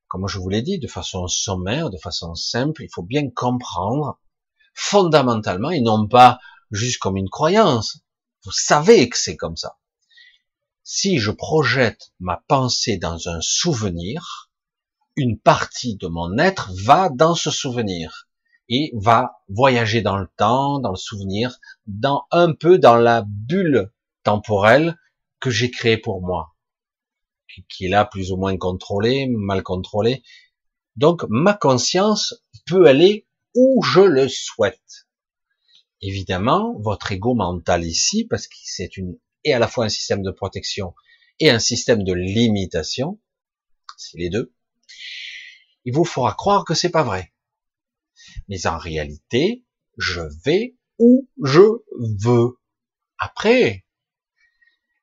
comme 0.09 0.27
je 0.27 0.39
vous 0.39 0.49
l'ai 0.49 0.63
dit, 0.63 0.79
de 0.79 0.89
façon 0.89 1.29
sommaire, 1.29 1.91
de 1.91 1.99
façon 1.99 2.35
simple, 2.35 2.83
il 2.83 2.89
faut 2.91 3.03
bien 3.03 3.29
comprendre 3.29 4.19
fondamentalement 4.73 5.71
et 5.71 5.83
non 5.83 6.09
pas 6.09 6.41
juste 6.71 6.99
comme 6.99 7.19
une 7.19 7.29
croyance. 7.29 7.99
Vous 8.45 8.53
savez 8.53 9.07
que 9.11 9.19
c'est 9.19 9.37
comme 9.37 9.59
ça. 9.59 9.77
Si 10.83 11.19
je 11.19 11.31
projette 11.31 12.13
ma 12.21 12.43
pensée 12.49 12.97
dans 12.97 13.29
un 13.29 13.43
souvenir, 13.43 14.51
une 15.17 15.39
partie 15.39 15.97
de 15.97 16.07
mon 16.07 16.39
être 16.39 16.71
va 16.87 17.11
dans 17.11 17.35
ce 17.35 17.51
souvenir 17.51 18.29
et 18.71 18.93
va 18.95 19.43
voyager 19.51 20.01
dans 20.01 20.17
le 20.17 20.29
temps, 20.39 20.79
dans 20.79 20.93
le 20.93 20.97
souvenir, 20.97 21.59
dans 21.87 22.25
un 22.31 22.55
peu 22.55 22.79
dans 22.79 22.97
la 22.97 23.25
bulle 23.27 23.93
temporelle 24.23 24.97
que 25.39 25.51
j'ai 25.51 25.71
créée 25.71 25.99
pour 25.99 26.23
moi. 26.23 26.55
Qui 27.69 27.87
est 27.87 27.89
là 27.89 28.05
plus 28.05 28.33
ou 28.33 28.37
moins 28.37 28.57
contrôlé, 28.57 29.27
mal 29.27 29.63
contrôlé. 29.63 30.23
Donc 30.97 31.25
ma 31.29 31.55
conscience 31.55 32.35
peut 32.67 32.87
aller 32.87 33.27
où 33.55 33.83
je 33.83 34.01
le 34.01 34.29
souhaite. 34.29 35.09
Évidemment, 36.01 36.75
votre 36.79 37.13
ego 37.13 37.35
mental 37.35 37.85
ici, 37.85 38.25
parce 38.25 38.47
que 38.47 38.55
c'est 38.63 38.97
une 38.97 39.19
et 39.45 39.53
à 39.53 39.59
la 39.59 39.69
fois 39.69 39.85
un 39.85 39.89
système 39.89 40.23
de 40.23 40.31
protection 40.31 40.95
et 41.41 41.51
un 41.51 41.59
système 41.59 42.03
de 42.03 42.13
limitation, 42.13 43.21
c'est 43.97 44.19
les 44.19 44.31
deux. 44.31 44.53
Il 45.85 45.95
vous 45.95 46.05
fera 46.05 46.35
croire 46.35 46.65
que 46.65 46.75
c'est 46.75 46.91
pas 46.91 47.05
vrai. 47.05 47.33
Mais 48.49 48.67
en 48.67 48.79
réalité, 48.79 49.65
je 49.97 50.21
vais 50.45 50.77
où 50.99 51.29
je 51.43 51.63
veux. 51.99 52.59
Après, 53.19 53.85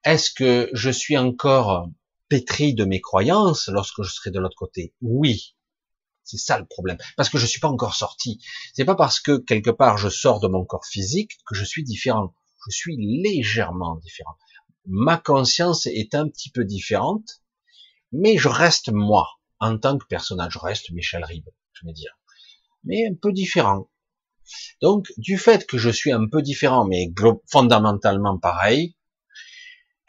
est-ce 0.04 0.32
que 0.32 0.70
je 0.74 0.90
suis 0.90 1.18
encore 1.18 1.90
pétri 2.30 2.74
de 2.74 2.86
mes 2.86 3.02
croyances 3.02 3.68
lorsque 3.68 4.02
je 4.02 4.12
serai 4.12 4.32
de 4.32 4.40
l'autre 4.40 4.58
côté 4.58 4.94
Oui. 5.02 5.56
C'est 6.24 6.38
ça 6.38 6.58
le 6.58 6.66
problème. 6.66 6.98
Parce 7.18 7.30
que 7.30 7.38
je 7.38 7.46
suis 7.46 7.60
pas 7.60 7.68
encore 7.68 7.94
sorti. 7.94 8.44
C'est 8.74 8.86
pas 8.86 8.96
parce 8.96 9.20
que 9.20 9.38
quelque 9.38 9.70
part 9.70 9.98
je 9.98 10.10
sors 10.10 10.40
de 10.40 10.48
mon 10.48 10.66
corps 10.66 10.86
physique 10.86 11.38
que 11.46 11.56
je 11.56 11.64
suis 11.64 11.84
différent. 11.84 12.34
Je 12.66 12.76
suis 12.76 12.98
légèrement 12.98 13.98
différent. 13.98 14.36
Ma 14.88 15.18
conscience 15.18 15.86
est 15.86 16.16
un 16.16 16.28
petit 16.28 16.50
peu 16.50 16.64
différente, 16.64 17.44
mais 18.12 18.38
je 18.38 18.48
reste 18.48 18.92
moi 18.92 19.28
en 19.60 19.78
tant 19.78 19.98
que 19.98 20.06
personnage. 20.06 20.54
Je 20.54 20.60
reste 20.60 20.92
Michel 20.92 21.24
Ribes, 21.24 21.50
je 21.74 21.86
vais 21.86 21.94
dire, 21.94 22.18
mais 22.84 23.06
un 23.08 23.16
peu 23.16 23.32
différent. 23.32 23.90
Donc, 24.82 25.08
du 25.18 25.38
fait 25.38 25.66
que 25.66 25.78
je 25.78 25.90
suis 25.90 26.12
un 26.12 26.28
peu 26.28 26.42
différent, 26.42 26.86
mais 26.86 27.12
fondamentalement 27.48 28.38
pareil, 28.38 28.96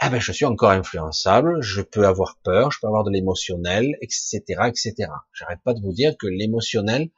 eh 0.03 0.11
ben, 0.11 0.21
je 0.21 0.33
suis 0.33 0.45
encore 0.45 0.71
influençable, 0.71 1.63
je 1.63 1.81
peux 1.81 2.07
avoir 2.07 2.39
peur, 2.43 2.71
je 2.71 2.81
peux 2.81 2.87
avoir 2.87 3.05
de 3.05 3.11
l'émotionnel, 3.11 3.97
etc., 4.03 4.43
etc. 4.67 4.95
J'arrête 5.33 5.63
pas 5.63 5.73
de 5.73 5.81
vous 5.81 5.93
dire 5.93 6.17
que 6.19 6.27
l'émotionnel 6.27 7.11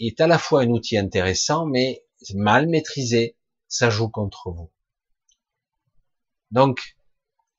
est 0.00 0.20
à 0.20 0.26
la 0.26 0.38
fois 0.38 0.62
un 0.62 0.70
outil 0.70 0.98
intéressant, 0.98 1.66
mais 1.66 2.04
mal 2.34 2.68
maîtrisé, 2.68 3.36
ça 3.68 3.88
joue 3.88 4.08
contre 4.08 4.50
vous. 4.50 4.70
Donc, 6.50 6.96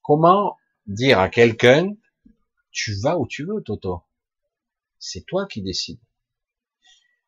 comment 0.02 0.58
dire 0.88 1.20
à 1.20 1.30
quelqu'un, 1.30 1.96
tu 2.72 2.96
vas 3.02 3.18
où 3.18 3.28
tu 3.28 3.46
veux, 3.46 3.62
Toto? 3.64 4.04
C'est 5.00 5.26
toi 5.26 5.46
qui 5.48 5.62
décides. 5.62 6.02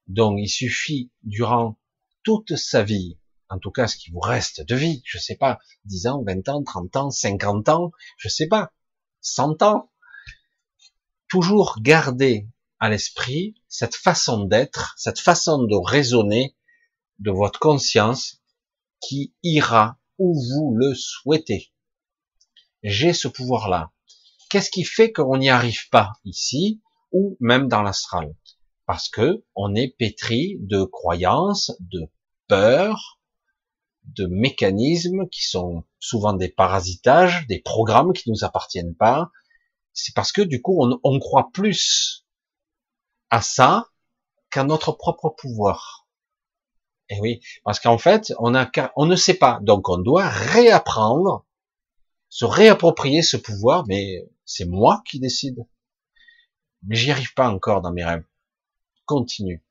Donc, 0.08 0.38
il 0.38 0.50
suffit, 0.50 1.12
durant 1.24 1.78
toute 2.24 2.58
sa 2.58 2.84
vie, 2.84 3.18
en 3.54 3.60
tout 3.60 3.70
cas 3.70 3.88
ce 3.88 3.98
qui 3.98 4.10
vous 4.10 4.20
reste 4.20 4.66
de 4.66 4.76
vie, 4.76 5.04
je 5.06 5.20
sais 5.20 5.36
pas, 5.36 5.60
10 5.86 6.08
ans, 6.08 6.24
20 6.26 6.50
ans, 6.50 6.64
30 6.64 6.96
ans, 6.96 7.12
50 7.12 7.70
ans, 7.70 7.92
je 8.18 8.28
sais 8.28 8.48
pas, 8.48 8.74
100 9.22 9.62
ans, 9.62 9.92
toujours 11.28 11.78
garder 11.80 12.48
à 12.80 12.90
l'esprit 12.90 13.54
cette 13.68 13.96
façon 13.96 14.46
d'être, 14.46 14.96
cette 14.98 15.20
façon 15.20 15.64
de 15.64 15.76
raisonner 15.76 16.56
de 17.20 17.30
votre 17.30 17.60
conscience 17.60 18.42
qui 19.00 19.36
ira 19.44 20.00
où 20.18 20.34
vous 20.34 20.74
le 20.76 20.96
souhaitez. 20.96 21.72
J'ai 22.82 23.14
ce 23.14 23.28
pouvoir-là. 23.28 23.92
Qu'est-ce 24.50 24.72
qui 24.72 24.84
fait 24.84 25.12
qu'on 25.12 25.38
n'y 25.38 25.50
arrive 25.50 25.90
pas 25.90 26.14
ici 26.26 26.82
ou 27.12 27.38
même 27.40 27.68
dans 27.68 27.84
l'astral? 27.84 28.36
Parce 28.88 29.10
que 29.10 29.46
on 29.56 29.76
est 29.76 29.96
pétri 29.96 30.58
de 30.60 30.84
croyances, 30.84 31.72
de 31.80 32.10
peurs, 32.48 33.20
de 34.06 34.26
mécanismes 34.28 35.28
qui 35.30 35.44
sont 35.44 35.84
souvent 36.00 36.34
des 36.34 36.50
parasitages, 36.50 37.48
des 37.48 37.60
programmes 37.60 38.14
qui 38.14 38.30
nous 38.30 38.44
appartiennent 38.44 38.96
pas. 38.96 39.32
C'est 39.94 40.16
parce 40.16 40.32
que 40.32 40.42
du 40.42 40.62
coup, 40.62 40.84
on, 40.84 41.00
on 41.04 41.20
croit 41.20 41.50
plus 41.54 42.26
à 43.30 43.42
ça 43.42 43.90
qu'à 44.50 44.64
notre 44.64 44.92
propre 44.92 45.30
pouvoir. 45.30 46.08
Et 47.10 47.16
eh 47.18 47.20
oui, 47.20 47.42
parce 47.64 47.80
qu'en 47.80 47.98
fait, 47.98 48.34
on 48.40 48.56
a, 48.56 48.70
on 48.96 49.06
ne 49.06 49.16
sait 49.16 49.34
pas, 49.34 49.60
donc 49.62 49.90
on 49.90 49.98
doit 49.98 50.30
réapprendre, 50.30 51.46
se 52.30 52.46
réapproprier 52.46 53.22
ce 53.22 53.36
pouvoir, 53.36 53.86
mais 53.88 54.30
c'est 54.46 54.66
moi 54.66 55.02
qui 55.06 55.20
décide. 55.20 55.66
Mais 56.84 56.96
j'y 56.96 57.12
arrive 57.12 57.34
pas 57.34 57.50
encore 57.50 57.82
dans 57.82 57.92
mes 57.92 58.06
rêves. 58.06 58.26
Continue. 59.06 59.64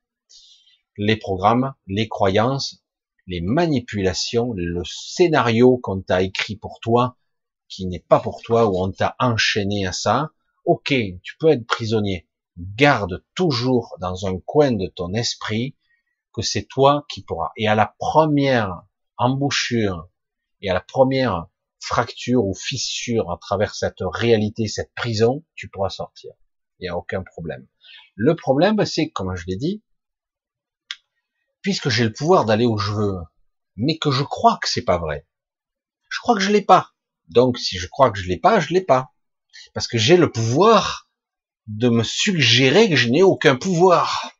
Les 0.97 1.15
programmes, 1.15 1.73
les 1.87 2.07
croyances, 2.07 2.82
les 3.27 3.41
manipulations, 3.41 4.53
le 4.55 4.83
scénario 4.85 5.77
qu'on 5.77 6.01
t'a 6.01 6.21
écrit 6.21 6.55
pour 6.55 6.79
toi, 6.81 7.17
qui 7.67 7.85
n'est 7.87 7.99
pas 7.99 8.19
pour 8.19 8.41
toi, 8.41 8.67
où 8.67 8.77
on 8.77 8.91
t'a 8.91 9.15
enchaîné 9.19 9.85
à 9.85 9.91
ça, 9.91 10.31
ok, 10.65 10.93
tu 11.21 11.37
peux 11.39 11.49
être 11.49 11.65
prisonnier. 11.65 12.27
Garde 12.57 13.23
toujours 13.35 13.95
dans 13.99 14.27
un 14.27 14.37
coin 14.39 14.71
de 14.71 14.87
ton 14.87 15.13
esprit 15.13 15.75
que 16.33 16.41
c'est 16.41 16.67
toi 16.67 17.05
qui 17.09 17.23
pourras. 17.23 17.51
Et 17.57 17.67
à 17.67 17.75
la 17.75 17.95
première 17.97 18.83
embouchure 19.17 20.09
et 20.61 20.69
à 20.69 20.73
la 20.73 20.81
première 20.81 21.47
fracture 21.79 22.45
ou 22.45 22.53
fissure 22.53 23.31
à 23.31 23.37
travers 23.37 23.75
cette 23.75 23.99
réalité, 23.99 24.67
cette 24.67 24.93
prison, 24.93 25.43
tu 25.55 25.69
pourras 25.69 25.89
sortir. 25.89 26.33
Il 26.79 26.83
n'y 26.83 26.89
a 26.89 26.97
aucun 26.97 27.23
problème. 27.23 27.67
Le 28.15 28.35
problème, 28.35 28.83
c'est, 28.85 29.09
comme 29.09 29.35
je 29.35 29.45
l'ai 29.47 29.57
dit, 29.57 29.83
puisque 31.63 31.89
j'ai 31.89 32.03
le 32.03 32.13
pouvoir 32.13 32.45
d'aller 32.45 32.67
où 32.67 32.77
je 32.77 32.91
veux, 32.91 33.15
mais 33.75 33.97
que 33.97 34.11
je 34.11 34.23
crois 34.23 34.59
que 34.61 34.69
c'est 34.69 34.83
pas 34.83 34.99
vrai. 34.99 35.25
Je 36.09 36.19
crois 36.19 36.35
que 36.35 36.41
je 36.41 36.51
l'ai 36.51 36.61
pas. 36.61 36.91
Donc, 37.29 37.57
si 37.57 37.79
je 37.79 37.87
crois 37.87 38.11
que 38.11 38.19
je 38.19 38.27
l'ai 38.27 38.37
pas, 38.37 38.59
je 38.59 38.73
l'ai 38.73 38.83
pas. 38.83 39.13
Parce 39.73 39.87
que 39.87 39.97
j'ai 39.97 40.17
le 40.17 40.31
pouvoir 40.31 41.09
de 41.67 41.89
me 41.89 42.03
suggérer 42.03 42.89
que 42.89 42.95
je 42.95 43.09
n'ai 43.09 43.23
aucun 43.23 43.55
pouvoir. 43.55 44.31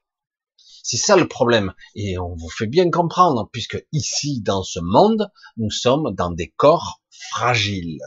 C'est 0.84 0.98
ça 0.98 1.16
le 1.16 1.28
problème. 1.28 1.74
Et 1.96 2.20
on 2.20 2.36
vous 2.36 2.50
fait 2.50 2.68
bien 2.68 2.92
comprendre, 2.92 3.50
puisque 3.52 3.82
ici, 3.94 4.42
dans 4.42 4.64
ce 4.64 4.80
monde, 4.82 5.32
nous 5.58 5.72
sommes 5.72 6.14
dans 6.14 6.30
des 6.30 6.50
corps 6.50 7.02
fragiles, 7.32 8.02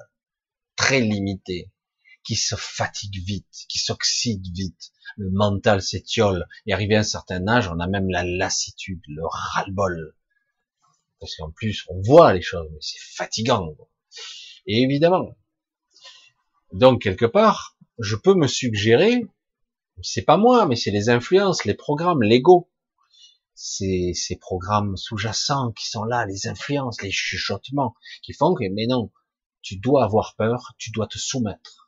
très 0.77 1.01
limités, 1.01 1.71
qui 2.27 2.35
se 2.35 2.57
fatiguent 2.57 3.25
vite, 3.25 3.67
qui 3.69 3.79
s'oxydent 3.79 4.53
vite, 4.53 4.91
le 5.17 5.31
mental 5.31 5.81
s'étiole, 5.81 6.47
et 6.67 6.73
arrivé 6.73 6.97
à 6.97 7.01
un 7.01 7.05
certain 7.05 7.47
âge, 7.47 7.69
on 7.69 7.79
a 7.79 7.87
même 7.87 8.11
la 8.11 8.25
lassitude, 8.25 9.01
le 9.09 9.23
ras-le-bol. 9.25 10.17
Parce 11.21 11.37
qu'en 11.37 11.51
plus, 11.51 11.85
on 11.89 12.03
voit 12.03 12.35
les 12.35 12.43
choses, 12.43 12.69
mais 12.73 12.81
c'est 12.81 13.01
fatigant. 13.01 13.75
Et 14.67 14.83
évidemment. 14.83 15.39
Donc, 16.73 17.03
quelque 17.03 17.27
part, 17.27 17.77
je 17.99 18.17
peux 18.17 18.35
me 18.35 18.49
suggérer, 18.49 19.25
c'est 20.03 20.23
pas 20.23 20.37
moi, 20.37 20.67
mais 20.67 20.77
c'est 20.77 20.91
les 20.91 21.09
influences, 21.09 21.65
les 21.65 21.75
programmes, 21.75 22.23
l'ego. 22.23 22.71
C'est 23.55 24.13
ces 24.15 24.37
programmes 24.37 24.97
sous-jacents 24.97 25.73
qui 25.73 25.89
sont 25.89 26.05
là, 26.05 26.27
les 26.27 26.49
influences, 26.49 27.01
les 27.01 27.11
chuchotements, 27.11 27.95
qui 28.23 28.35
font 28.35 28.53
que, 28.53 28.65
mais 28.75 28.87
non, 28.87 29.11
tu 29.63 29.79
dois 29.79 30.05
avoir 30.05 30.35
peur, 30.37 30.75
tu 30.77 30.91
dois 30.91 31.07
te 31.07 31.17
soumettre. 31.17 31.86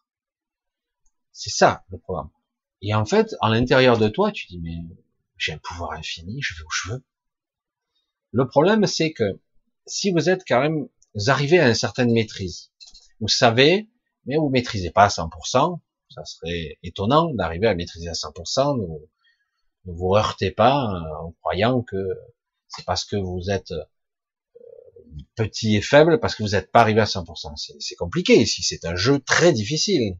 C'est 1.39 1.51
ça, 1.51 1.85
le 1.90 1.98
programme. 1.98 2.31
Et 2.82 2.93
en 2.94 3.05
fait, 3.05 3.36
à 3.40 3.48
l'intérieur 3.48 3.97
de 3.97 4.09
toi, 4.09 4.32
tu 4.32 4.48
dis, 4.48 4.59
mais 4.59 4.74
j'ai 5.36 5.52
un 5.52 5.59
pouvoir 5.59 5.93
infini, 5.93 6.43
je 6.43 6.55
vais 6.55 6.62
où 6.62 6.70
je 6.73 6.90
veux. 6.90 7.05
Le 8.32 8.48
problème, 8.48 8.86
c'est 8.86 9.12
que 9.12 9.40
si 9.86 10.10
vous 10.10 10.28
êtes 10.28 10.43
quand 10.48 10.60
même, 10.60 10.89
vous 11.15 11.31
arrivez 11.31 11.60
à 11.60 11.69
une 11.69 11.77
certaine 11.77 12.12
maîtrise, 12.12 12.73
vous 13.20 13.28
savez, 13.28 13.89
mais 14.27 14.36
vous 14.36 14.48
maîtrisez 14.48 14.90
pas 14.90 15.05
à 15.05 15.09
100%, 15.09 15.78
ça 16.12 16.24
serait 16.24 16.77
étonnant 16.82 17.32
d'arriver 17.32 17.69
à 17.69 17.77
maîtriser 17.77 18.09
à 18.09 18.15
100%, 18.15 18.77
ne, 18.81 19.93
vous 19.93 20.16
heurtez 20.16 20.51
pas 20.51 20.93
euh, 20.93 21.24
en 21.24 21.31
croyant 21.40 21.82
que 21.82 22.05
c'est 22.66 22.85
parce 22.85 23.05
que 23.05 23.15
vous 23.15 23.48
êtes 23.48 23.70
euh, 23.70 23.85
petit 25.36 25.77
et 25.77 25.82
faible, 25.82 26.19
parce 26.19 26.35
que 26.35 26.43
vous 26.43 26.51
n'êtes 26.51 26.73
pas 26.73 26.81
arrivé 26.81 27.01
à 27.01 27.05
100%. 27.05 27.78
C'est 27.78 27.94
compliqué 27.94 28.40
ici, 28.40 28.65
c'est 28.65 28.85
un 28.85 28.97
jeu 28.97 29.20
très 29.20 29.52
difficile. 29.52 30.19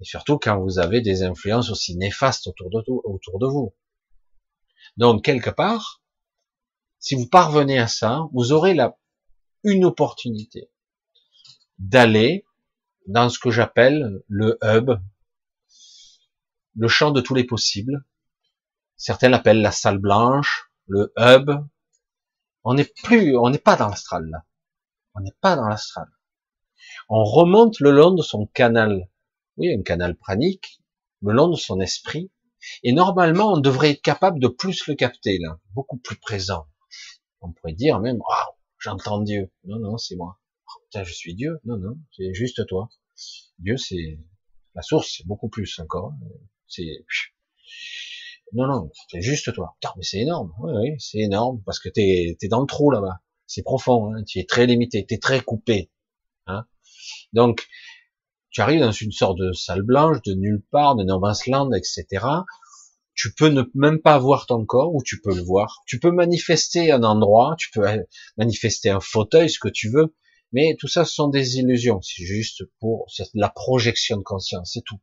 Et 0.00 0.04
surtout 0.04 0.38
quand 0.38 0.58
vous 0.58 0.78
avez 0.78 1.02
des 1.02 1.22
influences 1.22 1.70
aussi 1.70 1.96
néfastes 1.96 2.46
autour 2.46 2.70
de, 2.70 3.46
vous. 3.46 3.74
Donc, 4.96 5.24
quelque 5.24 5.50
part, 5.50 6.02
si 6.98 7.14
vous 7.14 7.28
parvenez 7.28 7.78
à 7.78 7.86
ça, 7.86 8.22
vous 8.32 8.52
aurez 8.52 8.72
la, 8.74 8.96
une 9.62 9.84
opportunité 9.84 10.70
d'aller 11.78 12.46
dans 13.06 13.28
ce 13.28 13.38
que 13.38 13.50
j'appelle 13.50 14.22
le 14.26 14.58
hub, 14.62 14.90
le 16.76 16.88
champ 16.88 17.10
de 17.10 17.20
tous 17.20 17.34
les 17.34 17.44
possibles. 17.44 18.04
Certains 18.96 19.28
l'appellent 19.28 19.62
la 19.62 19.72
salle 19.72 19.98
blanche, 19.98 20.70
le 20.86 21.12
hub. 21.18 21.50
On 22.64 22.74
n'est 22.74 22.90
plus, 23.02 23.36
on 23.36 23.50
n'est 23.50 23.58
pas 23.58 23.76
dans 23.76 23.88
l'astral 23.88 24.26
là. 24.30 24.44
On 25.14 25.20
n'est 25.20 25.36
pas 25.40 25.56
dans 25.56 25.66
l'astral. 25.66 26.08
On 27.08 27.24
remonte 27.24 27.80
le 27.80 27.90
long 27.90 28.12
de 28.12 28.22
son 28.22 28.46
canal 28.46 29.09
oui, 29.60 29.72
un 29.78 29.82
canal 29.82 30.16
pranique, 30.16 30.80
le 31.22 31.32
long 31.32 31.48
de 31.48 31.56
son 31.56 31.80
esprit, 31.80 32.30
et 32.82 32.92
normalement, 32.92 33.52
on 33.52 33.58
devrait 33.58 33.90
être 33.90 34.02
capable 34.02 34.40
de 34.40 34.48
plus 34.48 34.86
le 34.86 34.94
capter, 34.94 35.38
là, 35.38 35.58
beaucoup 35.74 35.98
plus 35.98 36.16
présent. 36.16 36.66
On 37.40 37.52
pourrait 37.52 37.72
dire 37.72 38.00
même, 38.00 38.16
waouh, 38.16 38.54
j'entends 38.78 39.20
Dieu. 39.20 39.50
Non, 39.64 39.78
non, 39.78 39.96
c'est 39.96 40.16
moi. 40.16 40.40
Oh, 40.66 41.00
je 41.04 41.12
suis 41.12 41.34
Dieu. 41.34 41.60
Non, 41.64 41.78
non, 41.78 41.96
c'est 42.16 42.34
juste 42.34 42.66
toi. 42.66 42.90
Dieu, 43.58 43.76
c'est 43.76 44.18
la 44.74 44.82
source, 44.82 45.14
c'est 45.16 45.26
beaucoup 45.26 45.48
plus 45.48 45.78
encore. 45.78 46.12
C'est 46.66 47.04
non, 48.52 48.66
non, 48.66 48.90
c'est 49.08 49.22
juste 49.22 49.52
toi. 49.54 49.76
Putain, 49.80 49.94
mais 49.96 50.02
c'est 50.02 50.18
énorme. 50.18 50.52
Oui, 50.58 50.72
oui, 50.74 50.96
c'est 50.98 51.18
énorme 51.18 51.62
parce 51.64 51.78
que 51.78 51.88
t'es 51.88 52.36
es 52.40 52.48
dans 52.48 52.60
le 52.60 52.66
trou 52.66 52.90
là-bas. 52.90 53.20
C'est 53.46 53.62
profond. 53.62 54.12
Hein. 54.12 54.24
Tu 54.24 54.40
es 54.40 54.44
très 54.44 54.66
limité. 54.66 55.06
T'es 55.06 55.18
très 55.18 55.40
coupé. 55.40 55.90
Hein. 56.46 56.66
Donc, 57.32 57.68
tu 58.50 58.60
arrives 58.60 58.80
dans 58.80 58.92
une 58.92 59.12
sorte 59.12 59.38
de 59.38 59.52
salle 59.52 59.82
blanche, 59.82 60.22
de 60.22 60.34
nulle 60.34 60.62
part, 60.70 60.96
de 60.96 61.04
no 61.04 61.20
land, 61.46 61.72
etc. 61.72 62.26
Tu 63.14 63.32
peux 63.34 63.48
ne 63.48 63.62
même 63.74 64.00
pas 64.00 64.18
voir 64.18 64.46
ton 64.46 64.64
corps, 64.64 64.94
ou 64.94 65.02
tu 65.02 65.20
peux 65.20 65.34
le 65.34 65.42
voir. 65.42 65.82
Tu 65.86 66.00
peux 66.00 66.10
manifester 66.10 66.90
un 66.90 67.02
endroit, 67.02 67.54
tu 67.58 67.70
peux 67.70 67.84
manifester 68.36 68.90
un 68.90 69.00
fauteuil, 69.00 69.50
ce 69.50 69.58
que 69.58 69.68
tu 69.68 69.90
veux, 69.90 70.14
mais 70.52 70.76
tout 70.78 70.88
ça, 70.88 71.04
ce 71.04 71.14
sont 71.14 71.28
des 71.28 71.58
illusions. 71.58 72.00
C'est 72.02 72.24
juste 72.24 72.64
pour 72.80 73.06
la 73.34 73.50
projection 73.50 74.16
de 74.16 74.22
conscience, 74.22 74.72
c'est 74.74 74.84
tout. 74.84 75.00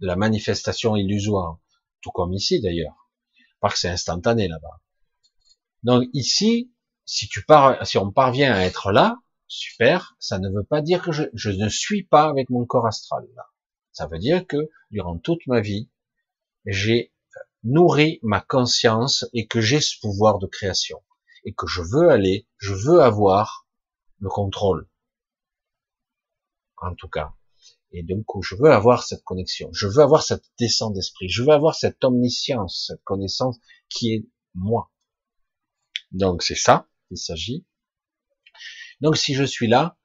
La 0.00 0.16
manifestation 0.16 0.96
illusoire. 0.96 1.58
Tout 2.02 2.10
comme 2.10 2.34
ici, 2.34 2.60
d'ailleurs. 2.60 3.10
Pas 3.60 3.70
que 3.70 3.78
c'est 3.78 3.88
instantané, 3.88 4.46
là-bas. 4.46 4.80
Donc, 5.82 6.04
ici, 6.12 6.72
si 7.04 7.28
tu 7.28 7.44
pars, 7.44 7.84
si 7.86 7.98
on 7.98 8.12
parvient 8.12 8.52
à 8.54 8.60
être 8.60 8.92
là, 8.92 9.16
super, 9.46 10.16
ça 10.18 10.38
ne 10.38 10.48
veut 10.50 10.64
pas 10.64 10.82
dire 10.82 11.02
que 11.02 11.12
je, 11.12 11.50
ne 11.50 11.68
suis 11.68 12.04
pas 12.04 12.28
avec 12.28 12.50
mon 12.50 12.64
corps 12.64 12.86
astral, 12.86 13.26
là. 13.36 13.46
Ça 13.92 14.06
veut 14.06 14.18
dire 14.18 14.46
que, 14.46 14.70
durant 14.90 15.18
toute 15.18 15.46
ma 15.46 15.60
vie, 15.60 15.88
j'ai 16.66 17.12
nourri 17.62 18.18
ma 18.22 18.40
conscience 18.40 19.24
et 19.32 19.46
que 19.46 19.60
j'ai 19.60 19.80
ce 19.80 19.98
pouvoir 20.00 20.38
de 20.38 20.46
création. 20.46 21.02
Et 21.44 21.54
que 21.54 21.66
je 21.66 21.82
veux 21.82 22.10
aller, 22.10 22.48
je 22.58 22.74
veux 22.74 23.00
avoir 23.00 23.68
le 24.18 24.28
contrôle. 24.28 24.88
En 26.78 26.94
tout 26.94 27.08
cas. 27.08 27.34
Et 27.92 28.02
donc, 28.02 28.24
je 28.42 28.56
veux 28.56 28.72
avoir 28.72 29.04
cette 29.04 29.22
connexion. 29.22 29.70
Je 29.72 29.86
veux 29.86 30.02
avoir 30.02 30.24
cette 30.24 30.50
descente 30.58 30.94
d'esprit. 30.94 31.28
Je 31.28 31.44
veux 31.44 31.52
avoir 31.52 31.76
cette 31.76 32.02
omniscience, 32.02 32.86
cette 32.88 33.04
connaissance 33.04 33.58
qui 33.88 34.14
est 34.14 34.26
moi. 34.54 34.90
Donc, 36.10 36.42
c'est 36.42 36.56
ça 36.56 36.88
qu'il 37.06 37.18
s'agit. 37.18 37.64
Donc, 39.00 39.16
si 39.16 39.34
je 39.34 39.44
suis 39.44 39.66
là, 39.66 39.96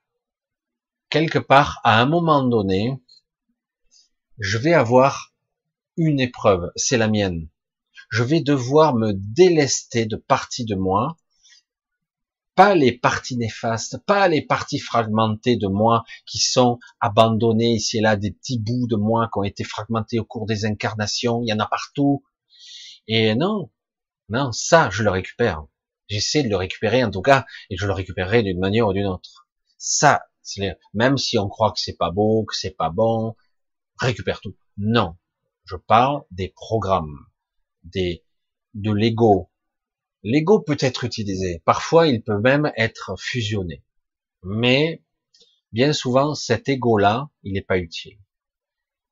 quelque 1.10 1.40
part, 1.40 1.80
à 1.84 2.02
un 2.02 2.06
moment 2.06 2.44
donné, 2.44 2.94
je 4.38 4.57
vais 4.57 4.74
avoir 4.74 5.34
une 5.98 6.20
épreuve. 6.20 6.72
C'est 6.76 6.98
la 6.98 7.07
mienne. 7.07 7.49
Je 8.10 8.24
vais 8.24 8.41
devoir 8.41 8.95
me 8.95 9.11
délester 9.14 10.06
de 10.06 10.16
partie 10.16 10.66
de 10.66 10.76
moi 10.76 11.18
pas 12.60 12.76
les 12.76 12.91
parties 12.91 13.38
néfastes, 13.38 14.06
pas 14.06 14.28
les 14.28 14.41
parties 14.41 14.80
fragmentées 14.80 15.56
de 15.56 15.68
moi 15.68 16.03
qui 16.26 16.40
sont 16.40 16.78
abandonnées 16.99 17.76
ici 17.76 17.99
et 17.99 18.02
là, 18.02 18.18
des 18.18 18.32
petits 18.32 18.60
bouts 18.60 18.86
de 18.86 18.98
moi 18.98 19.30
qui 19.32 19.40
ont 19.40 19.44
été 19.44 19.64
fragmentés 19.64 20.20
au 20.20 20.26
cours 20.26 20.45
des 20.45 20.66
incarnations, 20.66 21.41
il 21.41 21.48
y 21.48 21.53
en 21.53 21.60
a 21.60 21.66
partout. 21.66 22.22
Et 23.07 23.34
non, 23.34 23.72
non, 24.28 24.52
ça, 24.52 24.90
je 24.91 25.03
le 25.03 25.10
récupère. 25.10 25.64
J'essaie 26.10 26.44
de 26.44 26.49
le 26.49 26.56
récupérer 26.56 27.03
en 27.03 27.11
tout 27.11 27.22
cas, 27.22 27.45
et 27.69 27.77
je 27.77 27.86
le 27.86 27.94
récupérerai 27.94 28.44
d'une 28.44 28.60
manière 28.60 28.88
ou 28.88 28.94
d'une 28.94 29.07
autre. 29.07 29.48
Ça, 29.77 30.23
même 30.94 31.18
si 31.18 31.38
on 31.38 31.48
croit 31.48 31.72
que 31.72 31.80
c'est 31.80 31.98
pas 31.98 32.11
beau, 32.11 32.45
que 32.45 32.56
c'est 32.56 32.76
pas 32.76 32.90
bon, 32.90 33.36
récupère 33.98 34.41
tout. 34.41 34.56
Non, 34.77 35.15
je 35.65 35.76
parle 35.76 36.23
des 36.31 36.49
programmes, 36.49 37.18
des 37.84 38.23
de 38.73 38.91
l'ego, 38.91 39.49
L'ego 40.23 40.60
peut 40.60 40.77
être 40.80 41.06
utilisé. 41.06 41.61
Parfois, 41.64 42.07
il 42.07 42.22
peut 42.22 42.40
même 42.40 42.72
être 42.76 43.15
fusionné. 43.18 43.84
Mais, 44.44 45.02
bien 45.72 45.94
souvent, 45.94 46.36
cet 46.36 46.68
ego-là, 46.68 47.30
il 47.44 47.53
n'est 47.53 47.61
pas 47.61 47.77
utile. 47.77 48.19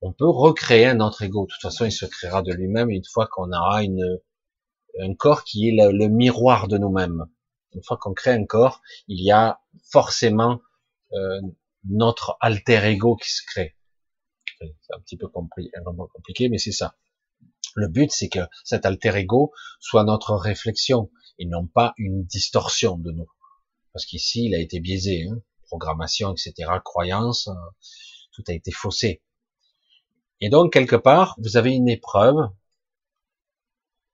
On 0.02 0.12
peut 0.12 0.28
recréer 0.28 0.88
un 0.88 1.00
autre 1.00 1.24
ego. 1.24 1.46
De 1.46 1.52
toute 1.52 1.62
façon, 1.62 1.86
il 1.86 1.94
se 1.94 2.06
créera 2.06 2.42
de 2.42 2.54
lui-même 2.54 2.90
une 2.90 3.06
fois 3.06 3.28
qu'on 3.28 3.52
aura 3.54 3.84
une, 3.84 4.20
un 5.02 5.14
corps 5.14 5.44
qui 5.44 5.70
est 5.70 5.72
le, 5.72 6.08
miroir 6.08 6.68
de 6.68 6.78
nous-mêmes. 6.78 7.26
Une 7.74 7.84
fois 7.84 7.98
qu'on 7.98 8.14
crée 8.14 8.32
un 8.32 8.46
corps, 8.46 8.82
il 9.08 9.24
y 9.24 9.32
a 9.32 9.60
forcément 9.92 10.62
euh, 11.14 11.42
notre 11.86 12.38
alter 12.40 12.86
ego 12.86 13.16
qui 13.16 13.30
se 13.30 13.42
crée. 13.46 13.76
C'est 14.60 14.94
un 14.96 15.00
petit 15.02 15.18
peu 15.18 15.28
compliqué, 15.28 16.50
mais 16.50 16.58
c'est 16.58 16.72
ça. 16.72 16.96
Le 17.76 17.88
but, 17.88 18.12
c'est 18.12 18.30
que 18.30 18.40
cet 18.64 18.86
alter 18.86 19.16
ego 19.16 19.52
soit 19.80 20.04
notre 20.04 20.36
réflexion 20.36 21.12
et 21.38 21.46
non 21.46 21.68
pas 21.68 21.94
une 21.98 22.24
distorsion 22.26 22.98
de 22.98 23.12
nous. 23.12 23.28
Parce 23.94 24.06
qu'ici, 24.06 24.46
il 24.46 24.56
a 24.56 24.60
été 24.60 24.80
biaisé, 24.80 25.28
hein. 25.30 25.42
programmation, 25.68 26.34
etc., 26.34 26.54
croyance, 26.84 27.48
euh, 27.48 27.54
tout 28.32 28.44
a 28.48 28.54
été 28.54 28.72
faussé. 28.72 29.22
Et 30.40 30.50
donc, 30.50 30.74
quelque 30.74 30.96
part, 30.96 31.36
vous 31.40 31.58
avez 31.58 31.72
une 31.74 31.90
épreuve. 31.90 32.36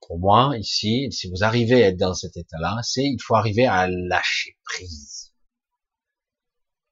Pour 0.08 0.20
moi, 0.20 0.58
ici, 0.58 1.12
si 1.12 1.30
vous 1.30 1.44
arrivez 1.44 1.84
à 1.84 1.88
être 1.88 1.98
dans 1.98 2.14
cet 2.14 2.36
état-là, 2.36 2.80
c'est 2.84 3.04
il 3.04 3.22
faut 3.22 3.36
arriver 3.36 3.68
à 3.68 3.88
lâcher 3.88 4.58
prise. 4.66 5.34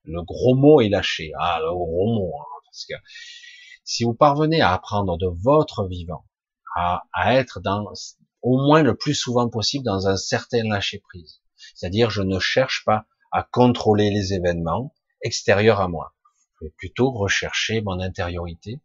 Le 0.03 0.23
gros 0.23 0.55
mot 0.55 0.81
est 0.81 0.89
lâché. 0.89 1.31
Ah, 1.37 1.59
le 1.61 1.71
gros 1.71 2.07
mot. 2.07 2.31
Hein, 2.39 2.61
parce 2.65 2.85
que 2.85 2.93
si 3.83 4.03
vous 4.03 4.13
parvenez 4.13 4.61
à 4.61 4.73
apprendre 4.73 5.17
de 5.17 5.27
votre 5.27 5.87
vivant 5.87 6.25
à, 6.75 7.03
être 7.35 7.59
dans, 7.59 7.91
au 8.41 8.57
moins 8.57 8.81
le 8.81 8.95
plus 8.95 9.13
souvent 9.13 9.49
possible, 9.49 9.83
dans 9.83 10.07
un 10.07 10.15
certain 10.15 10.63
lâcher 10.63 10.99
prise. 10.99 11.41
C'est-à-dire, 11.75 12.09
je 12.09 12.21
ne 12.21 12.39
cherche 12.39 12.83
pas 12.85 13.05
à 13.31 13.43
contrôler 13.43 14.09
les 14.09 14.33
événements 14.33 14.95
extérieurs 15.21 15.81
à 15.81 15.89
moi. 15.89 16.15
Je 16.59 16.65
vais 16.65 16.73
plutôt 16.77 17.11
rechercher 17.11 17.81
mon 17.81 17.99
intériorité, 17.99 18.79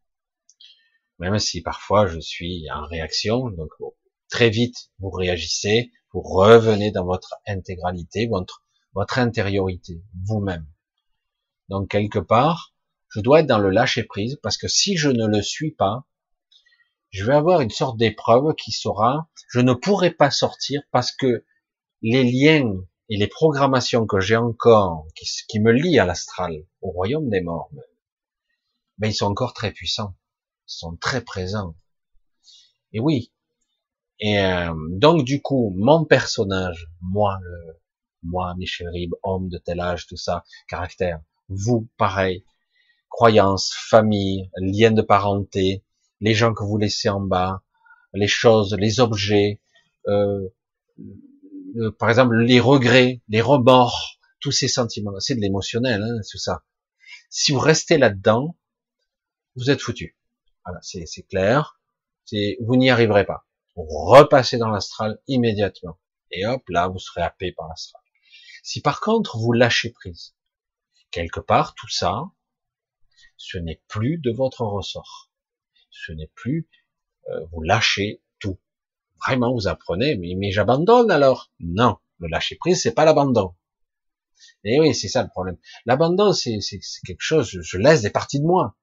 même 1.19 1.39
si 1.39 1.63
parfois 1.63 2.07
je 2.07 2.19
suis 2.19 2.69
en 2.71 2.87
réaction. 2.87 3.51
Donc, 3.51 3.71
très 4.29 4.51
vite, 4.51 4.91
vous 4.99 5.11
réagissez, 5.11 5.93
vous 6.13 6.23
revenez 6.23 6.91
dans 6.91 7.05
votre 7.05 7.37
intégralité, 7.47 8.27
votre, 8.27 8.65
votre 8.95 9.19
intériorité, 9.19 10.03
vous-même. 10.25 10.67
Donc, 11.69 11.89
quelque 11.89 12.19
part, 12.19 12.75
je 13.09 13.21
dois 13.21 13.41
être 13.41 13.47
dans 13.47 13.59
le 13.59 13.71
lâcher 13.71 14.05
prise 14.05 14.39
parce 14.43 14.57
que 14.57 14.69
si 14.69 14.97
je 14.97 15.11
ne 15.11 15.27
le 15.27 15.43
suis 15.43 15.73
pas, 15.73 16.07
je 17.11 17.25
vais 17.25 17.35
avoir 17.35 17.61
une 17.61 17.71
sorte 17.71 17.97
d'épreuve 17.97 18.55
qui 18.55 18.73
sera, 18.73 19.29
je 19.49 19.61
ne 19.61 19.73
pourrai 19.73 20.11
pas 20.11 20.31
sortir 20.31 20.83
parce 20.91 21.13
que 21.13 21.45
les 22.03 22.25
liens 22.25 22.75
et 23.09 23.17
les 23.17 23.29
programmations 23.29 24.07
que 24.07 24.21
j'ai 24.21 24.37
encore, 24.37 25.07
qui, 25.49 25.61
me 25.61 25.73
lient 25.73 25.99
à 25.99 26.05
l'astral, 26.05 26.65
au 26.83 26.91
royaume 26.91 27.29
des 27.31 27.41
morts, 27.41 27.71
ben 28.99 29.09
ils 29.09 29.15
sont 29.15 29.27
encore 29.27 29.55
très 29.55 29.71
puissants, 29.71 30.15
ils 30.69 30.75
sont 30.75 30.97
très 30.97 31.23
présents. 31.23 31.77
Et 32.93 33.01
oui. 33.01 33.33
Et 34.21 34.41
euh, 34.41 34.73
donc 34.91 35.25
du 35.25 35.43
coup, 35.43 35.73
mon 35.77 36.05
personnage, 36.05 36.87
moi, 37.01 37.39
le, 37.43 37.79
moi, 38.23 38.55
Michel 38.57 38.89
Rib, 38.89 39.13
homme 39.23 39.49
de 39.49 39.59
tel 39.59 39.81
âge, 39.81 40.07
tout 40.07 40.17
ça, 40.17 40.45
caractère, 40.69 41.21
vous, 41.49 41.89
pareil, 41.97 42.45
croyances, 43.11 43.73
famille, 43.75 44.51
liens 44.57 44.91
de 44.91 45.03
parenté, 45.03 45.85
les 46.21 46.35
gens 46.35 46.55
que 46.55 46.65
vous 46.65 46.79
laissez 46.79 47.09
en 47.09 47.21
bas, 47.21 47.63
les 48.15 48.29
choses, 48.29 48.75
les 48.79 49.01
objets, 49.01 49.61
euh, 50.09 50.49
par 51.99 52.09
exemple 52.09 52.37
les 52.37 52.61
regrets, 52.61 53.23
les 53.29 53.41
remords, 53.41 54.19
tous 54.41 54.53
ces 54.53 54.69
sentiments, 54.69 55.19
c'est 55.19 55.35
de 55.35 55.41
l'émotionnel, 55.41 56.03
hein, 56.03 56.21
tout 56.31 56.39
ça. 56.39 56.63
Si 57.29 57.53
vous 57.53 57.59
restez 57.59 57.99
là-dedans, 57.99 58.57
vous 59.57 59.71
êtes 59.71 59.81
foutu. 59.81 60.17
Voilà, 60.65 60.81
c'est 60.83 61.23
clair. 61.29 61.81
Vous 62.61 62.77
n'y 62.77 62.91
arriverez 62.91 63.25
pas. 63.25 63.46
Vous 63.77 63.87
repassez 63.87 64.59
dans 64.59 64.71
l'astral 64.71 65.21
immédiatement. 65.29 65.99
Et 66.31 66.47
hop, 66.47 66.63
là, 66.69 66.89
vous 66.89 66.99
serez 66.99 67.23
happé 67.23 67.53
par 67.53 67.69
l'astral. 67.69 68.03
Si 68.63 68.81
par 68.81 69.01
contre 69.01 69.39
vous 69.39 69.53
lâchez 69.53 69.91
prise, 69.91 70.35
quelque 71.11 71.41
part, 71.41 71.75
tout 71.75 71.89
ça, 71.89 72.25
ce 73.37 73.59
n'est 73.59 73.83
plus 73.87 74.19
de 74.19 74.33
votre 74.33 74.63
ressort 74.63 75.31
ce 75.97 76.13
n'est 76.13 76.31
plus 76.35 76.69
euh, 77.29 77.45
vous 77.53 77.63
lâchez 77.63 78.23
tout. 78.39 78.59
Vraiment, 79.27 79.53
vous 79.53 79.67
apprenez, 79.67 80.17
mais, 80.17 80.35
mais 80.37 80.51
j'abandonne 80.51 81.11
alors. 81.11 81.53
Non, 81.59 81.97
le 82.19 82.29
lâcher 82.29 82.57
prise, 82.57 82.83
c'est 82.83 82.95
pas 82.95 83.05
l'abandon. 83.05 83.55
Et 84.65 84.79
oui, 84.81 84.95
c'est 84.95 85.09
ça 85.09 85.23
le 85.23 85.29
problème. 85.29 85.57
L'abandon, 85.87 86.33
c'est 86.33 86.59
quelque 87.07 87.23
chose, 87.23 87.49
je, 87.49 87.79
laisse 87.79 88.03
des 88.03 88.11
parties 88.11 88.41
de 88.41 88.47
moi. 88.47 88.77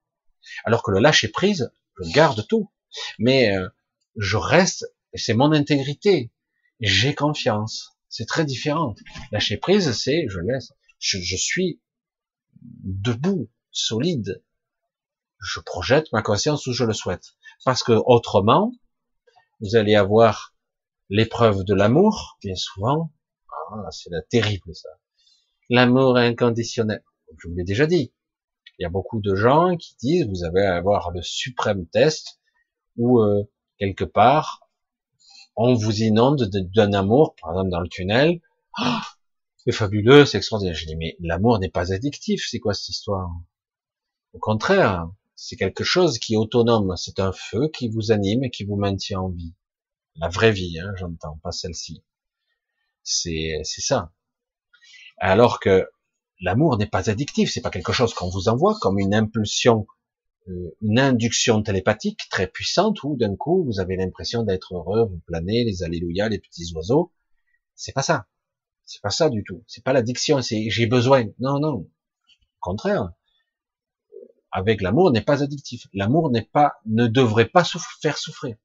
Alors 0.65 0.83
que 0.83 0.91
le 0.91 0.99
lâcher 0.99 1.27
prise, 1.27 1.71
je 2.01 2.11
garde 2.11 2.45
tout. 2.47 2.71
Mais 3.19 3.55
euh, 3.55 3.69
je 4.15 4.37
reste, 4.37 4.85
c'est 5.13 5.33
mon 5.33 5.51
intégrité. 5.51 6.31
J'ai 6.79 7.15
confiance. 7.15 7.97
C'est 8.09 8.27
très 8.27 8.45
différent. 8.45 8.95
Lâcher 9.31 9.57
prise, 9.57 9.91
c'est 9.93 10.27
je 10.27 10.39
laisse. 10.39 10.71
je 10.99 11.35
suis 11.35 11.81
debout, 12.61 13.49
solide, 13.71 14.43
je 15.43 15.59
projette 15.59 16.11
ma 16.13 16.21
conscience 16.21 16.65
où 16.67 16.73
je 16.73 16.85
le 16.85 16.93
souhaite. 16.93 17.35
Parce 17.65 17.83
que 17.83 17.91
autrement, 17.91 18.71
vous 19.59 19.75
allez 19.75 19.95
avoir 19.95 20.55
l'épreuve 21.09 21.63
de 21.63 21.73
l'amour, 21.73 22.37
bien 22.41 22.55
souvent. 22.55 23.11
Ah, 23.71 23.89
c'est 23.91 24.09
terrible 24.29 24.73
ça. 24.73 24.89
L'amour 25.69 26.17
inconditionnel. 26.17 27.03
Je 27.37 27.47
vous 27.47 27.55
l'ai 27.55 27.63
déjà 27.63 27.85
dit. 27.85 28.13
Il 28.79 28.83
y 28.83 28.85
a 28.85 28.89
beaucoup 28.89 29.21
de 29.21 29.35
gens 29.35 29.75
qui 29.77 29.95
disent 29.97 30.27
vous 30.27 30.43
allez 30.43 30.65
avoir 30.65 31.11
le 31.11 31.21
suprême 31.21 31.87
test 31.87 32.39
où 32.97 33.19
euh, 33.21 33.43
quelque 33.77 34.03
part 34.03 34.63
on 35.55 35.73
vous 35.73 36.01
inonde 36.01 36.49
d'un 36.49 36.93
amour, 36.93 37.35
par 37.35 37.51
exemple 37.51 37.69
dans 37.69 37.79
le 37.79 37.87
tunnel. 37.87 38.41
Ah, 38.77 39.03
c'est 39.57 39.71
fabuleux, 39.71 40.25
c'est 40.25 40.37
extraordinaire. 40.37 40.75
Je 40.75 40.85
dis 40.85 40.95
mais 40.95 41.15
l'amour 41.19 41.59
n'est 41.59 41.69
pas 41.69 41.93
addictif, 41.93 42.47
c'est 42.49 42.59
quoi 42.59 42.73
cette 42.73 42.89
histoire? 42.89 43.29
Au 44.33 44.39
contraire, 44.39 45.09
c'est 45.35 45.55
quelque 45.55 45.83
chose 45.83 46.17
qui 46.17 46.33
est 46.33 46.37
autonome. 46.37 46.95
C'est 46.97 47.19
un 47.19 47.31
feu 47.31 47.69
qui 47.69 47.87
vous 47.87 48.11
anime 48.11 48.43
et 48.43 48.49
qui 48.49 48.63
vous 48.63 48.77
maintient 48.77 49.19
en 49.19 49.29
vie. 49.29 49.53
La 50.15 50.29
vraie 50.29 50.51
vie, 50.51 50.79
hein, 50.79 50.91
j'entends, 50.97 51.39
pas 51.43 51.51
celle-ci. 51.51 52.03
C'est 53.03 53.59
c'est 53.63 53.81
ça. 53.81 54.11
Alors 55.17 55.59
que 55.59 55.87
l'amour 56.41 56.77
n'est 56.77 56.87
pas 56.87 57.09
addictif, 57.09 57.51
c'est 57.51 57.61
pas 57.61 57.69
quelque 57.69 57.93
chose 57.93 58.13
qu'on 58.13 58.29
vous 58.29 58.49
envoie 58.49 58.77
comme 58.81 58.97
une 58.99 59.13
impulsion, 59.13 59.85
une 60.47 60.99
induction 60.99 61.61
télépathique 61.61 62.21
très 62.29 62.47
puissante 62.47 63.03
où 63.03 63.15
d'un 63.15 63.35
coup 63.35 63.63
vous 63.65 63.79
avez 63.79 63.95
l'impression 63.95 64.43
d'être 64.43 64.75
heureux, 64.75 65.05
vous 65.05 65.19
planez, 65.25 65.63
les 65.63 65.83
alléluia, 65.83 66.29
les 66.29 66.39
petits 66.39 66.73
oiseaux. 66.73 67.13
C'est 67.75 67.93
pas 67.93 68.03
ça. 68.03 68.27
C'est 68.85 69.01
pas 69.01 69.09
ça 69.09 69.29
du 69.29 69.43
tout. 69.43 69.63
C'est 69.67 69.83
pas 69.83 69.93
l'addiction, 69.93 70.41
c'est 70.41 70.69
j'ai 70.69 70.87
besoin. 70.87 71.25
Non, 71.39 71.59
non. 71.59 71.73
Au 71.73 71.89
contraire. 72.59 73.13
Avec 74.51 74.81
l'amour 74.81 75.11
n'est 75.11 75.21
pas 75.21 75.41
addictif. 75.41 75.87
L'amour 75.93 76.29
n'est 76.29 76.43
pas, 76.45 76.73
ne 76.85 77.07
devrait 77.07 77.49
pas 77.49 77.63
faire 78.01 78.17
souffrir. 78.17 78.55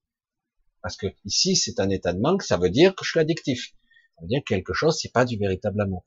Parce 0.83 0.97
que 0.97 1.07
ici, 1.25 1.57
c'est 1.57 1.81
un 1.81 1.89
état 1.91 2.13
de 2.13 2.21
manque, 2.21 2.43
ça 2.43 2.57
veut 2.57 2.71
dire 2.71 2.95
que 2.95 3.05
je 3.05 3.11
suis 3.11 3.21
addictif. 3.21 3.75
Ça 4.17 4.23
veut 4.23 4.29
dire 4.29 4.41
que 4.41 4.55
quelque 4.55 4.75
chose, 4.75 4.99
c'est 5.01 5.13
pas 5.13 5.25
du 5.25 5.39
véritable 5.39 5.81
amour 5.81 6.05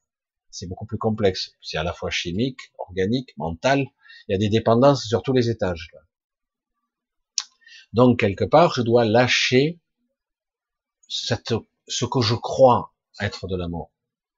c'est 0.51 0.67
beaucoup 0.67 0.85
plus 0.85 0.97
complexe. 0.97 1.53
C'est 1.61 1.77
à 1.77 1.83
la 1.83 1.93
fois 1.93 2.11
chimique, 2.11 2.59
organique, 2.77 3.35
mental. 3.37 3.87
Il 4.27 4.33
y 4.33 4.35
a 4.35 4.37
des 4.37 4.49
dépendances 4.49 5.05
sur 5.07 5.23
tous 5.23 5.33
les 5.33 5.49
étages. 5.49 5.89
Donc 7.93 8.19
quelque 8.19 8.45
part, 8.45 8.73
je 8.73 8.81
dois 8.81 9.05
lâcher 9.05 9.79
ce 11.07 12.05
que 12.05 12.21
je 12.21 12.35
crois 12.35 12.93
être 13.19 13.47
de 13.47 13.55
l'amour. 13.55 13.91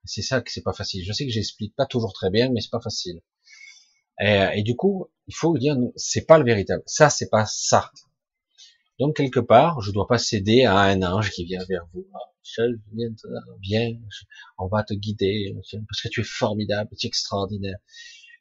C'est 0.06 0.22
ça 0.22 0.42
que 0.42 0.52
c'est 0.52 0.64
pas 0.64 0.74
facile. 0.74 1.06
Je 1.06 1.14
sais 1.14 1.26
que 1.26 1.32
j'explique 1.32 1.76
pas 1.76 1.86
toujours 1.86 2.14
très 2.14 2.30
bien, 2.30 2.50
mais 2.52 2.62
c'est 2.62 2.72
pas 2.72 2.82
facile. 2.82 3.22
Et, 4.20 4.46
et, 4.56 4.64
du 4.64 4.76
coup, 4.76 5.10
il 5.28 5.36
faut 5.36 5.58
dire, 5.58 5.76
c'est 5.96 6.26
pas 6.26 6.38
le 6.38 6.46
véritable. 6.46 6.84
Ça, 6.86 7.10
c'est 7.10 7.30
pas 7.30 7.46
ça. 7.46 7.92
Donc 9.00 9.16
quelque 9.16 9.40
part, 9.40 9.82
je 9.82 9.92
dois 9.92 10.08
pas 10.08 10.18
céder 10.18 10.66
à 10.66 10.78
un 10.80 11.02
ange 11.02 11.32
qui 11.32 11.46
vient 11.46 11.64
vers 11.68 11.86
vous. 11.94 12.06
Ah, 12.14 12.20
Michel, 12.44 12.80
viens, 13.62 14.00
on 14.58 14.68
va 14.68 14.84
te 14.84 14.94
guider, 14.94 15.56
parce 15.88 16.02
que 16.02 16.10
tu 16.10 16.22
es 16.22 16.24
formidable, 16.24 16.90
tu 16.98 17.06
es 17.06 17.10
extraordinaire. 17.10 17.78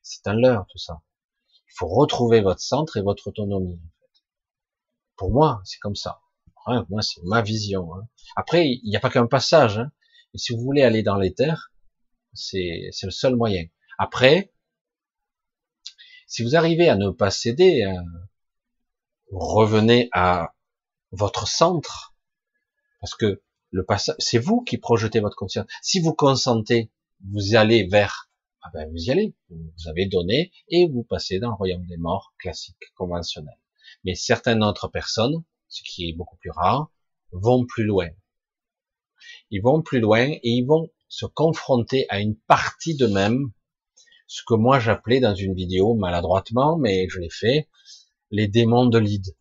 C'est 0.02 0.26
un 0.26 0.34
leurre 0.34 0.66
tout 0.70 0.78
ça. 0.78 1.00
Il 1.72 1.78
faut 1.78 1.88
retrouver 1.88 2.42
votre 2.42 2.60
centre 2.60 2.98
et 2.98 3.02
votre 3.02 3.28
autonomie. 3.28 3.80
Pour 5.16 5.32
moi, 5.32 5.62
c'est 5.64 5.78
comme 5.78 5.94
ça. 5.94 6.20
moi, 6.66 7.00
c'est 7.00 7.22
ma 7.24 7.40
vision. 7.40 7.94
Hein. 7.94 8.08
Après, 8.36 8.68
il 8.68 8.88
n'y 8.88 8.96
a 8.96 9.00
pas 9.00 9.08
qu'un 9.08 9.26
passage. 9.26 9.78
Hein. 9.78 9.90
Et 10.34 10.38
si 10.38 10.54
vous 10.54 10.60
voulez 10.60 10.82
aller 10.82 11.02
dans 11.02 11.16
l'éther, 11.16 11.72
c'est 12.34 12.90
le 13.02 13.10
seul 13.10 13.36
moyen. 13.36 13.64
Après, 13.98 14.52
si 16.26 16.42
vous 16.42 16.56
arrivez 16.56 16.88
à 16.88 16.96
ne 16.96 17.10
pas 17.10 17.30
céder, 17.30 17.84
hein, 17.84 18.04
revenez 19.30 20.08
à 20.12 20.54
votre 21.10 21.46
centre, 21.46 22.14
parce 23.00 23.14
que 23.14 23.42
le 23.70 23.84
passage, 23.84 24.16
c'est 24.18 24.38
vous 24.38 24.62
qui 24.62 24.78
projetez 24.78 25.20
votre 25.20 25.36
conscience. 25.36 25.66
Si 25.82 26.00
vous 26.00 26.14
consentez, 26.14 26.90
vous 27.30 27.54
allez 27.54 27.86
vers, 27.86 28.30
ah 28.62 28.70
ben 28.72 28.88
vous 28.90 29.04
y 29.04 29.10
allez, 29.10 29.34
vous 29.50 29.88
avez 29.88 30.06
donné 30.06 30.52
et 30.68 30.88
vous 30.88 31.02
passez 31.02 31.40
dans 31.40 31.48
le 31.48 31.54
royaume 31.54 31.86
des 31.86 31.96
morts 31.96 32.32
classique, 32.38 32.76
conventionnel. 32.94 33.56
Mais 34.04 34.14
certaines 34.14 34.62
autres 34.62 34.88
personnes, 34.88 35.42
ce 35.68 35.82
qui 35.82 36.08
est 36.08 36.12
beaucoup 36.12 36.36
plus 36.36 36.50
rare, 36.50 36.90
vont 37.32 37.66
plus 37.66 37.84
loin. 37.84 38.08
Ils 39.50 39.62
vont 39.62 39.82
plus 39.82 40.00
loin 40.00 40.28
et 40.28 40.40
ils 40.42 40.64
vont 40.64 40.90
se 41.08 41.26
confronter 41.26 42.06
à 42.08 42.20
une 42.20 42.36
partie 42.36 42.96
d'eux-mêmes, 42.96 43.52
ce 44.26 44.42
que 44.46 44.54
moi 44.54 44.78
j'appelais 44.78 45.20
dans 45.20 45.34
une 45.34 45.54
vidéo 45.54 45.94
maladroitement, 45.94 46.78
mais 46.78 47.08
je 47.08 47.18
l'ai 47.18 47.30
fait, 47.30 47.68
les 48.30 48.48
démons 48.48 48.86
de 48.86 48.98
l'id, 48.98 49.36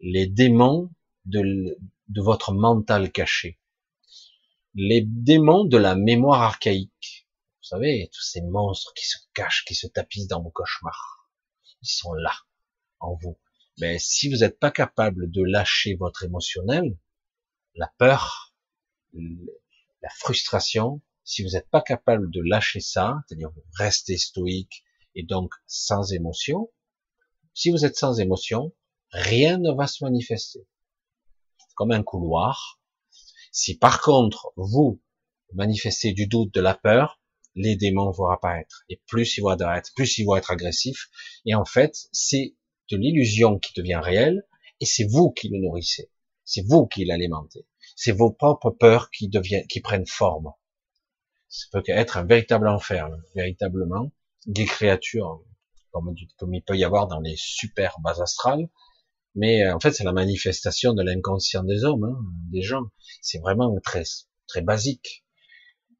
les 0.00 0.26
démons 0.26 0.90
de, 1.24 1.78
de 2.08 2.20
votre 2.20 2.52
mental 2.52 3.10
caché, 3.10 3.58
les 4.74 5.00
démons 5.00 5.64
de 5.64 5.78
la 5.78 5.94
mémoire 5.94 6.42
archaïque. 6.42 7.15
Vous 7.66 7.70
savez, 7.70 8.08
tous 8.12 8.22
ces 8.22 8.42
monstres 8.42 8.94
qui 8.94 9.04
se 9.04 9.18
cachent, 9.34 9.64
qui 9.64 9.74
se 9.74 9.88
tapissent 9.88 10.28
dans 10.28 10.40
vos 10.40 10.52
cauchemars, 10.52 11.28
ils 11.82 11.88
sont 11.88 12.12
là, 12.12 12.32
en 13.00 13.16
vous. 13.16 13.40
Mais 13.80 13.98
si 13.98 14.30
vous 14.30 14.36
n'êtes 14.36 14.60
pas 14.60 14.70
capable 14.70 15.28
de 15.32 15.42
lâcher 15.42 15.96
votre 15.96 16.22
émotionnel, 16.22 16.96
la 17.74 17.92
peur, 17.98 18.54
la 19.12 20.08
frustration, 20.10 21.02
si 21.24 21.42
vous 21.42 21.50
n'êtes 21.54 21.68
pas 21.68 21.82
capable 21.82 22.30
de 22.30 22.40
lâcher 22.40 22.78
ça, 22.78 23.18
c'est-à-dire 23.26 23.50
vous 23.50 23.64
restez 23.76 24.16
stoïque 24.16 24.84
et 25.16 25.24
donc 25.24 25.52
sans 25.66 26.12
émotion, 26.12 26.70
si 27.52 27.72
vous 27.72 27.84
êtes 27.84 27.96
sans 27.96 28.20
émotion, 28.20 28.76
rien 29.10 29.58
ne 29.58 29.72
va 29.72 29.88
se 29.88 30.04
manifester. 30.04 30.68
Comme 31.74 31.90
un 31.90 32.04
couloir. 32.04 32.80
Si 33.50 33.76
par 33.76 34.02
contre, 34.02 34.52
vous 34.54 35.02
manifestez 35.52 36.12
du 36.12 36.28
doute, 36.28 36.54
de 36.54 36.60
la 36.60 36.74
peur, 36.74 37.20
les 37.56 37.74
démons 37.74 38.10
vont 38.10 38.28
apparaître. 38.28 38.84
Et 38.88 39.00
plus 39.06 39.36
ils 39.36 39.40
vont 39.40 39.48
apparaître, 39.48 39.90
plus 39.94 40.18
ils 40.18 40.24
vont 40.24 40.36
être 40.36 40.50
agressifs. 40.50 41.08
Et 41.44 41.54
en 41.54 41.64
fait, 41.64 41.96
c'est 42.12 42.54
de 42.90 42.96
l'illusion 42.96 43.58
qui 43.58 43.72
devient 43.74 44.00
réelle, 44.02 44.46
et 44.80 44.86
c'est 44.86 45.06
vous 45.06 45.30
qui 45.30 45.48
le 45.48 45.58
nourrissez. 45.58 46.10
C'est 46.44 46.64
vous 46.64 46.86
qui 46.86 47.04
l'alimentez. 47.04 47.66
C'est 47.96 48.12
vos 48.12 48.30
propres 48.30 48.70
peurs 48.70 49.10
qui 49.10 49.28
deviennent, 49.28 49.66
qui 49.66 49.80
prennent 49.80 50.06
forme. 50.06 50.52
Ça 51.48 51.66
peut 51.72 51.82
être 51.86 52.18
un 52.18 52.24
véritable 52.24 52.68
enfer, 52.68 53.08
véritablement. 53.34 54.12
Des 54.46 54.66
créatures 54.66 55.42
comme, 56.36 56.54
il 56.54 56.62
peut 56.62 56.76
y 56.76 56.84
avoir 56.84 57.08
dans 57.08 57.20
les 57.20 57.36
super 57.36 57.96
bases 58.00 58.20
astrales. 58.20 58.68
Mais 59.34 59.64
euh, 59.64 59.74
en 59.74 59.80
fait, 59.80 59.92
c'est 59.92 60.04
la 60.04 60.12
manifestation 60.12 60.94
de 60.94 61.02
l'inconscient 61.02 61.64
des 61.64 61.84
hommes, 61.84 62.04
hein, 62.04 62.18
des 62.50 62.62
gens. 62.62 62.84
C'est 63.20 63.38
vraiment 63.38 63.74
très, 63.82 64.04
très 64.46 64.62
basique. 64.62 65.25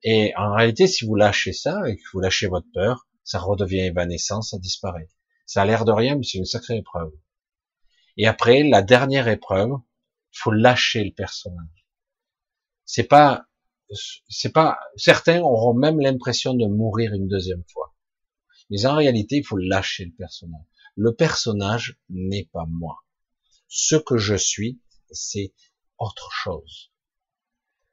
Et 0.03 0.33
en 0.37 0.55
réalité, 0.55 0.87
si 0.87 1.05
vous 1.05 1.15
lâchez 1.15 1.53
ça 1.53 1.89
et 1.89 1.97
que 1.97 2.03
vous 2.13 2.21
lâchez 2.21 2.47
votre 2.47 2.67
peur, 2.73 3.09
ça 3.25 3.39
redevient 3.39 3.81
évanescent, 3.81 4.43
ça 4.43 4.59
disparaît. 4.59 5.09
Ça 5.47 5.63
a 5.63 5.65
l'air 5.65 5.85
de 5.85 5.93
rien, 5.93 6.17
mais 6.17 6.23
c'est 6.23 6.39
une 6.39 6.45
sacrée 6.45 6.77
épreuve. 6.77 7.13
Et 8.17 8.27
après, 8.27 8.63
la 8.63 8.83
dernière 8.83 9.29
épreuve, 9.29 9.71
faut 10.33 10.53
lâcher 10.53 11.05
le 11.05 11.13
personnage. 11.13 11.87
C'est 12.85 13.05
pas, 13.05 13.47
c'est 14.29 14.53
pas, 14.53 14.79
certains 14.97 15.41
auront 15.41 15.75
même 15.75 16.01
l'impression 16.01 16.55
de 16.55 16.67
mourir 16.67 17.13
une 17.13 17.29
deuxième 17.29 17.65
fois. 17.73 17.95
Mais 18.71 18.87
en 18.87 18.97
réalité, 18.97 19.37
il 19.37 19.45
faut 19.45 19.57
lâcher 19.57 20.05
le 20.05 20.13
personnage. 20.13 20.65
Le 20.97 21.15
personnage 21.15 21.99
n'est 22.09 22.49
pas 22.53 22.67
moi. 22.69 22.97
Ce 23.69 23.97
que 23.97 24.19
je 24.19 24.35
suis, 24.35 24.81
c'est 25.11 25.53
autre 25.99 26.31
chose. 26.33 26.93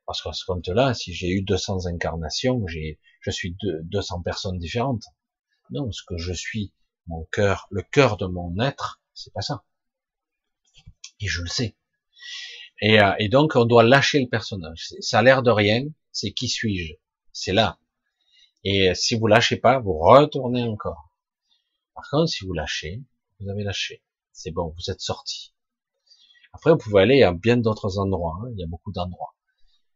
Parce 0.06 0.22
qu'à 0.22 0.34
ce 0.34 0.46
compte-là, 0.46 0.94
si 0.94 1.14
j'ai 1.14 1.30
eu 1.30 1.44
200 1.44 1.86
incarnations, 1.86 2.66
j'ai, 2.68 3.00
je 3.22 3.32
suis 3.32 3.56
200 3.62 4.22
personnes 4.22 4.58
différentes. 4.58 5.04
Non, 5.70 5.92
ce 5.92 6.04
que 6.06 6.18
je 6.18 6.34
suis, 6.34 6.74
mon 7.08 7.26
cœur, 7.32 7.68
le 7.72 7.84
cœur 7.84 8.18
de 8.18 8.26
mon 8.26 8.60
être, 8.60 9.02
c'est 9.14 9.34
pas 9.34 9.42
ça. 9.42 9.64
Et 11.20 11.28
je 11.28 11.42
le 11.42 11.48
sais. 11.48 11.78
Et, 12.82 13.00
euh, 13.00 13.14
et 13.20 13.30
donc, 13.30 13.56
on 13.56 13.66
doit 13.66 13.84
lâcher 13.84 14.20
le 14.20 14.28
personnage. 14.28 14.90
Ça 15.00 15.20
a 15.20 15.24
l'air 15.24 15.42
de 15.42 15.52
rien, 15.52 15.86
c'est 16.12 16.32
qui 16.32 16.50
suis-je? 16.50 16.96
C'est 17.32 17.54
là. 17.54 17.80
Et 18.66 18.94
si 18.96 19.16
vous 19.16 19.28
lâchez 19.28 19.58
pas, 19.58 19.80
vous 19.80 19.98
retournez 19.98 20.64
encore. 20.64 21.14
Par 21.96 22.10
contre, 22.10 22.30
si 22.30 22.46
vous 22.46 22.54
lâchez, 22.54 23.04
vous 23.40 23.50
avez 23.50 23.64
lâché. 23.64 24.04
C'est 24.32 24.52
bon, 24.52 24.74
vous 24.76 24.92
êtes 24.92 25.02
sorti. 25.02 25.54
Après, 26.54 26.72
vous 26.72 26.78
pouvez 26.78 27.02
aller 27.02 27.24
à 27.24 27.32
bien 27.34 27.58
d'autres 27.58 27.98
endroits. 28.00 28.38
Hein. 28.42 28.52
Il 28.54 28.60
y 28.60 28.64
a 28.64 28.68
beaucoup 28.68 28.92
d'endroits. 28.92 29.34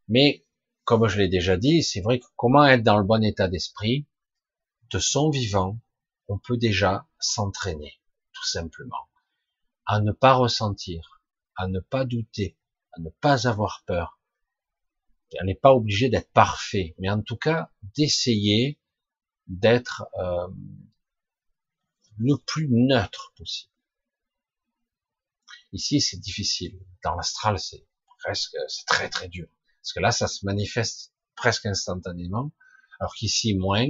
Mais, 0.08 0.46
comme 0.84 1.08
je 1.08 1.18
l'ai 1.18 1.28
déjà 1.28 1.58
dit, 1.58 1.84
c'est 1.84 2.02
vrai 2.02 2.20
que 2.20 2.26
comment 2.36 2.66
être 2.66 2.84
dans 2.84 2.98
le 2.98 3.04
bon 3.04 3.24
état 3.24 3.48
d'esprit, 3.48 4.08
de 4.90 5.00
son 5.00 5.30
vivant, 5.30 5.80
on 6.28 6.38
peut 6.38 6.58
déjà 6.58 7.08
s'entraîner, 7.20 8.00
tout 8.34 8.46
simplement, 8.46 9.10
à 9.86 10.00
ne 10.00 10.12
pas 10.12 10.34
ressentir, 10.34 11.22
à 11.56 11.68
ne 11.68 11.80
pas 11.80 12.06
douter, 12.06 12.58
à 12.94 13.02
ne 13.02 13.10
pas 13.10 13.48
avoir 13.48 13.84
peur, 13.86 14.18
on 15.42 15.46
n'est 15.46 15.56
pas 15.56 15.74
obligé 15.74 16.10
d'être 16.10 16.32
parfait, 16.32 16.96
mais 17.00 17.10
en 17.10 17.22
tout 17.22 17.38
cas 17.38 17.72
d'essayer 17.96 18.80
d'être 19.48 20.06
euh, 20.20 20.48
le 22.18 22.38
plus 22.38 22.68
neutre 22.70 23.34
possible. 23.36 23.72
Ici, 25.74 26.00
c'est 26.00 26.18
difficile. 26.18 26.80
Dans 27.04 27.16
l'astral, 27.16 27.60
c'est 27.60 27.86
presque, 28.20 28.56
c'est 28.68 28.86
très 28.86 29.10
très 29.10 29.28
dur, 29.28 29.48
parce 29.88 29.94
que 29.94 30.00
là, 30.02 30.12
ça 30.12 30.28
se 30.28 30.46
manifeste 30.46 31.14
presque 31.38 31.66
instantanément, 31.66 32.52
alors 33.00 33.16
qu'ici 33.16 33.56
moins. 33.56 33.88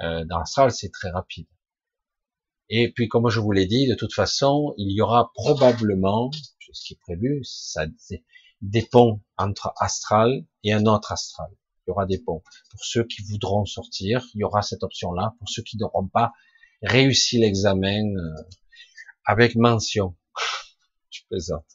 Euh, 0.00 0.24
dans 0.24 0.38
l'astral, 0.38 0.72
c'est 0.72 0.90
très 0.90 1.10
rapide. 1.10 1.46
Et 2.68 2.90
puis, 2.90 3.06
comme 3.06 3.28
je 3.28 3.38
vous 3.38 3.52
l'ai 3.52 3.66
dit, 3.66 3.86
de 3.86 3.94
toute 3.94 4.12
façon, 4.12 4.74
il 4.78 4.90
y 4.90 5.00
aura 5.00 5.30
probablement, 5.34 6.32
ce 6.72 6.84
qui 6.84 6.94
est 6.94 7.00
prévu, 7.02 7.40
ça, 7.44 7.86
des 8.62 8.82
ponts 8.82 9.20
entre 9.36 9.72
astral 9.76 10.44
et 10.64 10.72
un 10.72 10.86
autre 10.86 11.12
astral. 11.12 11.50
Il 11.86 11.90
y 11.90 11.92
aura 11.92 12.04
des 12.04 12.18
ponts. 12.18 12.42
Pour 12.72 12.84
ceux 12.84 13.04
qui 13.04 13.22
voudront 13.22 13.64
sortir, 13.64 14.26
il 14.34 14.40
y 14.40 14.44
aura 14.44 14.62
cette 14.62 14.82
option-là. 14.82 15.36
Pour 15.38 15.48
ceux 15.48 15.62
qui 15.62 15.76
n'auront 15.76 16.08
pas 16.08 16.32
réussi 16.82 17.38
l'examen 17.38 18.02
euh, 18.16 18.42
avec 19.24 19.54
mention, 19.54 20.16
je 21.10 21.20
plaisante. 21.28 21.66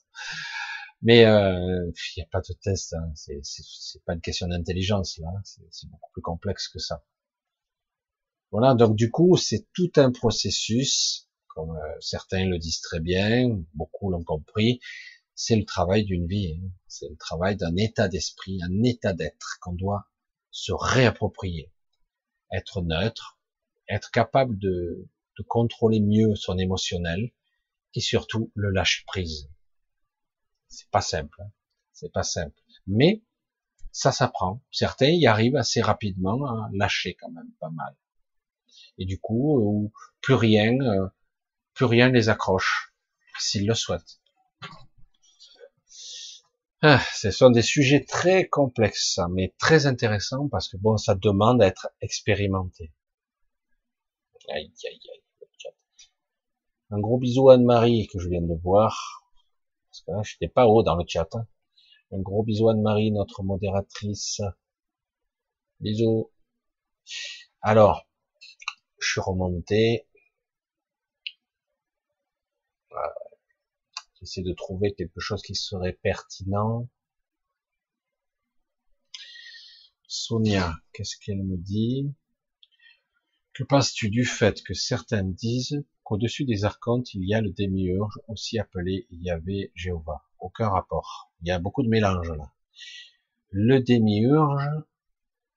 Mais 1.02 1.26
euh, 1.26 1.91
il 2.15 2.19
n'y 2.19 2.24
a 2.24 2.28
pas 2.32 2.41
de 2.41 2.53
test, 2.53 2.94
hein. 2.94 3.11
c'est 3.15 4.03
pas 4.06 4.14
une 4.14 4.22
question 4.22 4.48
d'intelligence 4.48 5.19
là, 5.19 5.30
c'est 5.44 5.90
beaucoup 5.90 6.11
plus 6.11 6.22
complexe 6.22 6.68
que 6.68 6.80
ça. 6.80 7.03
Voilà, 8.52 8.74
donc 8.74 8.95
du 8.95 9.11
coup, 9.11 9.38
c'est 9.38 9.68
tout 9.74 9.91
un 9.98 10.11
processus, 10.11 11.28
comme 11.49 11.72
euh, 11.72 11.98
certains 11.99 12.45
le 12.45 12.57
disent 12.57 12.82
très 12.82 12.99
bien, 12.99 13.61
beaucoup 13.74 14.10
l'ont 14.10 14.24
compris, 14.24 14.80
c'est 15.36 15.56
le 15.56 15.65
travail 15.65 16.03
d'une 16.03 16.26
vie, 16.28 16.57
hein. 16.57 16.69
c'est 16.88 17.10
le 17.10 17.18
travail 17.18 17.57
d'un 17.57 17.76
état 17.76 18.07
d'esprit, 18.07 18.60
un 18.64 18.84
état 18.84 19.14
d'être 19.14 19.60
qu'on 19.61 19.74
doit 19.74 20.07
se 20.49 20.72
réapproprier, 20.72 21.72
être 22.52 22.82
neutre, 22.82 23.38
être 23.88 24.11
capable 24.11 24.57
de, 24.57 25.07
contrôler 25.48 25.99
mieux 25.99 26.34
son 26.34 26.57
émotionnel 26.57 27.32
et 27.94 27.99
surtout 27.99 28.52
le 28.56 28.72
lâcher 28.72 29.03
prise. 29.06 29.48
C'est 30.69 30.89
pas 30.89 31.02
simple, 31.02 31.41
hein. 31.41 31.52
c'est 31.94 32.11
pas 32.11 32.23
simple, 32.23 32.60
mais 32.85 33.23
ça 33.91 34.11
s'apprend. 34.11 34.61
Certains 34.72 35.10
y 35.10 35.26
arrivent 35.26 35.56
assez 35.56 35.81
rapidement 35.81 36.45
à 36.45 36.69
lâcher 36.73 37.15
quand 37.15 37.31
même 37.31 37.52
pas 37.60 37.69
mal. 37.69 37.95
Et 38.98 39.06
du 39.06 39.19
coup, 39.19 39.85
euh, 39.85 39.91
plus 40.22 40.35
rien, 40.35 40.73
euh, 40.81 41.07
plus 41.73 41.85
rien 41.85 42.10
les 42.10 42.30
accroche 42.30 42.94
s'ils 43.39 43.68
le 43.68 43.73
souhaitent. 43.73 44.19
Ah, 46.81 47.02
ce 47.15 47.31
sont 47.31 47.49
des 47.49 47.64
sujets 47.64 48.06
très 48.06 48.48
complexes, 48.48 49.19
mais 49.31 49.56
très 49.57 49.88
intéressants 49.88 50.48
parce 50.48 50.69
que 50.69 50.77
bon, 50.77 50.98
ça 50.98 51.15
demande 51.15 51.61
à 51.64 51.68
être 51.68 51.89
expérimenté. 52.02 52.94
Aïe, 54.49 54.72
aïe, 54.85 54.99
aïe. 55.14 55.23
Un 56.89 56.99
gros 56.99 57.18
bisou 57.18 57.49
à 57.49 57.56
Anne-Marie 57.56 58.07
que 58.07 58.19
je 58.19 58.30
viens 58.30 58.41
de 58.41 58.53
voir. 58.61 59.27
Là, 60.07 60.22
j'étais 60.24 60.48
pas 60.48 60.68
haut 60.68 60.84
dans 60.84 60.95
le 60.95 61.06
chat. 61.07 61.28
Hein. 61.36 61.48
Un 62.11 62.19
gros 62.19 62.44
bisou 62.44 62.69
Anne-Marie, 62.69 63.11
notre 63.11 63.44
modératrice. 63.44 64.41
Bisous. 65.80 66.32
Alors, 67.61 68.07
je 68.99 69.11
suis 69.11 69.22
remonté. 69.22 70.07
J'essaie 74.19 74.41
de 74.41 74.53
trouver 74.53 74.94
quelque 74.95 75.19
chose 75.19 75.41
qui 75.41 75.53
serait 75.53 75.94
pertinent. 75.94 76.88
Sonia, 80.07 80.74
qu'est-ce 80.94 81.18
qu'elle 81.18 81.44
me 81.44 81.57
dit? 81.57 82.14
Que 83.53 83.64
penses-tu 83.64 84.10
du 84.10 84.26
fait 84.26 84.64
que 84.64 84.74
certains 84.74 85.24
disent 85.24 85.84
qu'au-dessus 86.07 86.45
des 86.45 86.63
archontes, 86.63 87.13
il 87.13 87.27
y 87.27 87.34
a 87.34 87.41
le 87.41 87.51
démiurge, 87.51 88.17
aussi 88.29 88.57
appelé 88.59 89.07
Yahvé 89.11 89.73
Jéhovah 89.75 90.23
Aucun 90.39 90.69
rapport. 90.69 91.34
Il 91.41 91.49
y 91.49 91.51
a 91.51 91.59
beaucoup 91.59 91.84
de 91.84 91.89
mélange 91.89 92.31
là. 92.31 92.53
Le 93.51 93.81
démiurge 93.81 94.69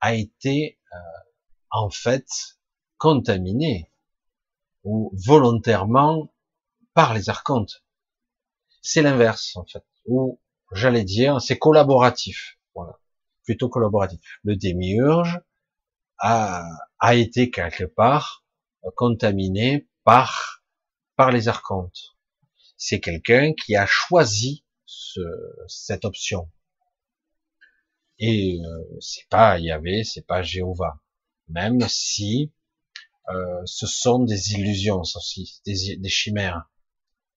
a 0.00 0.14
été 0.14 0.80
euh, 0.92 0.96
en 1.70 1.88
fait 1.88 2.26
contaminé 2.98 3.92
ou 4.82 5.12
volontairement 5.14 6.32
par 6.94 7.14
les 7.14 7.28
archontes 7.28 7.84
c'est 8.82 9.02
l'inverse 9.02 9.56
en 9.56 9.64
fait. 9.64 9.84
Ou 10.06 10.40
j'allais 10.72 11.04
dire, 11.04 11.40
c'est 11.40 11.58
collaboratif. 11.58 12.58
Voilà, 12.74 12.98
plutôt 13.44 13.68
collaboratif. 13.68 14.20
Le 14.42 14.56
démiurge 14.56 15.40
a, 16.18 16.66
a 16.98 17.14
été 17.14 17.50
quelque 17.50 17.84
part 17.84 18.44
contaminé 18.96 19.89
par 20.04 20.62
par 21.16 21.30
les 21.30 21.48
archontes. 21.48 22.16
C'est 22.76 23.00
quelqu'un 23.00 23.52
qui 23.52 23.76
a 23.76 23.86
choisi 23.86 24.64
ce, 24.86 25.20
cette 25.68 26.04
option. 26.04 26.50
Et 28.18 28.60
euh, 28.64 28.98
c'est 29.00 29.28
pas 29.28 29.58
Yahvé, 29.58 30.04
c'est 30.04 30.26
pas 30.26 30.42
Jéhovah. 30.42 31.00
Même 31.48 31.80
si 31.88 32.52
euh, 33.28 33.62
ce 33.66 33.86
sont 33.86 34.24
des 34.24 34.54
illusions, 34.54 35.00
aussi, 35.00 35.60
des, 35.66 35.96
des 35.96 36.08
chimères. 36.08 36.70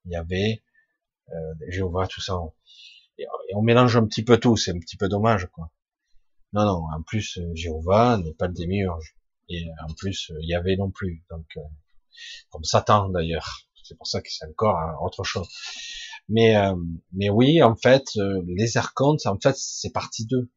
Yahvé, 0.05 0.63
euh, 1.29 1.53
Jéhovah, 1.67 2.07
tout 2.07 2.21
ça. 2.21 2.33
Et, 3.17 3.25
on 3.55 3.61
mélange 3.61 3.95
un 3.95 4.05
petit 4.05 4.23
peu 4.23 4.37
tout, 4.37 4.57
c'est 4.57 4.71
un 4.71 4.79
petit 4.79 4.97
peu 4.97 5.07
dommage, 5.07 5.47
quoi. 5.47 5.71
Non, 6.53 6.65
non, 6.65 6.85
en 6.93 7.01
plus, 7.01 7.37
euh, 7.37 7.51
Jéhovah 7.55 8.17
n'est 8.17 8.33
pas 8.33 8.47
le 8.47 8.53
démiurge. 8.53 9.15
Et 9.49 9.67
euh, 9.67 9.71
en 9.87 9.93
plus, 9.93 10.31
il 10.41 10.49
y 10.49 10.55
avait 10.55 10.75
non 10.75 10.91
plus. 10.91 11.23
Donc, 11.29 11.45
comme 12.49 12.63
Satan 12.63 13.09
d'ailleurs. 13.09 13.67
C'est 13.83 13.97
pour 13.97 14.07
ça 14.07 14.21
que 14.21 14.29
c'est 14.31 14.45
encore 14.45 14.77
autre 15.01 15.23
chose. 15.23 15.47
Mais, 16.29 16.55
mais 17.11 17.29
oui, 17.29 17.61
en 17.61 17.75
fait, 17.75 18.05
les 18.47 18.77
archontes, 18.77 19.25
en 19.25 19.37
fait, 19.37 19.55
c'est 19.57 19.91
partie 19.91 20.25
d'eux. 20.25 20.49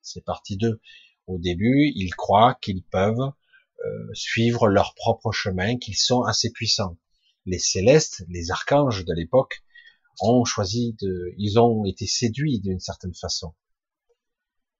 C'est 0.00 0.24
partie 0.24 0.56
d'eux. 0.56 0.80
Au 1.26 1.38
début, 1.38 1.92
ils 1.96 2.14
croient 2.14 2.56
qu'ils 2.62 2.84
peuvent 2.84 3.32
suivre 4.12 4.68
leur 4.68 4.94
propre 4.94 5.32
chemin, 5.32 5.76
qu'ils 5.76 5.96
sont 5.96 6.22
assez 6.22 6.52
puissants 6.52 6.96
les 7.48 7.58
célestes, 7.58 8.24
les 8.28 8.50
archanges 8.50 9.04
de 9.04 9.14
l'époque, 9.14 9.62
ont 10.20 10.44
choisi 10.44 10.96
de, 11.00 11.34
ils 11.38 11.58
ont 11.58 11.84
été 11.84 12.06
séduits 12.06 12.60
d'une 12.60 12.80
certaine 12.80 13.14
façon. 13.14 13.54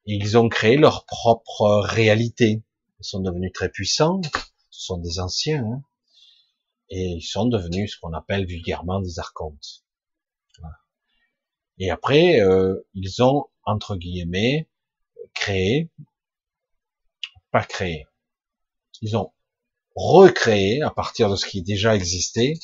Ils 0.05 0.37
ont 0.37 0.49
créé 0.49 0.77
leur 0.77 1.07
propre 1.07 1.83
réalité. 1.85 2.63
Ils 3.01 3.05
sont 3.05 3.21
devenus 3.21 3.53
très 3.53 3.71
puissants, 3.71 4.21
sont 4.79 4.99
des 4.99 5.19
anciens, 5.21 5.65
hein, 5.65 5.83
et 6.91 7.17
ils 7.17 7.23
sont 7.23 7.47
devenus 7.47 7.93
ce 7.93 8.01
qu'on 8.01 8.13
appelle 8.13 8.47
vulgairement 8.47 9.01
des 9.01 9.19
archontes. 9.19 9.85
Et 11.81 11.91
après, 11.91 12.41
euh, 12.41 12.87
ils 12.95 13.23
ont, 13.23 13.47
entre 13.65 13.97
guillemets, 13.97 14.69
créé, 15.35 15.91
pas 17.53 17.65
créé, 17.65 18.07
ils 19.01 19.17
ont 19.17 19.33
recréer 19.95 20.83
à 20.83 20.91
partir 20.91 21.31
de 21.31 21.37
ce 21.37 21.47
qui 21.47 21.63
déjà 21.63 21.95
existait 21.95 22.55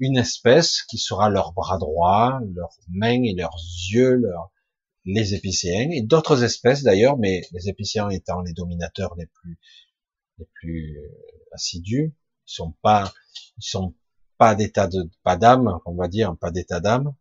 une 0.00 0.18
espèce 0.18 0.82
qui 0.82 0.98
sera 0.98 1.30
leur 1.30 1.52
bras 1.52 1.78
droit, 1.78 2.40
leurs 2.54 2.76
mains 2.88 3.22
et 3.22 3.34
leurs 3.34 3.56
yeux, 3.90 4.22
les 5.04 5.34
épicéens 5.34 5.90
et 5.90 6.02
d'autres 6.02 6.42
espèces 6.44 6.82
d'ailleurs, 6.82 7.16
mais 7.16 7.42
les 7.52 7.68
épicéens 7.68 8.10
étant 8.10 8.40
les 8.40 8.52
dominateurs 8.52 9.14
les 9.16 9.26
plus 9.26 9.58
les 10.38 10.48
plus 10.54 10.98
assidus, 11.52 12.14
ils 12.46 12.52
sont 12.52 12.72
pas 12.82 13.12
ils 13.58 13.64
sont 13.64 13.94
pas 14.38 14.54
d'état 14.54 14.86
de 14.86 15.10
pas 15.22 15.36
d'âme, 15.36 15.78
on 15.86 15.94
va 15.94 16.08
dire, 16.08 16.36
pas 16.36 16.50
d'état 16.50 16.80
d'âme. 16.80 17.14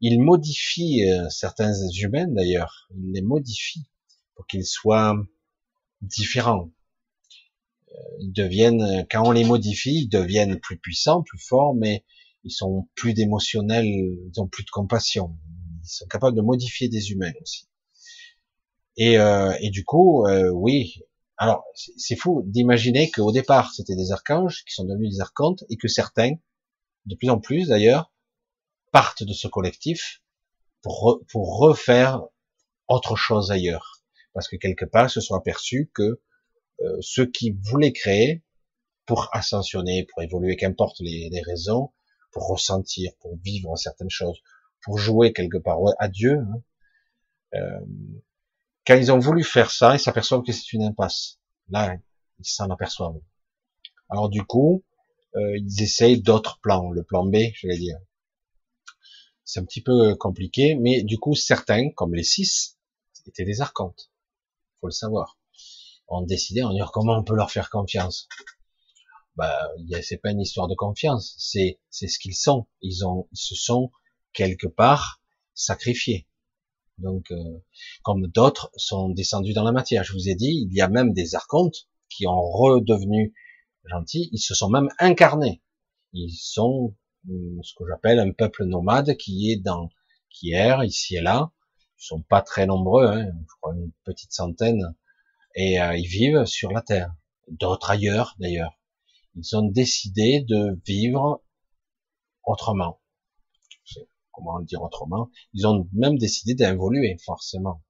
Ils 0.00 0.20
modifient 0.20 1.10
euh, 1.10 1.28
certains 1.28 1.72
humains 1.90 2.28
d'ailleurs, 2.28 2.88
ils 2.96 3.12
les 3.12 3.22
modifient 3.22 3.90
pour 4.34 4.46
qu'ils 4.46 4.66
soient 4.66 5.16
différents 6.00 6.70
ils 8.20 8.32
deviennent, 8.32 9.06
quand 9.10 9.26
on 9.26 9.32
les 9.32 9.44
modifie, 9.44 10.02
ils 10.02 10.08
deviennent 10.08 10.58
plus 10.60 10.78
puissants, 10.78 11.22
plus 11.22 11.38
forts, 11.38 11.74
mais 11.74 12.04
ils 12.44 12.50
sont 12.50 12.88
plus 12.94 13.14
d'émotionnel, 13.14 13.84
ils 13.86 14.40
ont 14.40 14.48
plus 14.48 14.64
de 14.64 14.70
compassion. 14.70 15.36
Ils 15.82 15.88
sont 15.88 16.06
capables 16.06 16.36
de 16.36 16.42
modifier 16.42 16.88
des 16.88 17.10
humains 17.10 17.32
aussi. 17.42 17.68
Et, 18.96 19.18
euh, 19.18 19.54
et 19.60 19.70
du 19.70 19.84
coup, 19.84 20.26
euh, 20.26 20.50
oui. 20.50 21.00
Alors, 21.42 21.64
c'est 21.74 22.16
fou 22.16 22.42
d'imaginer 22.44 23.10
qu'au 23.10 23.32
départ, 23.32 23.72
c'était 23.72 23.96
des 23.96 24.12
archanges 24.12 24.62
qui 24.66 24.74
sont 24.74 24.84
devenus 24.84 25.14
des 25.14 25.20
archontes 25.22 25.64
et 25.70 25.78
que 25.78 25.88
certains, 25.88 26.34
de 27.06 27.14
plus 27.14 27.30
en 27.30 27.40
plus 27.40 27.68
d'ailleurs, 27.68 28.12
partent 28.92 29.22
de 29.22 29.32
ce 29.32 29.48
collectif 29.48 30.20
pour, 30.82 31.22
pour 31.32 31.58
refaire 31.58 32.20
autre 32.88 33.16
chose 33.16 33.50
ailleurs. 33.50 34.02
Parce 34.34 34.48
que 34.48 34.56
quelque 34.56 34.84
part, 34.84 35.06
ils 35.06 35.10
se 35.10 35.22
sont 35.22 35.34
aperçus 35.34 35.90
que 35.94 36.20
euh, 36.82 36.98
ceux 37.00 37.24
qui 37.24 37.52
voulaient 37.52 37.94
créer 37.94 38.44
pour 39.06 39.30
ascensionner, 39.32 40.06
pour 40.12 40.22
évoluer, 40.22 40.56
qu'importe 40.56 41.00
les, 41.00 41.30
raisons, 41.46 41.90
pour 42.32 42.48
ressentir, 42.48 43.12
pour 43.18 43.38
vivre 43.38 43.74
certaines 43.78 44.10
choses, 44.10 44.42
pour 44.82 44.98
jouer 44.98 45.32
quelque 45.32 45.56
part 45.56 45.78
à 45.98 46.08
Dieu. 46.08 46.36
Hein. 46.38 46.62
Euh, 47.54 47.80
quand 48.86 48.96
ils 48.96 49.12
ont 49.12 49.18
voulu 49.18 49.44
faire 49.44 49.70
ça, 49.70 49.94
ils 49.94 50.00
s'aperçoivent 50.00 50.42
que 50.42 50.52
c'est 50.52 50.72
une 50.72 50.82
impasse. 50.82 51.38
Là, 51.68 51.96
ils 52.38 52.44
s'en 52.44 52.68
aperçoivent. 52.70 53.20
Alors 54.08 54.28
du 54.28 54.42
coup, 54.44 54.84
euh, 55.36 55.58
ils 55.58 55.82
essayent 55.82 56.20
d'autres 56.20 56.58
plans, 56.60 56.90
le 56.90 57.02
plan 57.02 57.24
B, 57.24 57.36
je 57.54 57.68
vais 57.68 57.78
dire. 57.78 57.98
C'est 59.44 59.60
un 59.60 59.64
petit 59.64 59.82
peu 59.82 60.14
compliqué, 60.16 60.76
mais 60.76 61.02
du 61.02 61.18
coup, 61.18 61.34
certains, 61.34 61.90
comme 61.90 62.14
les 62.14 62.24
six, 62.24 62.78
étaient 63.26 63.44
des 63.44 63.60
archontes. 63.60 64.10
Faut 64.80 64.86
le 64.86 64.92
savoir 64.92 65.36
ont 66.10 66.22
décidé, 66.22 66.62
on 66.62 66.72
dire 66.72 66.90
comment 66.92 67.16
on 67.16 67.24
peut 67.24 67.36
leur 67.36 67.50
faire 67.50 67.70
confiance? 67.70 68.28
bah, 69.36 69.70
c'est 70.02 70.18
pas 70.18 70.32
une 70.32 70.40
histoire 70.40 70.68
de 70.68 70.74
confiance, 70.74 71.34
c'est 71.38 71.80
c'est 71.88 72.08
ce 72.08 72.18
qu'ils 72.18 72.36
sont. 72.36 72.66
Ils 72.82 73.06
ont, 73.06 73.28
ils 73.32 73.38
se 73.38 73.54
sont 73.54 73.90
quelque 74.32 74.66
part 74.66 75.22
sacrifiés. 75.54 76.26
Donc, 77.00 77.30
euh, 77.30 77.62
comme 78.02 78.26
d'autres 78.26 78.70
sont 78.76 79.08
descendus 79.08 79.52
dans 79.52 79.64
la 79.64 79.72
matière. 79.72 80.04
Je 80.04 80.12
vous 80.12 80.28
ai 80.28 80.34
dit, 80.34 80.66
il 80.68 80.74
y 80.74 80.80
a 80.80 80.88
même 80.88 81.12
des 81.12 81.34
archontes 81.34 81.88
qui 82.08 82.26
ont 82.26 82.40
redevenu 82.40 83.34
gentils. 83.84 84.28
Ils 84.32 84.38
se 84.38 84.54
sont 84.54 84.70
même 84.70 84.88
incarnés. 84.98 85.62
Ils 86.12 86.36
sont 86.36 86.94
hum, 87.28 87.60
ce 87.62 87.74
que 87.76 87.84
j'appelle 87.88 88.18
un 88.18 88.32
peuple 88.32 88.64
nomade 88.64 89.16
qui 89.16 89.50
est 89.50 89.56
dans, 89.56 89.88
qui 90.30 90.52
erre 90.52 90.84
ici 90.84 91.16
et 91.16 91.20
là. 91.20 91.52
Ils 91.98 92.06
sont 92.06 92.22
pas 92.22 92.42
très 92.42 92.66
nombreux, 92.66 93.06
hein, 93.06 93.26
je 93.26 93.54
crois 93.60 93.74
une 93.74 93.92
petite 94.04 94.32
centaine, 94.32 94.94
et 95.54 95.80
euh, 95.80 95.96
ils 95.96 96.06
vivent 96.06 96.46
sur 96.46 96.72
la 96.72 96.80
terre. 96.80 97.14
D'autres 97.48 97.90
ailleurs, 97.90 98.36
d'ailleurs. 98.38 98.78
Ils 99.34 99.56
ont 99.56 99.66
décidé 99.66 100.40
de 100.40 100.80
vivre 100.86 101.42
autrement 102.44 102.99
comment 104.40 104.58
le 104.58 104.64
dire 104.64 104.82
autrement, 104.82 105.30
ils 105.54 105.66
ont 105.66 105.88
même 105.92 106.18
décidé 106.18 106.54
d'involuer, 106.54 107.16
forcément. 107.24 107.82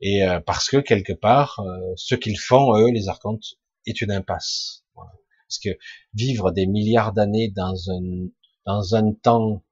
Et 0.00 0.24
euh, 0.24 0.40
parce 0.40 0.68
que 0.68 0.78
quelque 0.78 1.12
part, 1.12 1.60
euh, 1.60 1.92
ce 1.96 2.14
qu'ils 2.14 2.38
font, 2.38 2.76
eux, 2.76 2.90
les 2.90 3.08
archontes, 3.08 3.58
est 3.86 4.00
une 4.00 4.10
impasse. 4.10 4.84
Parce 4.94 5.58
que 5.62 5.78
vivre 6.14 6.50
des 6.50 6.66
milliards 6.66 7.12
d'années 7.12 7.50
dans 7.50 7.90
un, 7.90 8.28
dans 8.64 8.94
un 8.94 9.12
temps, 9.12 9.62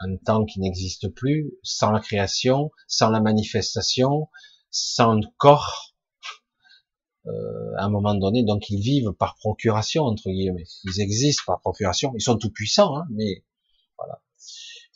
un 0.00 0.16
temps 0.16 0.44
qui 0.44 0.60
n'existe 0.60 1.08
plus, 1.08 1.54
sans 1.62 1.90
la 1.90 2.00
création, 2.00 2.70
sans 2.86 3.10
la 3.10 3.20
manifestation, 3.20 4.28
sans 4.70 5.14
le 5.14 5.26
corps, 5.38 5.94
euh, 7.26 7.74
à 7.78 7.84
un 7.84 7.88
moment 7.88 8.14
donné, 8.14 8.42
donc 8.44 8.68
ils 8.68 8.80
vivent 8.80 9.12
par 9.12 9.36
procuration, 9.36 10.04
entre 10.04 10.30
guillemets. 10.30 10.66
Ils 10.84 11.00
existent 11.00 11.44
par 11.46 11.60
procuration, 11.60 12.12
ils 12.16 12.20
sont 12.20 12.36
tout 12.36 12.50
puissants, 12.50 12.96
hein, 12.96 13.06
mais. 13.10 13.44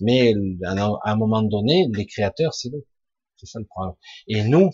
Mais 0.00 0.32
à 0.64 1.10
un 1.10 1.16
moment 1.16 1.42
donné, 1.42 1.88
les 1.92 2.06
créateurs, 2.06 2.54
c'est 2.54 2.70
eux. 2.70 2.86
C'est 3.36 3.46
ça 3.46 3.58
le 3.58 3.66
problème. 3.66 3.94
Et 4.26 4.42
nous, 4.44 4.70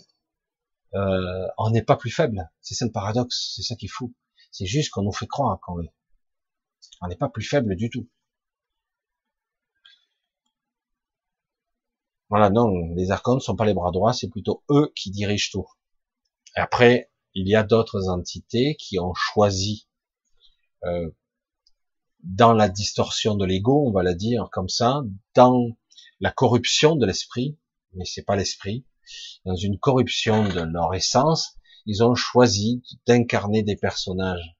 euh, 0.95 1.47
on 1.57 1.69
n'est 1.71 1.83
pas 1.83 1.97
plus 1.97 2.11
faible. 2.11 2.49
C'est 2.61 2.75
ça 2.75 2.85
le 2.85 2.91
paradoxe. 2.91 3.53
C'est 3.55 3.63
ça 3.63 3.75
qui 3.75 3.85
est 3.85 3.89
fou. 3.89 4.13
C'est 4.51 4.65
juste 4.65 4.91
qu'on 4.91 5.03
nous 5.03 5.11
fait 5.11 5.27
croire 5.27 5.59
qu'on 5.61 5.77
l'est. 5.77 5.93
On 7.01 7.07
n'est 7.07 7.15
pas 7.15 7.29
plus 7.29 7.43
faible 7.43 7.75
du 7.75 7.89
tout. 7.89 8.07
Voilà, 12.29 12.49
non, 12.49 12.93
les 12.95 13.11
archons 13.11 13.35
ne 13.35 13.39
sont 13.39 13.55
pas 13.55 13.65
les 13.65 13.73
bras 13.73 13.91
droits, 13.91 14.11
c'est 14.11 14.29
plutôt 14.29 14.63
eux 14.69 14.91
qui 14.95 15.11
dirigent 15.11 15.49
tout. 15.51 15.67
Et 16.57 16.59
après, 16.59 17.11
il 17.33 17.47
y 17.47 17.55
a 17.55 17.63
d'autres 17.63 18.09
entités 18.09 18.75
qui 18.77 18.99
ont 18.99 19.13
choisi 19.13 19.87
euh, 20.85 21.11
dans 22.25 22.53
la 22.53 22.69
distorsion 22.69 23.35
de 23.35 23.45
l'ego, 23.45 23.87
on 23.87 23.91
va 23.91 24.01
la 24.01 24.15
dire 24.15 24.49
comme 24.51 24.69
ça, 24.69 25.03
dans 25.35 25.77
la 26.19 26.31
corruption 26.31 26.95
de 26.95 27.05
l'esprit, 27.05 27.57
mais 27.93 28.05
c'est 28.05 28.23
pas 28.23 28.35
l'esprit, 28.35 28.85
dans 29.45 29.55
une 29.55 29.77
corruption 29.77 30.47
de 30.49 30.61
leur 30.61 30.93
essence, 30.95 31.55
ils 31.85 32.03
ont 32.03 32.15
choisi 32.15 32.81
d'incarner 33.05 33.61
des 33.61 33.75
personnages 33.75 34.57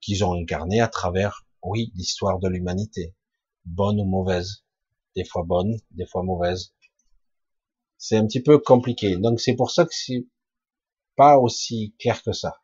qu'ils 0.00 0.24
ont 0.24 0.32
incarnés 0.32 0.80
à 0.80 0.88
travers, 0.88 1.46
oui, 1.62 1.92
l'histoire 1.94 2.38
de 2.38 2.48
l'humanité, 2.48 3.14
bonne 3.66 4.00
ou 4.00 4.06
mauvaise, 4.06 4.64
des 5.14 5.24
fois 5.24 5.44
bonne, 5.44 5.78
des 5.90 6.06
fois 6.06 6.22
mauvaise. 6.22 6.72
C'est 7.98 8.16
un 8.16 8.26
petit 8.26 8.42
peu 8.42 8.58
compliqué. 8.58 9.18
Donc 9.18 9.40
c'est 9.40 9.54
pour 9.54 9.70
ça 9.70 9.84
que 9.84 9.94
c'est 9.94 10.26
pas 11.14 11.36
aussi 11.38 11.94
clair 11.98 12.22
que 12.22 12.32
ça. 12.32 12.56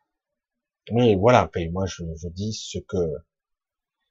Mais 0.91 1.15
voilà, 1.15 1.51
moi 1.71 1.85
je, 1.85 2.03
je 2.15 2.29
dis 2.29 2.53
ce 2.53 2.79
que 2.79 2.97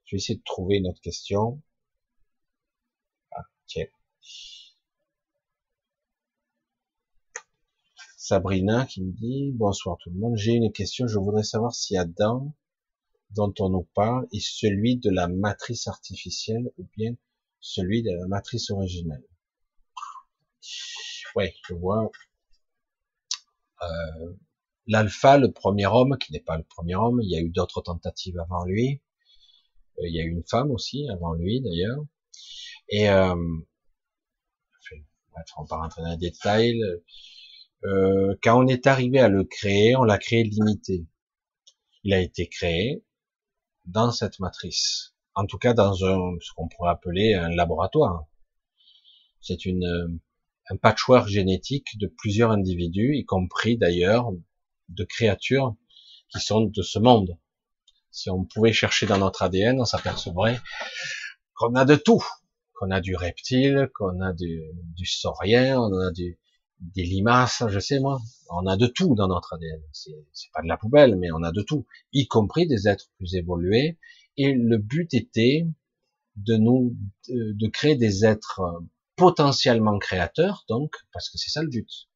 je 0.06 0.14
vais 0.14 0.18
essayer 0.18 0.38
de 0.38 0.44
trouver 0.44 0.76
une 0.76 0.88
autre 0.88 1.00
question. 1.00 1.60
Ah, 3.32 3.44
tiens. 3.66 3.86
Sabrina 8.16 8.86
qui 8.86 9.02
me 9.02 9.12
dit 9.12 9.52
bonsoir 9.52 9.98
tout 9.98 10.10
le 10.10 10.18
monde. 10.18 10.36
J'ai 10.36 10.52
une 10.52 10.72
question. 10.72 11.06
Je 11.06 11.18
voudrais 11.18 11.42
savoir 11.42 11.74
si 11.74 11.96
Adam, 11.96 12.54
dont 13.30 13.52
on 13.58 13.68
nous 13.68 13.86
parle, 13.94 14.26
est 14.32 14.40
celui 14.40 14.96
de 14.96 15.10
la 15.10 15.28
matrice 15.28 15.88
artificielle 15.88 16.70
ou 16.78 16.86
bien 16.96 17.16
celui 17.60 18.02
de 18.02 18.10
la 18.12 18.26
matrice 18.28 18.70
originelle. 18.70 19.24
Ouais, 21.34 21.54
je 21.68 21.74
vois. 21.74 22.10
Euh, 23.82 24.34
L'alpha, 24.88 25.36
le 25.36 25.50
premier 25.50 25.86
homme, 25.86 26.16
qui 26.18 26.32
n'est 26.32 26.40
pas 26.40 26.56
le 26.56 26.62
premier 26.62 26.94
homme, 26.94 27.20
il 27.20 27.28
y 27.28 27.36
a 27.36 27.40
eu 27.40 27.50
d'autres 27.50 27.80
tentatives 27.80 28.38
avant 28.38 28.64
lui. 28.64 29.00
Euh, 29.98 30.09
il 30.09 30.14
y 30.14 30.20
a 30.20 30.24
eu 30.24 30.31
une 30.31 30.44
femme 30.44 30.70
aussi 30.70 31.09
avant 31.10 31.35
lui 31.35 31.60
d'ailleurs. 31.60 32.05
Et 32.89 33.10
euh, 33.10 33.35
on 35.59 35.64
rentrer 35.64 36.02
dans 36.02 36.10
les 36.10 36.16
détails. 36.16 36.81
Euh, 37.85 38.35
quand 38.43 38.62
on 38.62 38.66
est 38.66 38.86
arrivé 38.86 39.18
à 39.20 39.28
le 39.28 39.44
créer, 39.44 39.97
on 39.97 40.05
l'a 40.05 40.18
créé 40.18 40.44
limité. 40.44 41.06
Il 42.05 42.14
a 42.14 42.20
été 42.20 42.48
créé 42.48 43.05
dans 43.86 44.12
cette 44.12 44.40
matrice, 44.40 45.14
en 45.35 45.47
tout 45.47 45.59
cas 45.59 45.74
dans 45.74 46.05
un, 46.05 46.36
ce 46.40 46.52
qu'on 46.55 46.68
pourrait 46.68 46.90
appeler 46.90 47.35
un 47.35 47.51
laboratoire. 47.51 48.27
C'est 49.40 49.64
une 49.66 50.20
un 50.68 50.77
patchwork 50.77 51.28
génétique 51.28 51.97
de 51.98 52.09
plusieurs 52.09 52.51
individus, 52.51 53.16
y 53.16 53.24
compris 53.24 53.77
d'ailleurs 53.77 54.32
de 54.89 55.05
créatures 55.05 55.77
qui 56.28 56.40
sont 56.40 56.62
de 56.62 56.82
ce 56.82 56.98
monde. 56.98 57.39
Si 58.16 58.30
on 58.30 58.44
pouvait 58.44 58.72
chercher 58.72 59.05
dans 59.05 59.18
notre 59.18 59.43
ADN, 59.43 59.78
on 59.78 59.84
s'apercevrait 59.84 60.59
qu'on 61.55 61.74
a 61.74 61.84
de 61.84 61.97
tout, 61.97 62.24
qu'on 62.72 62.90
a 62.90 63.02
du 63.02 63.14
reptile, 63.14 63.90
qu'on 63.94 64.22
a 64.22 64.32
du, 64.32 64.62
du 64.97 65.05
saurien, 65.05 65.78
on 65.78 65.93
a 66.01 66.10
du, 66.12 66.38
des 66.80 67.02
limaces, 67.02 67.62
je 67.68 67.78
sais 67.78 68.01
moi, 68.01 68.18
on 68.48 68.66
a 68.66 68.78
de 68.78 68.86
tout 68.86 69.14
dans 69.14 69.28
notre 69.28 69.52
ADN. 69.52 69.82
C'est 69.93 70.51
pas 70.55 70.62
de 70.62 70.66
la 70.66 70.78
poubelle, 70.78 71.16
mais 71.16 71.30
on 71.30 71.43
a 71.43 71.52
de 71.52 71.60
tout, 71.60 71.86
y 72.14 72.26
compris 72.26 72.66
des 72.66 72.88
êtres 72.88 73.10
plus 73.18 73.34
évolués. 73.34 73.98
Et 74.38 74.55
le 74.55 74.78
but 74.78 75.12
était 75.12 75.66
de 76.36 76.56
nous, 76.56 76.97
de, 77.28 77.68
créer 77.68 77.97
des 77.97 78.24
êtres 78.24 78.62
potentiellement 79.16 79.98
créateurs, 79.98 80.64
donc, 80.70 80.94
parce 81.12 81.28
que 81.28 81.36
c'est 81.36 81.51
ça 81.51 81.62
le 81.62 81.68
but. 81.68 82.09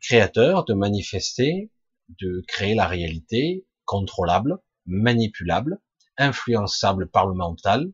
Créateurs, 0.00 0.64
de 0.64 0.74
manifester, 0.74 1.72
de 2.20 2.44
créer 2.46 2.76
la 2.76 2.86
réalité 2.86 3.66
contrôlable, 3.84 4.58
manipulables, 4.86 5.78
influençables 6.16 7.08
par 7.08 7.26
le 7.26 7.34
mental. 7.34 7.92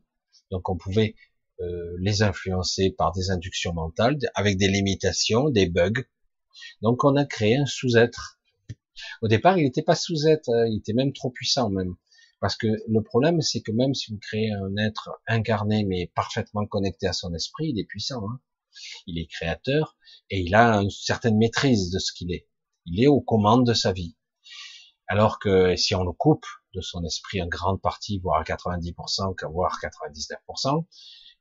Donc 0.51 0.69
on 0.69 0.77
pouvait 0.77 1.15
euh, 1.61 1.95
les 1.99 2.23
influencer 2.23 2.91
par 2.91 3.11
des 3.11 3.29
inductions 3.29 3.73
mentales, 3.73 4.17
avec 4.35 4.57
des 4.57 4.67
limitations, 4.67 5.49
des 5.49 5.67
bugs. 5.67 6.03
Donc 6.81 7.03
on 7.03 7.15
a 7.15 7.25
créé 7.25 7.57
un 7.57 7.65
sous-être. 7.65 8.39
Au 9.21 9.27
départ, 9.27 9.57
il 9.57 9.63
n'était 9.63 9.83
pas 9.83 9.95
sous-être, 9.95 10.49
hein, 10.49 10.65
il 10.67 10.77
était 10.79 10.93
même 10.93 11.13
trop 11.13 11.29
puissant 11.29 11.69
même. 11.69 11.95
Parce 12.39 12.55
que 12.55 12.67
le 12.87 13.03
problème, 13.03 13.41
c'est 13.41 13.61
que 13.61 13.71
même 13.71 13.93
si 13.93 14.11
vous 14.11 14.17
créez 14.17 14.51
un 14.51 14.75
être 14.77 15.11
incarné 15.27 15.83
mais 15.83 16.11
parfaitement 16.15 16.65
connecté 16.65 17.07
à 17.07 17.13
son 17.13 17.33
esprit, 17.35 17.69
il 17.69 17.79
est 17.79 17.85
puissant. 17.85 18.27
Hein. 18.27 18.39
il 19.05 19.19
est 19.19 19.27
créateur 19.27 19.95
et 20.29 20.39
il 20.39 20.55
a 20.55 20.81
une 20.81 20.89
certaine 20.89 21.37
maîtrise 21.37 21.91
de 21.91 21.99
ce 21.99 22.11
qu'il 22.11 22.31
est. 22.31 22.47
Il 22.85 23.03
est 23.03 23.07
aux 23.07 23.21
commandes 23.21 23.67
de 23.67 23.73
sa 23.73 23.91
vie. 23.91 24.15
Alors 25.07 25.37
que 25.39 25.75
si 25.75 25.93
on 25.93 26.03
le 26.03 26.13
coupe, 26.13 26.45
de 26.73 26.81
son 26.81 27.03
esprit 27.03 27.41
en 27.41 27.47
grande 27.47 27.81
partie, 27.81 28.19
voire 28.19 28.41
à 28.41 28.43
90%, 28.43 29.51
voire 29.51 29.77
99%. 29.81 30.85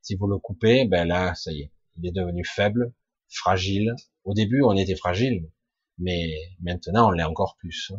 Si 0.02 0.14
vous 0.16 0.26
le 0.26 0.38
coupez, 0.38 0.86
ben 0.86 1.06
là, 1.06 1.34
ça 1.34 1.52
y 1.52 1.62
est, 1.62 1.72
il 1.96 2.06
est 2.06 2.12
devenu 2.12 2.44
faible, 2.44 2.92
fragile. 3.28 3.94
Au 4.24 4.34
début, 4.34 4.62
on 4.62 4.76
était 4.76 4.96
fragile, 4.96 5.50
mais 5.98 6.34
maintenant, 6.60 7.08
on 7.08 7.10
l'est 7.10 7.24
encore 7.24 7.56
plus. 7.56 7.92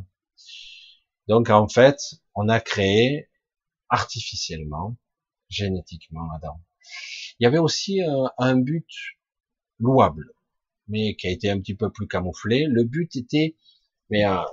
Donc, 1.28 1.50
en 1.50 1.68
fait, 1.68 1.98
on 2.36 2.50
a 2.50 2.60
créé 2.60 3.30
artificiellement, 3.90 4.96
génétiquement 5.50 6.30
Adam. 6.36 6.60
Il 7.40 7.44
y 7.44 7.48
avait 7.48 7.60
aussi 7.60 8.02
un, 8.38 8.56
but 8.56 8.90
louable, 9.80 10.32
mais 10.88 11.16
qui 11.16 11.28
a 11.28 11.32
été 11.32 11.50
un 11.50 11.60
petit 11.60 11.76
peu 11.76 11.92
plus 11.92 12.08
camouflé. 12.08 12.66
Le 12.66 12.84
but 12.84 13.16
était, 13.16 13.56
mais 14.10 14.26
euh, 14.26 14.44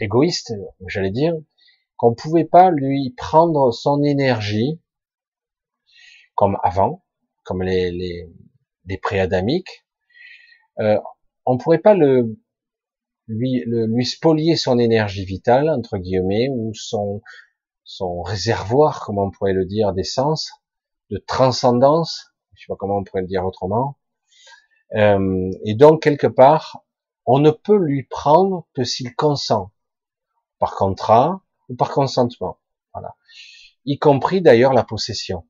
égoïste, 0.00 0.52
j'allais 0.88 1.10
dire, 1.10 1.34
qu'on 2.02 2.14
pouvait 2.16 2.44
pas 2.44 2.72
lui 2.72 3.14
prendre 3.16 3.70
son 3.70 4.02
énergie 4.02 4.80
comme 6.34 6.58
avant, 6.64 7.04
comme 7.44 7.62
les, 7.62 7.92
les, 7.92 8.28
les 8.86 8.98
préadamiques. 8.98 9.86
Euh, 10.80 10.98
on 11.46 11.58
pourrait 11.58 11.78
pas 11.78 11.94
lui, 13.28 14.04
spolier 14.04 14.56
son 14.56 14.80
énergie 14.80 15.24
vitale 15.24 15.70
entre 15.70 15.96
guillemets 15.96 16.48
ou 16.50 16.72
son 16.74 17.22
son 17.84 18.22
réservoir, 18.22 19.04
comme 19.04 19.18
on 19.18 19.30
pourrait 19.30 19.52
le 19.52 19.64
dire, 19.64 19.92
d'essence, 19.92 20.50
de 21.10 21.18
transcendance, 21.18 22.32
je 22.54 22.62
sais 22.62 22.66
pas 22.66 22.76
comment 22.76 22.96
on 22.96 23.04
pourrait 23.04 23.22
le 23.22 23.28
dire 23.28 23.46
autrement. 23.46 23.96
Euh, 24.96 25.52
et 25.64 25.76
donc 25.76 26.02
quelque 26.02 26.26
part, 26.26 26.84
on 27.26 27.38
ne 27.38 27.52
peut 27.52 27.78
lui 27.78 28.02
prendre 28.02 28.66
que 28.74 28.82
s'il 28.82 29.14
consent 29.14 29.70
par 30.58 30.74
contrat 30.74 31.42
ou 31.68 31.76
par 31.76 31.90
consentement. 31.90 32.58
Voilà. 32.92 33.16
Y 33.84 33.98
compris 33.98 34.42
d'ailleurs 34.42 34.72
la 34.72 34.84
possession. 34.84 35.46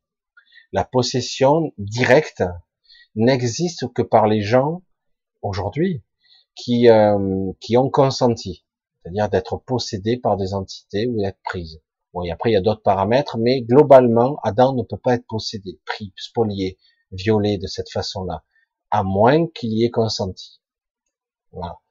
La 0.72 0.84
possession 0.84 1.72
directe 1.78 2.42
n'existe 3.14 3.92
que 3.92 4.02
par 4.02 4.26
les 4.26 4.40
gens 4.42 4.82
aujourd'hui 5.42 6.02
qui 6.54 6.88
euh, 6.88 7.52
qui 7.60 7.76
ont 7.76 7.90
consenti, 7.90 8.64
c'est-à-dire 9.02 9.28
d'être 9.28 9.58
possédés 9.58 10.16
par 10.16 10.36
des 10.36 10.54
entités 10.54 11.06
ou 11.06 11.20
d'être 11.20 11.40
prises. 11.44 11.82
Bon, 12.14 12.22
et 12.22 12.30
après 12.30 12.50
il 12.50 12.54
y 12.54 12.56
a 12.56 12.60
d'autres 12.60 12.82
paramètres, 12.82 13.38
mais 13.38 13.62
globalement, 13.62 14.38
Adam 14.42 14.74
ne 14.74 14.82
peut 14.82 14.98
pas 14.98 15.14
être 15.14 15.26
possédé, 15.26 15.80
pris, 15.84 16.12
spolié, 16.16 16.78
violé 17.10 17.58
de 17.58 17.66
cette 17.66 17.90
façon-là, 17.90 18.44
à 18.90 19.02
moins 19.02 19.46
qu'il 19.48 19.72
y 19.72 19.84
ait 19.84 19.90
consenti. 19.90 20.60
Voilà. 21.52 21.81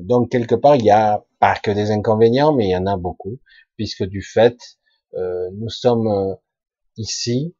Donc 0.00 0.30
quelque 0.30 0.54
part, 0.54 0.76
il 0.76 0.84
y 0.84 0.90
a 0.90 1.24
pas 1.38 1.56
que 1.56 1.70
des 1.70 1.90
inconvénients, 1.90 2.54
mais 2.54 2.66
il 2.66 2.70
y 2.70 2.76
en 2.76 2.86
a 2.86 2.96
beaucoup, 2.96 3.38
puisque 3.76 4.04
du 4.04 4.22
fait, 4.22 4.58
euh, 5.14 5.50
nous 5.54 5.70
sommes 5.70 6.06
euh, 6.06 6.34
ici 6.96 7.54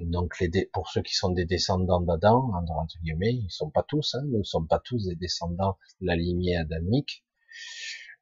donc 0.00 0.38
les 0.40 0.50
pour 0.72 0.88
ceux 0.88 1.02
qui 1.02 1.14
sont 1.14 1.30
des 1.30 1.46
descendants 1.46 2.00
d'Adam, 2.00 2.50
entre 2.54 2.98
guillemets, 3.02 3.34
ils 3.34 3.50
sont 3.50 3.70
pas 3.70 3.82
tous, 3.82 4.14
hein, 4.14 4.22
nous 4.26 4.38
ne 4.38 4.44
sommes 4.44 4.68
pas 4.68 4.78
tous 4.78 5.06
des 5.06 5.16
descendants 5.16 5.78
de 6.00 6.06
la 6.06 6.16
lignée 6.16 6.56
adamique. 6.56 7.24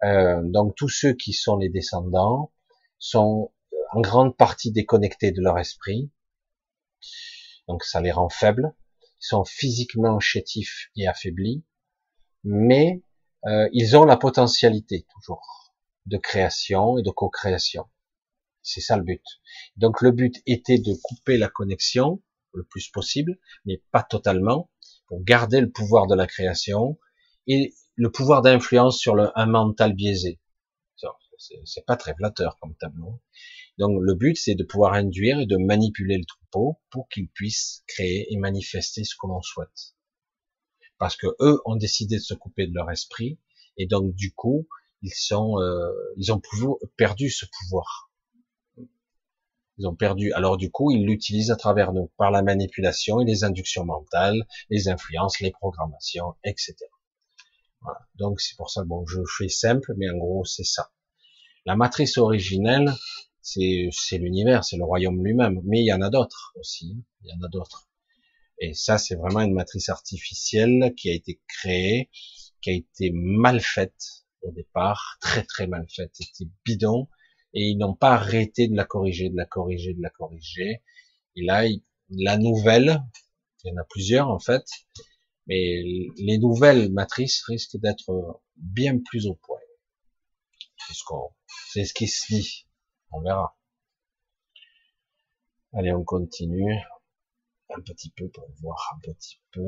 Euh, 0.04 0.40
donc 0.44 0.74
tous 0.76 0.88
ceux 0.88 1.14
qui 1.14 1.32
sont 1.32 1.56
les 1.56 1.68
descendants 1.68 2.52
sont 2.98 3.52
euh, 3.72 3.76
en 3.92 4.00
grande 4.00 4.36
partie 4.36 4.70
déconnectés 4.70 5.32
de 5.32 5.40
leur 5.40 5.58
esprit, 5.58 6.10
donc 7.68 7.84
ça 7.84 8.00
les 8.00 8.12
rend 8.12 8.28
faibles. 8.28 8.74
Ils 9.02 9.26
sont 9.26 9.44
physiquement 9.44 10.20
chétifs 10.20 10.90
et 10.96 11.08
affaiblis, 11.08 11.64
mais 12.44 13.02
euh, 13.46 13.68
ils 13.72 13.96
ont 13.96 14.04
la 14.04 14.16
potentialité 14.16 15.06
toujours 15.12 15.74
de 16.06 16.16
création 16.18 16.98
et 16.98 17.02
de 17.02 17.10
co-création. 17.10 17.88
C'est 18.62 18.80
ça 18.80 18.96
le 18.96 19.02
but. 19.02 19.24
Donc 19.76 20.00
le 20.00 20.10
but 20.10 20.42
était 20.46 20.78
de 20.78 20.94
couper 21.02 21.36
la 21.36 21.48
connexion 21.48 22.22
le 22.52 22.64
plus 22.64 22.88
possible, 22.88 23.38
mais 23.64 23.82
pas 23.90 24.02
totalement, 24.02 24.70
pour 25.06 25.22
garder 25.22 25.60
le 25.60 25.70
pouvoir 25.70 26.06
de 26.06 26.14
la 26.14 26.26
création 26.26 26.98
et 27.46 27.74
le 27.96 28.10
pouvoir 28.10 28.42
d'influence 28.42 28.98
sur 28.98 29.14
le, 29.14 29.30
un 29.38 29.46
mental 29.46 29.94
biaisé. 29.94 30.40
C'est 31.64 31.84
pas 31.84 31.96
très 31.96 32.14
flatteur 32.14 32.58
comme 32.60 32.76
tableau. 32.76 33.20
Donc 33.76 33.98
le 34.00 34.14
but 34.14 34.36
c'est 34.36 34.54
de 34.54 34.64
pouvoir 34.64 34.94
induire 34.94 35.40
et 35.40 35.46
de 35.46 35.56
manipuler 35.56 36.16
le 36.16 36.24
troupeau 36.24 36.80
pour 36.90 37.08
qu'il 37.08 37.28
puisse 37.28 37.82
créer 37.86 38.32
et 38.32 38.36
manifester 38.36 39.04
ce 39.04 39.14
que 39.20 39.26
l'on 39.26 39.42
souhaite. 39.42 39.93
Parce 41.04 41.16
que 41.16 41.26
eux 41.40 41.60
ont 41.66 41.76
décidé 41.76 42.16
de 42.16 42.22
se 42.22 42.32
couper 42.32 42.66
de 42.66 42.72
leur 42.74 42.90
esprit 42.90 43.38
et 43.76 43.84
donc 43.86 44.14
du 44.14 44.32
coup 44.32 44.66
ils 45.02 45.12
sont 45.12 45.60
euh, 45.60 45.92
ils 46.16 46.32
ont 46.32 46.40
perdu 46.96 47.28
ce 47.28 47.44
pouvoir. 47.44 48.10
Ils 49.76 49.86
ont 49.86 49.94
perdu. 49.94 50.32
Alors 50.32 50.56
du 50.56 50.70
coup, 50.70 50.92
ils 50.92 51.04
l'utilisent 51.04 51.50
à 51.50 51.56
travers 51.56 51.92
nous, 51.92 52.10
par 52.16 52.30
la 52.30 52.40
manipulation 52.40 53.20
et 53.20 53.26
les 53.26 53.44
inductions 53.44 53.84
mentales, 53.84 54.46
les 54.70 54.88
influences, 54.88 55.40
les 55.40 55.50
programmations, 55.50 56.36
etc. 56.42 56.74
Voilà. 57.82 57.98
Donc 58.14 58.40
c'est 58.40 58.56
pour 58.56 58.70
ça, 58.70 58.82
bon, 58.82 59.04
je 59.04 59.20
fais 59.36 59.50
simple, 59.50 59.92
mais 59.98 60.08
en 60.08 60.16
gros, 60.16 60.46
c'est 60.46 60.64
ça. 60.64 60.90
La 61.66 61.76
matrice 61.76 62.16
originelle, 62.16 62.90
c'est 63.42 63.90
l'univers, 64.12 64.64
c'est 64.64 64.78
le 64.78 64.84
royaume 64.84 65.22
lui-même. 65.22 65.60
Mais 65.64 65.80
il 65.80 65.86
y 65.86 65.92
en 65.92 66.00
a 66.00 66.08
d'autres 66.08 66.54
aussi. 66.58 66.94
Hein. 66.96 67.02
Il 67.24 67.28
y 67.28 67.32
en 67.34 67.44
a 67.44 67.48
d'autres. 67.50 67.90
Et 68.58 68.74
ça, 68.74 68.98
c'est 68.98 69.16
vraiment 69.16 69.40
une 69.40 69.54
matrice 69.54 69.88
artificielle 69.88 70.94
qui 70.96 71.10
a 71.10 71.14
été 71.14 71.40
créée, 71.48 72.10
qui 72.60 72.70
a 72.70 72.72
été 72.72 73.10
mal 73.12 73.60
faite 73.60 74.24
au 74.42 74.52
départ, 74.52 75.16
très 75.20 75.44
très 75.44 75.66
mal 75.66 75.86
faite. 75.88 76.10
C'était 76.14 76.50
bidon 76.64 77.08
et 77.52 77.62
ils 77.68 77.76
n'ont 77.76 77.94
pas 77.94 78.14
arrêté 78.14 78.68
de 78.68 78.76
la 78.76 78.84
corriger, 78.84 79.30
de 79.30 79.36
la 79.36 79.46
corriger, 79.46 79.94
de 79.94 80.02
la 80.02 80.10
corriger. 80.10 80.82
Et 81.36 81.44
là, 81.44 81.64
la 82.10 82.36
nouvelle, 82.38 83.02
il 83.64 83.70
y 83.70 83.72
en 83.72 83.80
a 83.80 83.84
plusieurs 83.84 84.28
en 84.30 84.38
fait, 84.38 84.64
mais 85.46 85.82
les 86.16 86.38
nouvelles 86.38 86.92
matrices 86.92 87.42
risquent 87.44 87.78
d'être 87.78 88.42
bien 88.56 88.98
plus 88.98 89.26
au 89.26 89.34
point. 89.34 89.58
C'est 91.68 91.84
ce 91.84 91.94
qui 91.94 92.06
se 92.06 92.32
dit. 92.32 92.66
On 93.10 93.20
verra. 93.20 93.56
Allez, 95.72 95.92
on 95.92 96.04
continue 96.04 96.76
un 97.76 97.80
petit 97.82 98.10
peu 98.10 98.28
pour 98.28 98.48
voir 98.60 98.94
un 98.96 99.00
petit 99.00 99.40
peu. 99.52 99.62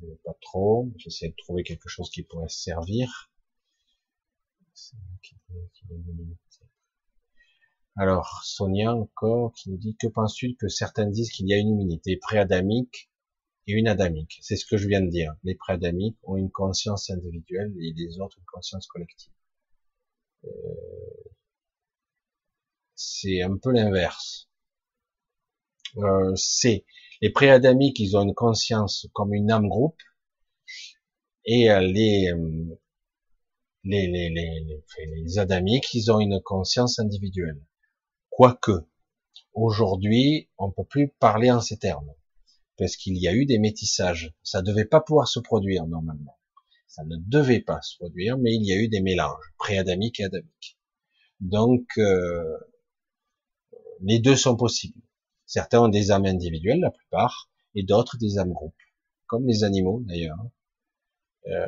je 0.00 0.06
veux 0.06 0.20
pas 0.24 0.36
trop. 0.40 0.90
J'essaie 0.96 1.28
de 1.28 1.36
trouver 1.36 1.62
quelque 1.62 1.88
chose 1.88 2.10
qui 2.10 2.22
pourrait 2.22 2.48
servir. 2.48 3.30
Alors, 7.96 8.40
Sonia 8.44 8.94
encore 8.94 9.52
qui 9.52 9.70
nous 9.70 9.76
dit 9.76 9.96
que 9.96 10.06
penses-tu 10.06 10.54
que 10.54 10.68
certains 10.68 11.06
disent 11.06 11.30
qu'il 11.30 11.48
y 11.48 11.54
a 11.54 11.58
une 11.58 11.68
immunité 11.68 12.16
préadamique 12.16 13.10
et 13.66 13.72
une 13.72 13.88
adamique? 13.88 14.38
C'est 14.42 14.56
ce 14.56 14.64
que 14.64 14.76
je 14.76 14.88
viens 14.88 15.02
de 15.02 15.10
dire. 15.10 15.34
Les 15.44 15.54
préadamiques 15.54 16.18
ont 16.22 16.36
une 16.36 16.50
conscience 16.50 17.10
individuelle 17.10 17.74
et 17.80 17.92
les 17.94 18.20
autres 18.20 18.38
une 18.38 18.44
conscience 18.46 18.86
collective. 18.86 19.32
Euh, 20.44 20.48
c'est 23.00 23.40
un 23.40 23.56
peu 23.56 23.72
l'inverse. 23.72 24.48
Euh, 25.96 26.34
c'est 26.36 26.84
les 27.22 27.30
préadamiques, 27.30 27.98
ils 27.98 28.16
ont 28.16 28.22
une 28.22 28.34
conscience 28.34 29.06
comme 29.14 29.32
une 29.32 29.50
âme 29.50 29.68
groupe, 29.68 30.00
et 31.46 31.70
euh, 31.70 31.80
les, 31.80 32.30
euh, 32.30 32.78
les, 33.84 34.06
les, 34.06 34.28
les, 34.28 34.64
les 35.24 35.38
adamiques, 35.38 35.94
ils 35.94 36.12
ont 36.12 36.20
une 36.20 36.40
conscience 36.42 36.98
individuelle. 36.98 37.64
Quoique, 38.28 38.86
aujourd'hui, 39.54 40.50
on 40.58 40.70
peut 40.70 40.84
plus 40.84 41.08
parler 41.08 41.50
en 41.50 41.60
ces 41.62 41.78
termes, 41.78 42.12
parce 42.76 42.96
qu'il 42.96 43.16
y 43.16 43.28
a 43.28 43.34
eu 43.34 43.46
des 43.46 43.58
métissages. 43.58 44.34
Ça 44.42 44.60
devait 44.60 44.84
pas 44.84 45.00
pouvoir 45.00 45.26
se 45.26 45.40
produire 45.40 45.86
normalement. 45.86 46.38
Ça 46.86 47.04
ne 47.04 47.16
devait 47.16 47.60
pas 47.60 47.80
se 47.80 47.96
produire, 47.96 48.36
mais 48.36 48.54
il 48.54 48.64
y 48.64 48.72
a 48.72 48.76
eu 48.76 48.88
des 48.88 49.00
mélanges, 49.00 49.54
préadamiques 49.56 50.20
et 50.20 50.24
adamiques. 50.24 50.78
Donc, 51.40 51.86
euh, 51.96 52.58
les 54.00 54.18
deux 54.18 54.36
sont 54.36 54.56
possibles. 54.56 55.00
Certains 55.46 55.82
ont 55.82 55.88
des 55.88 56.10
âmes 56.10 56.26
individuelles, 56.26 56.80
la 56.80 56.90
plupart, 56.90 57.50
et 57.74 57.82
d'autres 57.82 58.16
des 58.18 58.38
âmes 58.38 58.52
groupes, 58.52 58.74
comme 59.26 59.46
les 59.46 59.64
animaux 59.64 60.00
d'ailleurs. 60.04 60.38
Euh, 61.46 61.66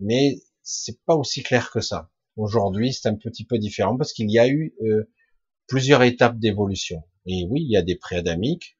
mais 0.00 0.36
c'est 0.62 1.02
pas 1.04 1.16
aussi 1.16 1.42
clair 1.42 1.70
que 1.70 1.80
ça. 1.80 2.10
Aujourd'hui, 2.36 2.92
c'est 2.92 3.08
un 3.08 3.16
petit 3.16 3.44
peu 3.44 3.58
différent 3.58 3.96
parce 3.96 4.12
qu'il 4.12 4.30
y 4.30 4.38
a 4.38 4.48
eu 4.48 4.74
euh, 4.82 5.10
plusieurs 5.66 6.02
étapes 6.02 6.38
d'évolution. 6.38 7.02
Et 7.26 7.46
oui, 7.48 7.62
il 7.62 7.70
y 7.70 7.76
a 7.76 7.82
des 7.82 7.96
préadamiques. 7.96 8.78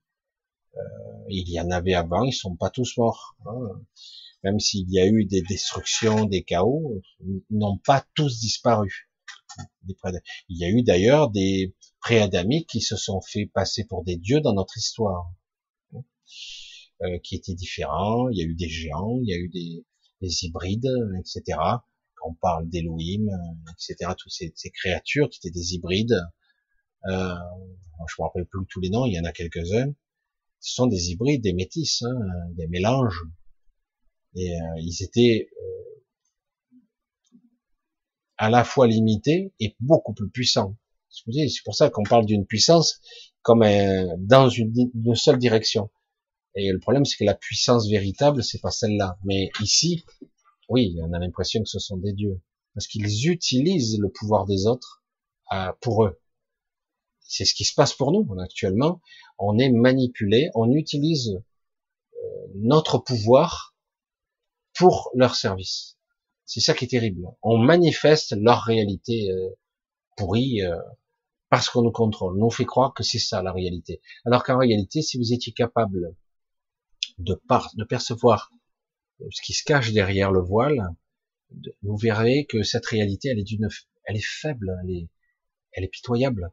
Euh, 0.77 0.81
il 1.28 1.48
y 1.48 1.60
en 1.60 1.70
avait 1.70 1.94
avant, 1.94 2.24
ils 2.24 2.32
sont 2.32 2.56
pas 2.56 2.70
tous 2.70 2.97
morts. 2.97 3.36
Hein. 3.47 3.82
Même 4.44 4.60
s'il 4.60 4.89
y 4.90 5.01
a 5.01 5.06
eu 5.06 5.24
des 5.24 5.43
destructions, 5.43 6.24
des 6.24 6.44
chaos, 6.44 7.02
ils 7.20 7.43
n'ont 7.51 7.78
pas 7.78 8.06
tous 8.15 8.39
disparu. 8.39 9.10
Il 10.48 10.59
y 10.59 10.65
a 10.65 10.69
eu 10.69 10.82
d'ailleurs 10.82 11.31
des 11.31 11.74
pré-adamiques 12.09 12.70
qui 12.70 12.80
se 12.80 12.97
sont 12.97 13.20
fait 13.20 13.44
passer 13.44 13.85
pour 13.85 14.02
des 14.02 14.16
dieux 14.16 14.40
dans 14.40 14.55
notre 14.55 14.78
histoire, 14.78 15.30
euh, 17.02 17.18
qui 17.22 17.35
étaient 17.35 17.55
différents. 17.55 18.30
Il 18.30 18.39
y 18.39 18.40
a 18.40 18.47
eu 18.47 18.55
des 18.55 18.70
géants, 18.70 19.18
il 19.22 19.28
y 19.28 19.35
a 19.35 19.36
eu 19.36 19.51
des, 19.51 19.85
des 20.22 20.44
hybrides, 20.47 20.89
etc. 21.18 21.59
Quand 22.14 22.30
on 22.30 22.35
parle 22.35 22.66
d'Elohim, 22.70 23.28
etc. 23.72 24.12
Toutes 24.16 24.32
ces, 24.32 24.55
ces, 24.56 24.70
créatures 24.70 25.28
qui 25.28 25.39
étaient 25.39 25.52
des 25.52 25.74
hybrides. 25.74 26.18
Euh, 27.09 27.35
je 28.09 28.14
me 28.18 28.24
rappelle 28.24 28.47
plus 28.47 28.64
tous 28.70 28.80
les 28.80 28.89
noms, 28.89 29.05
il 29.05 29.12
y 29.12 29.20
en 29.20 29.24
a 29.24 29.32
quelques-uns. 29.32 29.93
Ce 30.60 30.74
sont 30.76 30.86
des 30.86 31.10
hybrides, 31.10 31.43
des 31.43 31.52
métis, 31.52 32.01
hein, 32.01 32.18
des 32.55 32.68
mélanges. 32.68 33.22
Et 34.35 34.59
euh, 34.59 34.64
ils 34.78 35.02
étaient 35.02 35.51
euh, 35.62 37.39
à 38.39 38.48
la 38.48 38.64
fois 38.64 38.86
limités 38.86 39.52
et 39.60 39.76
beaucoup 39.78 40.14
plus 40.14 40.30
puissants. 40.30 40.74
C'est 41.26 41.64
pour 41.64 41.74
ça 41.74 41.90
qu'on 41.90 42.02
parle 42.02 42.26
d'une 42.26 42.46
puissance 42.46 43.00
comme 43.42 43.64
dans 44.18 44.48
une, 44.48 44.90
seule 45.14 45.38
direction. 45.38 45.90
Et 46.54 46.70
le 46.70 46.78
problème, 46.80 47.04
c'est 47.04 47.16
que 47.16 47.24
la 47.24 47.34
puissance 47.34 47.88
véritable, 47.88 48.42
c'est 48.42 48.60
pas 48.60 48.70
celle-là. 48.70 49.18
Mais 49.24 49.50
ici, 49.60 50.04
oui, 50.68 50.96
on 51.02 51.12
a 51.12 51.18
l'impression 51.18 51.62
que 51.62 51.68
ce 51.68 51.78
sont 51.78 51.96
des 51.96 52.12
dieux. 52.12 52.40
Parce 52.74 52.86
qu'ils 52.86 53.28
utilisent 53.28 53.98
le 53.98 54.10
pouvoir 54.10 54.44
des 54.44 54.66
autres 54.66 55.02
euh, 55.52 55.72
pour 55.80 56.04
eux. 56.04 56.20
C'est 57.20 57.44
ce 57.44 57.54
qui 57.54 57.64
se 57.64 57.74
passe 57.74 57.94
pour 57.94 58.12
nous 58.12 58.26
actuellement. 58.40 59.00
On 59.38 59.58
est 59.58 59.70
manipulé, 59.70 60.50
on 60.54 60.72
utilise 60.72 61.40
euh, 62.14 62.46
notre 62.54 62.98
pouvoir 62.98 63.74
pour 64.74 65.10
leur 65.14 65.34
service. 65.34 65.98
C'est 66.46 66.60
ça 66.60 66.72
qui 66.72 66.86
est 66.86 66.88
terrible. 66.88 67.26
On 67.42 67.58
manifeste 67.58 68.34
leur 68.34 68.62
réalité 68.62 69.30
euh, 69.30 69.50
pourrie, 70.16 70.62
euh, 70.62 70.78
parce 71.50 71.68
qu'on 71.70 71.82
nous 71.82 71.92
contrôle. 71.92 72.36
On 72.36 72.44
nous 72.44 72.50
fait 72.50 72.64
croire 72.64 72.94
que 72.94 73.02
c'est 73.02 73.18
ça 73.18 73.42
la 73.42 73.52
réalité. 73.52 74.00
Alors 74.24 74.42
qu'en 74.42 74.58
réalité, 74.58 75.02
si 75.02 75.18
vous 75.18 75.32
étiez 75.32 75.52
capable 75.52 76.14
de, 77.18 77.40
percevoir 77.88 78.50
ce 79.30 79.42
qui 79.42 79.54
se 79.54 79.64
cache 79.64 79.92
derrière 79.92 80.30
le 80.30 80.40
voile, 80.40 80.94
vous 81.82 81.96
verrez 81.96 82.46
que 82.46 82.62
cette 82.62 82.86
réalité, 82.86 83.28
elle 83.28 83.38
est 83.38 83.44
d'une, 83.44 83.68
elle 84.04 84.16
est 84.16 84.26
faible, 84.26 84.76
elle 84.82 84.90
est, 84.90 85.08
elle 85.72 85.84
est 85.84 85.88
pitoyable. 85.88 86.52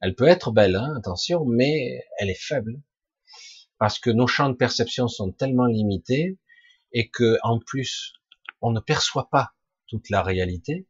Elle 0.00 0.14
peut 0.14 0.26
être 0.26 0.50
belle, 0.50 0.76
hein, 0.76 0.94
attention, 0.96 1.44
mais 1.44 2.02
elle 2.18 2.30
est 2.30 2.40
faible 2.40 2.80
parce 3.78 3.98
que 3.98 4.10
nos 4.10 4.26
champs 4.28 4.48
de 4.48 4.54
perception 4.54 5.08
sont 5.08 5.32
tellement 5.32 5.66
limités 5.66 6.38
et 6.92 7.08
que 7.10 7.36
en 7.42 7.58
plus 7.58 8.12
on 8.60 8.70
ne 8.70 8.78
perçoit 8.80 9.28
pas 9.28 9.54
toute 9.88 10.08
la 10.08 10.22
réalité. 10.22 10.86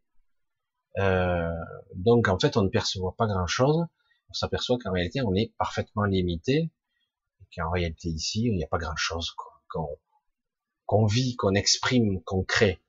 Euh, 0.99 1.51
donc 1.95 2.29
en 2.29 2.39
fait 2.39 2.57
on 2.57 2.63
ne 2.63 2.69
perçoit 2.69 3.15
pas 3.17 3.27
grand 3.27 3.47
chose. 3.47 3.87
On 4.29 4.33
s'aperçoit 4.33 4.79
qu'en 4.83 4.93
réalité 4.93 5.23
on 5.23 5.35
est 5.35 5.53
parfaitement 5.59 6.05
limité 6.05 6.71
et 7.41 7.45
qu'en 7.57 7.71
réalité 7.71 8.09
ici 8.09 8.43
il 8.45 8.57
n'y 8.57 8.65
a 8.65 8.69
pas 8.69 8.79
grand 8.79 8.97
chose 8.97 9.35
qu'on 10.87 11.07
vit, 11.07 11.37
qu'on 11.37 11.55
exprime, 11.55 12.23
qu'on 12.25 12.45
crée 12.45 12.83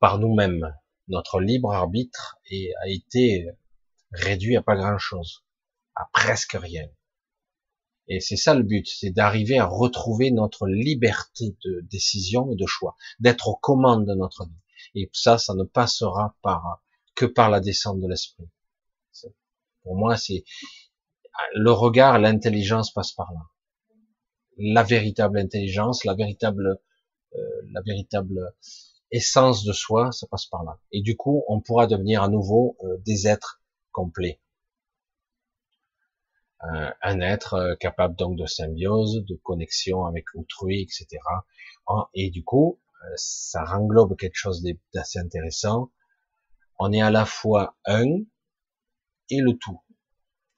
par 0.00 0.18
nous-mêmes. 0.18 0.74
Notre 1.08 1.40
libre 1.40 1.72
arbitre 1.72 2.38
a 2.50 2.88
été 2.88 3.48
réduit 4.12 4.56
à 4.56 4.62
pas 4.62 4.76
grand 4.76 4.98
chose, 4.98 5.44
à 5.94 6.08
presque 6.12 6.56
rien. 6.60 6.88
Et 8.06 8.20
c'est 8.20 8.36
ça 8.36 8.54
le 8.54 8.62
but, 8.62 8.86
c'est 8.86 9.10
d'arriver 9.10 9.58
à 9.58 9.66
retrouver 9.66 10.30
notre 10.30 10.66
liberté 10.66 11.56
de 11.64 11.80
décision 11.90 12.50
et 12.52 12.56
de 12.56 12.66
choix, 12.66 12.96
d'être 13.18 13.48
aux 13.48 13.56
commandes 13.56 14.06
de 14.06 14.14
notre 14.14 14.44
vie. 14.44 14.60
Et 14.94 15.10
ça, 15.12 15.38
ça 15.38 15.54
ne 15.54 15.64
passera 15.64 16.36
par 16.42 16.83
que 17.14 17.26
par 17.26 17.50
la 17.50 17.60
descente 17.60 18.00
de 18.00 18.08
l'esprit. 18.08 18.48
Pour 19.82 19.96
moi, 19.96 20.16
c'est 20.16 20.44
le 21.54 21.70
regard, 21.70 22.18
l'intelligence 22.18 22.92
passe 22.92 23.12
par 23.12 23.32
là. 23.32 23.40
La 24.56 24.82
véritable 24.82 25.38
intelligence, 25.38 26.04
la 26.04 26.14
véritable, 26.14 26.80
euh, 27.34 27.38
la 27.72 27.82
véritable 27.82 28.54
essence 29.10 29.64
de 29.64 29.72
soi, 29.72 30.12
ça 30.12 30.26
passe 30.26 30.46
par 30.46 30.64
là. 30.64 30.78
Et 30.92 31.02
du 31.02 31.16
coup, 31.16 31.44
on 31.48 31.60
pourra 31.60 31.86
devenir 31.86 32.22
à 32.22 32.28
nouveau 32.28 32.76
euh, 32.82 32.96
des 33.04 33.26
êtres 33.26 33.60
complets. 33.92 34.40
Euh, 36.72 36.90
un 37.02 37.20
être 37.20 37.54
euh, 37.54 37.74
capable 37.76 38.16
donc 38.16 38.38
de 38.38 38.46
symbiose, 38.46 39.24
de 39.26 39.34
connexion 39.34 40.06
avec 40.06 40.24
autrui, 40.34 40.80
etc. 40.80 41.06
Et 42.14 42.30
du 42.30 42.42
coup, 42.42 42.80
euh, 43.02 43.12
ça 43.16 43.64
renglobe 43.64 44.16
quelque 44.16 44.36
chose 44.36 44.64
d'assez 44.94 45.18
intéressant. 45.18 45.90
On 46.78 46.92
est 46.92 47.00
à 47.00 47.10
la 47.10 47.24
fois 47.24 47.76
un 47.84 48.24
et 49.30 49.40
le 49.40 49.56
tout. 49.56 49.80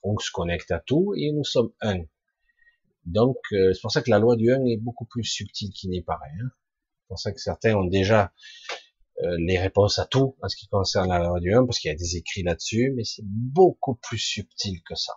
On 0.02 0.18
se 0.18 0.30
connecte 0.30 0.70
à 0.70 0.80
tout 0.80 1.14
et 1.16 1.32
nous 1.32 1.44
sommes 1.44 1.72
un. 1.80 2.02
Donc, 3.04 3.36
c'est 3.50 3.80
pour 3.82 3.92
ça 3.92 4.02
que 4.02 4.10
la 4.10 4.18
loi 4.18 4.36
du 4.36 4.52
un 4.52 4.64
est 4.64 4.76
beaucoup 4.76 5.04
plus 5.04 5.24
subtile 5.24 5.70
qu'il 5.70 5.90
n'est 5.90 6.02
paraît. 6.02 6.32
Hein. 6.40 6.50
C'est 7.00 7.08
pour 7.08 7.18
ça 7.18 7.32
que 7.32 7.40
certains 7.40 7.74
ont 7.74 7.84
déjà 7.84 8.32
les 9.20 9.58
réponses 9.58 9.98
à 9.98 10.06
tout 10.06 10.36
en 10.42 10.48
ce 10.48 10.56
qui 10.56 10.68
concerne 10.68 11.08
la 11.08 11.20
loi 11.20 11.40
du 11.40 11.54
un, 11.54 11.64
parce 11.64 11.78
qu'il 11.78 11.90
y 11.90 11.94
a 11.94 11.96
des 11.96 12.16
écrits 12.16 12.42
là-dessus, 12.42 12.92
mais 12.94 13.04
c'est 13.04 13.24
beaucoup 13.24 13.94
plus 13.94 14.18
subtil 14.18 14.82
que 14.82 14.94
ça. 14.94 15.14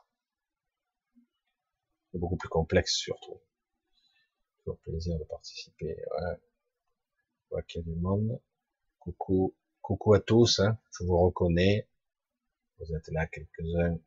C'est 2.11 2.17
beaucoup 2.17 2.37
plus 2.37 2.49
complexe 2.49 2.95
surtout. 2.95 3.41
Toujours 4.59 4.79
plaisir 4.79 5.17
de 5.17 5.23
participer. 5.25 5.95
Ouais. 5.95 7.57
A 7.57 7.81
du 7.81 7.95
monde. 7.95 8.39
Coucou, 8.99 9.55
coucou 9.89 10.13
à 10.13 10.19
tous. 10.19 10.59
Hein. 10.59 10.77
Je 10.91 11.03
vous 11.03 11.17
reconnais. 11.17 11.87
Vous 12.77 12.95
êtes 12.95 13.07
là 13.07 13.25
quelques-uns 13.25 13.97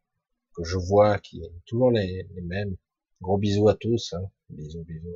que 0.54 0.62
je 0.62 0.76
vois 0.76 1.18
qui 1.18 1.40
sont 1.42 1.60
toujours 1.66 1.90
les, 1.90 2.24
mêmes. 2.42 2.76
Gros 3.20 3.36
bisous 3.36 3.68
à 3.68 3.74
tous. 3.74 4.12
Hein. 4.12 4.30
Bisous, 4.48 4.84
bisous. 4.84 5.09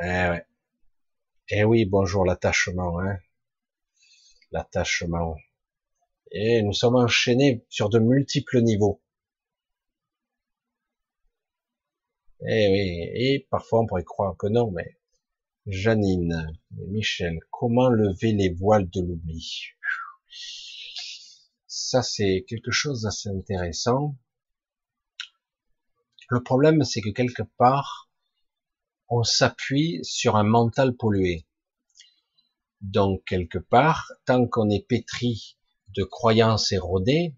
Eh 0.00 0.04
ouais. 0.04 0.46
Eh 1.50 1.64
oui, 1.64 1.84
bonjour 1.84 2.24
l'attachement. 2.24 2.98
Hein. 3.00 3.18
L'attachement. 4.52 5.36
Et 6.30 6.62
nous 6.62 6.72
sommes 6.72 6.96
enchaînés 6.96 7.66
sur 7.68 7.90
de 7.90 7.98
multiples 7.98 8.62
niveaux. 8.62 9.02
Eh 12.40 12.68
oui, 12.72 13.10
et 13.14 13.46
parfois 13.50 13.80
on 13.80 13.86
pourrait 13.86 14.02
croire 14.02 14.34
que 14.36 14.46
non, 14.46 14.70
mais 14.72 14.96
Janine, 15.66 16.58
Michel, 16.72 17.38
comment 17.50 17.88
lever 17.88 18.32
les 18.32 18.52
voiles 18.52 18.90
de 18.90 19.00
l'oubli? 19.00 19.66
Ça, 21.66 22.02
c'est 22.02 22.44
quelque 22.48 22.72
chose 22.72 23.02
d'assez 23.02 23.28
intéressant. 23.28 24.16
Le 26.28 26.42
problème, 26.42 26.82
c'est 26.82 27.00
que 27.00 27.10
quelque 27.10 27.44
part, 27.58 28.10
on 29.08 29.22
s'appuie 29.22 30.00
sur 30.02 30.34
un 30.36 30.42
mental 30.42 30.96
pollué. 30.96 31.46
Donc, 32.80 33.22
quelque 33.24 33.58
part, 33.58 34.10
tant 34.24 34.48
qu'on 34.48 34.68
est 34.68 34.84
pétri 34.84 35.56
de 35.94 36.02
croyances 36.02 36.72
érodées, 36.72 37.36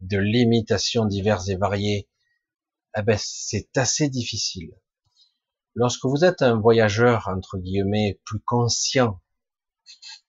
de 0.00 0.18
limitations 0.18 1.06
diverses 1.06 1.48
et 1.48 1.56
variées 1.56 2.08
eh 2.96 3.02
ben, 3.02 3.18
c'est 3.18 3.76
assez 3.76 4.08
difficile. 4.08 4.72
Lorsque 5.76 6.04
vous 6.04 6.24
êtes 6.24 6.42
un 6.42 6.60
voyageur, 6.60 7.26
entre 7.28 7.58
guillemets, 7.58 8.20
plus 8.24 8.38
conscient, 8.40 9.20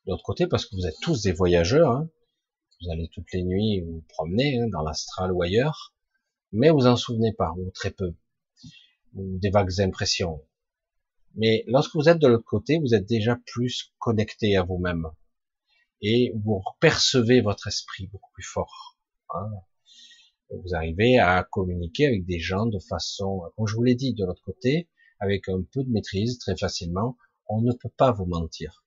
de 0.05 0.11
l'autre 0.11 0.23
côté, 0.23 0.47
parce 0.47 0.65
que 0.65 0.75
vous 0.75 0.87
êtes 0.87 0.99
tous 1.01 1.21
des 1.21 1.33
voyageurs, 1.33 1.91
hein, 1.91 2.09
vous 2.81 2.91
allez 2.91 3.09
toutes 3.09 3.31
les 3.31 3.43
nuits 3.43 3.81
vous 3.81 4.03
promener 4.09 4.59
hein, 4.59 4.67
dans 4.71 4.81
l'astral 4.81 5.31
ou 5.31 5.43
ailleurs, 5.43 5.93
mais 6.51 6.71
vous 6.71 6.87
en 6.87 6.95
souvenez 6.95 7.31
pas, 7.33 7.53
ou 7.57 7.69
très 7.71 7.91
peu, 7.91 8.15
ou 9.13 9.37
des 9.37 9.51
vagues 9.51 9.79
impressions. 9.79 10.43
Mais 11.35 11.63
lorsque 11.67 11.95
vous 11.95 12.09
êtes 12.09 12.19
de 12.19 12.27
l'autre 12.27 12.45
côté, 12.45 12.79
vous 12.79 12.95
êtes 12.95 13.05
déjà 13.05 13.37
plus 13.45 13.93
connecté 13.99 14.57
à 14.57 14.63
vous-même. 14.63 15.07
Et 16.01 16.33
vous 16.43 16.61
percevez 16.79 17.41
votre 17.41 17.67
esprit 17.67 18.07
beaucoup 18.07 18.31
plus 18.33 18.43
fort. 18.43 18.97
Hein 19.29 19.49
vous 20.49 20.75
arrivez 20.75 21.17
à 21.17 21.43
communiquer 21.43 22.05
avec 22.07 22.25
des 22.25 22.39
gens 22.39 22.65
de 22.65 22.79
façon, 22.79 23.41
comme 23.55 23.67
je 23.67 23.75
vous 23.75 23.83
l'ai 23.83 23.95
dit, 23.95 24.13
de 24.13 24.25
l'autre 24.25 24.43
côté, 24.43 24.89
avec 25.19 25.49
un 25.49 25.61
peu 25.61 25.83
de 25.83 25.89
maîtrise, 25.89 26.39
très 26.39 26.57
facilement. 26.57 27.17
On 27.47 27.61
ne 27.61 27.73
peut 27.73 27.91
pas 27.95 28.11
vous 28.11 28.25
mentir. 28.25 28.83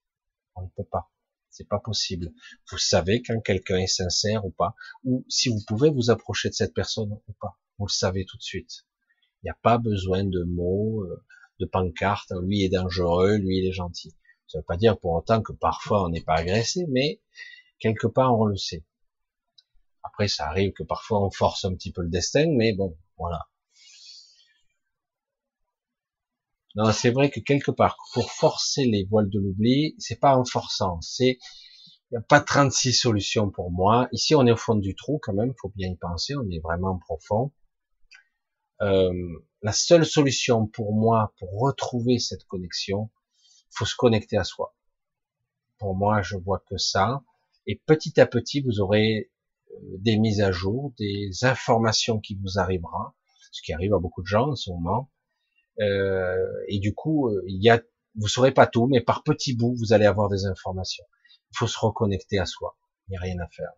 On 0.55 0.63
ne 0.63 0.69
peut 0.75 0.83
pas. 0.83 1.11
C'est 1.49 1.67
pas 1.67 1.79
possible. 1.79 2.31
Vous 2.69 2.77
savez 2.77 3.21
quand 3.21 3.39
quelqu'un 3.41 3.77
est 3.77 3.87
sincère 3.87 4.45
ou 4.45 4.51
pas, 4.51 4.75
ou 5.03 5.25
si 5.29 5.49
vous 5.49 5.61
pouvez 5.67 5.89
vous 5.89 6.09
approcher 6.09 6.49
de 6.49 6.53
cette 6.53 6.73
personne 6.73 7.11
ou 7.11 7.33
pas. 7.39 7.57
Vous 7.77 7.85
le 7.85 7.91
savez 7.91 8.25
tout 8.25 8.37
de 8.37 8.43
suite. 8.43 8.85
Il 9.41 9.45
n'y 9.45 9.51
a 9.51 9.57
pas 9.61 9.77
besoin 9.77 10.23
de 10.23 10.43
mots, 10.43 11.03
euh, 11.03 11.23
de 11.59 11.65
pancartes. 11.65 12.33
Lui 12.43 12.63
est 12.63 12.69
dangereux, 12.69 13.37
lui 13.37 13.59
il 13.59 13.67
est 13.67 13.73
gentil. 13.73 14.15
Ça 14.47 14.57
ne 14.57 14.61
veut 14.61 14.65
pas 14.65 14.77
dire 14.77 14.99
pour 14.99 15.13
autant 15.13 15.41
que 15.41 15.53
parfois 15.53 16.03
on 16.05 16.09
n'est 16.09 16.23
pas 16.23 16.35
agressé, 16.35 16.85
mais 16.89 17.21
quelque 17.79 18.07
part 18.07 18.37
on 18.37 18.45
le 18.45 18.57
sait. 18.57 18.85
Après, 20.03 20.27
ça 20.27 20.47
arrive 20.47 20.73
que 20.73 20.83
parfois 20.83 21.23
on 21.25 21.31
force 21.31 21.65
un 21.65 21.73
petit 21.73 21.91
peu 21.91 22.01
le 22.01 22.09
destin, 22.09 22.47
mais 22.51 22.73
bon, 22.73 22.97
voilà. 23.17 23.48
Non, 26.79 26.93
c'est 26.93 27.11
vrai 27.11 27.29
que 27.29 27.41
quelque 27.41 27.71
part, 27.71 27.97
pour 28.13 28.31
forcer 28.31 28.85
les 28.85 29.03
voiles 29.03 29.29
de 29.29 29.37
l'oubli, 29.37 29.95
c'est 29.97 30.15
pas 30.15 30.37
en 30.37 30.45
forçant, 30.45 31.01
c'est, 31.01 31.37
il 31.37 32.13
n'y 32.13 32.17
a 32.17 32.21
pas 32.21 32.39
36 32.39 32.93
solutions 32.93 33.49
pour 33.49 33.69
moi. 33.69 34.07
Ici, 34.13 34.33
on 34.33 34.47
est 34.47 34.51
au 34.53 34.55
fond 34.55 34.75
du 34.75 34.95
trou 34.95 35.19
quand 35.21 35.33
même, 35.33 35.53
faut 35.59 35.73
bien 35.75 35.89
y 35.89 35.97
penser, 35.97 36.35
on 36.37 36.49
est 36.49 36.61
vraiment 36.61 36.97
profond. 36.97 37.51
Euh, 38.79 39.11
la 39.61 39.73
seule 39.73 40.05
solution 40.05 40.67
pour 40.67 40.93
moi, 40.95 41.33
pour 41.37 41.51
retrouver 41.59 42.17
cette 42.17 42.45
connexion, 42.45 43.09
faut 43.71 43.85
se 43.85 43.97
connecter 43.97 44.37
à 44.37 44.45
soi. 44.45 44.73
Pour 45.79 45.97
moi, 45.97 46.21
je 46.21 46.37
vois 46.37 46.63
que 46.65 46.77
ça. 46.77 47.23
Et 47.67 47.75
petit 47.75 48.21
à 48.21 48.25
petit, 48.25 48.61
vous 48.61 48.79
aurez 48.79 49.29
des 49.97 50.17
mises 50.17 50.39
à 50.39 50.53
jour, 50.53 50.93
des 50.97 51.43
informations 51.43 52.21
qui 52.21 52.35
vous 52.35 52.57
arrivera, 52.57 53.17
ce 53.51 53.61
qui 53.61 53.73
arrive 53.73 53.93
à 53.93 53.99
beaucoup 53.99 54.21
de 54.21 54.27
gens 54.27 54.51
en 54.51 54.55
ce 54.55 54.71
moment. 54.71 55.09
Euh, 55.81 56.63
et 56.67 56.79
du 56.79 56.93
coup, 56.93 57.29
euh, 57.29 57.43
il 57.47 57.63
y 57.63 57.69
a, 57.69 57.81
vous 58.15 58.27
saurez 58.27 58.53
pas 58.53 58.67
tout, 58.67 58.87
mais 58.87 59.01
par 59.01 59.23
petits 59.23 59.55
bouts, 59.55 59.75
vous 59.75 59.93
allez 59.93 60.05
avoir 60.05 60.29
des 60.29 60.45
informations. 60.45 61.05
Il 61.51 61.57
faut 61.57 61.67
se 61.67 61.79
reconnecter 61.79 62.39
à 62.39 62.45
soi. 62.45 62.77
Il 63.07 63.11
n'y 63.11 63.17
a 63.17 63.21
rien 63.21 63.39
à 63.39 63.47
faire. 63.49 63.71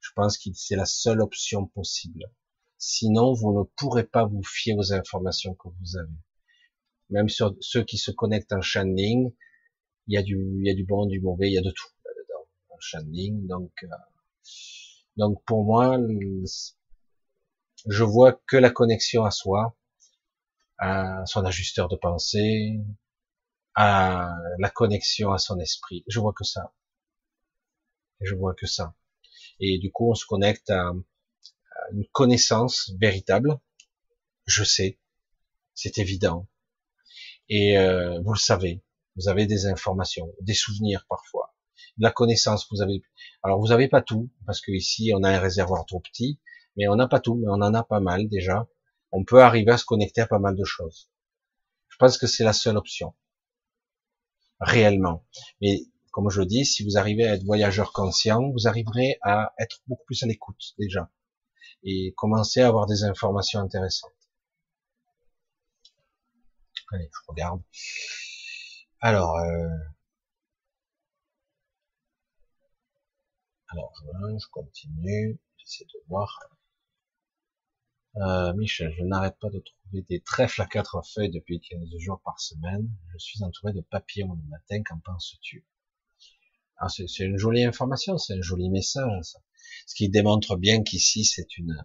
Je 0.00 0.10
pense 0.14 0.38
que 0.38 0.50
c'est 0.54 0.76
la 0.76 0.86
seule 0.86 1.20
option 1.20 1.66
possible. 1.66 2.30
Sinon, 2.78 3.32
vous 3.32 3.52
ne 3.58 3.64
pourrez 3.76 4.04
pas 4.04 4.24
vous 4.24 4.42
fier 4.44 4.74
aux 4.74 4.92
informations 4.92 5.54
que 5.54 5.68
vous 5.68 5.96
avez. 5.98 6.08
Même 7.10 7.28
sur 7.28 7.56
ceux 7.60 7.82
qui 7.82 7.98
se 7.98 8.10
connectent 8.10 8.52
en 8.52 8.60
channeling, 8.60 9.32
il 10.06 10.14
y 10.14 10.16
a 10.16 10.22
du, 10.22 10.36
il 10.60 10.66
y 10.66 10.70
a 10.70 10.74
du 10.74 10.84
bon, 10.84 11.06
du 11.06 11.20
mauvais, 11.20 11.48
il 11.48 11.54
y 11.54 11.58
a 11.58 11.62
de 11.62 11.70
tout 11.70 11.88
là-dedans. 12.04 12.48
En 12.70 12.78
channeling, 12.78 13.46
donc, 13.46 13.72
euh, 13.82 13.88
donc 15.16 15.42
pour 15.44 15.64
moi, 15.64 15.98
je 17.86 18.04
vois 18.04 18.40
que 18.46 18.56
la 18.56 18.70
connexion 18.70 19.24
à 19.24 19.30
soi, 19.30 19.76
à 20.78 21.24
son 21.26 21.44
ajusteur 21.44 21.88
de 21.88 21.96
pensée, 21.96 22.80
à 23.74 24.34
la 24.58 24.70
connexion 24.70 25.32
à 25.32 25.38
son 25.38 25.58
esprit. 25.60 26.04
Je 26.08 26.20
vois 26.20 26.32
que 26.32 26.44
ça. 26.44 26.74
Je 28.20 28.34
vois 28.34 28.54
que 28.54 28.66
ça. 28.66 28.94
Et 29.60 29.78
du 29.78 29.92
coup, 29.92 30.10
on 30.10 30.14
se 30.14 30.26
connecte 30.26 30.70
à, 30.70 30.92
une 31.92 32.04
connaissance 32.12 32.92
véritable. 33.00 33.60
Je 34.46 34.64
sais. 34.64 34.98
C'est 35.74 35.98
évident. 35.98 36.48
Et 37.48 37.78
euh, 37.78 38.20
vous 38.24 38.32
le 38.32 38.38
savez, 38.38 38.82
vous 39.16 39.28
avez 39.28 39.46
des 39.46 39.66
informations, 39.66 40.34
des 40.40 40.54
souvenirs 40.54 41.06
parfois, 41.08 41.54
de 41.96 42.02
la 42.02 42.10
connaissance. 42.10 42.66
Vous 42.70 42.82
avez, 42.82 43.02
alors 43.42 43.60
vous 43.60 43.68
n'avez 43.68 43.88
pas 43.88 44.02
tout 44.02 44.30
parce 44.44 44.60
que 44.60 44.72
ici 44.72 45.12
on 45.14 45.22
a 45.22 45.30
un 45.30 45.38
réservoir 45.38 45.86
trop 45.86 46.00
petit, 46.00 46.40
mais 46.76 46.88
on 46.88 46.96
n'a 46.96 47.08
pas 47.08 47.20
tout, 47.20 47.36
mais 47.36 47.48
on 47.48 47.62
en 47.62 47.74
a 47.74 47.84
pas 47.84 48.00
mal 48.00 48.28
déjà. 48.28 48.68
On 49.12 49.24
peut 49.24 49.42
arriver 49.42 49.72
à 49.72 49.78
se 49.78 49.84
connecter 49.84 50.20
à 50.20 50.26
pas 50.26 50.38
mal 50.38 50.56
de 50.56 50.64
choses. 50.64 51.10
Je 51.88 51.96
pense 51.96 52.18
que 52.18 52.26
c'est 52.26 52.44
la 52.44 52.52
seule 52.52 52.76
option, 52.76 53.14
réellement. 54.60 55.24
Mais 55.60 55.80
comme 56.12 56.30
je 56.30 56.40
le 56.40 56.46
dis, 56.46 56.64
si 56.64 56.84
vous 56.84 56.98
arrivez 56.98 57.26
à 57.26 57.34
être 57.34 57.44
voyageur 57.44 57.92
conscient, 57.92 58.50
vous 58.50 58.66
arriverez 58.68 59.18
à 59.22 59.52
être 59.58 59.82
beaucoup 59.86 60.04
plus 60.04 60.22
à 60.22 60.26
l'écoute 60.26 60.74
déjà 60.78 61.10
et 61.82 62.12
commencer 62.16 62.60
à 62.60 62.68
avoir 62.68 62.86
des 62.86 63.04
informations 63.04 63.60
intéressantes. 63.60 64.12
Allez, 66.90 67.10
je 67.12 67.20
regarde. 67.28 67.62
Alors, 69.00 69.36
euh... 69.36 69.68
alors 73.68 73.92
je 74.38 74.46
continue, 74.50 75.38
j'essaie 75.56 75.84
de 75.84 76.00
voir. 76.08 76.40
Euh, 78.18 78.52
Michel, 78.54 78.92
je 78.98 79.04
n'arrête 79.04 79.38
pas 79.38 79.48
de 79.48 79.60
trouver 79.60 80.02
des 80.02 80.20
trèfles 80.20 80.60
à 80.62 80.66
quatre 80.66 81.00
feuilles 81.06 81.30
depuis 81.30 81.60
15 81.60 81.88
jours 81.98 82.20
par 82.24 82.40
semaine. 82.40 82.88
Je 83.12 83.18
suis 83.18 83.42
entouré 83.42 83.72
de 83.72 83.80
papillons 83.80 84.34
le 84.34 84.48
matin. 84.48 84.82
Qu'en 84.82 84.98
penses-tu? 84.98 85.64
Ah, 86.76 86.88
C'est 86.88 87.06
une 87.20 87.38
jolie 87.38 87.64
information, 87.64 88.18
c'est 88.18 88.34
un 88.34 88.42
joli 88.42 88.70
message. 88.70 89.24
Ça. 89.24 89.38
Ce 89.86 89.94
qui 89.94 90.08
démontre 90.08 90.56
bien 90.56 90.82
qu'ici 90.82 91.24
c'est 91.24 91.56
une 91.58 91.84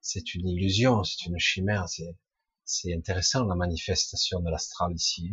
c'est 0.00 0.34
une 0.34 0.48
illusion, 0.48 1.02
c'est 1.04 1.26
une 1.26 1.38
chimère. 1.38 1.88
C'est 1.88 2.16
c'est 2.64 2.94
intéressant 2.94 3.44
la 3.44 3.56
manifestation 3.56 4.40
de 4.40 4.50
l'astral 4.50 4.92
ici. 4.94 5.32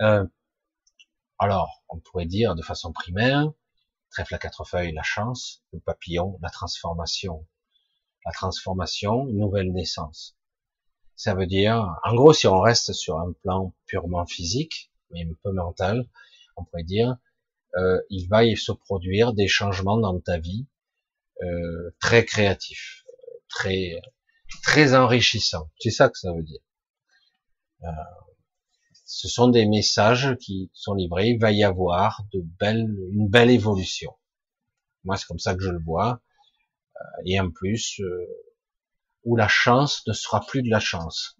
Hein. 0.00 0.06
Euh, 0.06 0.26
alors, 1.38 1.84
on 1.88 2.00
pourrait 2.00 2.26
dire 2.26 2.54
de 2.56 2.62
façon 2.62 2.92
primaire, 2.92 3.52
trèfle 4.10 4.34
à 4.34 4.38
quatre 4.38 4.64
feuilles, 4.64 4.92
la 4.92 5.02
chance, 5.04 5.62
le 5.72 5.80
papillon, 5.80 6.38
la 6.42 6.50
transformation. 6.50 7.46
La 8.24 8.32
transformation, 8.32 9.28
une 9.28 9.38
nouvelle 9.38 9.72
naissance. 9.72 10.36
Ça 11.16 11.34
veut 11.34 11.46
dire, 11.46 11.94
en 12.04 12.14
gros, 12.14 12.32
si 12.32 12.46
on 12.46 12.60
reste 12.60 12.92
sur 12.92 13.18
un 13.18 13.32
plan 13.42 13.74
purement 13.86 14.26
physique, 14.26 14.90
mais 15.10 15.22
un 15.22 15.34
peu 15.42 15.52
mental, 15.52 16.08
on 16.56 16.64
pourrait 16.64 16.84
dire, 16.84 17.16
euh, 17.76 18.00
il 18.10 18.28
va 18.28 18.44
y 18.44 18.56
se 18.56 18.72
produire 18.72 19.32
des 19.32 19.48
changements 19.48 19.98
dans 19.98 20.18
ta 20.20 20.38
vie 20.38 20.66
euh, 21.42 21.94
très 22.00 22.24
créatifs, 22.24 23.04
très 23.48 24.00
très 24.62 24.94
enrichissant. 24.94 25.70
C'est 25.78 25.90
ça 25.90 26.08
que 26.08 26.18
ça 26.18 26.32
veut 26.32 26.42
dire. 26.42 26.60
Euh, 27.82 27.86
ce 29.04 29.28
sont 29.28 29.48
des 29.48 29.66
messages 29.66 30.36
qui 30.40 30.70
sont 30.72 30.94
livrés. 30.94 31.30
Il 31.30 31.40
va 31.40 31.52
y 31.52 31.64
avoir 31.64 32.22
de 32.32 32.40
belles, 32.58 32.96
une 33.10 33.28
belle 33.28 33.50
évolution. 33.50 34.14
Moi, 35.04 35.16
c'est 35.16 35.26
comme 35.26 35.38
ça 35.38 35.54
que 35.54 35.62
je 35.62 35.70
le 35.70 35.80
vois. 35.80 36.20
Euh, 36.96 37.22
et 37.26 37.40
en 37.40 37.50
plus, 37.50 38.00
euh, 38.00 38.26
où 39.24 39.36
la 39.36 39.48
chance 39.48 40.06
ne 40.06 40.12
sera 40.12 40.40
plus 40.46 40.62
de 40.62 40.70
la 40.70 40.80
chance. 40.80 41.38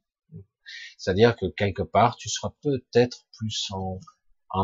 C'est-à-dire 0.99 1.37
que 1.37 1.47
quelque 1.47 1.83
part, 1.83 2.17
tu 2.17 2.29
seras 2.29 2.53
peut-être 2.63 3.27
plus 3.37 3.71
en, 3.71 4.01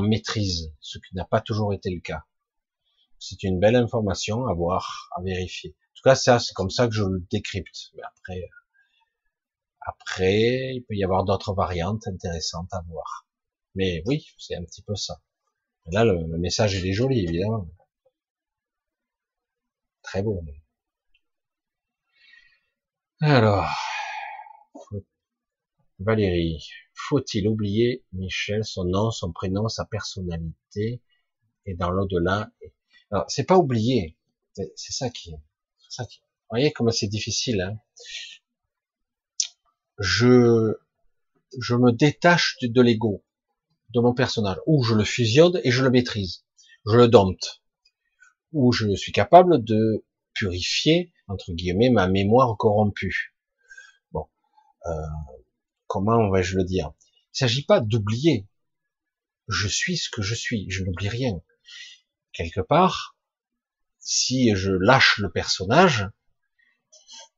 maîtrise, 0.00 0.72
ce 0.80 0.98
qui 0.98 1.14
n'a 1.14 1.24
pas 1.24 1.40
toujours 1.40 1.74
été 1.74 1.90
le 1.90 2.00
cas. 2.00 2.24
C'est 3.18 3.42
une 3.42 3.58
belle 3.60 3.76
information 3.76 4.46
à 4.46 4.54
voir, 4.54 5.10
à 5.16 5.22
vérifier. 5.22 5.70
En 5.70 5.94
tout 5.96 6.02
cas, 6.04 6.14
ça, 6.14 6.38
c'est 6.38 6.54
comme 6.54 6.70
ça 6.70 6.86
que 6.86 6.94
je 6.94 7.02
le 7.02 7.20
décrypte. 7.30 7.90
Mais 7.94 8.02
après, 8.02 8.48
après, 9.80 10.74
il 10.76 10.84
peut 10.88 10.94
y 10.94 11.04
avoir 11.04 11.24
d'autres 11.24 11.54
variantes 11.54 12.06
intéressantes 12.06 12.72
à 12.72 12.82
voir. 12.88 13.26
Mais 13.74 14.02
oui, 14.06 14.26
c'est 14.38 14.56
un 14.56 14.64
petit 14.64 14.82
peu 14.82 14.94
ça. 14.94 15.20
là, 15.92 16.04
le, 16.04 16.14
le 16.26 16.38
message, 16.38 16.74
il 16.74 16.86
est 16.86 16.92
joli, 16.92 17.24
évidemment. 17.24 17.68
Très 20.02 20.22
beau. 20.22 20.42
Alors, 23.22 23.68
Valérie, 25.98 26.66
faut-il 26.94 27.46
oublier 27.46 28.02
Michel, 28.12 28.64
son 28.64 28.84
nom, 28.84 29.10
son 29.10 29.32
prénom, 29.32 29.68
sa 29.68 29.84
personnalité, 29.84 31.02
et 31.66 31.74
dans 31.74 31.90
l'au-delà 31.90 32.50
Alors, 33.10 33.26
c'est 33.28 33.44
pas 33.44 33.58
oublier, 33.58 34.16
c'est 34.54 34.92
ça 34.92 35.10
qui, 35.10 35.34
ça 35.88 36.06
qui. 36.06 36.20
Vous 36.20 36.56
voyez 36.56 36.72
comment 36.72 36.90
c'est 36.90 37.08
difficile. 37.08 37.60
Hein 37.60 37.78
je, 39.98 40.74
je 41.58 41.74
me 41.74 41.92
détache 41.92 42.56
de, 42.62 42.68
de 42.68 42.80
l'ego, 42.80 43.22
de 43.90 44.00
mon 44.00 44.14
personnage, 44.14 44.56
ou 44.66 44.82
je 44.82 44.94
le 44.94 45.04
fusionne 45.04 45.60
et 45.62 45.70
je 45.70 45.84
le 45.84 45.90
maîtrise, 45.90 46.44
je 46.86 46.96
le 46.96 47.08
dompte, 47.08 47.62
ou 48.52 48.72
je 48.72 48.94
suis 48.96 49.12
capable 49.12 49.62
de 49.62 50.04
purifier 50.32 51.12
entre 51.30 51.52
guillemets 51.52 51.90
ma 51.90 52.08
mémoire 52.08 52.56
corrompue. 52.56 53.34
Bon, 54.10 54.28
euh, 54.86 54.90
comment 55.86 56.30
vais-je 56.30 56.56
le 56.56 56.64
dire? 56.64 56.92
Il 57.00 57.34
ne 57.34 57.38
s'agit 57.38 57.64
pas 57.64 57.80
d'oublier. 57.80 58.48
Je 59.48 59.68
suis 59.68 59.96
ce 59.96 60.10
que 60.10 60.22
je 60.22 60.34
suis, 60.34 60.68
je 60.70 60.84
n'oublie 60.84 61.08
rien. 61.08 61.40
Quelque 62.32 62.60
part, 62.60 63.16
si 64.00 64.54
je 64.56 64.72
lâche 64.72 65.18
le 65.18 65.30
personnage 65.30 66.08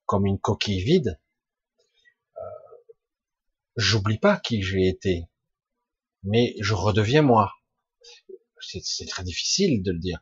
comme 0.07 0.27
une 0.27 0.39
coquille 0.39 0.83
vide, 0.83 1.21
euh, 2.37 2.41
j'oublie 3.77 4.19
pas 4.19 4.39
qui 4.39 4.63
j'ai 4.63 4.89
été, 4.89 5.27
mais 6.23 6.55
je 6.61 6.75
redeviens 6.75 7.23
moi. 7.23 7.53
C'est 8.61 9.07
très 9.07 9.25
difficile 9.25 9.83
de 9.83 9.93
le 9.93 9.99
dire. 9.99 10.21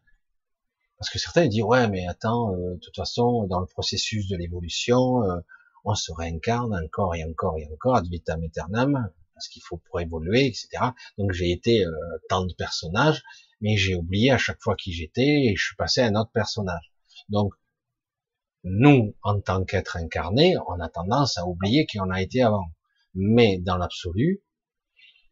Parce 1.01 1.09
que 1.09 1.19
certains 1.19 1.47
disent 1.47 1.63
ouais 1.63 1.89
mais 1.89 2.07
attends, 2.07 2.53
euh, 2.53 2.75
de 2.75 2.79
toute 2.79 2.95
façon 2.95 3.47
dans 3.47 3.61
le 3.61 3.67
processus 3.67 4.29
de 4.29 4.37
l'évolution, 4.37 5.25
euh, 5.25 5.41
on 5.85 5.95
se 5.95 6.13
réincarne 6.13 6.75
encore 6.75 7.15
et 7.15 7.25
encore 7.25 7.59
et 7.59 7.67
encore 7.73 7.97
ad 7.97 8.07
vitam 8.07 8.43
aeternam 8.45 9.11
parce 9.33 9.49
qu'il 9.49 9.63
faut 9.63 9.79
pour 9.79 9.99
évoluer, 10.01 10.47
etc. 10.47 10.69
Donc 11.17 11.33
j'ai 11.33 11.51
été 11.51 11.87
euh, 11.87 11.91
tant 12.29 12.45
de 12.45 12.53
personnages, 12.53 13.23
mais 13.63 13.79
j'ai 13.79 13.95
oublié 13.95 14.31
à 14.31 14.37
chaque 14.37 14.61
fois 14.61 14.77
qui 14.77 14.93
j'étais 14.93 15.47
et 15.47 15.57
je 15.57 15.65
suis 15.65 15.77
passé 15.77 16.03
à 16.03 16.07
un 16.07 16.15
autre 16.17 16.33
personnage. 16.33 16.93
Donc 17.31 17.55
nous, 18.63 19.17
en 19.23 19.41
tant 19.41 19.65
qu'être 19.65 19.97
incarné, 19.97 20.57
on 20.69 20.79
a 20.81 20.91
tendance 20.91 21.39
à 21.39 21.47
oublier 21.47 21.87
qui 21.87 21.99
on 21.99 22.11
a 22.11 22.21
été 22.21 22.43
avant. 22.43 22.71
Mais 23.15 23.59
dans 23.59 23.79
l'absolu, 23.79 24.43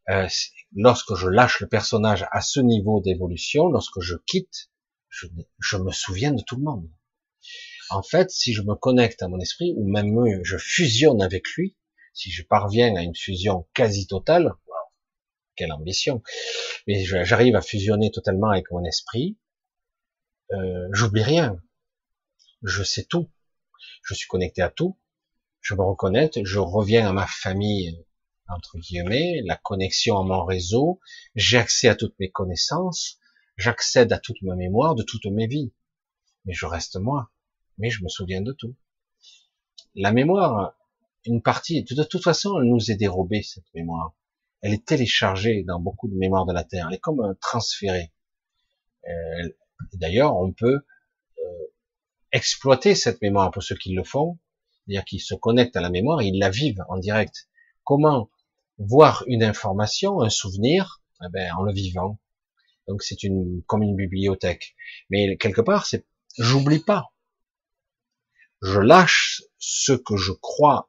euh, 0.09 0.27
lorsque 0.75 1.15
je 1.15 1.29
lâche 1.29 1.61
le 1.61 1.69
personnage 1.69 2.27
à 2.33 2.41
ce 2.41 2.61
niveau 2.61 3.03
d'évolution, 3.03 3.69
lorsque 3.69 4.01
je 4.01 4.17
quitte 4.27 4.71
je, 5.11 5.77
me 5.77 5.93
souviens 5.93 6.33
de 6.33 6.43
tout 6.43 6.57
le 6.57 6.63
monde. 6.63 6.91
En 7.91 8.03
fait, 8.03 8.31
si 8.31 8.53
je 8.53 8.63
me 8.63 8.75
connecte 8.75 9.23
à 9.23 9.29
mon 9.29 9.39
esprit, 9.41 9.73
ou 9.77 9.89
même 9.89 10.15
je 10.43 10.57
fusionne 10.59 11.23
avec 11.23 11.49
lui, 11.51 11.77
si 12.13 12.31
je 12.31 12.43
parviens 12.43 12.95
à 12.97 13.03
une 13.03 13.15
fusion 13.15 13.67
quasi 13.75 14.07
totale, 14.07 14.55
quelle 15.57 15.73
ambition, 15.73 16.23
mais 16.87 17.05
j'arrive 17.05 17.57
à 17.57 17.63
fusionner 17.63 18.11
totalement 18.11 18.51
avec 18.51 18.71
mon 18.71 18.85
esprit, 18.85 19.39
euh, 20.53 20.89
j'oublie 20.93 21.23
rien. 21.23 21.61
Je 22.63 22.83
sais 22.83 23.05
tout. 23.05 23.29
Je 24.03 24.15
suis 24.15 24.29
connecté 24.29 24.63
à 24.63 24.71
tout. 24.71 24.99
Je 25.61 25.75
me 25.75 25.83
reconnais, 25.83 26.31
je 26.43 26.59
reviens 26.59 27.09
à 27.09 27.13
ma 27.13 27.27
famille, 27.27 28.05
entre 28.49 28.79
guillemets, 28.79 29.43
la 29.45 29.57
connexion 29.57 30.19
à 30.19 30.23
mon 30.23 30.45
réseau, 30.45 31.01
j'ai 31.35 31.59
accès 31.59 31.89
à 31.89 31.95
toutes 31.95 32.19
mes 32.19 32.31
connaissances, 32.31 33.19
J'accède 33.59 34.13
à 34.13 34.19
toute 34.19 34.41
ma 34.43 34.57
mémoire 34.57 34.95
de 34.95 35.03
toutes 35.03 35.27
mes 35.27 35.47
vies. 35.47 35.73
Mais 36.47 36.55
je 36.55 36.65
reste 36.65 36.97
moi. 36.97 37.31
Mais 37.77 37.91
je 37.91 38.03
me 38.03 38.09
souviens 38.09 38.41
de 38.41 38.53
tout. 38.53 38.75
La 39.95 40.13
mémoire, 40.13 40.75
une 41.27 41.43
partie, 41.43 41.85
de 41.85 42.05
toute 42.05 42.25
façon, 42.25 42.59
elle 42.59 42.69
nous 42.69 42.91
est 42.91 42.97
dérobée, 42.97 43.43
cette 43.43 43.73
mémoire. 43.75 44.15
Elle 44.63 44.73
est 44.73 44.87
téléchargée 44.87 45.63
dans 45.65 45.79
beaucoup 45.79 46.09
de 46.09 46.17
mémoires 46.17 46.47
de 46.47 46.53
la 46.53 46.65
Terre. 46.65 46.87
Elle 46.89 46.97
est 46.97 47.01
comme 47.01 47.37
transférée. 47.41 48.13
Euh, 49.07 49.49
D'ailleurs, 49.95 50.37
on 50.37 50.53
peut 50.53 50.85
euh, 51.39 51.67
exploiter 52.33 52.95
cette 52.95 53.23
mémoire 53.23 53.51
pour 53.51 53.63
ceux 53.63 53.77
qui 53.77 53.93
le 53.95 54.05
font, 54.05 54.39
c'est-à-dire 54.73 55.05
qu'ils 55.05 55.21
se 55.21 55.35
connectent 55.35 55.77
à 55.77 55.81
la 55.81 55.91
mémoire, 55.91 56.23
ils 56.23 56.39
la 56.39 56.51
vivent 56.51 56.85
en 56.89 56.99
direct. 56.99 57.49
Comment 57.85 58.31
voir 58.79 59.25
une 59.27 59.43
information, 59.43 60.21
un 60.21 60.31
souvenir, 60.31 61.03
eh 61.23 61.29
ben, 61.31 61.53
en 61.55 61.63
le 61.63 61.73
vivant, 61.73 62.19
donc 62.89 63.03
c'est 63.03 63.23
une 63.23 63.63
comme 63.67 63.83
une 63.83 63.97
bibliothèque. 63.97 64.75
Mais 65.11 65.37
quelque 65.37 65.61
part, 65.61 65.87
c'est 65.87 66.07
j'oublie 66.39 66.81
pas. 66.81 67.13
Je 68.63 68.81
lâche 68.81 69.43
ce 69.59 69.93
que 69.93 70.17
je 70.17 70.33
crois 70.33 70.89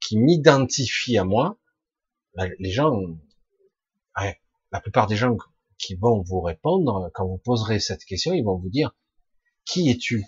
qui 0.00 0.18
m'identifie 0.18 1.16
à 1.16 1.24
moi. 1.24 1.58
Les 2.58 2.70
gens, 2.70 3.00
la 4.72 4.80
plupart 4.80 5.06
des 5.06 5.16
gens 5.16 5.36
qui 5.78 5.94
vont 5.94 6.22
vous 6.22 6.40
répondre, 6.40 7.10
quand 7.14 7.26
vous 7.26 7.38
poserez 7.38 7.80
cette 7.80 8.04
question, 8.04 8.32
ils 8.32 8.44
vont 8.44 8.58
vous 8.58 8.68
dire 8.68 8.94
qui 9.64 9.90
es-tu? 9.90 10.24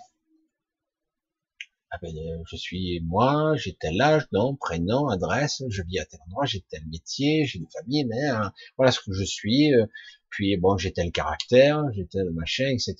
Ah 1.92 1.98
ben, 2.00 2.16
euh, 2.16 2.42
je 2.48 2.56
suis 2.56 3.00
moi, 3.00 3.56
j'ai 3.56 3.74
tel 3.74 4.00
âge, 4.00 4.28
nom, 4.30 4.54
prénom, 4.54 5.08
adresse, 5.08 5.64
je 5.70 5.82
vis 5.82 5.98
à 5.98 6.04
tel 6.04 6.20
endroit, 6.26 6.46
j'ai 6.46 6.60
tel 6.70 6.86
métier, 6.86 7.46
j'ai 7.46 7.58
une 7.58 7.68
famille, 7.68 8.04
mais 8.04 8.28
hein, 8.28 8.52
voilà 8.76 8.92
ce 8.92 9.00
que 9.00 9.12
je 9.12 9.24
suis. 9.24 9.74
Euh, 9.74 9.86
puis 10.31 10.57
bon, 10.57 10.77
j'ai 10.78 10.93
tel 10.93 11.12
caractère, 11.12 11.85
j'ai 11.94 12.07
tel 12.07 12.31
machin, 12.31 12.69
etc. 12.69 12.97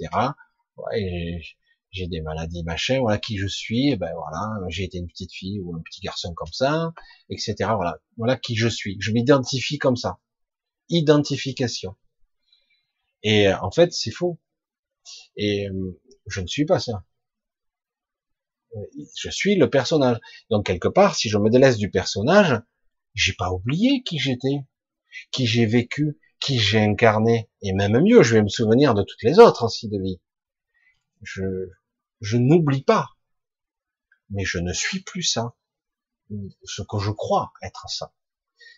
Ouais, 0.77 1.41
j'ai 1.91 2.07
des 2.09 2.21
maladies, 2.21 2.63
machin, 2.65 3.01
voilà 3.01 3.19
qui 3.19 3.37
je 3.39 3.47
suis, 3.47 3.97
ben 3.97 4.13
voilà, 4.15 4.49
j'ai 4.69 4.85
été 4.85 4.99
une 4.99 5.09
petite 5.09 5.33
fille 5.33 5.61
ou 5.61 5.75
un 5.77 5.81
petit 5.83 6.01
garçon 6.01 6.35
comme 6.35 6.53
ça, 6.53 6.93
etc. 7.31 7.55
Voilà, 7.77 7.99
voilà 8.17 8.37
qui 8.37 8.57
je 8.57 8.69
suis. 8.69 8.97
Je 9.01 9.13
m'identifie 9.13 9.79
comme 9.79 9.97
ça. 9.97 10.19
Identification. 10.89 11.97
Et 13.23 13.49
euh, 13.49 13.57
en 13.63 13.71
fait, 13.71 13.93
c'est 13.93 14.11
faux. 14.11 14.39
Et 15.37 15.67
je 16.27 16.41
ne 16.41 16.47
suis 16.47 16.65
pas 16.67 16.81
ça 16.81 17.05
je 19.17 19.31
suis 19.31 19.57
le 19.57 19.69
personnage. 19.71 20.19
Donc 20.51 20.67
quelque 20.67 20.89
part, 20.89 21.15
si 21.15 21.29
je 21.29 21.39
me 21.39 21.51
délaisse 21.51 21.77
du 21.77 21.91
personnage, 21.91 22.61
j'ai 23.15 23.33
pas 23.35 23.51
oublié 23.51 24.03
qui 24.03 24.19
j'étais, 24.19 24.65
qui 25.33 25.47
j'ai 25.47 25.67
vécu, 25.67 26.19
qui 26.41 26.59
j'ai 26.59 26.81
incarné, 26.81 27.51
et 27.63 27.73
même 27.73 28.01
mieux, 28.01 28.23
je 28.23 28.35
vais 28.35 28.43
me 28.43 28.49
souvenir 28.49 28.95
de 28.95 29.03
toutes 29.03 29.23
les 29.23 29.39
autres 29.39 29.65
aussi 29.65 29.89
de 29.89 30.01
vie. 30.01 30.21
Je, 31.23 31.43
je 32.21 32.39
n'oublie 32.39 32.83
pas, 32.83 33.11
mais 34.31 34.45
je 34.45 34.59
ne 34.59 34.73
suis 34.73 35.01
plus 35.01 35.23
ça, 35.23 35.55
ce 36.65 36.83
que 36.83 36.99
je 36.99 37.11
crois 37.11 37.53
être 37.63 37.89
ça. 37.89 38.15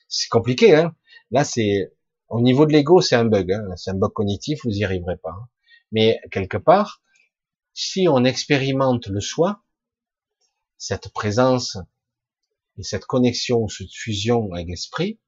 C'est 0.08 0.28
compliqué, 0.28 0.74
hein. 0.74 0.94
Là, 1.30 1.44
c'est 1.44 1.92
au 2.28 2.40
niveau 2.40 2.66
de 2.66 2.72
l'ego, 2.72 3.00
c'est 3.00 3.14
un 3.14 3.24
bug, 3.24 3.52
hein. 3.52 3.76
c'est 3.76 3.90
un 3.90 3.94
bug 3.94 4.12
cognitif, 4.12 4.60
vous 4.64 4.70
y 4.70 4.84
arriverez 4.84 5.16
pas. 5.16 5.30
Hein. 5.30 5.48
Mais 5.92 6.20
quelque 6.30 6.56
part, 6.56 7.02
si 7.74 8.08
on 8.08 8.24
expérimente 8.24 9.06
le 9.06 9.20
soi, 9.20 9.62
cette 10.78 11.12
présence 11.12 11.78
et 12.78 12.82
cette 12.82 13.04
connexion, 13.04 13.68
cette 13.68 13.92
fusion 13.92 14.50
avec 14.52 14.68
l'esprit, 14.68 15.20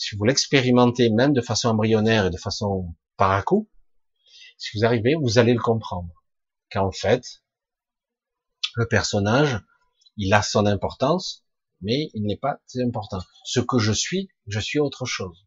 si 0.00 0.16
vous 0.16 0.24
l'expérimentez 0.24 1.10
même 1.10 1.34
de 1.34 1.42
façon 1.42 1.68
embryonnaire 1.68 2.24
et 2.24 2.30
de 2.30 2.38
façon 2.38 2.94
par 3.18 3.32
à 3.32 3.42
coup, 3.42 3.68
si 4.56 4.70
vous 4.74 4.86
arrivez, 4.86 5.14
vous 5.14 5.38
allez 5.38 5.52
le 5.52 5.60
comprendre. 5.60 6.24
Qu'en 6.72 6.90
fait, 6.90 7.42
le 8.76 8.88
personnage, 8.88 9.60
il 10.16 10.32
a 10.32 10.40
son 10.40 10.64
importance, 10.64 11.44
mais 11.82 12.08
il 12.14 12.24
n'est 12.24 12.38
pas 12.38 12.60
important. 12.82 13.18
Ce 13.44 13.60
que 13.60 13.78
je 13.78 13.92
suis, 13.92 14.30
je 14.46 14.58
suis 14.58 14.78
autre 14.78 15.04
chose. 15.04 15.46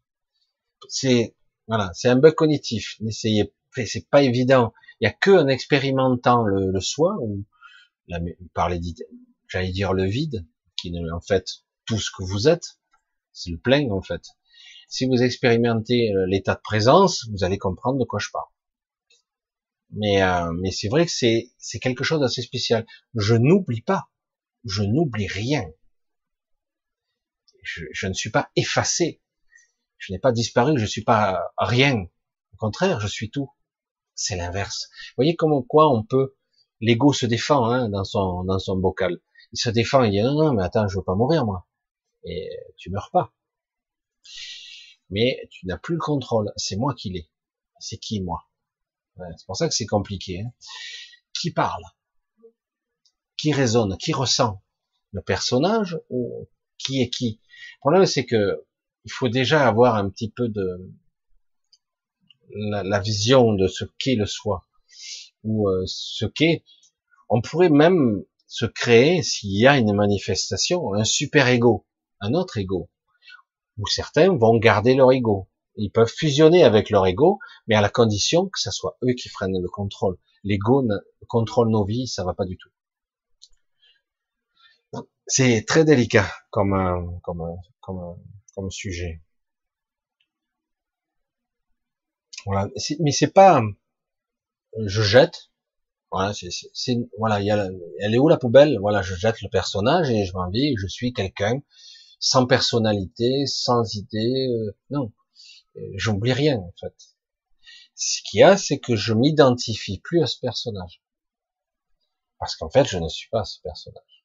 C'est, 0.88 1.34
voilà, 1.66 1.90
c'est 1.92 2.08
un 2.08 2.16
bug 2.16 2.34
cognitif. 2.34 2.94
N'essayez, 3.00 3.52
c'est 3.74 4.08
pas 4.08 4.22
évident. 4.22 4.72
Il 5.00 5.06
y 5.06 5.08
a 5.08 5.12
que 5.12 5.32
en 5.32 5.48
expérimentant 5.48 6.44
le, 6.44 6.80
soi, 6.80 7.16
ou 7.20 7.44
la, 8.06 8.20
parler 8.52 8.80
j'allais 9.48 9.72
dire 9.72 9.94
le 9.94 10.04
vide, 10.04 10.46
qui 10.76 10.94
est 10.94 11.10
en 11.10 11.20
fait 11.20 11.64
tout 11.86 11.98
ce 11.98 12.12
que 12.16 12.22
vous 12.22 12.46
êtes, 12.46 12.78
c'est 13.32 13.50
le 13.50 13.58
plein 13.58 13.90
en 13.90 14.00
fait. 14.00 14.22
Si 14.94 15.06
vous 15.06 15.24
expérimentez 15.24 16.12
euh, 16.14 16.24
l'état 16.28 16.54
de 16.54 16.60
présence, 16.60 17.26
vous 17.32 17.42
allez 17.42 17.58
comprendre 17.58 17.98
de 17.98 18.04
quoi 18.04 18.20
je 18.20 18.28
parle. 18.32 18.46
Mais, 19.90 20.22
euh, 20.22 20.52
mais 20.52 20.70
c'est 20.70 20.86
vrai 20.86 21.04
que 21.04 21.10
c'est, 21.10 21.50
c'est 21.58 21.80
quelque 21.80 22.04
chose 22.04 22.20
d'assez 22.20 22.42
spécial. 22.42 22.86
Je 23.16 23.34
n'oublie 23.34 23.82
pas, 23.82 24.04
je 24.64 24.84
n'oublie 24.84 25.26
rien. 25.26 25.64
Je, 27.64 27.82
je, 27.92 28.06
ne 28.06 28.12
suis 28.12 28.30
pas 28.30 28.50
effacé, 28.54 29.20
je 29.98 30.12
n'ai 30.12 30.20
pas 30.20 30.30
disparu, 30.30 30.78
je 30.78 30.82
ne 30.82 30.88
suis 30.88 31.02
pas 31.02 31.42
rien. 31.58 32.04
Au 32.52 32.56
contraire, 32.56 33.00
je 33.00 33.08
suis 33.08 33.30
tout. 33.30 33.50
C'est 34.14 34.36
l'inverse. 34.36 34.90
Vous 35.08 35.14
voyez 35.16 35.34
comment 35.34 35.62
quoi 35.62 35.92
on 35.92 36.04
peut 36.04 36.36
l'ego 36.80 37.12
se 37.12 37.26
défend 37.26 37.64
hein, 37.64 37.88
dans 37.88 38.04
son 38.04 38.44
dans 38.44 38.60
son 38.60 38.76
bocal. 38.76 39.18
Il 39.52 39.58
se 39.58 39.70
défend, 39.70 40.04
il 40.04 40.12
dit 40.12 40.22
non 40.22 40.34
non 40.34 40.52
mais 40.52 40.62
attends, 40.62 40.86
je 40.86 40.98
veux 40.98 41.04
pas 41.04 41.16
mourir 41.16 41.44
moi. 41.46 41.66
Et 42.22 42.48
tu 42.76 42.90
meurs 42.90 43.10
pas. 43.12 43.34
Mais 45.10 45.46
tu 45.50 45.66
n'as 45.66 45.78
plus 45.78 45.94
le 45.94 46.00
contrôle. 46.00 46.52
C'est 46.56 46.76
moi 46.76 46.94
qui 46.94 47.10
l'ai. 47.10 47.30
C'est 47.78 47.98
qui 47.98 48.20
moi? 48.20 48.48
C'est 49.16 49.46
pour 49.46 49.56
ça 49.56 49.68
que 49.68 49.74
c'est 49.74 49.86
compliqué. 49.86 50.40
Hein. 50.40 50.52
Qui 51.32 51.50
parle? 51.50 51.84
Qui 53.36 53.52
raisonne? 53.52 53.96
Qui 53.98 54.12
ressent? 54.12 54.62
Le 55.12 55.22
personnage 55.22 55.98
ou 56.10 56.48
qui 56.78 57.00
est 57.00 57.10
qui? 57.10 57.40
Le 57.76 57.80
problème 57.80 58.06
c'est 58.06 58.24
que 58.24 58.64
il 59.04 59.12
faut 59.12 59.28
déjà 59.28 59.68
avoir 59.68 59.96
un 59.96 60.08
petit 60.08 60.30
peu 60.30 60.48
de 60.48 60.92
la, 62.50 63.00
vision 63.00 63.52
de 63.52 63.68
ce 63.68 63.84
qu'est 63.98 64.14
le 64.14 64.26
soi 64.26 64.66
ou 65.42 65.68
euh, 65.68 65.84
ce 65.86 66.24
qu'est. 66.24 66.64
On 67.28 67.40
pourrait 67.40 67.70
même 67.70 68.24
se 68.46 68.66
créer, 68.66 69.22
s'il 69.22 69.58
y 69.58 69.66
a 69.66 69.76
une 69.76 69.94
manifestation, 69.94 70.94
un 70.94 71.04
super 71.04 71.48
ego, 71.48 71.86
un 72.20 72.34
autre 72.34 72.58
ego, 72.58 72.90
où 73.78 73.86
certains 73.86 74.36
vont 74.36 74.56
garder 74.58 74.94
leur 74.94 75.12
ego. 75.12 75.48
Ils 75.76 75.90
peuvent 75.90 76.12
fusionner 76.12 76.62
avec 76.64 76.90
leur 76.90 77.06
ego, 77.06 77.38
mais 77.66 77.74
à 77.74 77.80
la 77.80 77.88
condition 77.88 78.46
que 78.46 78.60
ce 78.60 78.70
soit 78.70 78.96
eux 79.02 79.14
qui 79.14 79.28
freinent 79.28 79.60
le 79.60 79.68
contrôle. 79.68 80.18
L'ego 80.44 80.86
contrôle 81.28 81.70
nos 81.70 81.84
vies, 81.84 82.06
ça 82.06 82.24
va 82.24 82.34
pas 82.34 82.44
du 82.44 82.56
tout. 82.56 82.70
C'est 85.26 85.64
très 85.66 85.84
délicat 85.84 86.30
comme 86.50 87.18
comme 87.22 87.42
comme 87.80 88.16
comme 88.54 88.70
sujet. 88.70 89.22
Voilà, 92.46 92.68
mais 93.00 93.10
c'est 93.10 93.32
pas 93.32 93.62
je 94.78 95.02
jette. 95.02 95.50
Voilà, 96.10 96.32
voilà, 97.18 97.40
elle 98.00 98.14
est 98.14 98.18
où 98.18 98.28
la 98.28 98.36
poubelle? 98.36 98.78
Voilà, 98.80 99.02
je 99.02 99.16
jette 99.16 99.42
le 99.42 99.48
personnage 99.48 100.10
et 100.10 100.24
je 100.24 100.32
m'en 100.34 100.48
vais. 100.48 100.74
Je 100.78 100.86
suis 100.86 101.12
quelqu'un 101.12 101.60
sans 102.24 102.46
personnalité, 102.46 103.44
sans 103.46 103.94
idée. 103.94 104.48
Euh, 104.48 104.74
non, 104.88 105.12
euh, 105.76 105.80
j'oublie 105.94 106.32
rien 106.32 106.56
en 106.58 106.72
fait. 106.80 106.94
Ce 107.94 108.22
qu'il 108.22 108.40
y 108.40 108.42
a, 108.42 108.56
c'est 108.56 108.78
que 108.78 108.96
je 108.96 109.12
m'identifie 109.12 110.00
plus 110.00 110.22
à 110.22 110.26
ce 110.26 110.40
personnage, 110.40 111.02
parce 112.38 112.56
qu'en 112.56 112.70
fait, 112.70 112.86
je 112.86 112.98
ne 112.98 113.08
suis 113.08 113.28
pas 113.28 113.44
ce 113.44 113.60
personnage. 113.60 114.24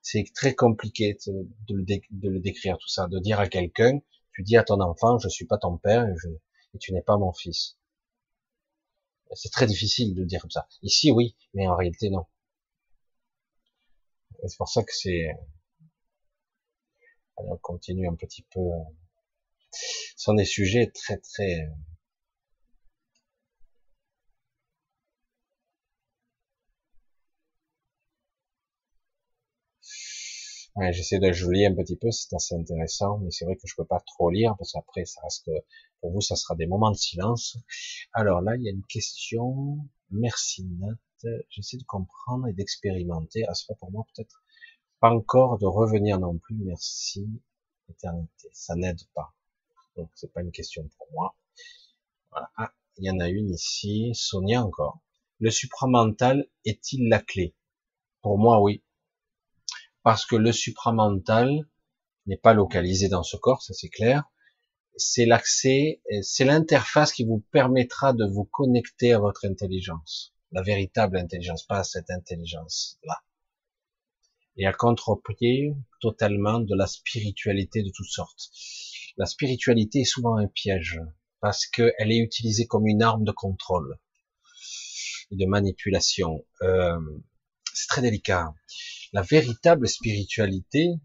C'est 0.00 0.24
très 0.34 0.54
compliqué 0.54 1.18
de 1.26 1.74
le, 1.74 2.40
décrire 2.40 2.78
tout 2.78 2.88
ça, 2.88 3.06
de 3.06 3.18
dire 3.18 3.38
à 3.38 3.48
quelqu'un, 3.48 4.00
tu 4.32 4.42
dis 4.42 4.56
à 4.56 4.64
ton 4.64 4.80
enfant, 4.80 5.18
je 5.18 5.28
suis 5.28 5.44
pas 5.44 5.58
ton 5.58 5.76
père 5.76 6.06
et 6.74 6.78
tu 6.78 6.94
n'es 6.94 7.02
pas 7.02 7.18
mon 7.18 7.32
fils. 7.34 7.76
C'est 9.34 9.52
très 9.52 9.66
difficile 9.66 10.14
de 10.14 10.24
dire 10.24 10.40
comme 10.40 10.50
ça. 10.50 10.66
Ici, 10.82 11.10
oui, 11.10 11.36
mais 11.52 11.68
en 11.68 11.76
réalité, 11.76 12.08
non. 12.08 12.24
C'est 14.46 14.56
pour 14.56 14.68
ça 14.68 14.82
que 14.82 14.92
c'est... 14.92 15.28
on 17.38 17.56
continue 17.56 18.06
un 18.06 18.14
petit 18.14 18.42
peu. 18.50 18.60
Ce 19.72 20.24
sont 20.24 20.34
des 20.34 20.44
sujets 20.44 20.90
très, 20.94 21.16
très... 21.18 21.68
Ouais, 30.76 30.92
j'essaie 30.94 31.18
de 31.18 31.30
jouer 31.32 31.66
un 31.66 31.74
petit 31.74 31.96
peu, 31.96 32.10
c'est 32.10 32.34
assez 32.34 32.54
intéressant, 32.54 33.18
mais 33.18 33.30
c'est 33.30 33.44
vrai 33.44 33.56
que 33.56 33.66
je 33.66 33.74
peux 33.76 33.84
pas 33.84 34.00
trop 34.06 34.30
lire 34.30 34.54
parce 34.56 34.72
qu'après 34.72 35.04
ça 35.04 35.20
reste 35.22 35.50
pour 36.00 36.10
vous 36.12 36.20
ça 36.22 36.36
sera 36.36 36.54
des 36.54 36.66
moments 36.66 36.90
de 36.90 36.96
silence. 36.96 37.58
Alors 38.14 38.40
là, 38.40 38.56
il 38.56 38.62
y 38.62 38.68
a 38.68 38.72
une 38.72 38.84
question. 38.86 39.78
Merci 40.10 40.64
Nat. 40.80 40.94
J'essaie 41.50 41.76
de 41.76 41.84
comprendre 41.84 42.46
et 42.48 42.52
d'expérimenter. 42.52 43.44
Ah, 43.48 43.54
c'est 43.54 43.66
pas 43.66 43.74
pour 43.74 43.90
moi 43.90 44.06
peut-être. 44.14 44.42
Pas 45.00 45.10
encore 45.10 45.58
de 45.58 45.66
revenir 45.66 46.18
non 46.18 46.38
plus. 46.38 46.56
Merci 46.56 47.28
éternité. 47.88 48.48
Ça 48.52 48.74
n'aide 48.74 49.00
pas. 49.14 49.34
Donc 49.96 50.10
c'est 50.14 50.32
pas 50.32 50.42
une 50.42 50.52
question 50.52 50.88
pour 50.96 51.06
moi. 51.12 51.36
Voilà. 52.30 52.50
Ah, 52.56 52.72
il 52.96 53.06
y 53.06 53.10
en 53.10 53.20
a 53.20 53.28
une 53.28 53.50
ici. 53.50 54.10
Sonia 54.14 54.64
encore. 54.64 55.00
Le 55.40 55.50
supramental 55.50 56.46
est-il 56.64 57.08
la 57.08 57.20
clé? 57.20 57.54
Pour 58.20 58.38
moi, 58.38 58.60
oui 58.60 58.82
parce 60.08 60.24
que 60.24 60.36
le 60.36 60.52
supramental 60.52 61.68
n'est 62.24 62.38
pas 62.38 62.54
localisé 62.54 63.08
dans 63.08 63.22
ce 63.22 63.36
corps, 63.36 63.60
ça 63.60 63.74
c'est 63.74 63.90
clair. 63.90 64.24
C'est 64.96 65.26
l'accès, 65.26 66.00
c'est 66.22 66.46
l'interface 66.46 67.12
qui 67.12 67.24
vous 67.24 67.44
permettra 67.52 68.14
de 68.14 68.24
vous 68.24 68.44
connecter 68.44 69.12
à 69.12 69.18
votre 69.18 69.44
intelligence, 69.44 70.34
la 70.52 70.62
véritable 70.62 71.16
intelligence, 71.16 71.64
pas 71.64 71.84
cette 71.84 72.10
intelligence-là. 72.10 73.22
Et 74.56 74.66
à 74.66 74.72
contre-pied 74.72 75.74
totalement 76.00 76.60
de 76.60 76.74
la 76.74 76.86
spiritualité 76.86 77.82
de 77.82 77.90
toutes 77.94 78.10
sortes. 78.10 78.50
La 79.16 79.26
spiritualité 79.26 80.00
est 80.00 80.04
souvent 80.04 80.36
un 80.36 80.48
piège 80.48 81.00
parce 81.40 81.66
qu'elle 81.66 82.10
est 82.10 82.18
utilisée 82.18 82.66
comme 82.66 82.86
une 82.86 83.02
arme 83.02 83.24
de 83.24 83.32
contrôle 83.32 83.98
et 85.30 85.36
de 85.36 85.46
manipulation. 85.46 86.44
Euh, 86.62 86.98
c'est 87.72 87.88
très 87.88 88.02
délicat. 88.02 88.54
La 89.12 89.22
véritable 89.22 89.88
spiritualité, 89.88 90.98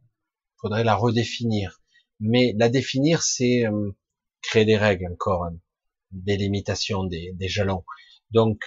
faudrait 0.63 0.85
la 0.85 0.95
redéfinir. 0.95 1.81
Mais 2.19 2.55
la 2.57 2.69
définir, 2.69 3.21
c'est 3.21 3.67
euh, 3.67 3.91
créer 4.41 4.65
des 4.65 4.77
règles 4.77 5.07
encore, 5.11 5.43
hein, 5.43 5.57
des 6.11 6.37
limitations, 6.37 7.03
des, 7.03 7.35
jalons. 7.41 7.83
Donc, 8.31 8.63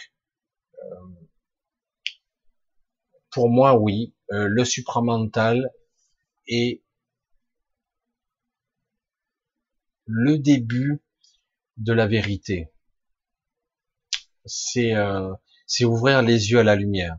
pour 3.31 3.51
moi, 3.51 3.77
oui, 3.79 4.15
euh, 4.33 4.49
le 4.49 4.65
supramental 4.65 5.71
est 6.49 6.83
le 10.07 10.39
début 10.39 11.03
de 11.77 11.93
la 11.93 12.07
vérité. 12.07 12.71
C'est 14.47 14.95
euh, 14.95 15.35
ouvrir 15.83 16.23
les 16.23 16.51
yeux 16.51 16.61
à 16.61 16.63
la 16.63 16.77
lumière. 16.77 17.19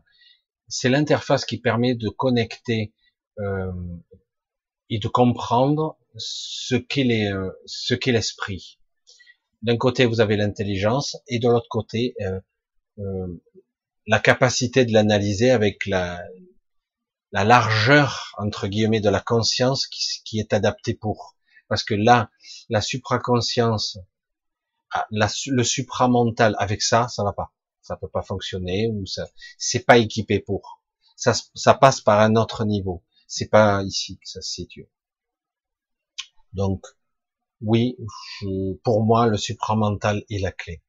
C'est 0.66 0.88
l'interface 0.88 1.44
qui 1.44 1.58
permet 1.60 1.94
de 1.94 2.08
connecter 2.08 2.92
euh, 3.38 3.72
et 4.90 4.98
de 4.98 5.08
comprendre 5.08 5.98
ce 6.16 6.74
qu'est 6.74 7.30
euh, 7.30 7.50
l'esprit. 8.06 8.80
D'un 9.62 9.76
côté, 9.76 10.04
vous 10.04 10.20
avez 10.20 10.36
l'intelligence, 10.36 11.16
et 11.28 11.38
de 11.38 11.48
l'autre 11.48 11.68
côté, 11.68 12.14
euh, 12.22 12.40
euh, 12.98 13.42
la 14.08 14.18
capacité 14.18 14.86
de 14.86 14.92
l'analyser 14.92 15.50
avec 15.50 15.84
la, 15.84 16.20
la 17.30 17.44
largeur 17.44 18.32
entre 18.38 18.66
guillemets 18.66 19.02
de 19.02 19.10
la 19.10 19.20
conscience 19.20 19.86
qui, 19.86 20.02
qui 20.24 20.40
est 20.40 20.54
adaptée 20.54 20.94
pour. 20.94 21.36
Parce 21.68 21.84
que 21.84 21.94
là, 21.94 22.30
la 22.70 22.80
supraconscience, 22.80 23.98
ah, 24.92 25.06
la, 25.10 25.28
le 25.48 25.62
supramental 25.62 26.56
avec 26.58 26.80
ça, 26.80 27.06
ça 27.08 27.22
va 27.22 27.34
pas. 27.34 27.52
Ça 27.82 27.96
peut 27.96 28.08
pas 28.08 28.22
fonctionner 28.22 28.90
ou 28.90 29.04
ça, 29.04 29.28
c'est 29.58 29.84
pas 29.84 29.98
équipé 29.98 30.40
pour. 30.40 30.82
Ça, 31.14 31.34
ça 31.54 31.74
passe 31.74 32.00
par 32.00 32.20
un 32.20 32.34
autre 32.36 32.64
niveau. 32.64 33.04
C'est 33.26 33.48
pas 33.48 33.82
ici 33.82 34.18
que 34.18 34.28
ça 34.28 34.40
se 34.40 34.50
situe. 34.50 34.88
Donc, 36.54 36.86
oui, 37.60 37.98
pour 38.84 39.04
moi, 39.04 39.26
le 39.26 39.36
supramental 39.36 40.24
est 40.30 40.38
la 40.38 40.52
clé. 40.52 40.82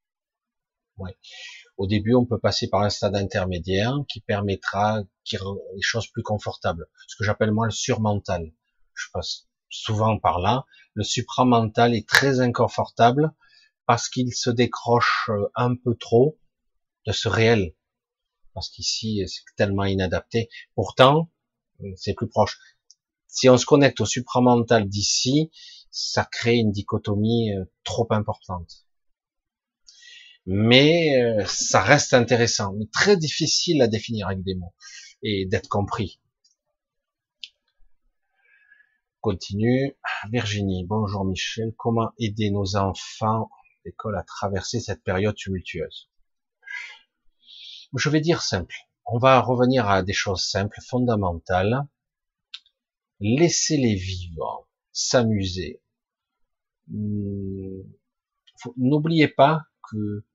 Au 1.80 1.88
début, 1.88 2.14
on 2.14 2.26
peut 2.26 2.38
passer 2.38 2.68
par 2.68 2.82
un 2.82 2.90
stade 2.90 3.16
intermédiaire 3.16 3.96
qui 4.10 4.20
permettra, 4.20 5.02
qui 5.24 5.38
rend 5.38 5.56
les 5.76 5.82
choses 5.82 6.08
plus 6.08 6.24
confortables. 6.24 6.90
Ce 7.08 7.16
que 7.16 7.24
j'appelle 7.24 7.54
moi 7.54 7.68
le 7.68 7.72
surmental. 7.72 8.52
Je 8.94 9.06
passe 9.14 9.48
souvent 9.70 10.20
par 10.20 10.40
là. 10.40 10.66
Le 10.94 11.06
supramental 11.06 11.96
est 11.96 12.06
très 12.06 12.42
inconfortable 12.42 13.32
parce 13.86 14.10
qu'il 14.10 14.34
se 14.34 14.50
décroche 14.50 15.30
euh, 15.30 15.50
un 15.56 15.74
peu 15.74 15.96
trop 15.96 16.38
de 17.08 17.14
ce 17.14 17.30
réel. 17.30 17.74
Parce 18.54 18.70
qu'ici, 18.70 19.24
c'est 19.26 19.56
tellement 19.56 19.86
inadapté. 19.86 20.50
Pourtant, 20.76 21.32
c'est 21.96 22.14
plus 22.14 22.28
proche. 22.28 22.60
Si 23.28 23.48
on 23.48 23.58
se 23.58 23.66
connecte 23.66 24.02
au 24.02 24.06
supramental 24.06 24.90
d'ici, 24.90 25.50
ça 25.92 26.26
crée 26.26 26.58
une 26.58 26.74
dichotomie 26.74 27.56
euh, 27.56 27.64
trop 27.86 28.08
importante. 28.10 28.86
Mais 30.52 31.16
euh, 31.22 31.46
ça 31.46 31.80
reste 31.80 32.16
intéressant, 32.16 32.74
mais 32.74 32.88
très 32.92 33.18
difficile 33.18 33.84
à 33.84 33.88
définir 33.88 34.26
avec 34.26 34.42
des 34.42 34.56
mots 34.56 34.74
et 35.22 35.46
d'être 35.46 35.70
compris. 35.70 36.20
Continue. 39.22 39.96
Virginie, 40.32 40.88
bonjour 40.88 41.24
Michel. 41.24 41.76
Comment 41.78 42.14
aider 42.18 42.50
nos 42.50 42.78
enfants 42.78 43.52
d'école 43.86 44.18
à 44.18 44.24
traverser 44.24 44.80
cette 44.80 45.04
période 45.04 45.36
tumultueuse? 45.36 46.10
Je 47.96 48.10
vais 48.10 48.20
dire 48.20 48.42
simple. 48.42 48.74
On 49.06 49.20
va 49.20 49.40
revenir 49.42 49.88
à 49.88 50.02
des 50.02 50.14
choses 50.14 50.44
simples, 50.44 50.82
fondamentales. 50.82 51.88
Laissez-les 53.20 53.94
vivre, 53.94 54.68
s'amuser. 54.94 55.84
Hmm, 56.88 57.84
n'oubliez 58.78 59.28
pas 59.28 59.66
que 59.84 60.26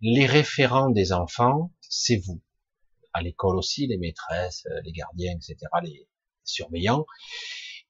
les 0.00 0.26
référents 0.26 0.90
des 0.90 1.12
enfants, 1.12 1.72
c'est 1.80 2.16
vous. 2.16 2.42
À 3.12 3.22
l'école 3.22 3.56
aussi, 3.56 3.86
les 3.86 3.96
maîtresses, 3.96 4.66
les 4.84 4.92
gardiens, 4.92 5.34
etc., 5.36 5.56
les 5.82 6.08
surveillants. 6.44 7.06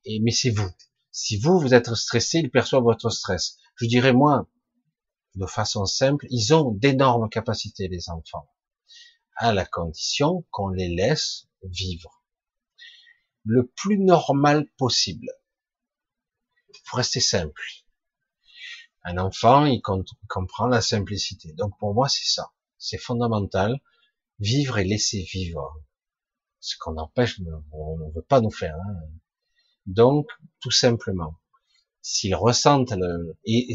Et, 0.05 0.21
mais 0.21 0.31
c'est 0.31 0.51
vous. 0.51 0.71
Si 1.11 1.39
vous, 1.39 1.59
vous 1.59 1.75
êtes 1.75 1.95
stressé, 1.95 2.39
ils 2.39 2.51
perçoivent 2.51 2.83
votre 2.83 3.11
stress. 3.11 3.57
Je 3.77 3.87
dirais, 3.87 4.13
moi, 4.13 4.49
de 5.35 5.47
façon 5.47 5.85
simple, 5.87 6.27
ils 6.31 6.55
ont 6.55 6.73
d'énormes 6.73 7.29
capacités, 7.29 7.89
les 7.89 8.11
enfants. 8.11 8.49
À 9.37 9.53
la 9.53 9.65
condition 9.65 10.45
qu'on 10.51 10.69
les 10.69 10.89
laisse 10.89 11.49
vivre. 11.63 12.23
Le 13.45 13.67
plus 13.67 13.99
normal 13.99 14.69
possible. 14.77 15.29
Il 16.69 16.81
faut 16.85 16.97
rester 16.97 17.21
simple. 17.21 17.63
Un 19.05 19.19
enfant, 19.19 19.67
il, 19.67 19.83
comprend 20.29 20.67
la 20.67 20.81
simplicité. 20.81 21.53
Donc 21.53 21.79
pour 21.79 21.95
moi, 21.95 22.09
c'est 22.09 22.27
ça. 22.27 22.53
C'est 22.79 22.99
fondamental. 22.99 23.81
Vivre 24.39 24.79
et 24.79 24.85
laisser 24.85 25.23
vivre. 25.23 25.81
Ce 26.61 26.77
qu'on 26.79 26.97
empêche, 26.97 27.41
on 27.73 27.99
ne 27.99 28.15
veut 28.15 28.23
pas 28.23 28.41
nous 28.41 28.51
faire. 28.51 28.75
Hein. 28.75 28.97
Donc, 29.87 30.29
tout 30.61 30.71
simplement, 30.71 31.39
s'ils 32.01 32.35
ressentent 32.35 32.95
et, 33.45 33.75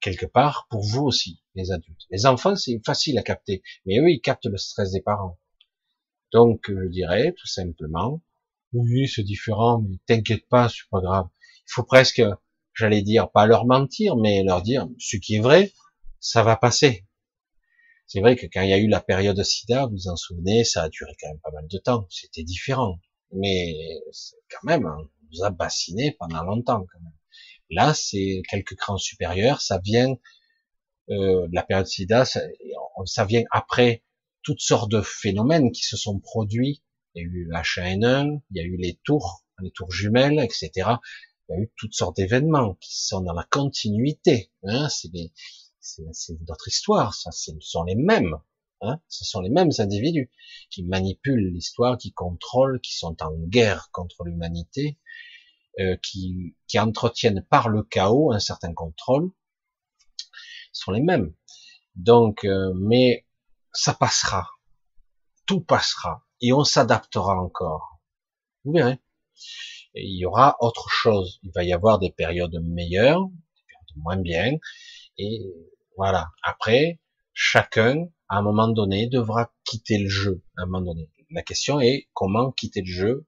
quelque 0.00 0.26
part, 0.26 0.66
pour 0.70 0.82
vous 0.82 1.02
aussi, 1.02 1.42
les 1.54 1.70
adultes. 1.70 2.06
Les 2.10 2.24
enfants, 2.26 2.56
c'est 2.56 2.80
facile 2.84 3.18
à 3.18 3.22
capter, 3.22 3.62
mais 3.84 3.98
eux, 3.98 4.08
ils 4.10 4.20
captent 4.20 4.46
le 4.46 4.56
stress 4.56 4.92
des 4.92 5.02
parents. 5.02 5.38
Donc, 6.32 6.64
je 6.68 6.88
dirais, 6.88 7.34
tout 7.36 7.46
simplement, 7.46 8.22
oui, 8.72 9.08
c'est 9.08 9.22
différent, 9.22 9.82
mais 9.82 9.98
t'inquiète 10.06 10.48
pas, 10.48 10.68
c'est 10.68 10.88
pas 10.90 11.00
grave. 11.00 11.28
Il 11.66 11.72
faut 11.72 11.84
presque 11.84 12.22
j'allais 12.80 13.02
dire, 13.02 13.30
pas 13.30 13.46
leur 13.46 13.66
mentir, 13.66 14.16
mais 14.16 14.42
leur 14.42 14.62
dire 14.62 14.88
ce 14.98 15.16
qui 15.16 15.36
est 15.36 15.40
vrai, 15.40 15.72
ça 16.18 16.42
va 16.42 16.56
passer. 16.56 17.06
C'est 18.06 18.20
vrai 18.20 18.34
que 18.34 18.46
quand 18.46 18.62
il 18.62 18.70
y 18.70 18.72
a 18.72 18.78
eu 18.78 18.88
la 18.88 19.00
période 19.00 19.40
SIDA, 19.40 19.86
vous 19.86 19.92
vous 19.92 20.08
en 20.08 20.16
souvenez, 20.16 20.64
ça 20.64 20.82
a 20.82 20.88
duré 20.88 21.12
quand 21.20 21.28
même 21.28 21.40
pas 21.40 21.52
mal 21.52 21.68
de 21.68 21.78
temps. 21.78 22.06
C'était 22.10 22.42
différent. 22.42 22.98
Mais 23.32 23.76
quand 24.50 24.64
même, 24.64 24.84
on 24.84 25.08
nous 25.30 25.44
a 25.44 25.50
bassiné 25.50 26.16
pendant 26.18 26.42
longtemps 26.42 26.84
quand 26.92 27.00
même. 27.00 27.12
Là, 27.70 27.94
c'est 27.94 28.42
quelques 28.48 28.74
crans 28.74 28.98
supérieurs, 28.98 29.60
ça 29.60 29.78
vient 29.78 30.16
euh, 31.10 31.46
de 31.46 31.54
la 31.54 31.62
période 31.62 31.86
SIDA, 31.86 32.24
ça, 32.24 32.40
ça, 33.04 33.24
vient 33.24 33.44
après 33.52 34.02
toutes 34.42 34.60
sortes 34.60 34.90
de 34.90 35.02
phénomènes 35.02 35.70
qui 35.70 35.84
se 35.84 35.96
sont 35.96 36.18
produits. 36.18 36.82
Il 37.14 37.22
y 37.22 37.24
a 37.24 37.28
eu 37.28 37.48
l'H1N1, 37.48 38.40
il 38.50 38.56
y 38.56 38.60
a 38.60 38.64
eu 38.64 38.76
les 38.76 38.98
tours, 39.04 39.44
les 39.60 39.70
tours 39.70 39.92
jumelles, 39.92 40.40
etc 40.40 40.96
il 41.50 41.56
y 41.56 41.58
a 41.58 41.62
eu 41.62 41.72
toutes 41.76 41.94
sortes 41.94 42.16
d'événements 42.16 42.74
qui 42.80 42.96
sont 42.96 43.20
dans 43.22 43.32
la 43.32 43.44
continuité. 43.44 44.52
Hein, 44.62 44.88
c'est 44.88 45.10
notre 46.48 46.68
histoire, 46.68 47.14
ça, 47.14 47.32
ce 47.32 47.52
sont 47.60 47.82
les 47.82 47.96
mêmes. 47.96 48.36
Hein, 48.82 49.00
ce 49.08 49.24
sont 49.24 49.40
les 49.40 49.50
mêmes 49.50 49.72
individus 49.78 50.30
qui 50.70 50.84
manipulent 50.84 51.52
l'histoire, 51.52 51.98
qui 51.98 52.12
contrôlent, 52.12 52.80
qui 52.80 52.96
sont 52.96 53.16
en 53.22 53.32
guerre 53.36 53.90
contre 53.90 54.24
l'humanité, 54.24 54.98
euh, 55.80 55.96
qui, 56.02 56.56
qui 56.66 56.78
entretiennent 56.78 57.44
par 57.50 57.68
le 57.68 57.82
chaos 57.82 58.32
un 58.32 58.38
certain 58.38 58.72
contrôle. 58.72 59.30
Ce 60.72 60.84
sont 60.84 60.92
les 60.92 61.02
mêmes. 61.02 61.34
Donc, 61.96 62.44
euh, 62.44 62.72
mais 62.74 63.26
ça 63.72 63.92
passera, 63.92 64.48
tout 65.46 65.60
passera, 65.60 66.24
et 66.40 66.52
on 66.52 66.64
s'adaptera 66.64 67.38
encore. 67.38 68.00
Vous 68.64 68.72
verrez 68.72 69.00
et 69.94 70.04
il 70.04 70.18
y 70.18 70.26
aura 70.26 70.56
autre 70.60 70.88
chose. 70.88 71.40
Il 71.42 71.52
va 71.54 71.64
y 71.64 71.72
avoir 71.72 71.98
des 71.98 72.10
périodes 72.10 72.56
meilleures, 72.62 73.26
des 73.26 73.62
périodes 73.66 73.96
moins 73.96 74.16
bien, 74.16 74.52
et 75.18 75.40
voilà. 75.96 76.28
Après, 76.42 77.00
chacun, 77.32 78.06
à 78.28 78.38
un 78.38 78.42
moment 78.42 78.68
donné, 78.68 79.08
devra 79.08 79.52
quitter 79.64 79.98
le 79.98 80.08
jeu. 80.08 80.42
À 80.56 80.62
un 80.62 80.66
moment 80.66 80.82
donné. 80.92 81.10
La 81.30 81.42
question 81.42 81.80
est 81.80 82.08
comment 82.12 82.52
quitter 82.52 82.82
le 82.82 82.90
jeu, 82.90 83.26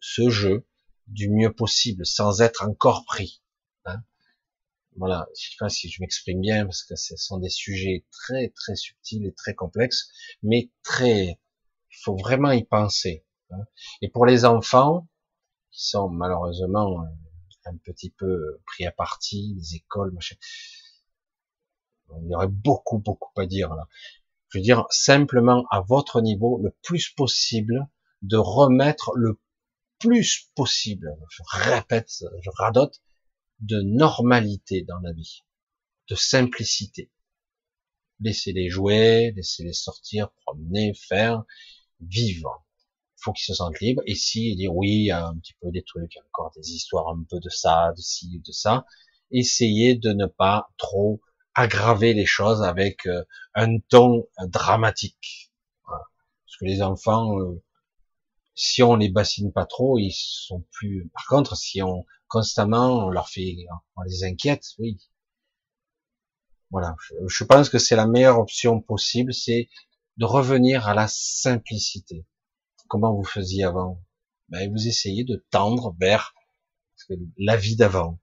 ce 0.00 0.30
jeu, 0.30 0.66
du 1.06 1.28
mieux 1.30 1.52
possible, 1.52 2.06
sans 2.06 2.40
être 2.40 2.64
encore 2.64 3.04
pris. 3.04 3.42
Hein 3.84 4.02
voilà, 4.96 5.26
je 5.36 5.50
sais 5.50 5.56
pas 5.58 5.68
si 5.68 5.90
je 5.90 6.00
m'exprime 6.00 6.40
bien 6.40 6.64
parce 6.64 6.84
que 6.84 6.96
ce 6.96 7.16
sont 7.16 7.38
des 7.38 7.48
sujets 7.48 8.06
très 8.10 8.50
très 8.50 8.76
subtils 8.76 9.26
et 9.26 9.32
très 9.32 9.54
complexes, 9.54 10.08
mais 10.42 10.70
très, 10.82 11.24
il 11.26 11.96
faut 12.02 12.16
vraiment 12.16 12.52
y 12.52 12.64
penser. 12.64 13.24
Hein. 13.50 13.64
Et 14.02 14.08
pour 14.08 14.26
les 14.26 14.44
enfants, 14.44 15.08
qui 15.74 15.88
sont 15.88 16.08
malheureusement 16.08 17.02
euh, 17.02 17.06
un 17.66 17.76
petit 17.76 18.10
peu 18.10 18.60
pris 18.64 18.86
à 18.86 18.92
partie, 18.92 19.54
les 19.56 19.74
écoles, 19.76 20.12
machin. 20.12 20.36
Il 22.22 22.30
y 22.30 22.34
aurait 22.34 22.48
beaucoup, 22.48 22.98
beaucoup 22.98 23.40
à 23.40 23.46
dire 23.46 23.74
là. 23.74 23.88
Je 24.48 24.58
veux 24.58 24.62
dire 24.62 24.86
simplement 24.90 25.66
à 25.70 25.80
votre 25.80 26.20
niveau, 26.20 26.60
le 26.62 26.70
plus 26.82 27.10
possible, 27.10 27.88
de 28.22 28.36
remettre 28.36 29.12
le 29.16 29.40
plus 29.98 30.50
possible, 30.54 31.16
je 31.28 31.42
répète, 31.48 32.24
je 32.40 32.50
radote, 32.54 33.02
de 33.60 33.80
normalité 33.80 34.82
dans 34.82 34.98
la 34.98 35.12
vie, 35.12 35.42
de 36.08 36.14
simplicité. 36.14 37.10
Laissez-les 38.20 38.68
jouer, 38.68 39.32
laissez-les 39.34 39.72
sortir, 39.72 40.30
promener, 40.44 40.94
faire, 40.94 41.44
vivre 42.00 42.63
faut 43.24 43.32
qu'ils 43.32 43.46
se 43.46 43.54
sentent 43.54 43.80
libres. 43.80 44.02
Et 44.06 44.14
si 44.14 44.54
dire 44.56 44.74
oui, 44.74 44.90
il 44.90 45.06
y 45.06 45.10
a 45.10 45.26
un 45.26 45.36
petit 45.38 45.54
peu 45.60 45.70
des 45.70 45.82
trucs, 45.82 46.18
encore 46.28 46.52
des 46.56 46.72
histoires 46.72 47.08
un 47.08 47.24
peu 47.28 47.40
de 47.40 47.48
ça, 47.48 47.92
de 47.96 48.00
ci, 48.00 48.40
de 48.46 48.52
ça, 48.52 48.84
essayez 49.30 49.96
de 49.96 50.12
ne 50.12 50.26
pas 50.26 50.68
trop 50.76 51.20
aggraver 51.54 52.14
les 52.14 52.26
choses 52.26 52.62
avec 52.62 53.06
euh, 53.06 53.24
un 53.54 53.78
ton 53.78 54.26
dramatique. 54.48 55.52
Parce 55.86 56.56
que 56.60 56.64
les 56.66 56.82
enfants, 56.82 57.38
euh, 57.40 57.62
si 58.54 58.82
on 58.82 58.96
les 58.96 59.08
bassine 59.08 59.52
pas 59.52 59.66
trop, 59.66 59.98
ils 59.98 60.12
sont 60.12 60.64
plus. 60.72 61.08
Par 61.12 61.26
contre, 61.26 61.56
si 61.56 61.82
on 61.82 62.04
constamment 62.28 63.06
on 63.06 63.10
leur 63.10 63.28
fait, 63.28 63.56
on 63.96 64.02
les 64.02 64.24
inquiète, 64.24 64.64
oui. 64.78 64.98
Voilà. 66.70 66.96
Je, 67.28 67.44
pense 67.44 67.68
que 67.68 67.78
c'est 67.78 67.96
la 67.96 68.06
meilleure 68.06 68.38
option 68.38 68.80
possible, 68.80 69.32
c'est 69.32 69.68
de 70.16 70.24
revenir 70.24 70.88
à 70.88 70.94
la 70.94 71.06
simplicité. 71.08 72.26
Comment 72.88 73.14
vous 73.14 73.24
faisiez 73.24 73.64
avant? 73.64 74.02
Ben, 74.48 74.70
vous 74.70 74.86
essayez 74.86 75.24
de 75.24 75.44
tendre 75.50 75.96
vers 75.98 76.34
la 77.38 77.56
vie 77.56 77.76
d'avant. 77.76 78.20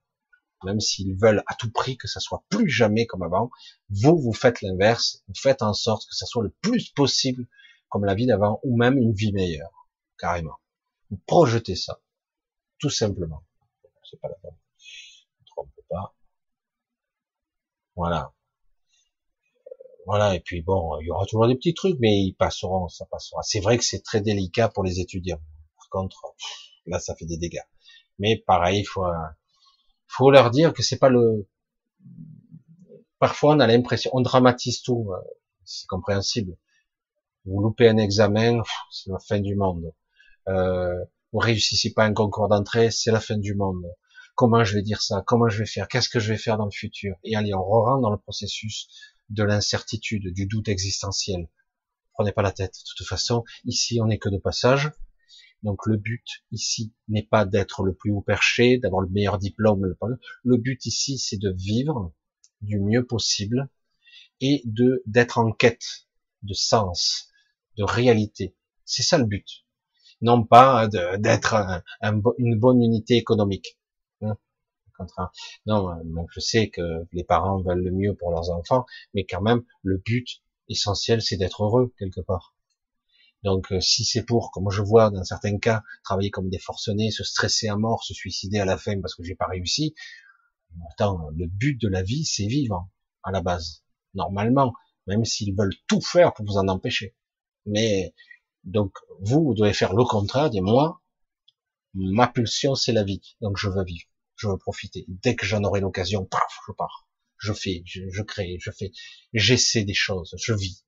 Même 0.64 0.80
s'ils 0.80 1.16
veulent 1.16 1.42
à 1.46 1.54
tout 1.54 1.70
prix 1.70 1.96
que 1.96 2.06
ça 2.06 2.20
soit 2.20 2.44
plus 2.48 2.70
jamais 2.70 3.06
comme 3.06 3.22
avant, 3.22 3.50
vous, 3.90 4.16
vous 4.18 4.32
faites 4.32 4.62
l'inverse, 4.62 5.22
vous 5.26 5.34
faites 5.34 5.62
en 5.62 5.72
sorte 5.72 6.06
que 6.08 6.14
ça 6.14 6.26
soit 6.26 6.44
le 6.44 6.54
plus 6.60 6.90
possible 6.90 7.48
comme 7.88 8.04
la 8.04 8.14
vie 8.14 8.26
d'avant, 8.26 8.60
ou 8.62 8.76
même 8.78 8.96
une 8.96 9.12
vie 9.12 9.32
meilleure, 9.32 9.88
carrément. 10.18 10.58
Vous 11.10 11.20
projetez 11.26 11.76
ça, 11.76 12.00
tout 12.78 12.88
simplement. 12.88 13.44
C'est 14.08 14.18
pas 14.20 14.28
la 14.28 14.36
peine. 14.36 14.56
Ne 15.40 15.46
trompe 15.46 15.70
pas. 15.90 16.14
Voilà. 17.94 18.32
Voilà, 20.06 20.34
et 20.34 20.40
puis 20.40 20.62
bon, 20.62 20.98
il 21.00 21.06
y 21.06 21.10
aura 21.10 21.24
toujours 21.26 21.46
des 21.46 21.54
petits 21.54 21.74
trucs, 21.74 21.96
mais 22.00 22.22
ils 22.22 22.34
passeront, 22.34 22.88
ça 22.88 23.06
passera. 23.06 23.40
C'est 23.42 23.60
vrai 23.60 23.78
que 23.78 23.84
c'est 23.84 24.02
très 24.02 24.20
délicat 24.20 24.68
pour 24.68 24.82
les 24.82 24.98
étudiants. 25.00 25.40
Par 25.76 25.88
contre, 25.90 26.34
là, 26.86 26.98
ça 26.98 27.14
fait 27.14 27.26
des 27.26 27.38
dégâts. 27.38 27.62
Mais 28.18 28.42
pareil, 28.46 28.80
il 28.80 28.84
faut, 28.84 29.04
faut 30.08 30.30
leur 30.30 30.50
dire 30.50 30.72
que 30.72 30.82
c'est 30.82 30.98
pas 30.98 31.08
le. 31.08 31.48
Parfois, 33.18 33.54
on 33.54 33.60
a 33.60 33.66
l'impression, 33.66 34.10
on 34.14 34.20
dramatise 34.20 34.82
tout. 34.82 35.10
Euh, 35.12 35.20
c'est 35.64 35.86
compréhensible. 35.86 36.56
Vous 37.44 37.60
loupez 37.60 37.88
un 37.88 37.96
examen, 37.96 38.62
c'est 38.90 39.10
la 39.10 39.18
fin 39.20 39.40
du 39.40 39.54
monde. 39.54 39.92
Euh, 40.48 41.04
vous 41.32 41.38
réussissez 41.38 41.92
pas 41.92 42.04
un 42.04 42.12
concours 42.12 42.48
d'entrée, 42.48 42.90
c'est 42.90 43.12
la 43.12 43.20
fin 43.20 43.38
du 43.38 43.54
monde. 43.54 43.84
Comment 44.34 44.64
je 44.64 44.74
vais 44.74 44.82
dire 44.82 45.02
ça? 45.02 45.22
Comment 45.26 45.48
je 45.48 45.58
vais 45.58 45.66
faire? 45.66 45.88
Qu'est-ce 45.88 46.08
que 46.08 46.18
je 46.18 46.32
vais 46.32 46.38
faire 46.38 46.56
dans 46.56 46.64
le 46.64 46.70
futur? 46.70 47.16
Et 47.22 47.36
allez, 47.36 47.54
on 47.54 47.62
re 47.62 47.84
rentre 47.84 48.02
dans 48.02 48.10
le 48.10 48.18
processus 48.18 48.88
de 49.30 49.42
l'incertitude, 49.42 50.32
du 50.32 50.46
doute 50.46 50.68
existentiel. 50.68 51.48
Prenez 52.14 52.32
pas 52.32 52.42
la 52.42 52.52
tête. 52.52 52.74
De 52.74 52.94
toute 52.96 53.06
façon, 53.06 53.44
ici, 53.64 54.00
on 54.00 54.06
n'est 54.06 54.18
que 54.18 54.28
de 54.28 54.38
passage. 54.38 54.90
Donc 55.62 55.86
le 55.86 55.96
but 55.96 56.26
ici 56.50 56.92
n'est 57.08 57.22
pas 57.22 57.44
d'être 57.44 57.84
le 57.84 57.94
plus 57.94 58.10
haut 58.10 58.20
perché, 58.20 58.78
d'avoir 58.78 59.00
le 59.00 59.08
meilleur 59.08 59.38
diplôme. 59.38 59.94
Le 60.42 60.56
but 60.56 60.84
ici, 60.86 61.18
c'est 61.18 61.38
de 61.38 61.52
vivre 61.52 62.12
du 62.60 62.80
mieux 62.80 63.06
possible 63.06 63.68
et 64.40 64.62
d'être 65.06 65.38
en 65.38 65.52
quête 65.52 66.08
de 66.42 66.52
sens, 66.52 67.30
de 67.78 67.84
réalité. 67.84 68.56
C'est 68.84 69.04
ça 69.04 69.18
le 69.18 69.24
but. 69.24 69.64
Non 70.20 70.44
pas 70.44 70.88
d'être 70.88 71.54
une 72.38 72.58
bonne 72.58 72.82
unité 72.82 73.16
économique. 73.16 73.78
Non, 75.66 75.90
je 76.30 76.40
sais 76.40 76.68
que 76.68 77.06
les 77.12 77.24
parents 77.24 77.60
veulent 77.62 77.82
le 77.82 77.90
mieux 77.90 78.14
pour 78.14 78.30
leurs 78.30 78.50
enfants, 78.50 78.86
mais 79.14 79.24
quand 79.24 79.42
même, 79.42 79.62
le 79.82 79.98
but 79.98 80.42
essentiel, 80.68 81.22
c'est 81.22 81.36
d'être 81.36 81.64
heureux 81.64 81.92
quelque 81.98 82.20
part. 82.20 82.54
Donc, 83.42 83.72
euh, 83.72 83.80
si 83.80 84.04
c'est 84.04 84.22
pour, 84.22 84.52
comme 84.52 84.70
je 84.70 84.82
vois 84.82 85.10
dans 85.10 85.24
certains 85.24 85.58
cas, 85.58 85.82
travailler 86.04 86.30
comme 86.30 86.48
des 86.48 86.58
forcenés, 86.58 87.10
se 87.10 87.24
stresser 87.24 87.68
à 87.68 87.76
mort, 87.76 88.04
se 88.04 88.14
suicider 88.14 88.60
à 88.60 88.64
la 88.64 88.78
fin 88.78 89.00
parce 89.00 89.14
que 89.14 89.24
j'ai 89.24 89.34
pas 89.34 89.46
réussi, 89.46 89.94
pourtant, 90.80 91.28
le 91.36 91.46
but 91.46 91.80
de 91.80 91.88
la 91.88 92.02
vie, 92.02 92.24
c'est 92.24 92.46
vivre 92.46 92.88
à 93.24 93.32
la 93.32 93.40
base, 93.40 93.82
normalement, 94.14 94.72
même 95.06 95.24
s'ils 95.24 95.54
veulent 95.56 95.74
tout 95.88 96.00
faire 96.00 96.32
pour 96.34 96.46
vous 96.46 96.56
en 96.56 96.68
empêcher. 96.68 97.16
Mais 97.66 98.14
donc, 98.64 98.96
vous, 99.20 99.42
vous 99.44 99.54
devez 99.54 99.72
faire 99.72 99.94
le 99.94 100.04
contraire. 100.04 100.50
Dire 100.50 100.62
moi, 100.62 101.00
ma 101.94 102.28
pulsion, 102.28 102.74
c'est 102.74 102.92
la 102.92 103.02
vie, 103.02 103.36
donc 103.40 103.56
je 103.56 103.68
veux 103.68 103.84
vivre 103.84 104.06
je 104.42 104.48
veux 104.48 104.58
profiter. 104.58 105.04
Dès 105.08 105.36
que 105.36 105.46
j'en 105.46 105.62
aurai 105.62 105.80
l'occasion, 105.80 106.24
paf, 106.24 106.60
je 106.66 106.72
pars. 106.72 107.06
Je 107.38 107.52
fais, 107.52 107.82
je, 107.86 108.22
crée, 108.22 108.56
je 108.60 108.70
fais, 108.70 108.92
j'essaie 109.32 109.84
des 109.84 109.94
choses, 109.94 110.34
je 110.38 110.52
vis. 110.52 110.84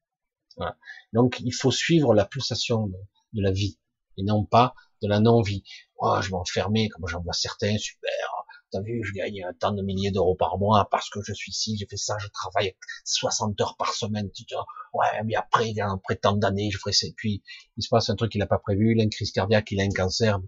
Voilà. 0.56 0.76
Donc 1.12 1.40
il 1.40 1.52
faut 1.52 1.72
suivre 1.72 2.14
la 2.14 2.24
pulsation 2.24 2.86
de, 2.86 3.42
la 3.42 3.50
vie 3.50 3.78
et 4.16 4.22
non 4.22 4.44
pas 4.44 4.74
de 5.02 5.08
la 5.08 5.18
non-vie. 5.20 5.64
Oh, 5.98 6.16
je 6.20 6.30
vais 6.30 6.88
comme 6.88 7.08
j'en 7.08 7.22
vois 7.22 7.32
certains, 7.32 7.76
super. 7.78 8.10
T'as 8.70 8.80
vu, 8.82 9.02
je 9.04 9.12
gagne 9.12 9.40
tant 9.60 9.72
de 9.72 9.82
milliers 9.82 10.10
d'euros 10.10 10.34
par 10.34 10.58
mois 10.58 10.88
parce 10.90 11.08
que 11.10 11.20
je 11.22 11.32
suis 11.32 11.50
ici, 11.50 11.76
j'ai 11.78 11.86
fait 11.86 11.96
ça, 11.96 12.16
je 12.18 12.28
travaille 12.28 12.74
60 13.04 13.60
heures 13.60 13.76
par 13.76 13.94
semaine. 13.94 14.30
Tu 14.32 14.44
dis, 14.44 14.54
ouais, 14.94 15.22
mais 15.24 15.36
après, 15.36 15.72
après 15.80 16.16
tant 16.16 16.36
d'années, 16.36 16.70
je 16.72 16.78
ferai 16.78 16.92
ça. 16.92 17.06
Puis, 17.16 17.42
il 17.76 17.82
se 17.84 17.88
passe 17.88 18.10
un 18.10 18.16
truc 18.16 18.32
qu'il 18.32 18.40
n'a 18.40 18.46
pas 18.46 18.58
prévu, 18.58 18.92
il 18.92 19.00
a 19.00 19.04
une 19.04 19.10
crise 19.10 19.30
cardiaque, 19.30 19.70
il 19.70 19.80
a 19.80 19.84
un 19.84 19.90
cancer 19.90 20.40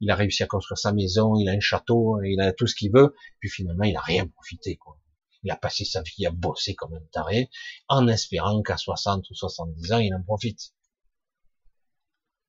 il 0.00 0.10
a 0.10 0.14
réussi 0.14 0.42
à 0.42 0.46
construire 0.46 0.78
sa 0.78 0.92
maison, 0.92 1.36
il 1.36 1.48
a 1.48 1.52
un 1.52 1.60
château, 1.60 2.22
il 2.22 2.40
a 2.40 2.52
tout 2.52 2.66
ce 2.66 2.74
qu'il 2.74 2.92
veut, 2.92 3.14
puis 3.40 3.48
finalement 3.48 3.84
il 3.84 3.96
a 3.96 4.00
rien 4.00 4.26
profité. 4.26 4.78
Il 5.42 5.50
a 5.50 5.56
passé 5.56 5.84
sa 5.84 6.02
vie 6.02 6.26
à 6.26 6.30
bosser 6.30 6.74
comme 6.74 6.94
un 6.94 7.04
taré, 7.12 7.50
en 7.88 8.08
espérant 8.08 8.62
qu'à 8.62 8.76
60 8.76 9.30
ou 9.30 9.34
70 9.34 9.92
ans, 9.92 9.98
il 9.98 10.14
en 10.14 10.22
profite. 10.22 10.74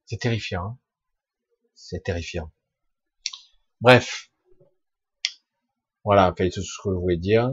C'est 0.05 0.17
terrifiant. 0.17 0.63
Hein. 0.63 0.79
C'est 1.75 2.03
terrifiant. 2.03 2.51
Bref. 3.81 4.31
Voilà, 6.03 6.33
fait 6.35 6.49
tout 6.49 6.63
ce 6.63 6.81
que 6.81 6.89
je 6.89 6.95
voulais 6.95 7.17
dire. 7.17 7.51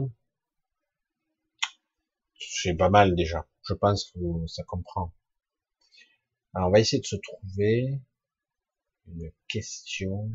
C'est 2.39 2.73
pas 2.73 2.89
mal 2.89 3.15
déjà. 3.15 3.45
Je 3.67 3.73
pense 3.73 4.11
que 4.11 4.19
ça 4.47 4.63
comprend. 4.63 5.13
Alors, 6.53 6.69
on 6.69 6.71
va 6.71 6.79
essayer 6.79 7.01
de 7.01 7.05
se 7.05 7.17
trouver 7.17 7.99
une 9.07 9.31
question. 9.47 10.31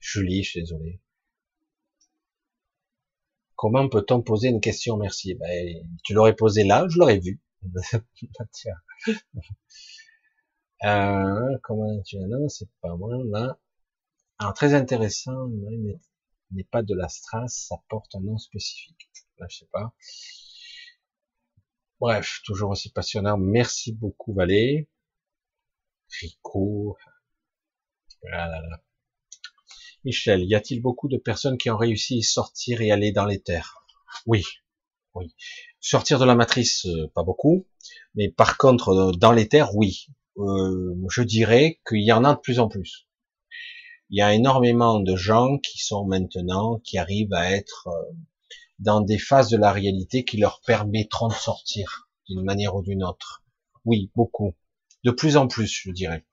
Julie, 0.00 0.42
je 0.42 0.50
suis 0.50 0.60
désolé. 0.60 1.00
Comment 3.56 3.88
peut-on 3.88 4.22
poser 4.22 4.48
une 4.48 4.60
question? 4.60 4.96
Merci. 4.96 5.34
Ben, 5.34 5.86
tu 6.04 6.14
l'aurais 6.14 6.34
posé 6.34 6.64
là, 6.64 6.86
je 6.88 6.98
l'aurais 6.98 7.18
vu. 7.18 7.40
Tiens. 8.52 8.76
Euh, 10.84 11.58
comment 11.62 12.02
tu 12.02 12.16
non, 12.18 12.48
c'est 12.48 12.68
pas 12.80 12.96
moi 12.96 13.16
là. 13.30 13.56
Alors 14.38 14.52
très 14.52 14.74
intéressant, 14.74 15.48
n'est 16.50 16.64
pas 16.64 16.82
de 16.82 16.92
la 16.92 17.08
strass, 17.08 17.66
ça 17.68 17.76
porte 17.88 18.16
un 18.16 18.20
nom 18.20 18.36
spécifique. 18.36 19.08
Là, 19.38 19.46
je 19.48 19.58
sais 19.58 19.68
pas. 19.70 19.94
Bref, 22.00 22.40
toujours 22.44 22.70
aussi 22.70 22.90
passionnant. 22.90 23.38
Merci 23.38 23.92
beaucoup 23.92 24.34
Valé. 24.34 24.88
Rico. 26.20 26.96
Ah 28.32 28.48
Michel, 30.04 30.44
y 30.44 30.54
a-t-il 30.54 30.82
beaucoup 30.82 31.08
de 31.08 31.16
personnes 31.16 31.58
qui 31.58 31.70
ont 31.70 31.76
réussi 31.76 32.18
à 32.18 32.22
sortir 32.22 32.80
et 32.80 32.90
aller 32.90 33.12
dans 33.12 33.24
les 33.24 33.40
terres? 33.40 33.84
Oui, 34.26 34.42
oui. 35.14 35.32
Sortir 35.80 36.18
de 36.18 36.24
la 36.24 36.34
matrice, 36.34 36.86
euh, 36.86 37.08
pas 37.14 37.22
beaucoup, 37.22 37.66
mais 38.14 38.28
par 38.28 38.58
contre, 38.58 38.88
euh, 38.88 39.12
dans 39.12 39.32
les 39.32 39.48
terres, 39.48 39.74
oui. 39.76 40.06
Euh, 40.38 40.94
je 41.08 41.22
dirais 41.22 41.80
qu'il 41.88 42.02
y 42.02 42.12
en 42.12 42.24
a 42.24 42.34
de 42.34 42.40
plus 42.40 42.58
en 42.58 42.68
plus. 42.68 43.06
Il 44.10 44.18
y 44.18 44.22
a 44.22 44.34
énormément 44.34 44.98
de 44.98 45.16
gens 45.16 45.58
qui 45.58 45.78
sont 45.78 46.04
maintenant, 46.04 46.80
qui 46.80 46.98
arrivent 46.98 47.32
à 47.32 47.52
être 47.52 47.88
dans 48.78 49.00
des 49.00 49.18
phases 49.18 49.50
de 49.50 49.56
la 49.56 49.72
réalité 49.72 50.24
qui 50.24 50.36
leur 50.36 50.60
permettront 50.66 51.28
de 51.28 51.34
sortir 51.34 52.08
d'une 52.28 52.42
manière 52.42 52.74
ou 52.74 52.82
d'une 52.82 53.04
autre. 53.04 53.44
Oui, 53.84 54.10
beaucoup 54.14 54.54
de 55.04 55.10
plus 55.10 55.36
en 55.36 55.46
plus, 55.48 55.82
je 55.84 55.90
dirais. 55.90 56.24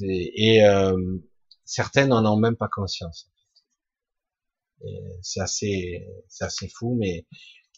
Et 0.00 0.64
euh, 0.64 0.96
certaines 1.64 2.08
n'en 2.08 2.24
ont 2.26 2.36
même 2.36 2.56
pas 2.56 2.68
conscience. 2.68 3.30
C'est 5.22 5.40
assez, 5.40 6.06
c'est 6.28 6.44
assez 6.44 6.68
fou, 6.68 6.96
mais 6.98 7.26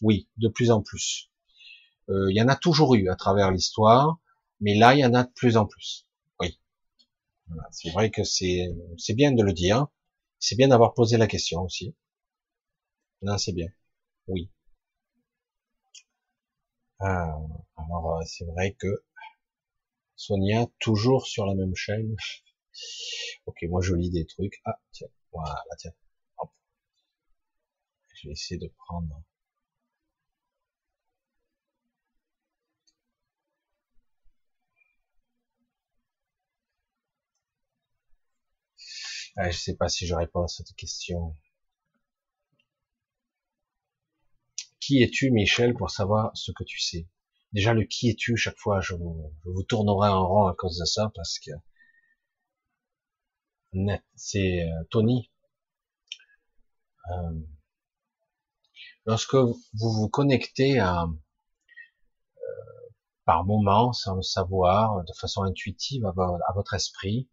oui, 0.01 0.27
de 0.37 0.47
plus 0.47 0.71
en 0.71 0.81
plus. 0.81 1.29
Euh, 2.09 2.27
il 2.31 2.37
y 2.37 2.41
en 2.41 2.47
a 2.47 2.55
toujours 2.55 2.95
eu 2.95 3.09
à 3.09 3.15
travers 3.15 3.51
l'histoire, 3.51 4.19
mais 4.61 4.75
là, 4.75 4.95
il 4.95 4.99
y 4.99 5.05
en 5.05 5.13
a 5.13 5.23
de 5.23 5.31
plus 5.31 5.57
en 5.57 5.65
plus. 5.65 6.07
Oui. 6.39 6.59
C'est 7.71 7.91
vrai 7.91 8.11
que 8.11 8.23
c'est, 8.23 8.69
c'est 8.97 9.13
bien 9.13 9.31
de 9.31 9.43
le 9.43 9.53
dire. 9.53 9.87
C'est 10.39 10.55
bien 10.55 10.69
d'avoir 10.69 10.93
posé 10.93 11.17
la 11.17 11.27
question 11.27 11.61
aussi. 11.61 11.95
Non, 13.21 13.37
c'est 13.37 13.53
bien. 13.53 13.69
Oui. 14.27 14.49
Ah, 16.99 17.37
alors, 17.77 18.17
euh, 18.17 18.23
c'est 18.25 18.45
vrai 18.45 18.73
que 18.79 18.87
Sonia, 20.19 20.67
toujours 20.79 21.25
sur 21.27 21.45
la 21.45 21.55
même 21.55 21.73
chaîne. 21.75 22.13
ok, 23.45 23.63
moi 23.69 23.81
je 23.81 23.95
lis 23.95 24.09
des 24.09 24.25
trucs. 24.25 24.59
Ah, 24.65 24.77
tiens, 24.91 25.07
voilà, 25.31 25.63
tiens. 25.77 25.93
Je 28.13 28.27
vais 28.27 28.33
essayer 28.33 28.59
de 28.59 28.67
prendre. 28.67 29.23
Ah, 39.37 39.49
je 39.49 39.57
sais 39.57 39.75
pas 39.75 39.87
si 39.87 40.05
je 40.05 40.13
réponds 40.15 40.43
à 40.43 40.47
cette 40.49 40.73
question. 40.75 41.37
Qui 44.81 45.01
es-tu, 45.01 45.31
Michel, 45.31 45.73
pour 45.75 45.91
savoir 45.91 46.31
ce 46.35 46.51
que 46.51 46.65
tu 46.65 46.77
sais? 46.79 47.07
Déjà 47.53 47.73
le 47.73 47.83
qui 47.83 48.09
es-tu, 48.09 48.37
chaque 48.37 48.57
fois 48.57 48.79
je 48.81 48.93
vous, 48.93 49.63
tournerai 49.67 50.09
en 50.09 50.27
rond 50.27 50.45
à 50.47 50.53
cause 50.55 50.77
de 50.77 50.85
ça, 50.85 51.11
parce 51.15 51.39
que 51.39 51.51
c'est 54.15 54.63
euh, 54.63 54.83
Tony. 54.89 55.31
Euh, 57.11 57.39
lorsque 59.05 59.33
vous 59.35 59.57
vous 59.73 60.09
connectez 60.09 60.79
à, 60.79 61.03
euh, 61.03 61.09
par 63.25 63.45
moment, 63.45 63.93
sans 63.93 64.15
le 64.15 64.21
savoir, 64.21 65.03
de 65.03 65.13
façon 65.13 65.43
intuitive 65.43 66.05
à, 66.05 66.53
votre 66.53 66.73
esprit, 66.75 67.29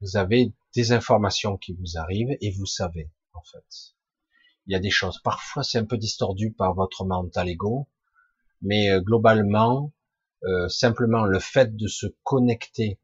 vous 0.00 0.16
avez 0.16 0.54
des 0.74 0.92
informations 0.92 1.56
qui 1.58 1.74
vous 1.74 1.98
arrivent 1.98 2.36
et 2.40 2.50
vous 2.50 2.66
savez, 2.66 3.10
en 3.34 3.42
fait. 3.42 3.94
Il 4.66 4.72
y 4.72 4.76
a 4.76 4.80
des 4.80 4.90
choses. 4.90 5.20
Parfois, 5.22 5.62
c'est 5.62 5.78
un 5.78 5.84
peu 5.84 5.96
distordu 5.96 6.52
par 6.52 6.74
votre 6.74 7.04
mental 7.04 7.48
ego, 7.48 7.88
mais 8.62 9.00
globalement, 9.00 9.92
simplement 10.68 11.24
le 11.24 11.38
fait 11.38 11.76
de 11.76 11.86
se 11.86 12.06
connecter 12.22 13.00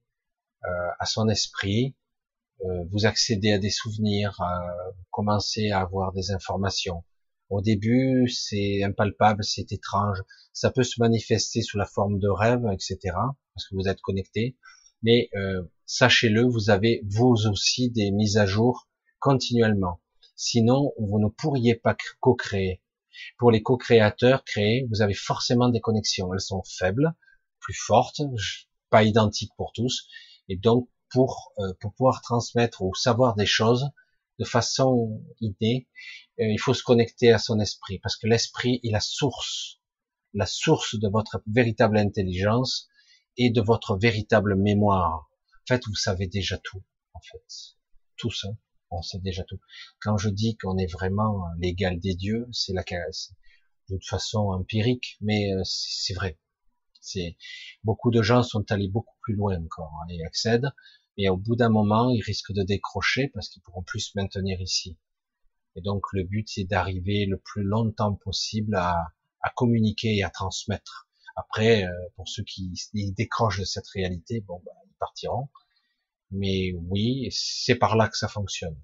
à 0.98 1.06
son 1.06 1.28
esprit, 1.28 1.96
euh, 2.64 2.84
vous 2.90 3.06
accédez 3.06 3.52
à 3.52 3.58
des 3.58 3.70
souvenirs, 3.70 4.36
vous 4.96 5.04
commencez 5.10 5.70
à 5.70 5.80
avoir 5.80 6.12
des 6.12 6.30
informations. 6.30 7.04
Au 7.50 7.60
début, 7.60 8.28
c'est 8.28 8.82
impalpable, 8.84 9.44
c'est 9.44 9.72
étrange, 9.72 10.22
ça 10.52 10.70
peut 10.70 10.84
se 10.84 11.00
manifester 11.00 11.62
sous 11.62 11.76
la 11.76 11.86
forme 11.86 12.18
de 12.18 12.28
rêves, 12.28 12.66
etc., 12.72 12.98
parce 13.54 13.68
que 13.68 13.74
vous 13.74 13.88
êtes 13.88 14.00
connecté. 14.00 14.56
Mais 15.02 15.28
euh, 15.34 15.62
sachez-le, 15.86 16.42
vous 16.44 16.70
avez 16.70 17.02
vous 17.08 17.34
aussi 17.50 17.90
des 17.90 18.10
mises 18.12 18.36
à 18.36 18.46
jour 18.46 18.88
continuellement. 19.18 20.00
Sinon, 20.36 20.92
vous 20.98 21.18
ne 21.18 21.28
pourriez 21.28 21.74
pas 21.74 21.96
co-créer. 22.20 22.81
Pour 23.38 23.50
les 23.50 23.62
co-créateurs 23.62 24.44
créés, 24.44 24.86
vous 24.90 25.02
avez 25.02 25.14
forcément 25.14 25.68
des 25.68 25.80
connexions. 25.80 26.32
Elles 26.32 26.40
sont 26.40 26.62
faibles, 26.64 27.14
plus 27.60 27.74
fortes, 27.74 28.20
pas 28.90 29.04
identiques 29.04 29.52
pour 29.56 29.72
tous, 29.72 30.06
et 30.48 30.56
donc 30.56 30.88
pour, 31.10 31.52
euh, 31.58 31.72
pour 31.80 31.94
pouvoir 31.94 32.22
transmettre 32.22 32.82
ou 32.82 32.94
savoir 32.94 33.34
des 33.34 33.46
choses 33.46 33.90
de 34.38 34.44
façon 34.44 35.22
innée, 35.40 35.88
euh, 36.40 36.44
il 36.44 36.58
faut 36.58 36.74
se 36.74 36.82
connecter 36.82 37.32
à 37.32 37.38
son 37.38 37.60
esprit, 37.60 37.98
parce 37.98 38.16
que 38.16 38.26
l'esprit 38.26 38.80
est 38.82 38.90
la 38.90 39.00
source, 39.00 39.78
la 40.34 40.46
source 40.46 40.98
de 40.98 41.08
votre 41.08 41.42
véritable 41.46 41.98
intelligence 41.98 42.88
et 43.36 43.50
de 43.50 43.60
votre 43.60 43.96
véritable 43.96 44.56
mémoire. 44.56 45.30
En 45.52 45.66
fait, 45.68 45.82
vous 45.86 45.94
savez 45.94 46.26
déjà 46.26 46.58
tout, 46.58 46.82
en 47.14 47.20
fait. 47.20 47.76
Tout 48.16 48.30
ça, 48.30 48.48
on 48.92 49.02
sait 49.02 49.18
déjà 49.18 49.44
tout. 49.44 49.58
Quand 50.00 50.16
je 50.16 50.28
dis 50.28 50.56
qu'on 50.56 50.78
est 50.78 50.90
vraiment 50.92 51.44
l'égal 51.58 51.98
des 51.98 52.14
dieux, 52.14 52.46
c'est 52.52 52.72
la 52.72 52.84
d'une 53.88 54.02
façon 54.02 54.50
empirique, 54.50 55.16
mais 55.20 55.52
euh, 55.52 55.62
c'est 55.64 56.14
vrai. 56.14 56.38
C'est 57.00 57.36
beaucoup 57.82 58.10
de 58.10 58.22
gens 58.22 58.42
sont 58.42 58.70
allés 58.70 58.88
beaucoup 58.88 59.16
plus 59.22 59.34
loin 59.34 59.60
encore 59.60 59.92
hein, 60.02 60.06
et 60.08 60.24
accèdent 60.24 60.72
et 61.16 61.28
au 61.28 61.36
bout 61.36 61.56
d'un 61.56 61.68
moment, 61.68 62.10
ils 62.10 62.22
risquent 62.22 62.52
de 62.52 62.62
décrocher 62.62 63.28
parce 63.28 63.48
qu'ils 63.48 63.62
pourront 63.62 63.82
plus 63.82 64.00
se 64.00 64.12
maintenir 64.14 64.60
ici. 64.60 64.98
Et 65.76 65.80
donc 65.82 66.04
le 66.12 66.24
but, 66.24 66.48
c'est 66.48 66.64
d'arriver 66.64 67.26
le 67.26 67.38
plus 67.38 67.62
longtemps 67.62 68.14
possible 68.14 68.74
à, 68.74 68.96
à, 69.40 69.50
communiquer 69.50 70.16
et 70.16 70.22
à 70.22 70.30
transmettre. 70.30 71.08
Après, 71.36 71.84
euh, 71.84 71.90
pour 72.16 72.28
ceux 72.28 72.44
qui 72.44 72.74
décrochent 73.16 73.60
de 73.60 73.64
cette 73.64 73.88
réalité, 73.88 74.40
bon, 74.40 74.60
bah, 74.64 74.72
ils 74.86 74.96
partiront. 74.98 75.48
Mais 76.32 76.72
oui, 76.88 77.28
c'est 77.30 77.74
par 77.74 77.96
là 77.96 78.08
que 78.08 78.16
ça 78.16 78.28
fonctionne. 78.28 78.76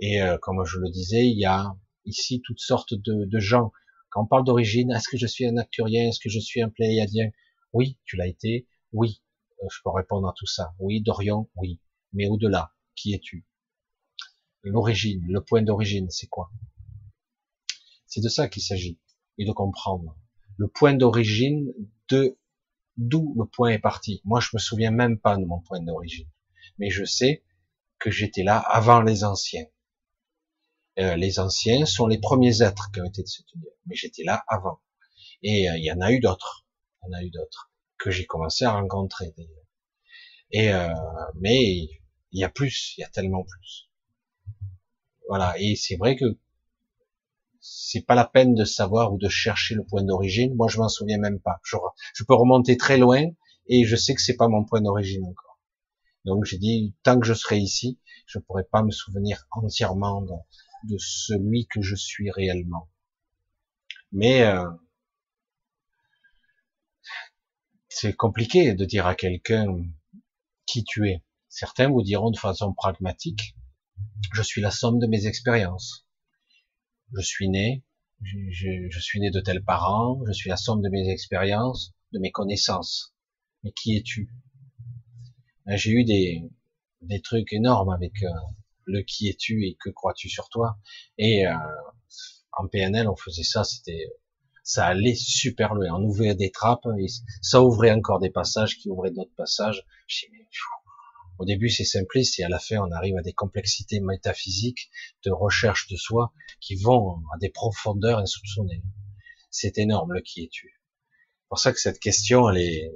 Et 0.00 0.20
euh, 0.22 0.38
comme 0.38 0.64
je 0.64 0.78
le 0.78 0.90
disais, 0.90 1.26
il 1.26 1.38
y 1.38 1.44
a 1.44 1.76
ici 2.04 2.42
toutes 2.44 2.60
sortes 2.60 2.94
de, 2.94 3.24
de 3.24 3.38
gens. 3.38 3.72
Quand 4.10 4.24
on 4.24 4.26
parle 4.26 4.44
d'origine, 4.44 4.90
est-ce 4.90 5.08
que 5.08 5.16
je 5.16 5.26
suis 5.26 5.46
un 5.46 5.56
acturien 5.56 6.08
Est-ce 6.08 6.18
que 6.18 6.28
je 6.28 6.40
suis 6.40 6.62
un 6.62 6.68
pléiadien? 6.68 7.30
Oui, 7.72 7.98
tu 8.04 8.16
l'as 8.16 8.26
été. 8.26 8.66
Oui, 8.92 9.22
euh, 9.62 9.66
je 9.70 9.78
peux 9.84 9.90
répondre 9.90 10.28
à 10.28 10.34
tout 10.36 10.46
ça. 10.46 10.74
Oui, 10.78 11.00
Dorian, 11.00 11.48
oui. 11.56 11.80
Mais 12.12 12.26
au-delà, 12.26 12.74
qui 12.96 13.14
es-tu? 13.14 13.46
L'origine, 14.62 15.24
le 15.28 15.42
point 15.42 15.62
d'origine, 15.62 16.10
c'est 16.10 16.26
quoi? 16.26 16.50
C'est 18.06 18.20
de 18.20 18.28
ça 18.28 18.48
qu'il 18.48 18.62
s'agit, 18.62 18.98
et 19.38 19.44
de 19.44 19.52
comprendre. 19.52 20.16
Le 20.56 20.66
point 20.66 20.94
d'origine 20.94 21.72
de 22.08 22.36
d'où 23.00 23.34
le 23.36 23.46
point 23.46 23.70
est 23.70 23.78
parti. 23.78 24.20
Moi, 24.24 24.40
je 24.40 24.50
me 24.52 24.58
souviens 24.58 24.90
même 24.90 25.18
pas 25.18 25.36
de 25.36 25.44
mon 25.44 25.60
point 25.60 25.80
d'origine, 25.80 26.28
mais 26.78 26.90
je 26.90 27.04
sais 27.04 27.42
que 27.98 28.10
j'étais 28.10 28.42
là 28.42 28.58
avant 28.58 29.00
les 29.00 29.24
anciens. 29.24 29.66
Euh, 30.98 31.16
les 31.16 31.38
anciens 31.38 31.86
sont 31.86 32.06
les 32.06 32.18
premiers 32.18 32.62
êtres 32.62 32.90
qui 32.92 33.00
ont 33.00 33.04
été 33.04 33.22
de 33.22 33.26
cette 33.26 33.50
univers, 33.54 33.72
mais 33.86 33.94
j'étais 33.94 34.22
là 34.22 34.44
avant. 34.48 34.80
Et 35.42 35.70
euh, 35.70 35.76
il 35.78 35.84
y 35.84 35.92
en 35.92 36.00
a 36.00 36.12
eu 36.12 36.20
d'autres. 36.20 36.66
Il 37.02 37.06
y 37.06 37.14
en 37.14 37.18
a 37.18 37.22
eu 37.22 37.30
d'autres 37.30 37.72
que 37.98 38.10
j'ai 38.10 38.26
commencé 38.26 38.64
à 38.64 38.72
rencontrer 38.72 39.34
Et 40.50 40.72
euh, 40.72 40.92
mais 41.36 41.58
il 42.32 42.40
y 42.40 42.44
a 42.44 42.50
plus, 42.50 42.94
il 42.96 43.00
y 43.00 43.04
a 43.04 43.08
tellement 43.08 43.44
plus. 43.44 43.90
Voilà, 45.28 45.54
et 45.58 45.76
c'est 45.76 45.96
vrai 45.96 46.16
que 46.16 46.38
c'est 47.60 48.06
pas 48.06 48.14
la 48.14 48.24
peine 48.24 48.54
de 48.54 48.64
savoir 48.64 49.12
ou 49.12 49.18
de 49.18 49.28
chercher 49.28 49.74
le 49.74 49.84
point 49.84 50.02
d'origine. 50.02 50.54
Moi, 50.54 50.68
je 50.68 50.78
m'en 50.78 50.88
souviens 50.88 51.18
même 51.18 51.40
pas. 51.40 51.60
Je, 51.62 52.24
peux 52.24 52.34
remonter 52.34 52.76
très 52.76 52.98
loin 52.98 53.22
et 53.68 53.84
je 53.84 53.96
sais 53.96 54.14
que 54.14 54.22
c'est 54.22 54.36
pas 54.36 54.48
mon 54.48 54.64
point 54.64 54.80
d'origine 54.80 55.24
encore. 55.24 55.58
Donc 56.24 56.44
j'ai 56.44 56.58
dit 56.58 56.94
tant 57.02 57.18
que 57.18 57.26
je 57.26 57.34
serai 57.34 57.58
ici, 57.58 57.98
je 58.26 58.38
pourrai 58.38 58.64
pas 58.64 58.82
me 58.82 58.90
souvenir 58.90 59.46
entièrement 59.50 60.22
de, 60.22 60.34
de 60.84 60.96
celui 60.98 61.66
que 61.66 61.80
je 61.80 61.94
suis 61.94 62.30
réellement. 62.30 62.88
Mais 64.12 64.42
euh, 64.42 64.68
c'est 67.88 68.14
compliqué 68.14 68.74
de 68.74 68.84
dire 68.84 69.06
à 69.06 69.14
quelqu'un 69.14 69.66
qui 70.66 70.84
tu 70.84 71.08
es. 71.08 71.22
Certains 71.48 71.88
vous 71.88 72.02
diront 72.02 72.30
de 72.30 72.38
façon 72.38 72.72
pragmatique, 72.72 73.56
je 74.32 74.42
suis 74.42 74.60
la 74.60 74.70
somme 74.70 74.98
de 74.98 75.06
mes 75.06 75.26
expériences. 75.26 76.06
Je 77.12 77.20
suis 77.22 77.48
né, 77.48 77.82
je, 78.22 79.00
suis 79.00 79.20
né 79.20 79.30
de 79.30 79.40
tels 79.40 79.64
parents, 79.64 80.20
je 80.26 80.32
suis 80.32 80.50
la 80.50 80.56
somme 80.56 80.82
de 80.82 80.88
mes 80.88 81.10
expériences, 81.10 81.92
de 82.12 82.18
mes 82.18 82.30
connaissances. 82.30 83.14
Mais 83.62 83.72
qui 83.72 83.96
es-tu? 83.96 84.30
Ben, 85.66 85.76
J'ai 85.76 85.92
eu 85.92 86.04
des, 86.04 86.50
trucs 87.22 87.52
énormes 87.52 87.90
avec 87.90 88.22
euh, 88.22 88.28
le 88.84 89.02
qui 89.02 89.28
es-tu 89.28 89.66
et 89.66 89.76
que 89.80 89.90
crois-tu 89.90 90.28
sur 90.28 90.48
toi. 90.48 90.78
Et 91.18 91.46
euh, 91.46 91.54
en 92.52 92.66
PNL, 92.68 93.08
on 93.08 93.16
faisait 93.16 93.42
ça, 93.42 93.64
c'était 93.64 94.06
ça 94.62 94.86
allait 94.86 95.14
super 95.14 95.74
loin. 95.74 95.88
On 95.94 96.04
ouvrait 96.04 96.34
des 96.34 96.50
trappes, 96.50 96.86
et 96.98 97.06
ça 97.42 97.62
ouvrait 97.62 97.92
encore 97.92 98.20
des 98.20 98.30
passages 98.30 98.78
qui 98.78 98.88
ouvraient 98.88 99.10
d'autres 99.10 99.34
passages. 99.36 99.84
Au 101.40 101.46
début, 101.46 101.70
c'est 101.70 101.84
simpliste, 101.84 102.38
et 102.38 102.44
à 102.44 102.50
la 102.50 102.58
fin, 102.58 102.76
on 102.76 102.92
arrive 102.92 103.16
à 103.16 103.22
des 103.22 103.32
complexités 103.32 104.00
métaphysiques 104.00 104.90
de 105.24 105.30
recherche 105.30 105.88
de 105.88 105.96
soi 105.96 106.34
qui 106.60 106.74
vont 106.74 107.22
à 107.34 107.38
des 107.38 107.48
profondeurs 107.48 108.18
insoupçonnées. 108.18 108.82
C'est 109.50 109.78
énorme, 109.78 110.12
le 110.12 110.20
qui 110.20 110.44
es-tu. 110.44 110.78
C'est 111.08 111.48
pour 111.48 111.58
ça 111.58 111.72
que 111.72 111.80
cette 111.80 111.98
question, 111.98 112.50
elle 112.50 112.58
est 112.58 112.92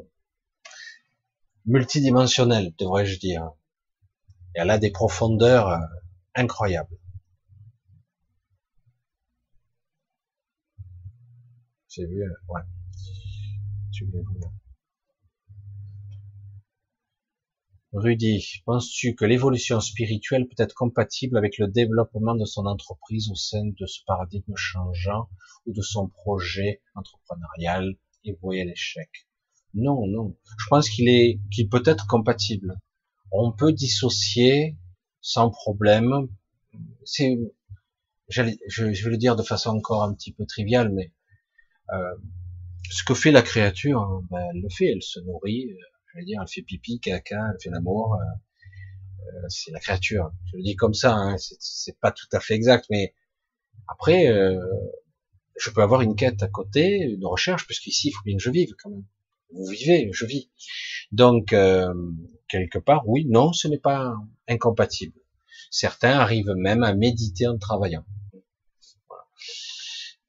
multidimensionnelle, 1.64 2.74
devrais-je 2.78 3.18
dire. 3.18 3.50
Elle 4.52 4.68
a 4.68 4.76
des 4.76 4.90
profondeurs 4.90 5.68
euh, 5.68 5.78
incroyables. 6.34 6.98
J'ai 11.88 12.04
vu, 12.04 12.22
euh, 12.22 12.34
ouais. 12.50 12.60
Tu 13.90 14.04
Rudy, 17.96 18.44
penses-tu 18.66 19.14
que 19.14 19.24
l'évolution 19.24 19.78
spirituelle 19.78 20.48
peut 20.48 20.60
être 20.60 20.74
compatible 20.74 21.38
avec 21.38 21.58
le 21.58 21.68
développement 21.68 22.34
de 22.34 22.44
son 22.44 22.66
entreprise 22.66 23.30
au 23.30 23.36
sein 23.36 23.66
de 23.66 23.86
ce 23.86 24.00
paradigme 24.04 24.56
changeant 24.56 25.28
ou 25.64 25.72
de 25.72 25.80
son 25.80 26.08
projet 26.08 26.82
entrepreneurial 26.96 27.94
et 28.24 28.36
voyez 28.42 28.64
l'échec? 28.64 29.08
Non, 29.74 30.08
non. 30.08 30.36
Je 30.58 30.66
pense 30.68 30.90
qu'il 30.90 31.08
est, 31.08 31.38
qu'il 31.52 31.68
peut 31.68 31.84
être 31.86 32.08
compatible. 32.08 32.76
On 33.30 33.52
peut 33.52 33.72
dissocier 33.72 34.76
sans 35.20 35.50
problème. 35.50 36.28
C'est, 37.04 37.38
je, 38.28 38.42
je 38.66 39.04
vais 39.04 39.10
le 39.10 39.18
dire 39.18 39.36
de 39.36 39.44
façon 39.44 39.70
encore 39.70 40.02
un 40.02 40.14
petit 40.14 40.32
peu 40.32 40.46
triviale, 40.46 40.90
mais 40.92 41.12
euh, 41.92 42.14
ce 42.90 43.04
que 43.04 43.14
fait 43.14 43.30
la 43.30 43.42
créature, 43.42 44.00
hein, 44.00 44.26
ben, 44.32 44.44
elle 44.52 44.62
le 44.62 44.68
fait, 44.68 44.86
elle 44.86 45.02
se 45.02 45.20
nourrit, 45.20 45.70
euh, 45.70 45.76
je 46.14 46.20
vais 46.20 46.24
dire, 46.24 46.40
elle 46.40 46.48
fait 46.48 46.62
pipi, 46.62 47.00
caca, 47.00 47.50
elle 47.52 47.60
fait 47.60 47.70
l'amour, 47.70 48.14
euh, 48.14 49.46
c'est 49.48 49.72
la 49.72 49.80
créature. 49.80 50.32
Je 50.46 50.56
le 50.56 50.62
dis 50.62 50.76
comme 50.76 50.94
ça, 50.94 51.14
hein, 51.14 51.36
c'est 51.38 51.98
pas 51.98 52.12
tout 52.12 52.28
à 52.32 52.40
fait 52.40 52.54
exact, 52.54 52.86
mais 52.90 53.14
après, 53.88 54.32
je 55.56 55.70
peux 55.70 55.82
avoir 55.82 56.00
une 56.02 56.14
quête 56.16 56.42
à 56.42 56.48
côté, 56.48 56.98
une 56.98 57.26
recherche, 57.26 57.66
puisqu'ici, 57.66 58.08
il 58.08 58.12
faut 58.12 58.22
bien 58.24 58.36
que 58.36 58.42
je 58.42 58.50
vive 58.50 58.74
quand 58.82 58.90
même. 58.90 59.04
Vous 59.52 59.66
vivez, 59.66 60.08
je 60.12 60.24
vis. 60.24 60.50
Donc, 61.12 61.54
quelque 62.48 62.78
part, 62.78 63.06
oui, 63.08 63.26
non, 63.26 63.52
ce 63.52 63.68
n'est 63.68 63.78
pas 63.78 64.14
incompatible. 64.48 65.18
Certains 65.70 66.18
arrivent 66.18 66.54
même 66.56 66.82
à 66.82 66.94
méditer 66.94 67.46
en 67.46 67.58
travaillant. 67.58 68.04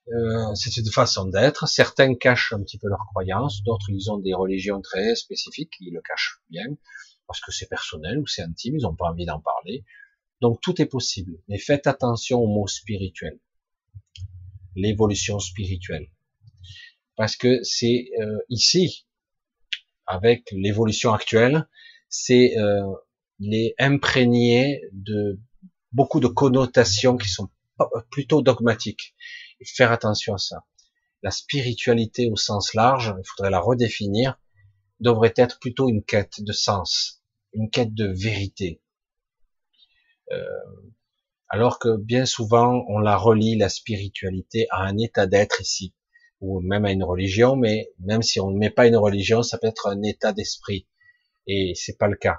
Euh, 0.09 0.53
c'est 0.53 0.77
une 0.77 0.91
façon 0.91 1.25
d'être. 1.25 1.67
Certains 1.67 2.13
cachent 2.15 2.53
un 2.53 2.61
petit 2.61 2.77
peu 2.77 2.87
leurs 2.87 3.05
croyances, 3.07 3.63
d'autres 3.63 3.89
ils 3.89 4.11
ont 4.11 4.19
des 4.19 4.33
religions 4.33 4.81
très 4.81 5.15
spécifiques, 5.15 5.73
ils 5.79 5.93
le 5.93 6.01
cachent 6.01 6.41
bien 6.49 6.67
parce 7.27 7.41
que 7.41 7.51
c'est 7.51 7.67
personnel 7.67 8.19
ou 8.19 8.27
c'est 8.27 8.43
intime, 8.43 8.77
ils 8.77 8.83
n'ont 8.83 8.95
pas 8.95 9.09
envie 9.09 9.25
d'en 9.25 9.39
parler. 9.39 9.83
Donc 10.41 10.61
tout 10.61 10.79
est 10.81 10.85
possible, 10.85 11.39
mais 11.47 11.57
faites 11.57 11.87
attention 11.87 12.39
au 12.39 12.47
mot 12.47 12.67
spirituel, 12.67 13.39
l'évolution 14.75 15.39
spirituelle, 15.39 16.11
parce 17.15 17.35
que 17.35 17.63
c'est 17.63 18.09
euh, 18.19 18.37
ici, 18.49 19.07
avec 20.05 20.51
l'évolution 20.51 21.13
actuelle, 21.13 21.67
c'est 22.09 22.57
euh, 22.57 22.83
il 23.39 23.55
est 23.55 23.75
imprégné 23.79 24.81
de 24.91 25.39
beaucoup 25.91 26.19
de 26.19 26.27
connotations 26.27 27.17
qui 27.17 27.29
sont 27.29 27.49
plutôt 28.11 28.41
dogmatiques. 28.41 29.15
Faire 29.63 29.91
attention 29.91 30.33
à 30.35 30.37
ça. 30.37 30.65
La 31.23 31.31
spiritualité 31.31 32.29
au 32.29 32.35
sens 32.35 32.73
large, 32.73 33.13
il 33.17 33.23
faudrait 33.25 33.49
la 33.49 33.59
redéfinir, 33.59 34.39
devrait 34.99 35.33
être 35.37 35.59
plutôt 35.59 35.89
une 35.89 36.03
quête 36.03 36.41
de 36.41 36.51
sens, 36.51 37.23
une 37.53 37.69
quête 37.69 37.93
de 37.93 38.07
vérité. 38.07 38.81
Euh, 40.31 40.45
alors 41.49 41.79
que 41.79 41.97
bien 41.97 42.25
souvent, 42.25 42.83
on 42.87 42.99
la 42.99 43.17
relie, 43.17 43.57
la 43.57 43.69
spiritualité, 43.69 44.67
à 44.71 44.81
un 44.83 44.97
état 44.97 45.27
d'être 45.27 45.61
ici, 45.61 45.93
ou 46.41 46.59
même 46.59 46.85
à 46.85 46.91
une 46.91 47.03
religion, 47.03 47.55
mais 47.55 47.91
même 47.99 48.21
si 48.21 48.39
on 48.39 48.51
ne 48.51 48.57
met 48.57 48.69
pas 48.69 48.87
une 48.87 48.97
religion, 48.97 49.43
ça 49.43 49.57
peut 49.57 49.67
être 49.67 49.87
un 49.87 50.01
état 50.03 50.33
d'esprit. 50.33 50.87
Et 51.47 51.73
c'est 51.75 51.97
pas 51.97 52.07
le 52.07 52.17
cas. 52.17 52.37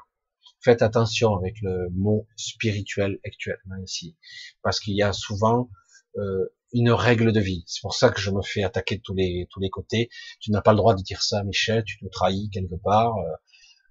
Faites 0.61 0.83
attention 0.83 1.35
avec 1.37 1.55
le 1.63 1.89
mot 1.91 2.27
spirituel 2.37 3.19
actuellement 3.25 3.77
ici, 3.85 4.17
parce 4.63 4.81
qu'il 4.81 4.95
y 4.95 5.03
a 5.03 5.13
souvent 5.13 5.71
euh, 6.19 6.53
une 6.73 6.91
règle 6.91 7.33
de 7.33 7.41
vie. 7.41 7.65
C'est 7.67 7.81
pour 7.81 7.95
ça 7.95 8.11
que 8.11 8.21
je 8.21 8.31
me 8.31 8.43
fais 8.43 8.63
attaquer 8.63 8.97
de 8.97 9.03
tous 9.03 9.15
les 9.15 9.47
tous 9.51 9.61
les 9.61 9.71
côtés. 9.71 10.09
Tu 10.41 10.51
n'as 10.51 10.63
pas 10.63 10.73
le 10.73 10.79
droit 10.79 10.95
de 10.95 11.03
dire 11.03 11.23
ça, 11.23 11.43
Michel. 11.45 11.85
Tu 11.85 11.99
nous 12.03 12.09
trahis 12.11 12.51
quelque 12.51 12.75
part. 12.77 13.17
Euh, 13.17 13.37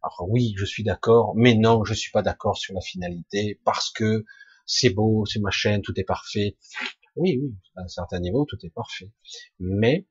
alors 0.03 0.29
oui, 0.29 0.53
je 0.57 0.65
suis 0.65 0.83
d'accord, 0.83 1.33
mais 1.35 1.55
non, 1.55 1.83
je 1.83 1.93
suis 1.93 2.11
pas 2.11 2.21
d'accord 2.21 2.57
sur 2.57 2.73
la 2.75 2.81
finalité 2.81 3.59
parce 3.65 3.91
que 3.91 4.23
c'est 4.67 4.91
beau, 4.91 5.25
c'est 5.25 5.39
machin, 5.39 5.81
tout 5.81 5.99
est 5.99 6.03
parfait. 6.03 6.57
Oui, 7.15 7.39
oui, 7.41 7.55
à 7.75 7.81
un 7.83 7.87
certain 7.87 8.19
niveau, 8.19 8.45
tout 8.45 8.57
est 8.63 8.69
parfait. 8.69 9.11
Mais 9.59 10.07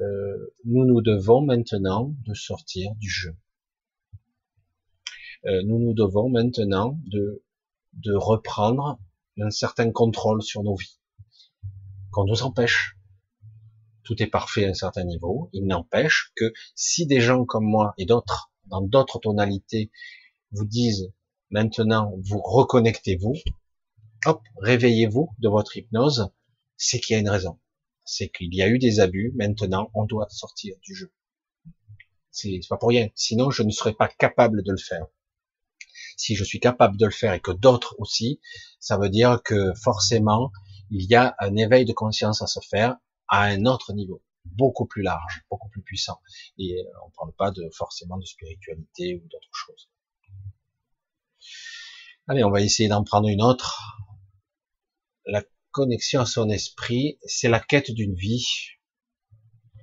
euh, 0.00 0.54
nous 0.64 0.86
nous 0.86 1.02
devons 1.02 1.42
maintenant 1.42 2.14
de 2.26 2.34
sortir 2.34 2.94
du 2.96 3.10
jeu. 3.10 3.36
Euh, 5.46 5.62
nous 5.64 5.78
nous 5.78 5.94
devons 5.94 6.30
maintenant 6.30 6.98
de 7.06 7.42
de 7.94 8.14
reprendre 8.14 8.98
un 9.38 9.50
certain 9.50 9.92
contrôle 9.92 10.42
sur 10.42 10.62
nos 10.62 10.74
vies 10.74 10.98
qu'on 12.14 12.24
nous 12.24 12.42
empêche. 12.42 12.96
Tout 14.04 14.22
est 14.22 14.28
parfait 14.28 14.66
à 14.66 14.70
un 14.70 14.74
certain 14.74 15.04
niveau. 15.04 15.50
Il 15.52 15.66
n'empêche 15.66 16.32
que 16.36 16.52
si 16.76 17.06
des 17.06 17.20
gens 17.20 17.44
comme 17.44 17.64
moi 17.64 17.94
et 17.98 18.06
d'autres, 18.06 18.52
dans 18.66 18.82
d'autres 18.82 19.18
tonalités, 19.18 19.90
vous 20.52 20.64
disent 20.64 21.12
maintenant 21.50 22.12
vous 22.22 22.40
reconnectez-vous, 22.40 23.34
hop, 24.26 24.42
réveillez-vous 24.58 25.30
de 25.38 25.48
votre 25.48 25.76
hypnose, 25.76 26.30
c'est 26.76 27.00
qu'il 27.00 27.14
y 27.14 27.16
a 27.16 27.20
une 27.20 27.30
raison. 27.30 27.58
C'est 28.04 28.28
qu'il 28.28 28.54
y 28.54 28.62
a 28.62 28.68
eu 28.68 28.78
des 28.78 29.00
abus, 29.00 29.32
maintenant 29.34 29.90
on 29.94 30.04
doit 30.04 30.28
sortir 30.30 30.76
du 30.82 30.94
jeu. 30.94 31.12
C'est 32.30 32.60
pas 32.68 32.76
pour 32.76 32.90
rien. 32.90 33.08
Sinon, 33.14 33.50
je 33.50 33.62
ne 33.62 33.70
serais 33.70 33.94
pas 33.94 34.08
capable 34.08 34.62
de 34.62 34.72
le 34.72 34.78
faire. 34.78 35.06
Si 36.16 36.36
je 36.36 36.44
suis 36.44 36.60
capable 36.60 36.96
de 36.96 37.06
le 37.06 37.12
faire 37.12 37.32
et 37.32 37.40
que 37.40 37.52
d'autres 37.52 37.94
aussi, 37.98 38.40
ça 38.78 38.98
veut 38.98 39.08
dire 39.08 39.40
que 39.42 39.72
forcément, 39.74 40.52
il 40.90 41.10
y 41.10 41.14
a 41.14 41.34
un 41.38 41.56
éveil 41.56 41.84
de 41.84 41.92
conscience 41.92 42.42
à 42.42 42.46
se 42.46 42.60
faire 42.60 42.96
à 43.28 43.44
un 43.44 43.64
autre 43.66 43.92
niveau, 43.92 44.22
beaucoup 44.44 44.86
plus 44.86 45.02
large, 45.02 45.44
beaucoup 45.50 45.68
plus 45.68 45.82
puissant. 45.82 46.20
Et 46.58 46.78
euh, 46.78 46.84
on 47.04 47.08
ne 47.08 47.12
parle 47.12 47.32
pas 47.34 47.50
de 47.50 47.68
forcément 47.70 48.18
de 48.18 48.24
spiritualité 48.24 49.16
ou 49.16 49.28
d'autres 49.28 49.48
choses. 49.52 49.88
Allez, 52.26 52.44
on 52.44 52.50
va 52.50 52.60
essayer 52.60 52.88
d'en 52.88 53.04
prendre 53.04 53.28
une 53.28 53.42
autre. 53.42 53.98
La 55.26 55.42
connexion 55.70 56.20
à 56.20 56.26
son 56.26 56.48
esprit, 56.48 57.18
c'est 57.24 57.48
la 57.48 57.60
quête 57.60 57.90
d'une 57.90 58.14
vie. 58.14 58.46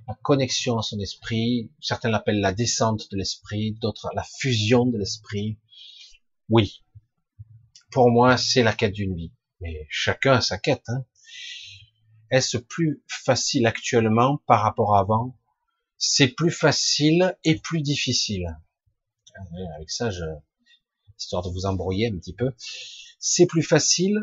La 0.07 0.15
connexion 0.23 0.77
à 0.77 0.81
son 0.81 0.99
esprit, 0.99 1.71
certains 1.79 2.09
l'appellent 2.09 2.41
la 2.41 2.53
descente 2.53 3.09
de 3.11 3.17
l'esprit, 3.17 3.73
d'autres 3.73 4.09
la 4.15 4.23
fusion 4.23 4.85
de 4.85 4.97
l'esprit. 4.97 5.59
Oui, 6.49 6.83
pour 7.91 8.09
moi, 8.09 8.37
c'est 8.37 8.63
la 8.63 8.73
quête 8.73 8.93
d'une 8.93 9.15
vie 9.15 9.31
mais 9.61 9.87
chacun 9.89 10.33
a 10.33 10.41
sa 10.41 10.57
quête. 10.57 10.83
Hein. 10.87 11.05
Est-ce 12.29 12.57
plus 12.57 13.03
facile 13.07 13.67
actuellement 13.67 14.37
par 14.47 14.61
rapport 14.61 14.95
à 14.95 14.99
avant? 14.99 15.37
C'est 15.97 16.29
plus 16.29 16.51
facile 16.51 17.37
et 17.43 17.59
plus 17.59 17.81
difficile. 17.81 18.57
Euh, 19.37 19.75
avec 19.75 19.89
ça, 19.89 20.09
je... 20.09 20.23
histoire 21.17 21.43
de 21.43 21.49
vous 21.49 21.65
embrouiller 21.65 22.07
un 22.07 22.17
petit 22.17 22.33
peu, 22.33 22.53
c'est 23.19 23.45
plus 23.45 23.63
facile 23.63 24.19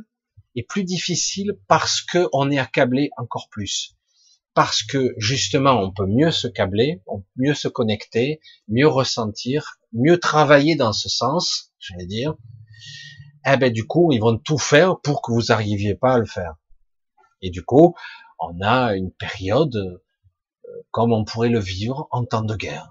et 0.54 0.64
plus 0.64 0.84
difficile 0.84 1.58
parce 1.68 2.00
que 2.00 2.28
on 2.32 2.50
est 2.50 2.58
accablé 2.58 3.10
encore 3.16 3.48
plus. 3.50 3.94
Parce 4.54 4.82
que 4.82 5.14
justement, 5.18 5.80
on 5.80 5.92
peut 5.92 6.06
mieux 6.06 6.32
se 6.32 6.48
câbler, 6.48 7.00
mieux 7.36 7.54
se 7.54 7.68
connecter, 7.68 8.40
mieux 8.66 8.88
ressentir, 8.88 9.78
mieux 9.92 10.18
travailler 10.18 10.74
dans 10.74 10.92
ce 10.92 11.08
sens, 11.08 11.72
j'allais 11.78 12.06
dire, 12.06 12.34
eh 13.54 13.56
ben 13.56 13.72
du 13.72 13.86
coup, 13.86 14.12
ils 14.12 14.20
vont 14.20 14.36
tout 14.36 14.58
faire 14.58 15.00
pour 15.00 15.22
que 15.22 15.32
vous 15.32 15.46
n'arriviez 15.48 15.94
pas 15.94 16.14
à 16.14 16.18
le 16.18 16.26
faire. 16.26 16.56
Et 17.42 17.50
du 17.50 17.64
coup, 17.64 17.94
on 18.38 18.60
a 18.60 18.94
une 18.94 19.12
période 19.12 19.76
euh, 19.76 20.02
comme 20.90 21.12
on 21.12 21.24
pourrait 21.24 21.48
le 21.48 21.60
vivre 21.60 22.08
en 22.10 22.24
temps 22.24 22.42
de 22.42 22.56
guerre. 22.56 22.90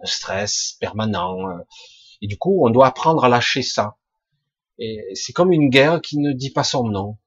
Le 0.00 0.06
stress 0.06 0.76
permanent. 0.80 1.48
Euh, 1.48 1.58
et 2.22 2.26
du 2.26 2.38
coup, 2.38 2.64
on 2.66 2.70
doit 2.70 2.86
apprendre 2.86 3.24
à 3.24 3.28
lâcher 3.28 3.62
ça. 3.62 3.96
Et 4.78 5.02
c'est 5.14 5.32
comme 5.32 5.52
une 5.52 5.70
guerre 5.70 6.00
qui 6.00 6.18
ne 6.18 6.32
dit 6.32 6.50
pas 6.50 6.64
son 6.64 6.88
nom. 6.88 7.18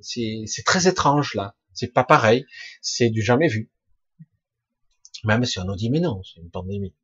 C'est 0.00 0.64
très 0.64 0.88
étrange 0.88 1.34
là. 1.34 1.54
C'est 1.74 1.92
pas 1.92 2.04
pareil. 2.04 2.46
C'est 2.80 3.10
du 3.10 3.22
jamais 3.22 3.48
vu. 3.48 3.70
Même 5.24 5.44
si 5.44 5.58
on 5.58 5.64
nous 5.64 5.76
dit 5.76 5.90
mais 5.90 6.00
non, 6.00 6.22
c'est 6.24 6.40
une 6.40 6.50
pandémie. 6.50 6.94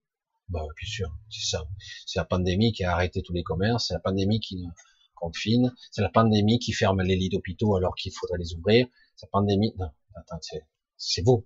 Bah, 0.48 0.60
bien 0.80 0.88
sûr, 0.88 1.08
c'est 1.28 1.46
ça. 1.56 1.68
C'est 2.06 2.18
la 2.18 2.24
pandémie 2.24 2.72
qui 2.72 2.84
a 2.84 2.92
arrêté 2.92 3.22
tous 3.22 3.32
les 3.32 3.42
commerces, 3.42 3.88
c'est 3.88 3.94
la 3.94 4.00
pandémie 4.00 4.40
qui 4.40 4.66
confine, 5.14 5.74
c'est 5.90 6.02
la 6.02 6.08
pandémie 6.08 6.58
qui 6.58 6.72
ferme 6.72 7.02
les 7.02 7.16
lits 7.16 7.28
d'hôpitaux 7.28 7.76
alors 7.76 7.94
qu'il 7.94 8.12
faudrait 8.12 8.38
les 8.38 8.54
ouvrir. 8.54 8.86
C'est 9.16 9.26
la 9.26 9.30
pandémie. 9.30 9.74
Non, 9.78 9.90
attends, 10.14 10.40
c'est 10.96 11.22
vous. 11.22 11.44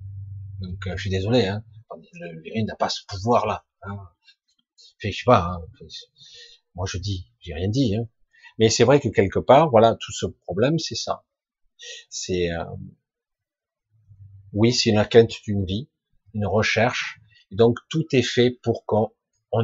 Donc, 0.60 0.86
euh, 0.86 0.96
je 0.96 1.00
suis 1.00 1.10
désolé. 1.10 1.46
Hein. 1.46 1.64
Le 2.12 2.40
virus 2.42 2.64
n'a 2.64 2.76
pas 2.76 2.88
ce 2.88 3.00
pouvoir-là. 3.06 3.64
Hein. 3.82 3.98
Fait, 4.98 5.10
je 5.10 5.18
sais 5.18 5.24
pas. 5.24 5.40
Hein. 5.40 5.86
Moi, 6.74 6.86
je 6.86 6.98
dis, 6.98 7.26
j'ai 7.40 7.54
rien 7.54 7.68
dit. 7.68 7.96
Hein. 7.96 8.08
Mais 8.58 8.68
c'est 8.68 8.84
vrai 8.84 9.00
que 9.00 9.08
quelque 9.08 9.38
part, 9.38 9.70
voilà, 9.70 9.96
tout 9.98 10.12
ce 10.12 10.26
problème, 10.26 10.78
c'est 10.78 10.94
ça. 10.94 11.24
C'est 12.08 12.50
euh... 12.50 12.64
oui, 14.52 14.72
c'est 14.72 14.90
une 14.90 15.04
quête 15.06 15.32
d'une 15.44 15.64
vie, 15.64 15.88
une 16.34 16.46
recherche, 16.46 17.18
donc 17.52 17.78
tout 17.88 18.06
est 18.12 18.22
fait 18.22 18.50
pour 18.62 18.84
qu'on 18.86 19.10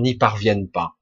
n'y 0.00 0.15
parvienne 0.15 0.68
pas. 0.68 0.97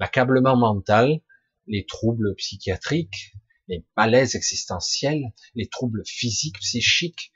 L'accablement 0.00 0.56
mental, 0.56 1.20
les 1.66 1.86
troubles 1.86 2.34
psychiatriques, 2.36 3.32
les 3.68 3.84
malaises 3.96 4.34
existentiels, 4.34 5.32
les 5.54 5.68
troubles 5.68 6.02
physiques, 6.06 6.58
psychiques, 6.60 7.32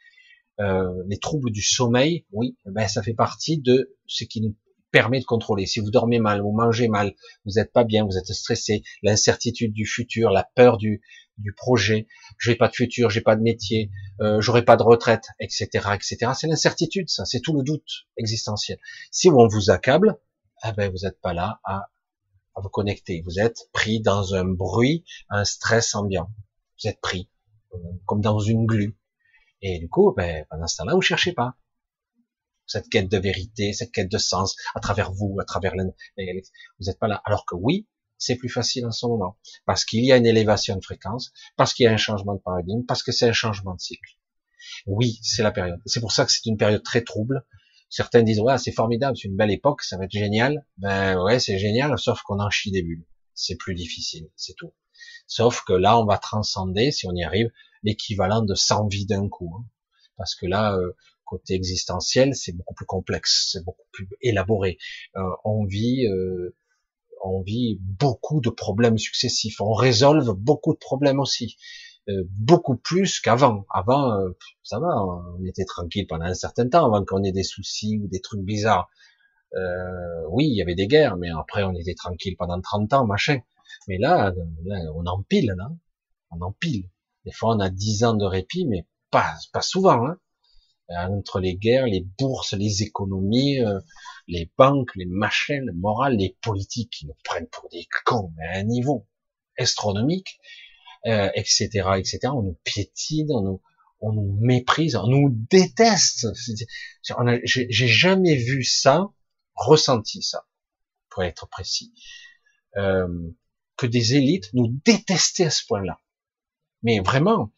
euh, 0.61 0.93
les 1.07 1.19
troubles 1.19 1.51
du 1.51 1.63
sommeil, 1.63 2.27
oui, 2.33 2.57
ben 2.67 2.89
ça 2.89 3.03
fait 3.03 3.15
partie 3.15 3.59
de 3.59 3.97
ce 4.07 4.25
qui 4.25 4.41
nous 4.41 4.57
permet 4.91 5.21
de 5.21 5.25
contrôler. 5.25 5.67
Si 5.67 5.81
vous 5.81 5.91
dormez 5.91 6.19
mal, 6.19 6.41
vous 6.41 6.53
mangez 6.53 6.89
mal, 6.89 7.15
vous 7.45 7.53
n'êtes 7.53 7.73
pas 7.73 7.85
bien, 7.85 8.05
vous 8.05 8.17
êtes 8.17 8.33
stressé, 8.33 8.83
l'incertitude 9.03 9.73
du 9.73 9.87
futur, 9.87 10.31
la 10.31 10.49
peur 10.55 10.77
du, 10.79 11.03
du 11.39 11.53
projet, 11.53 12.07
j'ai 12.39 12.57
pas 12.57 12.69
de 12.69 12.75
futur, 12.75 13.11
j'ai 13.11 13.21
pas 13.21 13.37
de 13.37 13.43
métier, 13.43 13.91
euh, 14.21 14.41
j'aurai 14.41 14.65
pas 14.65 14.77
de 14.77 14.83
retraite, 14.83 15.29
etc., 15.41 15.69
etc. 15.95 16.33
C'est 16.35 16.47
l'incertitude, 16.47 17.09
ça, 17.09 17.25
c'est 17.25 17.41
tout 17.41 17.57
le 17.57 17.63
doute 17.63 18.07
existentiel. 18.17 18.79
Si 19.11 19.29
on 19.29 19.47
vous 19.47 19.71
accable, 19.71 20.19
eh 20.65 20.73
ben 20.73 20.91
vous 20.91 21.07
n'êtes 21.07 21.21
pas 21.21 21.33
là 21.33 21.61
à, 21.65 21.89
à, 22.55 22.61
vous 22.61 22.69
connecter. 22.69 23.23
Vous 23.25 23.39
êtes 23.39 23.69
pris 23.73 24.01
dans 24.01 24.35
un 24.35 24.45
bruit, 24.45 25.05
un 25.31 25.45
stress 25.45 25.95
ambiant. 25.95 26.31
Vous 26.83 26.89
êtes 26.89 27.01
pris 27.01 27.31
euh, 27.75 27.79
comme 28.07 28.21
dans 28.21 28.41
une 28.41 28.67
glu. 28.67 28.99
Et 29.63 29.79
du 29.79 29.89
coup, 29.89 30.13
ben, 30.17 30.45
pendant 30.51 30.67
ce 30.67 30.77
temps-là, 30.79 30.95
vous 30.95 31.03
cherchez 31.03 31.33
pas 31.33 31.57
cette 32.67 32.89
quête 32.89 33.09
de 33.09 33.19
vérité, 33.19 33.73
cette 33.73 33.93
quête 33.93 34.11
de 34.11 34.19
sens 34.19 34.57
à 34.75 34.81
travers 34.81 35.11
vous, 35.13 35.39
à 35.41 35.45
travers 35.45 35.75
les, 35.75 36.43
vous 36.79 36.87
n'êtes 36.87 36.99
pas 36.99 37.09
là. 37.09 37.21
Alors 37.25 37.47
que 37.47 37.55
oui, 37.57 37.89
c'est 38.19 38.37
plus 38.37 38.49
facile 38.49 38.85
en 38.87 38.91
ce 38.91 39.07
moment 39.07 39.39
parce 39.65 39.85
qu'il 39.85 40.05
y 40.05 40.13
a 40.13 40.17
une 40.17 40.27
élévation 40.27 40.77
de 40.77 40.85
fréquence, 40.85 41.33
parce 41.57 41.73
qu'il 41.73 41.85
y 41.85 41.87
a 41.87 41.93
un 41.93 41.97
changement 41.97 42.35
de 42.35 42.41
paradigme, 42.41 42.85
parce 42.87 43.03
que 43.03 43.13
c'est 43.13 43.29
un 43.29 43.33
changement 43.33 43.75
de 43.75 43.81
cycle. 43.81 44.19
Oui, 44.87 45.19
c'est 45.23 45.43
la 45.43 45.51
période. 45.51 45.81
C'est 45.87 46.01
pour 46.01 46.13
ça 46.13 46.25
que 46.25 46.33
c'est 46.33 46.45
une 46.47 46.57
période 46.57 46.83
très 46.83 47.03
trouble. 47.03 47.45
Certains 47.91 48.23
disent 48.23 48.41
ouais, 48.41 48.59
c'est 48.59 48.73
formidable, 48.73 49.17
c'est 49.17 49.29
une 49.29 49.37
belle 49.37 49.51
époque, 49.51 49.83
ça 49.83 49.97
va 49.97 50.05
être 50.05 50.13
génial. 50.13 50.67
Ben 50.77 51.23
ouais, 51.23 51.39
c'est 51.39 51.59
génial, 51.59 51.99
sauf 51.99 52.21
qu'on 52.23 52.41
en 52.41 52.51
chie 52.51 52.71
des 52.71 52.83
bulles. 52.83 53.07
C'est 53.35 53.57
plus 53.57 53.75
difficile, 53.75 54.29
c'est 54.37 54.55
tout. 54.55 54.75
Sauf 55.27 55.63
que 55.65 55.73
là, 55.73 55.99
on 55.99 56.05
va 56.05 56.19
transcender, 56.19 56.91
si 56.91 57.07
on 57.07 57.15
y 57.15 57.23
arrive, 57.23 57.51
l'équivalent 57.83 58.43
de 58.43 58.55
100 58.55 58.89
vies 58.89 59.07
d'un 59.07 59.29
coup. 59.29 59.55
Hein. 59.57 59.65
Parce 60.17 60.35
que 60.35 60.47
là, 60.47 60.75
euh, 60.75 60.93
côté 61.25 61.55
existentiel, 61.55 62.35
c'est 62.35 62.53
beaucoup 62.53 62.75
plus 62.75 62.87
complexe, 62.87 63.51
c'est 63.53 63.65
beaucoup 63.65 63.87
plus 63.93 64.09
élaboré. 64.21 64.79
Euh, 65.17 65.23
on 65.45 65.65
vit, 65.65 66.07
euh, 66.07 66.57
on 67.25 67.43
vit 67.43 67.79
beaucoup 67.81 68.41
de 68.41 68.51
problèmes 68.51 68.99
successifs. 68.99 69.61
On 69.61 69.73
résolve 69.73 70.33
beaucoup 70.35 70.73
de 70.73 70.79
problèmes 70.79 71.21
aussi, 71.21 71.57
euh, 72.09 72.25
beaucoup 72.31 72.77
plus 72.77 73.21
qu'avant. 73.21 73.65
Avant, 73.73 74.13
euh, 74.13 74.31
ça 74.63 74.79
va, 74.79 74.89
on 75.39 75.45
était 75.45 75.65
tranquille 75.65 76.07
pendant 76.07 76.25
un 76.25 76.35
certain 76.35 76.69
temps 76.69 76.87
avant 76.87 77.05
qu'on 77.05 77.23
ait 77.23 77.33
des 77.33 77.43
soucis 77.43 77.99
ou 78.03 78.09
des 78.09 78.21
trucs 78.21 78.43
bizarres. 78.43 78.89
Euh, 79.55 80.27
oui, 80.31 80.47
il 80.47 80.57
y 80.57 80.63
avait 80.63 80.75
des 80.75 80.87
guerres, 80.87 81.17
mais 81.17 81.31
après 81.31 81.63
on 81.63 81.75
était 81.75 81.95
tranquille 81.95 82.37
pendant 82.39 82.61
30 82.61 82.93
ans, 82.93 83.07
machin. 83.07 83.39
Mais 83.89 83.99
là, 83.99 84.33
là 84.65 84.77
on 84.95 85.07
empile, 85.07 85.55
là, 85.57 85.71
on 86.31 86.41
empile. 86.43 86.89
Des 87.25 87.33
fois, 87.33 87.55
on 87.55 87.61
a 87.61 87.71
10 87.71 88.05
ans 88.05 88.15
de 88.15 88.25
répit, 88.25 88.67
mais 88.67 88.87
pas, 89.11 89.35
pas 89.53 89.63
souvent. 89.63 90.07
Hein. 90.07 90.19
Entre 90.91 91.41
les 91.41 91.55
guerres, 91.55 91.87
les 91.87 92.01
bourses, 92.01 92.55
les 92.55 92.83
économies, 92.83 93.61
euh, 93.61 93.79
les 94.27 94.51
banques, 94.57 94.95
les 94.97 95.05
machins, 95.05 95.65
le 95.65 95.75
moral, 95.75 96.17
les 96.17 96.37
politiques 96.41 96.91
qui 96.91 97.07
nous 97.07 97.17
prennent 97.25 97.49
pour 97.49 97.69
des 97.69 97.87
cons, 98.05 98.33
à 98.41 98.59
un 98.59 98.63
niveau 98.63 99.07
astronomique, 99.59 100.41
euh, 101.07 101.31
etc., 101.35 101.69
etc. 101.97 102.19
On 102.33 102.43
nous 102.43 102.59
piétine, 102.65 103.31
on 103.33 103.43
nous, 103.43 103.63
on 104.01 104.13
nous 104.13 104.37
méprise, 104.41 104.97
on 104.97 105.07
nous 105.07 105.31
déteste. 105.51 106.27
J'ai 107.45 107.89
jamais 107.89 108.37
vu 108.37 108.65
ça, 108.65 109.09
ressenti 109.55 110.23
ça, 110.23 110.47
pour 111.11 111.23
être 111.23 111.49
précis, 111.49 111.93
euh, 112.77 113.09
que 113.77 113.87
des 113.87 114.15
élites 114.15 114.53
nous 114.55 114.69
détestaient 114.85 115.47
à 115.47 115.51
ce 115.51 115.65
point-là. 115.67 116.01
Mais 116.83 117.01
vraiment, 117.01 117.53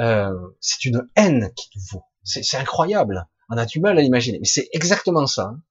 euh, 0.00 0.32
c'est 0.60 0.84
une 0.84 1.08
haine 1.16 1.52
qui 1.54 1.68
nous 1.74 1.82
vaut. 1.90 2.04
C'est 2.24 2.56
incroyable. 2.56 3.28
On 3.50 3.56
a 3.56 3.66
du 3.66 3.80
mal 3.80 3.98
à 3.98 4.02
l'imaginer. 4.02 4.38
Mais 4.38 4.46
c'est 4.46 4.68
exactement 4.72 5.26
ça. 5.26 5.44
Hein. 5.44 5.62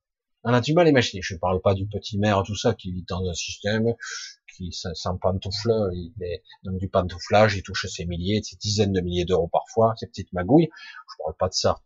On 0.44 0.54
a 0.54 0.62
du 0.62 0.74
mal 0.74 0.88
à 0.88 0.90
imaginer. 0.90 1.22
Je 1.22 1.36
ne 1.36 1.40
parle 1.40 1.62
pas 1.62 1.74
du 1.74 1.88
petit 1.88 2.18
maire, 2.18 2.42
tout 2.44 2.56
ça, 2.56 2.74
qui 2.74 2.92
vit 2.92 3.06
dans 3.08 3.28
un 3.28 3.34
système 3.34 3.94
qui 4.58 4.72
s'en 4.72 5.18
pantoufle, 5.18 5.72
il 5.94 6.14
est 6.22 6.44
dans 6.64 6.74
du 6.74 6.90
pantouflage, 6.90 7.56
il 7.56 7.64
touche 7.64 7.86
ses 7.88 8.06
milliers, 8.06 8.42
ses 8.42 8.56
dizaines 8.56 8.92
de 8.92 9.02
milliers 9.02 9.26
d'euros 9.26 9.48
parfois, 9.48 9.94
ses 9.98 10.08
petites 10.08 10.34
magouilles. 10.34 10.70
Je 10.72 11.24
parle 11.24 11.36
pas 11.38 11.48
de 11.48 11.54
ça. 11.54 11.82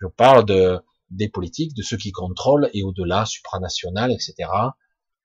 Je 0.00 0.06
parle 0.06 0.46
de 0.46 0.80
des 1.10 1.28
politiques, 1.28 1.74
de 1.74 1.82
ceux 1.82 1.96
qui 1.96 2.12
contrôlent 2.12 2.70
et 2.72 2.82
au-delà, 2.84 3.26
supranational, 3.26 4.12
etc. 4.12 4.48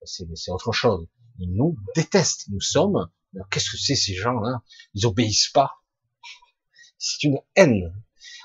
C'est 0.04 0.52
autre 0.52 0.72
chose. 0.72 1.08
Ils 1.40 1.54
nous 1.54 1.78
détestent. 1.96 2.50
Nous 2.50 2.62
sommes. 2.62 3.10
Qu'est-ce 3.52 3.72
que 3.72 3.78
c'est 3.78 3.96
ces 3.96 4.16
gens-là? 4.16 4.62
Ils 4.94 5.06
obéissent 5.06 5.52
pas. 5.54 5.72
C'est 6.98 7.24
une 7.24 7.40
haine. 7.56 7.94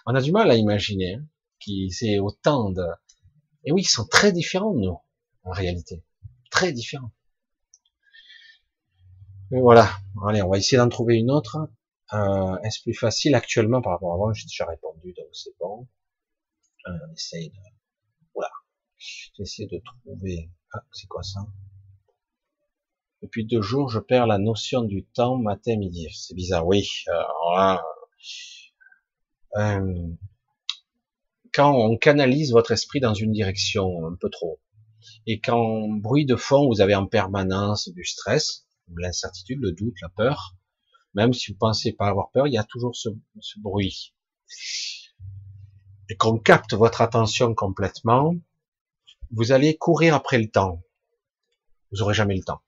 On 0.07 0.15
a 0.15 0.21
du 0.21 0.33
mal 0.33 0.51
à 0.51 0.57
imaginer 0.57 1.15
hein, 1.15 1.25
qui 1.59 1.91
c'est 1.91 2.19
autant 2.19 2.71
de. 2.71 2.85
Et 3.65 3.73
oui, 3.73 3.83
ils 3.83 3.89
sont 3.89 4.07
très 4.07 4.33
différents 4.33 4.75
nous 4.75 4.99
en 5.43 5.51
réalité, 5.51 6.05
très 6.51 6.73
différents. 6.73 7.13
Voilà. 9.51 9.91
Allez, 10.27 10.43
on 10.43 10.49
va 10.49 10.59
essayer 10.59 10.79
d'en 10.79 10.89
trouver 10.89 11.17
une 11.17 11.31
autre. 11.31 11.69
Euh, 12.13 12.57
Est-ce 12.63 12.83
plus 12.83 12.95
facile 12.95 13.35
actuellement 13.35 13.83
par 13.83 13.93
rapport 13.93 14.13
à 14.13 14.15
avant? 14.15 14.33
J'ai 14.33 14.47
déjà 14.47 14.67
répondu, 14.67 15.13
donc 15.13 15.27
c'est 15.33 15.57
bon. 15.59 15.89
Euh, 16.87 16.93
on 17.09 17.13
essaye 17.13 17.51
de. 17.51 17.59
Voilà. 18.35 18.51
J'essaie 18.97 19.67
de 19.67 19.81
trouver. 19.85 20.51
Ah, 20.73 20.85
c'est 20.93 21.07
quoi 21.09 21.23
ça? 21.23 21.41
Depuis 23.23 23.45
deux 23.45 23.61
jours, 23.61 23.91
je 23.91 23.99
perds 23.99 24.27
la 24.27 24.39
notion 24.39 24.83
du 24.83 25.05
temps 25.05 25.37
matin 25.37 25.77
midi. 25.77 26.09
C'est 26.15 26.35
bizarre, 26.35 26.67
oui. 26.67 26.89
Euh, 29.57 29.95
quand 31.53 31.75
on 31.75 31.97
canalise 31.97 32.53
votre 32.53 32.71
esprit 32.71 33.01
dans 33.01 33.15
une 33.15 33.33
direction 33.33 34.07
un 34.07 34.15
peu 34.15 34.31
trop, 34.31 34.61
et 35.27 35.41
quand 35.41 35.89
bruit 35.89 36.27
de 36.27 36.37
fond, 36.37 36.69
vous 36.69 36.81
avez 36.81 36.95
en 36.95 37.07
permanence 37.07 37.89
du 37.89 38.05
stress, 38.05 38.67
l'incertitude, 38.97 39.61
le 39.61 39.73
doute, 39.73 39.95
la 40.03 40.09
peur, 40.09 40.57
même 41.15 41.33
si 41.33 41.53
vous 41.53 41.59
pensez 41.59 41.93
pas 41.93 42.09
avoir 42.09 42.31
peur, 42.31 42.47
il 42.47 42.55
y 42.55 42.59
a 42.59 42.65
toujours 42.65 42.95
ce, 42.95 43.09
bruit. 43.59 44.15
Et 46.09 46.17
qu'on 46.17 46.39
capte 46.39 46.75
votre 46.75 47.01
attention 47.01 47.55
complètement, 47.55 48.35
vous 49.31 49.53
allez 49.53 49.77
courir 49.77 50.15
après 50.15 50.39
le 50.39 50.51
temps. 50.51 50.83
Vous 51.93 52.03
aurez 52.03 52.15
jamais 52.15 52.37
le 52.37 52.43
temps. 52.43 52.63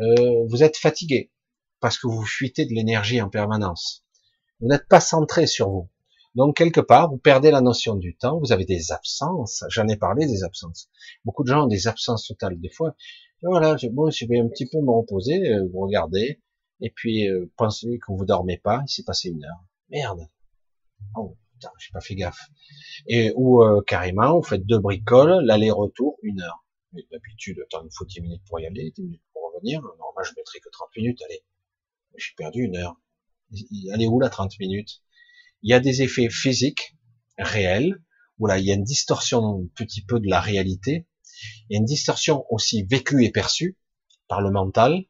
Euh, 0.00 0.46
vous 0.48 0.62
êtes 0.62 0.76
fatigué 0.76 1.32
parce 1.80 1.98
que 1.98 2.06
vous 2.06 2.24
fuitez 2.24 2.64
de 2.64 2.72
l'énergie 2.72 3.20
en 3.20 3.28
permanence. 3.28 4.03
Vous 4.60 4.68
n'êtes 4.68 4.88
pas 4.88 5.00
centré 5.00 5.46
sur 5.46 5.70
vous. 5.70 5.88
Donc 6.34 6.56
quelque 6.56 6.80
part, 6.80 7.10
vous 7.10 7.18
perdez 7.18 7.50
la 7.50 7.60
notion 7.60 7.94
du 7.94 8.16
temps, 8.16 8.40
vous 8.40 8.52
avez 8.52 8.64
des 8.64 8.90
absences, 8.90 9.64
j'en 9.68 9.86
ai 9.86 9.96
parlé 9.96 10.26
des 10.26 10.42
absences. 10.42 10.90
Beaucoup 11.24 11.44
de 11.44 11.48
gens 11.48 11.64
ont 11.64 11.68
des 11.68 11.86
absences 11.86 12.26
totales 12.26 12.60
des 12.60 12.70
fois. 12.70 12.96
voilà, 13.42 13.76
bon, 13.92 14.10
je 14.10 14.26
vais 14.26 14.40
un 14.40 14.48
petit 14.48 14.66
peu 14.66 14.80
me 14.80 14.90
reposer, 14.90 15.52
euh, 15.52 15.68
vous 15.72 15.80
regardez, 15.80 16.40
et 16.80 16.90
puis 16.90 17.28
euh, 17.28 17.52
pensez 17.56 17.98
que 17.98 18.12
vous 18.12 18.24
dormez 18.24 18.58
pas, 18.58 18.82
il 18.86 18.90
s'est 18.90 19.04
passé 19.04 19.28
une 19.28 19.44
heure. 19.44 19.64
Merde. 19.90 20.28
Oh, 21.14 21.36
putain, 21.52 21.70
j'ai 21.78 21.92
pas 21.92 22.00
fait 22.00 22.16
gaffe. 22.16 22.48
Et 23.06 23.32
ou 23.36 23.62
euh, 23.62 23.82
carrément, 23.86 24.36
vous 24.36 24.42
faites 24.42 24.66
deux 24.66 24.80
bricoles, 24.80 25.44
l'aller-retour, 25.44 26.18
une 26.22 26.40
heure. 26.40 26.64
D'habitude, 27.12 27.64
temps, 27.70 27.82
il 27.84 27.90
faut 27.92 28.04
10 28.04 28.20
minutes 28.20 28.42
pour 28.48 28.60
y 28.60 28.66
aller, 28.66 28.92
10 28.92 29.02
minutes 29.02 29.22
pour 29.32 29.52
revenir. 29.52 29.82
Normalement, 29.82 30.22
je 30.24 30.32
mettrai 30.36 30.60
que 30.60 30.68
30 30.70 30.88
minutes, 30.96 31.22
allez. 31.22 31.44
J'ai 32.16 32.34
perdu 32.36 32.62
une 32.62 32.76
heure. 32.76 32.96
Allez 33.92 34.06
où 34.06 34.20
la 34.20 34.30
30 34.30 34.58
minutes. 34.58 35.02
Il 35.62 35.70
y 35.70 35.74
a 35.74 35.80
des 35.80 36.02
effets 36.02 36.28
physiques 36.28 36.96
réels, 37.38 38.02
où 38.38 38.46
là, 38.46 38.58
il 38.58 38.64
y 38.64 38.70
a 38.70 38.74
une 38.74 38.84
distorsion 38.84 39.62
un 39.62 39.66
petit 39.74 40.04
peu 40.04 40.20
de 40.20 40.28
la 40.28 40.40
réalité, 40.40 41.06
il 41.68 41.74
y 41.74 41.76
a 41.76 41.78
une 41.78 41.84
distorsion 41.84 42.44
aussi 42.50 42.84
vécue 42.84 43.24
et 43.24 43.30
perçue 43.30 43.78
par 44.28 44.40
le 44.40 44.50
mental, 44.50 45.04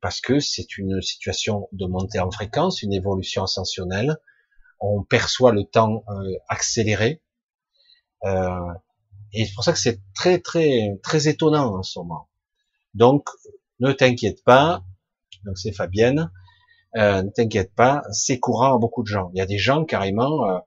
parce 0.00 0.20
que 0.20 0.40
c'est 0.40 0.76
une 0.76 1.00
situation 1.00 1.68
de 1.72 1.86
montée 1.86 2.20
en 2.20 2.30
fréquence, 2.30 2.82
une 2.82 2.92
évolution 2.92 3.44
ascensionnelle, 3.44 4.18
on 4.80 5.02
perçoit 5.02 5.52
le 5.52 5.64
temps 5.64 6.04
euh, 6.08 6.34
accéléré, 6.48 7.22
euh, 8.24 8.72
et 9.32 9.44
c'est 9.44 9.54
pour 9.54 9.64
ça 9.64 9.72
que 9.72 9.78
c'est 9.78 10.00
très 10.14 10.38
très 10.38 10.98
très 11.02 11.28
étonnant 11.28 11.78
en 11.78 11.82
ce 11.82 11.98
moment. 11.98 12.28
Donc, 12.94 13.28
ne 13.80 13.92
t'inquiète 13.92 14.44
pas, 14.44 14.84
donc 15.44 15.58
c'est 15.58 15.72
Fabienne, 15.72 16.30
euh, 16.96 17.22
ne 17.22 17.30
t'inquiète 17.30 17.74
pas, 17.74 18.02
c'est 18.12 18.38
courant 18.38 18.76
à 18.76 18.78
beaucoup 18.78 19.02
de 19.02 19.08
gens. 19.08 19.30
Il 19.34 19.38
y 19.38 19.40
a 19.40 19.46
des 19.46 19.58
gens 19.58 19.84
carrément, 19.84 20.48
euh, 20.48 20.58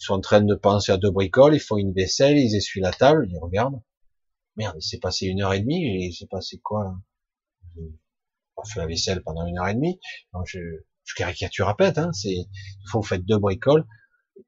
ils 0.00 0.04
sont 0.04 0.14
en 0.14 0.20
train 0.20 0.40
de 0.40 0.54
penser 0.54 0.92
à 0.92 0.96
deux 0.96 1.10
bricoles, 1.10 1.54
ils 1.54 1.60
font 1.60 1.76
une 1.76 1.92
vaisselle, 1.92 2.38
ils 2.38 2.54
essuient 2.56 2.80
la 2.80 2.92
table, 2.92 3.28
ils 3.30 3.38
regardent. 3.38 3.80
Merde, 4.56 4.76
il 4.78 4.82
s'est 4.82 4.98
passé 4.98 5.26
une 5.26 5.42
heure 5.42 5.54
et 5.54 5.60
demie, 5.60 6.06
il 6.06 6.12
s'est 6.12 6.26
passé 6.26 6.58
quoi 6.58 6.84
là? 6.84 6.94
J'ai 7.76 7.82
pas 8.56 8.62
fait 8.64 8.80
la 8.80 8.86
vaisselle 8.86 9.22
pendant 9.22 9.46
une 9.46 9.58
heure 9.58 9.68
et 9.68 9.74
demie. 9.74 10.00
Je, 10.46 10.58
je 11.04 11.14
caricature 11.14 11.68
à 11.68 11.76
peine, 11.76 11.94
hein, 11.96 12.12
c'est, 12.12 12.32
il 12.32 12.88
faut 12.90 13.00
vous 13.00 13.06
faites 13.06 13.24
deux 13.24 13.38
bricoles, 13.38 13.86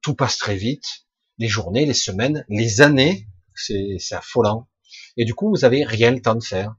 tout 0.02 0.14
passe 0.14 0.36
très 0.36 0.56
vite, 0.56 1.06
les 1.38 1.48
journées, 1.48 1.86
les 1.86 1.94
semaines, 1.94 2.44
les 2.48 2.80
années, 2.80 3.28
c'est, 3.54 3.96
c'est 3.98 4.14
affolant. 4.14 4.68
Et 5.16 5.24
du 5.24 5.34
coup, 5.34 5.48
vous 5.50 5.64
avez 5.64 5.84
rien 5.84 6.10
le 6.10 6.20
temps 6.20 6.34
de 6.34 6.42
faire. 6.42 6.74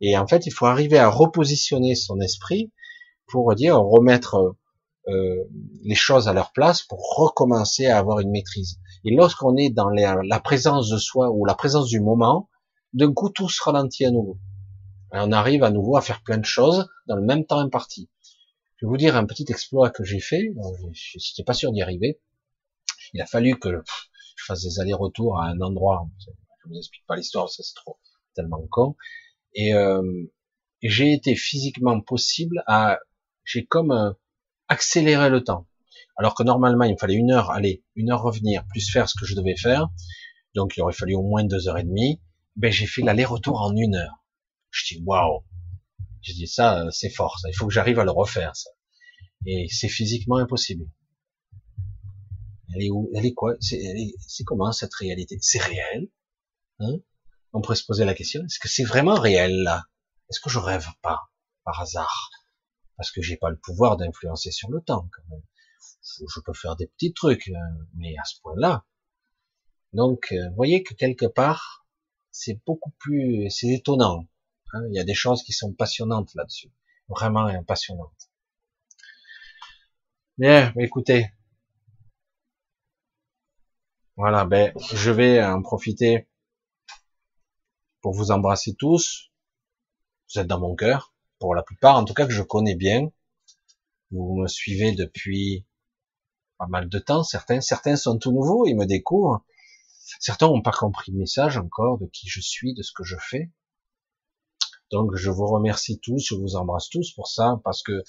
Et 0.00 0.16
en 0.18 0.26
fait, 0.26 0.46
il 0.46 0.50
faut 0.52 0.66
arriver 0.66 0.98
à 0.98 1.08
repositionner 1.08 1.94
son 1.94 2.20
esprit 2.20 2.70
pour 3.28 3.54
dire 3.54 3.76
remettre 3.78 4.56
euh, 5.08 5.44
les 5.84 5.94
choses 5.94 6.26
à 6.26 6.32
leur 6.32 6.52
place 6.52 6.82
pour 6.82 7.16
recommencer 7.16 7.86
à 7.86 7.98
avoir 7.98 8.18
une 8.20 8.30
maîtrise. 8.30 8.80
Et 9.04 9.14
lorsqu'on 9.14 9.56
est 9.56 9.70
dans 9.70 9.88
la, 9.88 10.40
présence 10.40 10.88
de 10.88 10.98
soi 10.98 11.30
ou 11.30 11.44
la 11.44 11.54
présence 11.54 11.88
du 11.88 12.00
moment, 12.00 12.48
d'un 12.92 13.12
coup 13.12 13.30
tout 13.30 13.48
se 13.48 13.62
ralentit 13.62 14.04
à 14.04 14.10
nouveau. 14.10 14.38
Et 15.14 15.18
on 15.18 15.30
arrive 15.30 15.62
à 15.62 15.70
nouveau 15.70 15.96
à 15.96 16.00
faire 16.00 16.22
plein 16.22 16.38
de 16.38 16.44
choses 16.44 16.88
dans 17.06 17.14
le 17.14 17.22
même 17.22 17.46
temps 17.46 17.60
imparti. 17.60 18.10
Je 18.76 18.86
vais 18.86 18.90
vous 18.90 18.96
dire 18.96 19.16
un 19.16 19.26
petit 19.26 19.46
exploit 19.48 19.90
que 19.90 20.02
j'ai 20.02 20.18
fait. 20.18 20.52
Je 20.92 21.18
n'étais 21.18 21.44
pas 21.44 21.54
sûr 21.54 21.70
d'y 21.70 21.82
arriver. 21.82 22.20
Il 23.14 23.20
a 23.20 23.26
fallu 23.26 23.56
que 23.58 23.70
je 24.36 24.44
fasse 24.44 24.62
des 24.62 24.80
allers-retours 24.80 25.40
à 25.40 25.46
un 25.46 25.60
endroit. 25.60 26.08
Je 26.18 26.68
vous 26.68 26.76
explique 26.76 27.06
pas 27.06 27.14
l'histoire, 27.14 27.48
ça 27.48 27.62
c'est 27.62 27.76
trop 27.76 27.96
tellement 28.34 28.66
con. 28.68 28.96
Et 29.54 29.72
euh, 29.72 30.02
j'ai 30.82 31.12
été 31.12 31.36
physiquement 31.36 32.00
possible 32.00 32.64
à 32.66 32.98
j'ai 33.46 33.64
comme 33.64 33.92
euh, 33.92 34.12
accéléré 34.68 35.30
le 35.30 35.42
temps. 35.42 35.66
Alors 36.16 36.34
que 36.34 36.42
normalement, 36.42 36.84
il 36.84 36.92
me 36.92 36.98
fallait 36.98 37.14
une 37.14 37.30
heure 37.30 37.50
aller, 37.50 37.84
une 37.94 38.10
heure 38.10 38.22
revenir, 38.22 38.66
plus 38.66 38.90
faire 38.90 39.08
ce 39.08 39.14
que 39.18 39.24
je 39.24 39.34
devais 39.34 39.56
faire. 39.56 39.88
Donc, 40.54 40.76
il 40.76 40.82
aurait 40.82 40.92
fallu 40.92 41.14
au 41.14 41.22
moins 41.22 41.44
deux 41.44 41.68
heures 41.68 41.78
et 41.78 41.84
demie. 41.84 42.20
Ben, 42.56 42.72
j'ai 42.72 42.86
fait 42.86 43.02
l'aller-retour 43.02 43.60
en 43.60 43.74
une 43.74 43.94
heure. 43.94 44.24
Je 44.70 44.94
dis, 44.94 45.02
waouh. 45.04 45.44
Je 46.22 46.32
dis, 46.32 46.46
ça, 46.46 46.80
euh, 46.80 46.90
c'est 46.90 47.10
fort, 47.10 47.38
ça. 47.38 47.48
Il 47.48 47.54
faut 47.54 47.66
que 47.66 47.72
j'arrive 47.72 47.98
à 47.98 48.04
le 48.04 48.10
refaire, 48.10 48.54
ça. 48.56 48.70
Et 49.46 49.68
c'est 49.70 49.88
physiquement 49.88 50.36
impossible. 50.36 50.86
Elle 52.74 52.82
est 52.82 52.90
où? 52.90 53.10
Elle 53.14 53.26
est 53.26 53.34
quoi? 53.34 53.54
C'est 53.60 54.44
comment, 54.44 54.72
cette 54.72 54.94
réalité? 54.94 55.38
C'est 55.40 55.62
réel? 55.62 56.08
Hein? 56.80 56.96
On 57.52 57.60
pourrait 57.60 57.76
se 57.76 57.84
poser 57.84 58.04
la 58.04 58.14
question, 58.14 58.42
est-ce 58.44 58.58
que 58.58 58.68
c'est 58.68 58.84
vraiment 58.84 59.14
réel, 59.14 59.62
là? 59.62 59.84
Est-ce 60.28 60.40
que 60.40 60.50
je 60.50 60.58
rêve 60.58 60.88
pas, 61.00 61.20
par 61.64 61.80
hasard? 61.80 62.30
Parce 62.96 63.10
que 63.10 63.22
j'ai 63.22 63.36
pas 63.36 63.50
le 63.50 63.58
pouvoir 63.58 63.96
d'influencer 63.96 64.50
sur 64.50 64.70
le 64.70 64.80
temps. 64.80 65.08
Quand 65.12 65.22
même. 65.30 65.42
Je 66.02 66.40
peux 66.40 66.52
faire 66.52 66.76
des 66.76 66.86
petits 66.86 67.12
trucs, 67.12 67.48
euh, 67.48 67.84
mais 67.94 68.14
à 68.18 68.24
ce 68.24 68.40
point-là. 68.40 68.86
Donc, 69.92 70.32
euh, 70.32 70.48
vous 70.50 70.56
voyez 70.56 70.82
que 70.82 70.94
quelque 70.94 71.26
part, 71.26 71.86
c'est 72.30 72.60
beaucoup 72.66 72.92
plus, 72.98 73.50
c'est 73.50 73.68
étonnant. 73.68 74.28
Hein. 74.72 74.82
Il 74.90 74.94
y 74.94 75.00
a 75.00 75.04
des 75.04 75.14
choses 75.14 75.42
qui 75.42 75.52
sont 75.52 75.72
passionnantes 75.72 76.34
là-dessus, 76.34 76.72
vraiment 77.08 77.50
passionnantes. 77.64 78.30
Bien, 80.38 80.72
écoutez, 80.78 81.30
voilà, 84.16 84.46
ben 84.46 84.72
je 84.94 85.10
vais 85.10 85.42
en 85.44 85.62
profiter 85.62 86.28
pour 88.00 88.12
vous 88.14 88.30
embrasser 88.30 88.74
tous. 88.74 89.30
Vous 90.28 90.40
êtes 90.40 90.46
dans 90.46 90.60
mon 90.60 90.74
cœur, 90.74 91.14
pour 91.38 91.54
la 91.54 91.62
plupart, 91.62 91.96
en 91.96 92.04
tout 92.04 92.14
cas 92.14 92.26
que 92.26 92.32
je 92.32 92.42
connais 92.42 92.74
bien. 92.74 93.10
Vous 94.10 94.36
me 94.36 94.46
suivez 94.46 94.92
depuis 94.92 95.66
pas 96.58 96.66
mal 96.66 96.88
de 96.88 96.98
temps. 96.98 97.22
Certains, 97.22 97.60
certains 97.60 97.96
sont 97.96 98.18
tout 98.18 98.32
nouveaux, 98.32 98.66
ils 98.66 98.76
me 98.76 98.86
découvrent. 98.86 99.44
Certains 100.20 100.46
n'ont 100.46 100.62
pas 100.62 100.72
compris 100.72 101.12
le 101.12 101.18
message 101.18 101.58
encore 101.58 101.98
de 101.98 102.06
qui 102.06 102.28
je 102.28 102.40
suis, 102.40 102.74
de 102.74 102.82
ce 102.82 102.92
que 102.92 103.04
je 103.04 103.16
fais. 103.18 103.50
Donc 104.92 105.16
je 105.16 105.30
vous 105.30 105.46
remercie 105.46 105.98
tous, 105.98 106.24
je 106.28 106.34
vous 106.36 106.54
embrasse 106.54 106.88
tous 106.88 107.12
pour 107.12 107.26
ça, 107.26 107.60
parce 107.64 107.82
que 107.82 108.04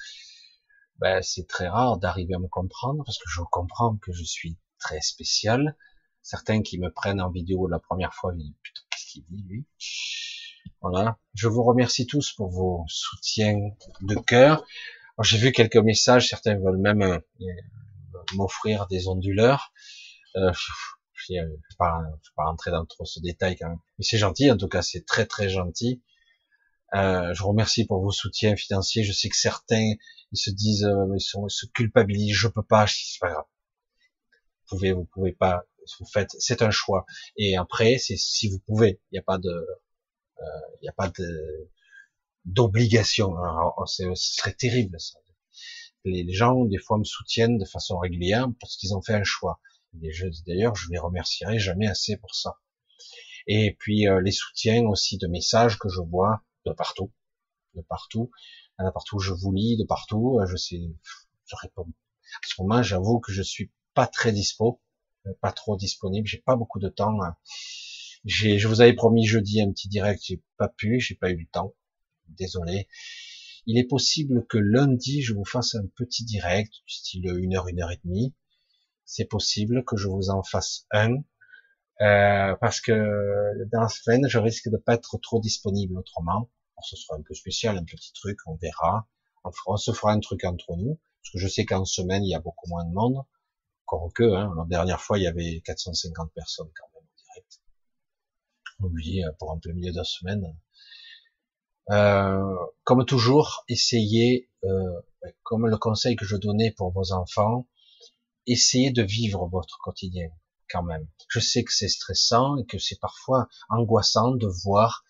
ben, 1.00 1.22
c'est 1.24 1.48
très 1.48 1.68
rare 1.68 1.98
d'arriver 1.98 2.36
à 2.36 2.40
me 2.40 2.48
comprendre, 2.48 3.04
parce 3.04 3.18
que 3.18 3.30
je 3.30 3.42
comprends 3.52 3.98
que 3.98 4.12
je 4.12 4.24
suis 4.24 4.58
très 4.80 5.02
spécial. 5.02 5.76
Certains 6.22 6.62
qui 6.62 6.78
me 6.78 6.92
prennent 6.92 7.22
en 7.22 7.32
vidéo 7.32 7.68
la 7.68 7.80
première 7.80 8.14
fois, 8.14 8.34
ils 8.36 8.44
disent 8.44 8.54
putain 8.62 8.82
qu'est-ce 8.92 9.06
qu'il 9.12 9.26
dit 9.30 9.44
lui? 9.48 9.66
Voilà. 10.82 11.18
Je 11.34 11.48
vous 11.48 11.64
remercie 11.64 12.06
tous 12.08 12.32
pour 12.34 12.50
vos 12.50 12.84
soutiens 12.88 13.72
de 14.02 14.16
cœur. 14.16 14.66
J'ai 15.24 15.38
vu 15.38 15.52
quelques 15.52 15.78
messages, 15.78 16.30
certains 16.30 16.58
veulent 16.58 16.78
même 16.78 17.02
euh, 17.02 17.20
m'offrir 18.36 18.88
des 18.88 19.08
onduleurs. 19.08 19.74
Euh, 20.36 20.52
je 21.14 21.34
ne 21.34 21.48
vais 21.48 21.58
pas, 21.78 22.00
rentrer 22.38 22.72
dans 22.72 22.86
trop 22.86 23.06
ce 23.06 23.20
détail 23.20 23.58
quand 23.58 23.70
même. 23.70 23.80
Mais 23.98 24.06
c'est 24.06 24.18
gentil, 24.18 24.52
en 24.52 24.58
tout 24.58 24.68
cas, 24.68 24.82
c'est 24.82 25.06
très 25.06 25.26
très 25.26 25.50
gentil. 25.50 26.04
Euh, 26.96 27.34
je 27.34 27.42
vous 27.42 27.50
remercie 27.50 27.86
pour 27.86 28.02
vos 28.02 28.12
soutiens 28.12 28.56
financiers. 28.56 29.04
Je 29.04 29.12
sais 29.12 29.30
que 29.30 29.36
certains 29.36 29.94
ils 30.32 30.38
se 30.38 30.50
disent, 30.50 30.86
euh, 30.86 31.16
ils, 31.16 31.22
sont, 31.22 31.48
se 31.50 31.66
culpabilisent. 31.66 32.36
Je 32.36 32.48
peux 32.48 32.64
pas, 32.64 32.86
c'est 32.88 33.20
pas 33.20 33.32
grave. 33.32 33.46
Vous 34.70 34.78
pouvez, 34.78 34.94
vous 34.94 35.06
pouvez 35.06 35.32
pas. 35.32 35.64
Vous 36.00 36.06
faites, 36.06 36.36
c'est 36.40 36.62
un 36.62 36.72
choix. 36.72 37.06
Et 37.38 37.58
après, 37.58 37.98
c'est 37.98 38.18
si 38.18 38.50
vous 38.50 38.60
pouvez. 38.60 39.00
Il 39.12 39.16
n'y 39.16 39.20
a 39.20 39.24
pas 39.24 39.38
de, 39.38 39.50
euh, 39.50 39.66
il 40.40 40.84
n'y 40.84 40.90
a 40.90 40.94
pas 40.94 41.10
de 41.10 41.70
d'obligation. 42.46 43.36
Ce 43.86 44.14
serait 44.16 44.54
terrible 44.54 45.00
ça. 45.00 45.20
Les 46.06 46.32
gens 46.34 46.64
des 46.66 46.78
fois 46.78 46.98
me 46.98 47.04
soutiennent 47.04 47.58
de 47.58 47.66
façon 47.66 47.98
régulière 47.98 48.48
parce 48.60 48.78
qu'ils 48.78 48.96
ont 48.96 49.02
fait 49.02 49.14
un 49.14 49.24
choix. 49.24 49.60
D'ailleurs, 49.94 50.76
je 50.76 50.90
les 50.90 51.00
remercierai 51.00 51.60
jamais 51.60 51.88
assez 51.88 52.18
pour 52.18 52.34
ça. 52.36 52.58
Et 53.48 53.76
puis 53.80 54.08
euh, 54.08 54.22
les 54.22 54.32
soutiens 54.32 54.86
aussi 54.88 55.18
de 55.18 55.28
messages 55.28 55.80
que 55.80 55.88
je 55.90 56.02
vois 56.02 56.44
de 56.66 56.74
partout, 56.74 57.14
de 57.76 57.82
partout, 57.82 58.30
de 58.80 58.90
partout 58.92 59.20
je 59.20 59.34
vous 59.34 59.54
lis, 59.54 59.78
de 59.78 59.86
partout, 59.86 60.40
euh, 60.40 60.46
je 60.46 60.58
sais, 60.58 60.82
je 61.46 61.56
réponds. 61.56 61.88
En 61.88 62.48
ce 62.48 62.62
moment, 62.62 62.84
j'avoue 62.84 63.20
que 63.20 63.32
je 63.32 63.42
suis 63.42 63.72
pas 63.94 64.06
très 64.06 64.34
dispo, 64.34 64.82
euh, 65.26 65.34
pas 65.40 65.54
trop 65.54 65.78
disponible, 65.78 66.28
j'ai 66.28 66.40
pas 66.40 66.58
beaucoup 66.58 66.80
de 66.80 66.90
temps. 66.90 67.24
Hein. 67.24 67.36
Je 68.26 68.68
vous 68.68 68.82
avais 68.82 68.94
promis 68.94 69.26
jeudi 69.26 69.62
un 69.62 69.72
petit 69.72 69.88
direct, 69.88 70.22
j'ai 70.24 70.42
pas 70.58 70.70
pu, 70.70 71.00
j'ai 71.00 71.16
pas 71.16 71.30
eu 71.32 71.38
le 71.38 71.48
temps. 71.52 71.74
Désolé. 72.28 72.88
Il 73.66 73.78
est 73.78 73.88
possible 73.88 74.46
que 74.48 74.58
lundi, 74.58 75.22
je 75.22 75.34
vous 75.34 75.46
fasse 75.46 75.76
un 75.76 75.86
petit 75.96 76.24
direct, 76.24 76.74
style 76.88 77.26
une 77.38 77.56
heure 77.56 77.68
et 77.70 78.00
demie 78.04 78.34
c'est 79.08 79.26
possible 79.26 79.84
que 79.86 79.98
je 79.98 80.08
vous 80.08 80.30
en 80.30 80.44
fasse 80.44 80.86
un, 80.92 81.16
euh, 82.02 82.56
parce 82.62 82.82
que 82.82 82.94
dans 83.72 83.82
la 83.82 83.88
semaine, 83.88 84.28
je 84.28 84.38
risque 84.38 84.70
de 84.70 84.78
pas 84.78 84.94
être 84.94 85.18
trop 85.18 85.40
disponible 85.40 85.98
autrement. 85.98 86.52
ce 86.84 86.96
sera 86.96 87.18
un 87.18 87.24
peu 87.24 87.34
spécial, 87.34 87.78
un 87.78 87.86
petit 87.86 88.14
truc, 88.14 88.38
on 88.46 88.56
verra. 88.58 89.08
On, 89.66 89.78
se 89.78 89.94
fera 89.94 90.12
un 90.12 90.20
truc 90.20 90.44
entre 90.44 90.76
nous, 90.76 91.00
parce 91.22 91.32
que 91.32 91.40
je 91.40 91.48
sais 91.48 91.66
qu'en 91.66 91.86
semaine, 91.86 92.24
il 92.24 92.30
y 92.30 92.36
a 92.36 92.42
beaucoup 92.42 92.68
moins 92.68 92.84
de 92.84 92.94
monde. 92.94 93.24
Encore 93.86 94.12
que, 94.14 94.24
hein, 94.24 94.54
la 94.58 94.66
dernière 94.66 95.02
fois, 95.02 95.18
il 95.18 95.24
y 95.24 95.28
avait 95.28 95.62
450 95.64 96.34
personnes. 96.34 96.70
Oui, 98.80 99.22
pour 99.40 99.52
un 99.52 99.60
peu 99.60 99.72
milieu 99.72 99.92
de 99.92 99.98
la 99.98 100.04
semaine. 100.04 100.56
Euh, 101.90 102.56
comme 102.84 103.06
toujours, 103.06 103.64
essayez, 103.70 104.50
euh, 104.64 105.02
comme 105.44 105.68
le 105.68 105.78
conseil 105.78 106.16
que 106.16 106.26
je 106.26 106.36
donnais 106.36 106.72
pour 106.72 106.92
vos 106.92 107.14
enfants, 107.14 107.68
essayez 108.46 108.92
de 108.92 109.04
vivre 109.04 109.48
votre 109.48 109.78
quotidien 109.80 110.30
quand 110.70 110.84
même. 110.84 111.08
Je 111.30 111.40
sais 111.40 111.64
que 111.64 111.74
c'est 111.74 111.88
stressant 111.88 112.58
et 112.58 112.66
que 112.66 112.78
c'est 112.78 113.00
parfois 113.00 113.48
angoissant 113.70 114.32
de 114.32 114.48
voir 114.64 115.06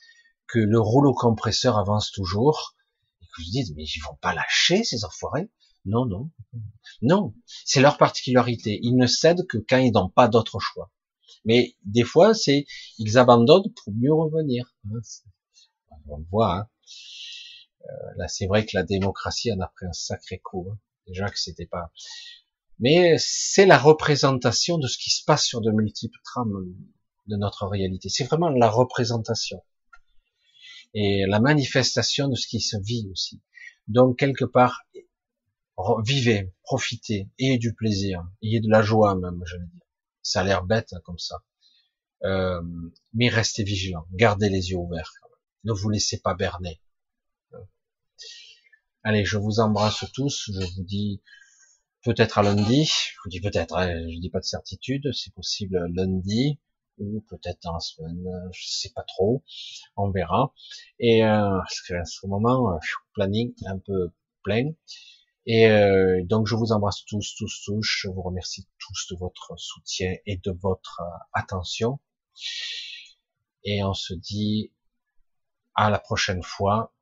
que 0.48 0.60
le 0.60 0.80
rouleau 0.80 1.14
compresseur 1.14 1.78
avance 1.78 2.12
toujours 2.12 2.76
et 3.22 3.26
que 3.26 3.42
vous 3.42 3.50
dites 3.50 3.76
mais 3.76 3.84
ils 3.84 4.02
vont 4.02 4.18
pas 4.22 4.34
lâcher 4.34 4.84
ces 4.84 5.04
enfoirés? 5.04 5.50
Non, 5.86 6.06
non, 6.06 6.30
non, 7.02 7.34
c'est 7.66 7.80
leur 7.80 7.98
particularité. 7.98 8.80
Ils 8.84 8.98
ne 8.98 9.08
cèdent 9.08 9.48
que 9.48 9.58
quand 9.58 9.78
ils 9.78 9.94
n'ont 9.94 10.10
pas 10.10 10.28
d'autre 10.28 10.60
choix. 10.60 10.92
Mais 11.48 11.76
des 11.84 12.04
fois, 12.04 12.36
c'est 12.36 12.66
ils 13.00 13.18
abandonnent 13.18 13.74
pour 13.74 13.94
mieux 13.94 14.14
revenir. 14.14 14.76
Hein, 14.92 15.00
on 16.10 16.24
voit. 16.30 16.58
Hein. 16.58 16.68
Euh, 17.84 17.94
là, 18.18 18.28
c'est 18.28 18.46
vrai 18.46 18.66
que 18.66 18.76
la 18.76 18.84
démocratie 18.84 19.52
en 19.52 19.60
a 19.60 19.68
pris 19.68 19.88
un 19.88 19.94
sacré 19.94 20.38
coup. 20.38 20.68
Hein. 20.72 20.78
Déjà 21.08 21.30
que 21.30 21.40
c'était 21.40 21.66
pas 21.66 21.92
mais 22.80 23.16
c'est 23.18 23.66
la 23.66 23.78
représentation 23.78 24.78
de 24.78 24.88
ce 24.88 24.98
qui 24.98 25.10
se 25.10 25.24
passe 25.24 25.46
sur 25.46 25.62
de 25.62 25.72
multiples 25.72 26.20
trames 26.24 26.76
de 27.28 27.36
notre 27.36 27.66
réalité. 27.66 28.10
C'est 28.10 28.26
vraiment 28.26 28.50
la 28.50 28.70
représentation 28.70 29.64
et 30.94 31.26
la 31.28 31.40
manifestation 31.40 32.28
de 32.28 32.36
ce 32.36 32.48
qui 32.48 32.62
se 32.62 32.78
vit 32.78 33.08
aussi. 33.12 33.42
Donc 33.88 34.18
quelque 34.18 34.46
part, 34.46 34.84
vivez, 36.04 36.54
profitez, 36.64 37.30
ayez 37.40 37.58
du 37.58 37.74
plaisir, 37.74 38.28
ayez 38.44 38.60
de 38.60 38.70
la 38.70 38.82
joie 38.82 39.16
même, 39.16 39.44
veux 39.60 39.66
dire. 39.66 39.87
Ça 40.28 40.42
a 40.42 40.44
l'air 40.44 40.64
bête 40.64 40.92
hein, 40.94 41.00
comme 41.06 41.20
ça, 41.20 41.42
euh, 42.24 42.62
mais 43.14 43.30
restez 43.30 43.64
vigilants, 43.64 44.06
gardez 44.12 44.50
les 44.50 44.72
yeux 44.72 44.78
ouverts. 44.78 45.14
Ne 45.64 45.72
vous 45.72 45.90
laissez 45.90 46.20
pas 46.20 46.34
berner. 46.34 46.82
Allez, 49.04 49.24
je 49.24 49.38
vous 49.38 49.62
embrasse 49.62 50.04
tous. 50.14 50.52
Je 50.54 50.76
vous 50.76 50.84
dis 50.84 51.22
peut-être 52.04 52.38
à 52.40 52.44
lundi, 52.44 52.84
je 52.84 53.16
vous 53.24 53.30
dis 53.30 53.40
peut-être, 53.40 53.74
hein, 53.78 53.90
je 54.10 54.20
dis 54.20 54.30
pas 54.30 54.42
de 54.42 54.46
certitude, 54.46 55.10
c'est 55.14 55.34
possible 55.34 55.80
lundi, 55.96 56.60
ou 56.98 57.24
peut-être 57.30 57.66
en 57.68 57.80
semaine, 57.80 58.26
je 58.52 58.68
sais 58.68 58.92
pas 58.94 59.04
trop, 59.04 59.44
on 59.96 60.12
verra. 60.12 60.54
Et 61.00 61.24
euh, 61.24 61.58
parce 61.58 61.92
à 61.92 62.04
ce 62.04 62.28
moment, 62.28 62.74
euh, 62.74 62.78
planning 63.14 63.54
un 63.66 63.78
peu 63.80 64.12
plein. 64.44 64.72
Et 65.50 65.70
euh, 65.70 66.22
donc 66.26 66.46
je 66.46 66.56
vous 66.56 66.74
embrasse 66.74 67.06
tous, 67.06 67.36
tous, 67.38 67.64
tous. 67.64 67.82
Je 67.82 68.10
vous 68.10 68.22
remercie 68.22 68.68
tous 68.80 69.08
de 69.12 69.18
votre 69.18 69.54
soutien 69.58 70.14
et 70.26 70.36
de 70.36 70.52
votre 70.52 71.00
euh, 71.02 71.18
attention. 71.32 72.00
Et 73.64 73.82
on 73.82 73.94
se 73.94 74.14
dit 74.14 74.74
à 75.74 75.90
la 75.90 76.00
prochaine 76.00 76.44
fois. 76.44 76.94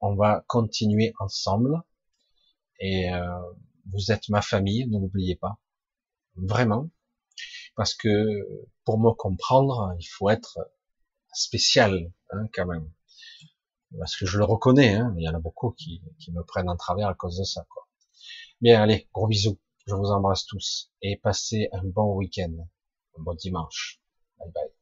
On 0.00 0.14
va 0.14 0.44
continuer 0.46 1.12
ensemble. 1.18 1.82
Et 2.78 3.12
euh, 3.12 3.42
vous 3.86 4.12
êtes 4.12 4.28
ma 4.28 4.42
famille, 4.42 4.86
ne 4.86 5.00
l'oubliez 5.00 5.34
pas. 5.34 5.58
Vraiment. 6.36 6.88
Parce 7.74 7.94
que 7.94 8.46
pour 8.84 9.00
me 9.00 9.10
comprendre, 9.12 9.96
il 9.98 10.06
faut 10.06 10.30
être 10.30 10.58
spécial, 11.32 12.12
hein, 12.30 12.46
quand 12.54 12.66
même. 12.66 12.88
Parce 13.98 14.16
que 14.16 14.26
je 14.26 14.38
le 14.38 14.44
reconnais, 14.44 14.94
hein, 14.94 15.14
il 15.16 15.24
y 15.24 15.28
en 15.28 15.34
a 15.34 15.38
beaucoup 15.38 15.70
qui, 15.72 16.02
qui 16.18 16.32
me 16.32 16.42
prennent 16.44 16.68
en 16.68 16.76
travers 16.76 17.08
à 17.08 17.14
cause 17.14 17.38
de 17.38 17.44
ça. 17.44 17.64
Quoi. 17.70 17.86
Bien, 18.60 18.82
allez, 18.82 19.08
gros 19.12 19.26
bisous. 19.26 19.58
Je 19.86 19.94
vous 19.94 20.10
embrasse 20.10 20.46
tous 20.46 20.92
et 21.02 21.16
passez 21.16 21.68
un 21.72 21.82
bon 21.84 22.14
week-end, 22.14 22.52
un 23.18 23.22
bon 23.22 23.34
dimanche. 23.34 24.00
Bye 24.38 24.50
bye. 24.52 24.81